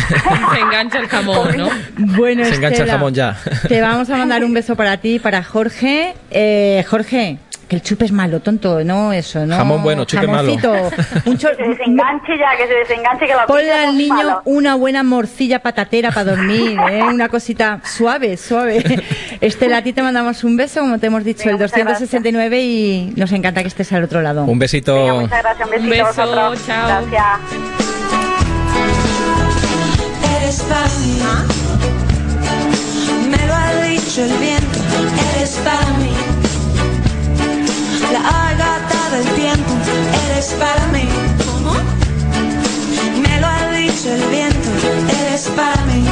Se 0.53 0.59
engancha 0.59 0.97
el 0.99 1.07
jamón, 1.07 1.57
¿no? 1.57 1.69
Bueno, 1.97 2.43
Se 2.45 2.55
engancha 2.55 2.83
el 2.83 2.89
jamón 2.89 3.13
ya. 3.13 3.37
Te 3.67 3.79
vamos 3.79 4.09
a 4.09 4.17
mandar 4.17 4.32
un 4.41 4.53
beso 4.53 4.75
para 4.75 4.97
ti, 4.97 5.19
para 5.19 5.43
Jorge. 5.43 6.13
Eh, 6.31 6.83
Jorge, 6.89 7.37
que 7.67 7.75
el 7.77 7.81
chupe 7.81 8.05
es 8.05 8.11
malo, 8.11 8.39
tonto, 8.39 8.83
no 8.83 9.13
eso, 9.13 9.45
¿no? 9.45 9.55
Jamón 9.55 9.83
bueno, 9.83 10.05
chupe 10.05 10.27
malo. 10.27 10.53
Un 10.53 10.59
Que 11.37 11.55
se 11.55 11.63
desenganche 11.63 12.37
ya, 12.37 12.57
que 12.57 12.67
se 12.67 12.73
desenganche, 12.73 13.25
que 13.25 13.33
la 13.35 13.45
Ponle 13.45 13.71
al 13.73 13.97
niño 13.97 14.15
malo. 14.15 14.41
una 14.45 14.75
buena 14.75 15.03
morcilla 15.03 15.59
patatera 15.59 16.11
para 16.11 16.35
dormir, 16.35 16.77
¿eh? 16.89 17.03
una 17.03 17.29
cosita 17.29 17.79
suave, 17.83 18.37
suave. 18.37 18.83
Estela, 19.41 19.77
a 19.77 19.81
ti 19.83 19.91
te 19.93 20.01
mandamos 20.01 20.43
un 20.43 20.55
beso, 20.57 20.79
como 20.81 20.99
te 20.99 21.07
hemos 21.07 21.23
dicho, 21.23 21.49
el 21.49 21.57
269 21.57 22.61
y 22.61 23.13
nos 23.15 23.31
encanta 23.31 23.61
que 23.61 23.67
estés 23.67 23.91
al 23.93 24.03
otro 24.03 24.21
lado. 24.21 24.45
Un 24.45 24.59
besito. 24.59 25.21
Muchas 25.21 25.41
gracias, 25.43 25.67
un 25.67 25.71
besito 25.71 25.93
Un 25.93 25.99
a 25.99 26.05
beso, 26.07 26.21
vosotros. 26.21 26.65
chao. 26.67 26.87
Gracias. 27.09 27.39
Eres 30.41 32.02
me 33.33 33.47
lo 33.47 33.53
ha 33.53 33.73
dicho 33.87 34.21
el 34.23 34.33
viento, 34.37 34.79
eres 35.35 35.51
para 35.63 35.89
mí. 35.99 36.13
La 38.11 38.21
agata 38.49 39.01
del 39.11 39.27
tiempo, 39.35 39.71
eres 40.25 40.47
para 40.59 40.85
mí. 40.87 41.07
¿Cómo? 41.45 41.73
Me 43.23 43.39
lo 43.41 43.47
ha 43.47 43.71
dicho 43.71 44.09
el 44.13 44.23
viento, 44.29 44.69
eres 45.21 45.49
para 45.55 45.81
mí. 45.85 46.03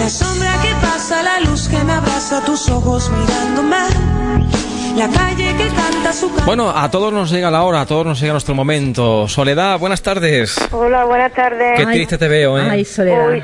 La 0.00 0.08
sombra 0.10 0.52
que 0.62 0.74
pasa, 0.86 1.22
la 1.22 1.40
luz 1.40 1.68
que 1.68 1.82
me 1.84 1.92
abraza, 1.92 2.44
tus 2.44 2.68
ojos 2.68 3.10
mirándome. 3.10 4.63
La 4.96 5.08
calle 5.08 5.52
que 5.56 5.66
canta 5.74 6.12
su. 6.12 6.30
Bueno, 6.46 6.70
a 6.70 6.88
todos 6.90 7.12
nos 7.12 7.30
llega 7.30 7.50
la 7.50 7.64
hora, 7.64 7.80
a 7.80 7.86
todos 7.86 8.06
nos 8.06 8.20
llega 8.20 8.32
nuestro 8.32 8.54
momento. 8.54 9.26
Soledad, 9.26 9.76
buenas 9.78 10.02
tardes. 10.02 10.56
Hola, 10.70 11.04
buenas 11.04 11.32
tardes. 11.32 11.76
Qué 11.78 11.86
triste 11.86 12.16
te 12.16 12.28
veo, 12.28 12.56
¿eh? 12.58 12.68
Uy, 12.70 12.84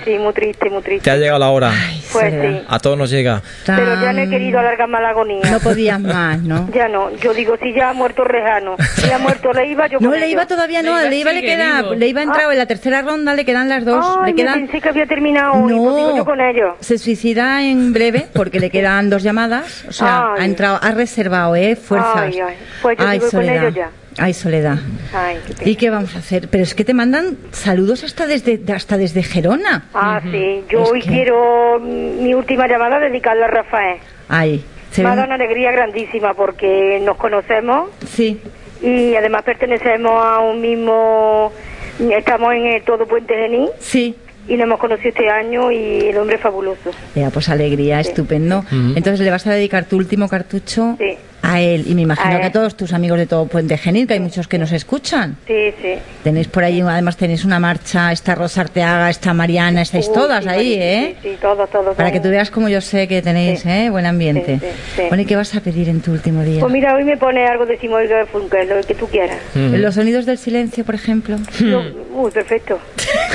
sí, 0.04 0.16
muy 0.18 0.32
triste, 0.32 0.70
muy 0.70 0.80
triste. 0.82 1.02
Te 1.04 1.10
ha 1.10 1.16
llegado 1.16 1.40
la 1.40 1.48
hora. 1.50 1.72
Pues 2.12 2.32
sí. 2.32 2.62
A 2.68 2.78
todos 2.78 2.96
nos 2.96 3.10
llega. 3.10 3.42
Pero 3.66 4.00
ya 4.00 4.12
no 4.12 4.20
he 4.20 4.28
querido 4.28 4.60
alargar 4.60 4.88
más 4.88 5.02
la 5.02 5.08
agonía. 5.10 5.40
No 5.50 5.58
podías 5.58 5.98
más, 6.00 6.38
¿no? 6.40 6.68
Ya 6.74 6.86
no. 6.86 7.10
Yo 7.16 7.34
digo, 7.34 7.56
si 7.60 7.72
ya 7.74 7.90
ha 7.90 7.92
muerto 7.94 8.22
Rejano, 8.22 8.76
si 8.96 9.10
ha 9.10 9.18
muerto 9.18 9.52
Leiva, 9.52 9.88
yo 9.88 9.98
No, 10.00 10.10
Leiva 10.12 10.42
ello. 10.42 10.46
todavía 10.46 10.82
no, 10.82 11.00
Leiva 11.00 11.32
le 11.32 11.40
queda, 11.42 11.82
vivo. 11.82 11.94
Leiva 11.94 12.20
ha 12.20 12.24
entrado 12.24 12.52
en 12.52 12.58
la 12.58 12.66
tercera 12.66 13.02
ronda, 13.02 13.34
le 13.34 13.44
quedan 13.44 13.68
las 13.68 13.84
dos, 13.84 14.04
Ay, 14.20 14.26
le 14.26 14.30
yo 14.32 14.36
quedan... 14.44 14.54
pensé 14.66 14.80
que 14.80 14.88
había 14.88 15.06
terminado 15.06 15.54
hoy, 15.54 15.72
pues 15.72 15.96
digo 15.96 16.16
yo 16.16 16.24
con 16.24 16.40
ello. 16.40 16.76
Se 16.80 16.96
suicida 16.98 17.64
en 17.64 17.92
breve 17.92 18.28
porque 18.34 18.60
le 18.60 18.70
quedan 18.70 19.10
dos 19.10 19.22
llamadas, 19.24 19.84
o 19.88 19.92
sea, 19.92 20.34
Ay. 20.34 20.42
ha 20.42 20.44
entrado, 20.44 20.78
ha 20.80 20.90
reservado, 20.92 21.39
eh, 21.56 21.76
fuerzas. 21.76 22.16
Ay, 22.16 22.40
ay. 22.40 22.54
Pues 22.82 22.98
yo 22.98 23.04
Ay, 23.06 23.18
con 23.18 23.30
Soledad. 23.30 23.56
ello 23.66 23.68
ya. 23.76 23.90
Ay, 24.18 24.34
Soledad. 24.34 24.78
Ay, 25.14 25.38
qué 25.46 25.54
pena. 25.54 25.70
¿Y 25.70 25.76
qué 25.76 25.90
vamos 25.90 26.14
a 26.16 26.18
hacer? 26.18 26.48
Pero 26.48 26.62
es 26.64 26.74
que 26.74 26.84
te 26.84 26.94
mandan 26.94 27.36
saludos 27.52 28.04
hasta 28.04 28.26
desde 28.26 28.60
hasta 28.72 28.96
desde 28.98 29.22
Gerona. 29.22 29.84
Ah, 29.94 30.20
sí. 30.30 30.64
Yo 30.68 30.82
Es 30.82 30.90
hoy 30.90 31.00
que- 31.00 31.08
quiero 31.08 31.78
mm, 31.80 32.22
mi 32.22 32.34
última 32.34 32.66
llamada 32.68 32.98
dedicarla 32.98 33.46
a 33.46 33.48
Rafael. 33.48 33.98
Ay, 34.28 34.64
se 34.90 35.02
Me 35.02 35.08
ha 35.10 35.14
dado 35.14 35.26
una 35.26 35.36
alegría 35.36 35.70
grandísima 35.72 36.34
porque 36.34 37.00
nos 37.04 37.16
conocemos 37.16 37.90
Sí. 38.06 38.40
y 38.82 39.14
además 39.14 39.42
pertenecemos 39.44 40.12
a 40.24 40.40
un 40.40 40.60
mismo... 40.60 41.52
Estamos 42.00 42.54
en 42.54 42.66
el 42.66 42.82
Todo 42.82 43.06
Puente 43.06 43.34
Genil. 43.34 43.68
Sí. 43.78 44.14
y 44.48 44.54
nos 44.56 44.64
hemos 44.64 44.80
conocido 44.80 45.10
este 45.10 45.28
año 45.30 45.70
y 45.70 46.08
el 46.08 46.16
hombre 46.16 46.34
es 46.36 46.40
fabuloso. 46.42 46.90
Ya, 47.14 47.30
pues 47.30 47.48
alegría, 47.50 48.00
estupendo. 48.00 48.64
Entonces 48.72 49.20
le 49.20 49.30
vas 49.30 49.46
a 49.46 49.52
dedicar 49.52 49.84
tu 49.84 49.96
último 49.96 50.28
cartucho 50.28 50.96
Sí. 50.98 51.16
A 51.42 51.60
él. 51.60 51.84
Y 51.86 51.94
me 51.94 52.02
imagino 52.02 52.36
A 52.36 52.40
que 52.40 52.46
a 52.46 52.52
todos 52.52 52.76
tus 52.76 52.92
amigos 52.92 53.18
de 53.18 53.26
todo 53.26 53.46
Puente 53.46 53.76
Genil, 53.78 54.06
que 54.06 54.14
hay 54.14 54.20
muchos 54.20 54.46
que 54.48 54.58
nos 54.58 54.72
escuchan. 54.72 55.36
Sí, 55.46 55.72
sí. 55.80 55.94
Tenéis 56.24 56.48
por 56.48 56.64
ahí, 56.64 56.80
además 56.80 57.16
tenéis 57.16 57.44
una 57.44 57.58
marcha, 57.58 58.12
está 58.12 58.34
Rosa 58.34 58.62
Arteaga, 58.62 59.10
está 59.10 59.32
Mariana, 59.34 59.82
estáis 59.82 60.08
Uy, 60.08 60.14
todas 60.14 60.44
sí, 60.44 60.50
ahí, 60.50 60.74
¿eh? 60.74 61.16
Sí, 61.22 61.30
sí, 61.30 61.38
todo, 61.40 61.66
todo. 61.66 61.94
Para 61.94 62.12
que 62.12 62.20
tú 62.20 62.28
veas 62.28 62.50
como 62.50 62.68
yo 62.68 62.80
sé 62.80 63.08
que 63.08 63.22
tenéis, 63.22 63.64
¿eh? 63.66 63.88
Buen 63.90 64.06
ambiente. 64.06 64.58
Sí, 64.60 64.66
sí, 64.66 64.72
sí. 64.96 65.02
Bueno, 65.08 65.22
¿y 65.22 65.26
qué 65.26 65.36
vas 65.36 65.54
a 65.54 65.60
pedir 65.60 65.88
en 65.88 66.00
tu 66.00 66.12
último 66.12 66.42
día? 66.42 66.60
Pues 66.60 66.72
mira, 66.72 66.94
hoy 66.94 67.04
me 67.04 67.16
pone 67.16 67.46
algo 67.46 67.66
de 67.66 67.78
Simón 67.78 68.02
Garfunkel, 68.08 68.68
lo 68.68 68.80
que 68.82 68.94
tú 68.94 69.06
quieras. 69.08 69.38
Los 69.54 69.94
sonidos 69.94 70.26
del 70.26 70.38
silencio, 70.38 70.84
por 70.84 70.94
ejemplo. 70.94 71.36
Yo- 71.58 71.82
Uy, 72.14 72.30
perfecto. 72.30 72.78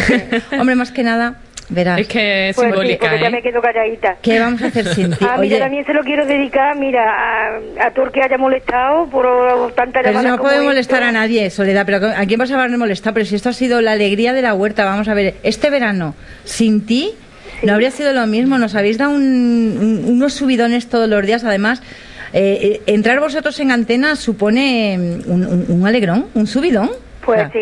Hombre, 0.60 0.76
más 0.76 0.92
que 0.92 1.04
nada, 1.04 1.36
verás. 1.70 2.00
Es 2.00 2.08
que 2.08 2.50
es 2.50 2.56
Pues 2.56 2.68
sí, 2.68 2.72
simbólica, 2.72 3.08
porque 3.10 3.22
ya 3.22 3.28
¿eh? 3.28 3.32
me 3.32 3.42
quedo 3.42 3.62
calladita. 3.62 4.18
¿Qué 4.22 4.40
vamos 4.40 4.62
a 4.62 4.68
hacer 4.68 4.86
sin 4.94 5.12
ti? 5.18 5.26
Ah, 5.28 5.36
Oye, 5.40 5.50
mira, 5.50 5.66
también 5.66 5.86
se 5.86 5.94
lo 5.94 6.02
quiero 6.04 6.26
dedicar, 6.26 6.78
mira, 6.78 7.04
a, 7.04 7.88
a 7.88 7.92
todo 7.92 8.06
el 8.06 8.12
que 8.12 8.22
haya 8.22 8.38
molestado 8.38 9.08
por 9.10 9.74
tanta 9.74 10.00
Pero 10.02 10.12
llamada 10.14 10.30
no 10.30 10.38
como 10.38 10.44
puede 10.50 10.56
esto. 10.58 10.66
molestar 10.70 11.04
a 11.04 11.12
nadie, 11.12 11.50
Soledad. 11.50 11.86
Pero 11.86 12.08
¿a 12.08 12.26
quién 12.26 12.38
vas 12.40 12.52
a 12.52 12.56
hablar 12.62 12.78
molestar? 12.78 13.14
Pero 13.14 13.26
si 13.26 13.36
esto 13.36 13.50
ha 13.50 13.54
sido 13.54 13.82
la 13.82 13.94
alegría 13.94 14.34
de 14.34 14.42
la 14.42 14.54
huerta, 14.54 14.86
vamos 14.86 15.08
a 15.08 15.14
ver. 15.14 15.36
Este 15.44 15.70
verano, 15.70 16.16
sin 16.44 16.86
ti, 16.86 17.12
no 17.64 17.74
habría 17.74 17.92
sido 17.92 18.14
lo 18.14 18.26
mismo. 18.28 18.58
Nos 18.58 18.76
habéis 18.76 18.98
dado 18.98 19.12
un- 19.12 19.22
un- 19.80 20.06
unos 20.12 20.34
subidones 20.34 20.88
todos 20.88 21.08
los 21.10 21.26
días. 21.26 21.44
Además, 21.44 21.82
eh, 22.34 22.60
eh, 22.62 22.82
entrar 22.88 23.20
vosotros 23.20 23.58
en 23.60 23.72
antena 23.72 24.16
supone 24.18 24.98
mm, 24.98 25.32
un, 25.32 25.46
un- 25.46 25.66
un 25.70 25.88
alegrón, 25.88 26.28
un 26.34 26.48
subidón. 26.48 26.92
Pues 27.24 27.42
sí. 27.54 27.60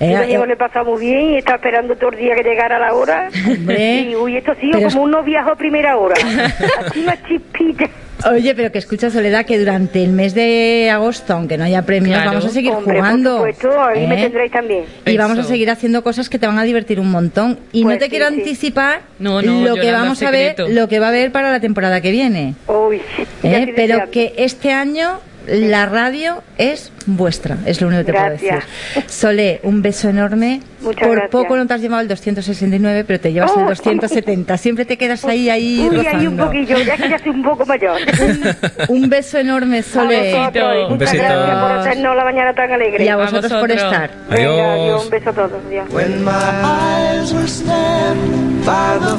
Eh, 0.00 0.28
Yo 0.32 0.40
me 0.40 0.46
lo 0.46 0.52
he 0.52 0.56
pasado 0.56 0.84
muy 0.92 1.00
bien 1.06 1.30
y 1.30 1.36
estaba 1.38 1.56
esperando 1.56 1.94
todo 1.96 2.10
el 2.10 2.18
día 2.18 2.34
que 2.34 2.42
llegara 2.42 2.78
la 2.78 2.94
hora. 2.94 3.28
Hombre. 3.46 4.00
Y 4.10 4.16
uy, 4.16 4.36
esto 4.36 4.52
ha 4.52 4.56
sido 4.56 4.72
Pero 4.78 4.88
como 4.90 5.02
unos 5.04 5.24
viajes 5.24 5.52
a 5.52 5.56
primera 5.56 5.96
hora. 5.96 6.14
Así 6.86 7.00
más 7.02 7.18
chispita. 7.28 7.88
Oye, 8.30 8.54
pero 8.54 8.72
que 8.72 8.78
escucha 8.78 9.10
Soledad 9.10 9.44
que 9.44 9.58
durante 9.58 10.02
el 10.02 10.10
mes 10.12 10.34
de 10.34 10.88
agosto, 10.90 11.34
aunque 11.34 11.58
no 11.58 11.64
haya 11.64 11.82
premios, 11.82 12.14
Claro. 12.16 12.30
vamos 12.30 12.46
a 12.46 12.48
seguir 12.48 12.72
Hombre, 12.72 12.96
jugando. 12.96 13.38
Por 13.38 13.52
supuesto, 13.54 13.82
ahí 13.84 14.06
me 14.06 14.14
¿eh? 14.18 14.22
tendréis 14.22 14.50
también. 14.52 14.84
Y 15.04 15.16
vamos 15.18 15.38
a 15.38 15.42
seguir 15.44 15.68
haciendo 15.70 16.02
cosas 16.02 16.30
que 16.30 16.38
te 16.38 16.46
van 16.46 16.58
a 16.58 16.62
divertir 16.62 17.00
un 17.00 17.10
montón. 17.10 17.58
Y 17.72 17.82
Pues 17.82 17.94
no 17.96 17.98
te 17.98 18.04
sí, 18.06 18.10
quiero 18.10 18.28
sí. 18.28 18.34
anticipar 18.38 19.00
No, 19.18 19.42
no, 19.42 19.60
lo 19.62 19.74
que 19.76 19.92
vamos 19.92 20.22
a 20.22 20.30
ver, 20.30 20.50
secreto. 20.56 20.72
lo 20.72 20.88
que 20.88 21.00
va 21.00 21.06
a 21.06 21.08
haber 21.10 21.32
para 21.32 21.50
la 21.52 21.60
temporada 21.60 22.00
que 22.00 22.10
viene. 22.12 22.54
Uy, 22.66 23.00
¿eh? 23.42 23.72
Pero 23.76 24.10
que 24.10 24.32
este 24.38 24.72
año 24.72 25.20
la 25.46 25.86
radio 25.86 26.42
es 26.58 26.92
vuestra, 27.06 27.58
es 27.66 27.80
lo 27.80 27.88
único 27.88 28.00
que 28.04 28.12
te 28.12 28.18
Gracias. 28.18 28.40
puedo 28.40 28.54
decir. 28.96 29.04
Sole, 29.10 29.60
un 29.62 29.82
beso 29.82 30.08
enorme. 30.08 30.60
Muchas 30.80 31.06
Por 31.06 31.16
gracias. 31.16 31.30
poco 31.30 31.56
no 31.56 31.66
te 31.66 31.74
has 31.74 31.80
llevado 31.80 32.02
el 32.02 32.08
269, 32.08 33.04
pero 33.06 33.18
te 33.20 33.32
llevas 33.32 33.52
el 33.56 33.62
Oh. 33.62 33.68
270. 33.68 34.56
Siempre 34.58 34.84
te 34.84 34.98
quedas 34.98 35.24
ahí, 35.24 35.48
ahí 35.48 35.88
Uy, 35.90 35.96
ahí 36.06 36.26
un 36.26 36.36
rozando. 36.36 36.44
poquillo, 36.46 36.78
ya 36.80 36.96
que 36.96 37.08
ya 37.08 37.18
soy 37.18 37.30
un 37.30 37.42
poco 37.42 37.64
mayor. 37.64 37.96
Un 38.88 39.08
beso 39.08 39.38
enorme, 39.38 39.82
Sole. 39.82 40.34
A 40.34 40.38
vosotros, 40.40 40.74
y 40.74 40.92
muchas 40.92 40.98
besito. 41.12 41.22
gracias 41.24 41.58
por 41.58 41.70
hacernos 41.72 42.16
la 42.16 42.24
mañana 42.24 42.54
tan 42.54 42.72
alegre. 42.72 43.04
Y 43.04 43.08
a 43.08 43.16
vosotros 43.16 43.52
por 43.52 43.70
estar. 43.70 44.10
Venga, 44.30 44.50
Adiós. 44.50 44.80
adiós, 44.80 45.04
un 45.04 45.10
beso 45.10 45.30
a 45.30 45.32
todos. 45.32 45.52
adiós. 45.66 45.88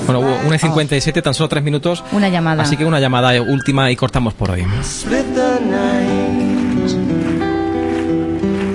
Bueno, 0.06 0.19
hubo 0.19 0.47
una 0.47 0.56
y 0.56 0.60
57, 0.60 1.22
tan 1.22 1.34
solo 1.34 1.49
tres 1.49 1.64
minutos. 1.64 2.03
Una 2.11 2.30
llamada. 2.30 2.64
Así 2.64 2.77
que 2.77 2.85
una 2.85 2.99
llamada 2.99 3.41
última 3.41 3.89
y 3.91 3.95
cortamos 3.95 4.34
por 4.34 4.52
hoy. 4.52 4.65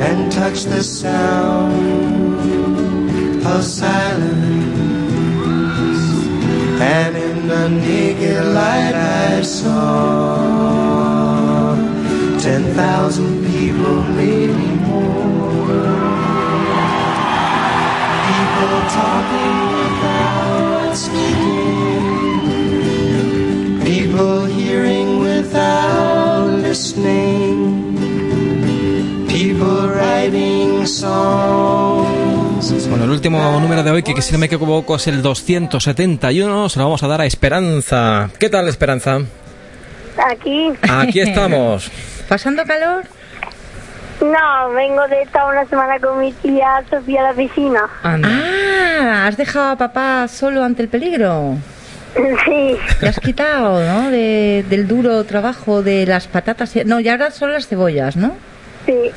And 0.08 0.32
touch 0.32 0.64
the 0.64 0.82
sound 0.82 1.74
of 3.46 3.62
silence. 3.62 4.40
And 6.80 7.16
in 7.16 7.48
the 7.48 7.68
naked 7.68 8.44
light 8.54 8.94
I 8.94 9.42
saw 9.42 10.40
ten 12.40 12.62
thousand 12.74 13.44
people, 13.46 14.02
maybe 14.20 14.68
more. 14.88 15.30
People 18.30 18.80
talking 18.98 19.56
without 19.78 20.94
speaking. 20.96 21.80
People 23.84 24.44
hearing 24.46 25.08
without 25.18 26.46
listening. 26.62 27.29
Bueno, 32.88 33.04
el 33.04 33.10
último 33.10 33.60
número 33.60 33.82
de 33.82 33.90
hoy, 33.92 34.02
que, 34.02 34.12
que 34.14 34.22
si 34.22 34.32
no 34.32 34.38
me 34.38 34.46
equivoco 34.46 34.96
es 34.96 35.06
el 35.06 35.22
271, 35.22 36.68
se 36.68 36.78
lo 36.78 36.84
vamos 36.86 37.02
a 37.02 37.06
dar 37.06 37.20
a 37.20 37.26
Esperanza. 37.26 38.28
¿Qué 38.38 38.48
tal, 38.50 38.66
Esperanza? 38.68 39.18
Aquí. 40.30 40.72
Aquí 40.82 41.20
estamos. 41.28 41.90
¿Pasando 42.28 42.64
calor? 42.64 43.04
No, 44.20 44.70
vengo 44.74 45.06
de 45.08 45.22
estar 45.22 45.46
una 45.48 45.64
semana 45.66 45.98
con 46.00 46.18
mi 46.18 46.32
tía 46.32 46.82
Sofía 46.90 47.20
a 47.20 47.32
la 47.32 47.34
piscina. 47.34 47.82
Ah, 48.02 49.26
has 49.28 49.36
dejado 49.36 49.70
a 49.70 49.76
papá 49.76 50.26
solo 50.28 50.62
ante 50.64 50.82
el 50.82 50.88
peligro. 50.88 51.56
Sí. 52.44 52.76
Te 52.98 53.06
has 53.08 53.20
quitado, 53.20 53.80
¿no? 53.86 54.10
De- 54.10 54.64
del 54.68 54.88
duro 54.88 55.22
trabajo 55.22 55.80
de 55.84 56.04
las 56.06 56.26
patatas. 56.26 56.74
y- 56.74 56.84
No, 56.84 56.98
y 56.98 57.08
ahora 57.08 57.30
son 57.30 57.52
las 57.52 57.68
cebollas, 57.68 58.16
¿no? 58.16 58.34
Sí, 58.90 59.10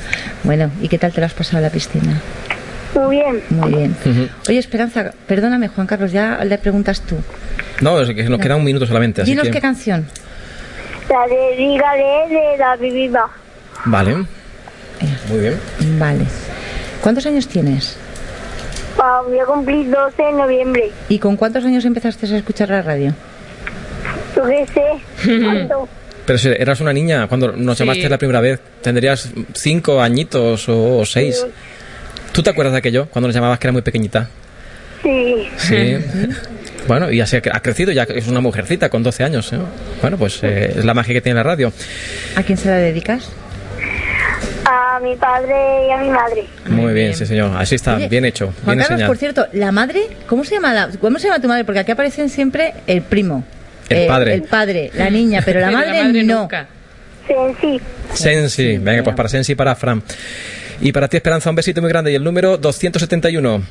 Bueno, 0.44 0.70
¿y 0.82 0.88
qué 0.88 0.98
tal 1.00 1.12
te 1.12 1.20
lo 1.20 1.26
has 1.26 1.34
pasado 1.34 1.58
en 1.58 1.64
la 1.64 1.70
piscina? 1.70 2.22
muy 2.94 3.18
bien. 3.18 3.41
Muy 3.50 3.74
bien. 3.74 3.95
Oye, 4.48 4.60
Esperanza, 4.60 5.14
perdóname, 5.28 5.68
Juan 5.68 5.88
Carlos, 5.88 6.12
ya 6.12 6.44
le 6.44 6.58
preguntas 6.60 7.02
tú. 7.02 7.18
No, 7.82 8.00
es 8.00 8.10
que 8.14 8.24
nos 8.24 8.40
queda 8.40 8.56
un 8.56 8.64
minuto 8.64 8.86
solamente, 8.86 9.24
así 9.24 9.32
Dinos 9.32 9.48
que... 9.48 9.52
qué 9.52 9.62
canción. 9.62 10.06
La 11.10 11.28
de 11.28 11.58
Dígale 11.58 12.30
de 12.30 12.58
la 12.58 12.76
Viva. 12.76 13.30
Vale. 13.86 14.16
Muy 15.30 15.40
bien. 15.40 15.60
Vale. 16.00 16.26
¿Cuántos 17.02 17.26
años 17.26 17.48
tienes? 17.48 17.98
Ah, 19.00 19.22
voy 19.28 19.40
a 19.40 19.45
cumplir 19.45 19.90
12 19.90 20.30
en 20.30 20.38
noviembre. 20.38 20.91
¿Y 21.10 21.18
con 21.18 21.36
cuántos 21.36 21.66
años 21.66 21.84
empezaste 21.86 22.28
a 22.28 22.38
escuchar 22.38 22.70
la 22.70 22.84
radio? 22.84 23.14
Yo 24.36 24.44
qué 24.45 24.68
sé. 24.68 25.41
¿Cuánto? 25.44 25.90
Pero 26.26 26.40
si 26.40 26.48
eras 26.50 26.80
una 26.80 26.94
niña 26.94 27.28
cuando 27.28 27.52
nos 27.52 27.78
Sí. 27.78 27.84
llamaste 27.84 28.10
la 28.10 28.18
primera 28.18 28.40
vez, 28.41 28.60
tendrías 28.82 29.30
cinco 29.54 30.02
añitos 30.02 30.70
o, 30.70 31.00
o 31.00 31.06
seis. 31.06 31.45
¿Tú 32.32 32.41
te 32.41 32.50
acuerdas 32.50 32.74
de 32.74 32.80
aquello? 32.80 33.08
Cuando 33.08 33.28
nos 33.28 33.36
llamabas 33.36 33.60
que 33.60 33.68
era 33.68 33.74
muy 33.74 33.82
pequeñita. 33.82 34.30
Sí. 35.04 35.48
Sí. 35.58 35.98
bueno, 36.88 37.12
y 37.12 37.20
así 37.22 37.36
ha 37.38 37.60
crecido, 37.60 37.91
ya 37.91 38.04
es 38.04 38.28
una 38.28 38.40
mujercita 38.40 38.90
con 38.90 39.04
12 39.04 39.24
años. 39.24 39.52
¿eh? 39.54 39.58
Bueno, 40.02 40.18
pues 40.18 40.40
eh, 40.44 40.74
es 40.78 40.86
la 40.86 40.94
magia 40.94 41.14
que 41.14 41.22
tiene 41.22 41.36
la 41.36 41.44
radio. 41.44 41.72
¿A 42.36 42.44
quién 42.44 42.58
se 42.58 42.70
la 42.70 42.78
dedicas? 42.78 43.30
A 44.66 45.00
mi 45.02 45.16
padre 45.18 45.88
y 45.88 45.91
a 45.91 45.98
mi 45.98 46.10
madre. 46.10 46.45
Muy 46.70 46.94
bien, 46.94 47.14
sí 47.14 47.26
señor. 47.26 47.52
Así 47.58 47.76
está, 47.76 47.98
Oye, 47.98 48.08
bien 48.08 48.24
hecho, 48.24 48.45
Juan 48.64 48.78
bien 48.78 48.80
Carlos, 48.80 48.91
enseñado. 48.91 49.10
por 49.10 49.18
cierto, 49.18 49.48
la 49.52 49.72
madre, 49.74 50.04
¿cómo 50.26 50.45
se 50.45 50.56
llama 50.56 50.74
la, 50.74 50.90
cómo 51.02 51.20
se 51.20 51.28
llama 51.28 51.41
tu 51.41 51.50
madre? 51.50 51.66
Porque 51.66 51.80
aquí 51.80 51.91
aparecen 51.91 52.30
siempre 52.30 52.74
el 52.88 53.02
primo. 53.02 53.44
El 54.02 54.07
padre. 54.07 54.34
El 54.34 54.44
padre, 54.44 54.91
la 54.94 55.10
niña, 55.10 55.41
pero 55.44 55.60
la 55.60 55.68
Pero 55.68 55.80
la 55.80 55.86
madre, 55.86 56.03
madre 56.03 56.24
no. 56.24 56.41
nunca. 56.41 56.68
Sensi. 57.28 57.82
Sensi, 58.14 58.78
venga, 58.78 59.03
pues 59.03 59.15
para 59.15 59.30
Sensi 59.30 59.53
y 59.53 59.56
para 59.56 59.76
Fran. 59.76 60.03
Y 60.82 60.91
para 60.91 61.07
ti, 61.07 61.18
Esperanza, 61.18 61.49
un 61.49 61.56
besito 61.56 61.82
muy 61.82 61.90
grande. 61.90 62.11
Y 62.11 62.15
el 62.15 62.24
número 62.24 62.57
271. 62.57 63.64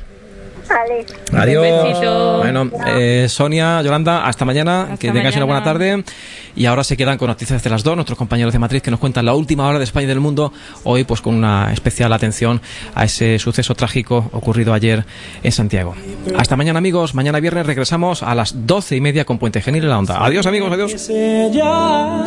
Vale. 0.73 1.05
Adiós. 1.43 2.39
Bueno, 2.39 2.69
eh, 2.87 3.27
Sonia, 3.29 3.81
Yolanda, 3.81 4.25
hasta 4.25 4.45
mañana. 4.45 4.95
que 4.99 5.11
tengáis 5.11 5.35
una 5.35 5.45
buena 5.45 5.61
mañana. 5.61 5.79
tarde. 5.79 6.03
Y 6.55 6.65
ahora 6.67 6.83
se 6.83 6.95
quedan 6.97 7.17
con 7.17 7.29
noticias 7.29 7.63
de 7.63 7.69
las 7.69 7.83
dos, 7.83 7.95
nuestros 7.95 8.17
compañeros 8.17 8.53
de 8.53 8.59
Madrid 8.59 8.81
que 8.81 8.91
nos 8.91 8.99
cuentan 8.99 9.25
la 9.25 9.33
última 9.33 9.67
hora 9.67 9.79
de 9.79 9.85
España 9.85 10.05
y 10.05 10.07
del 10.07 10.19
mundo. 10.19 10.53
Hoy, 10.83 11.03
pues 11.03 11.21
con 11.21 11.33
una 11.35 11.73
especial 11.73 12.13
atención 12.13 12.61
a 12.93 13.05
ese 13.05 13.39
suceso 13.39 13.73
trágico 13.75 14.29
ocurrido 14.33 14.73
ayer 14.73 15.05
en 15.41 15.51
Santiago. 15.51 15.95
Hasta 16.37 16.55
mañana, 16.55 16.77
amigos. 16.79 17.15
Mañana 17.15 17.39
viernes 17.39 17.65
regresamos 17.65 18.23
a 18.23 18.35
las 18.35 18.67
doce 18.67 18.95
y 18.95 19.01
media 19.01 19.25
con 19.25 19.37
Puente 19.39 19.61
Genil 19.61 19.83
en 19.83 19.89
la 19.89 19.99
onda. 19.99 20.23
Adiós, 20.23 20.45
amigos. 20.45 20.71
Adiós. 20.71 20.91
Sé 20.93 21.49
ya 21.53 22.23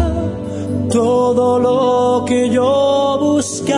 todo 0.91 1.59
lo 1.59 2.25
que 2.27 2.51
yo 2.51 3.19
buscaba 3.21 3.77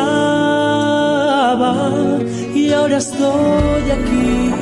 y 2.55 2.73
ahora 2.73 2.99
estoy 2.99 3.91
aquí 3.91 4.53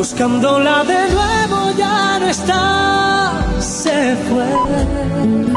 buscándola 0.00 0.82
de 0.84 1.10
nuevo 1.12 1.72
ya 1.76 2.18
no 2.20 2.26
está 2.26 3.44
se 3.58 4.16
fue 4.16 5.49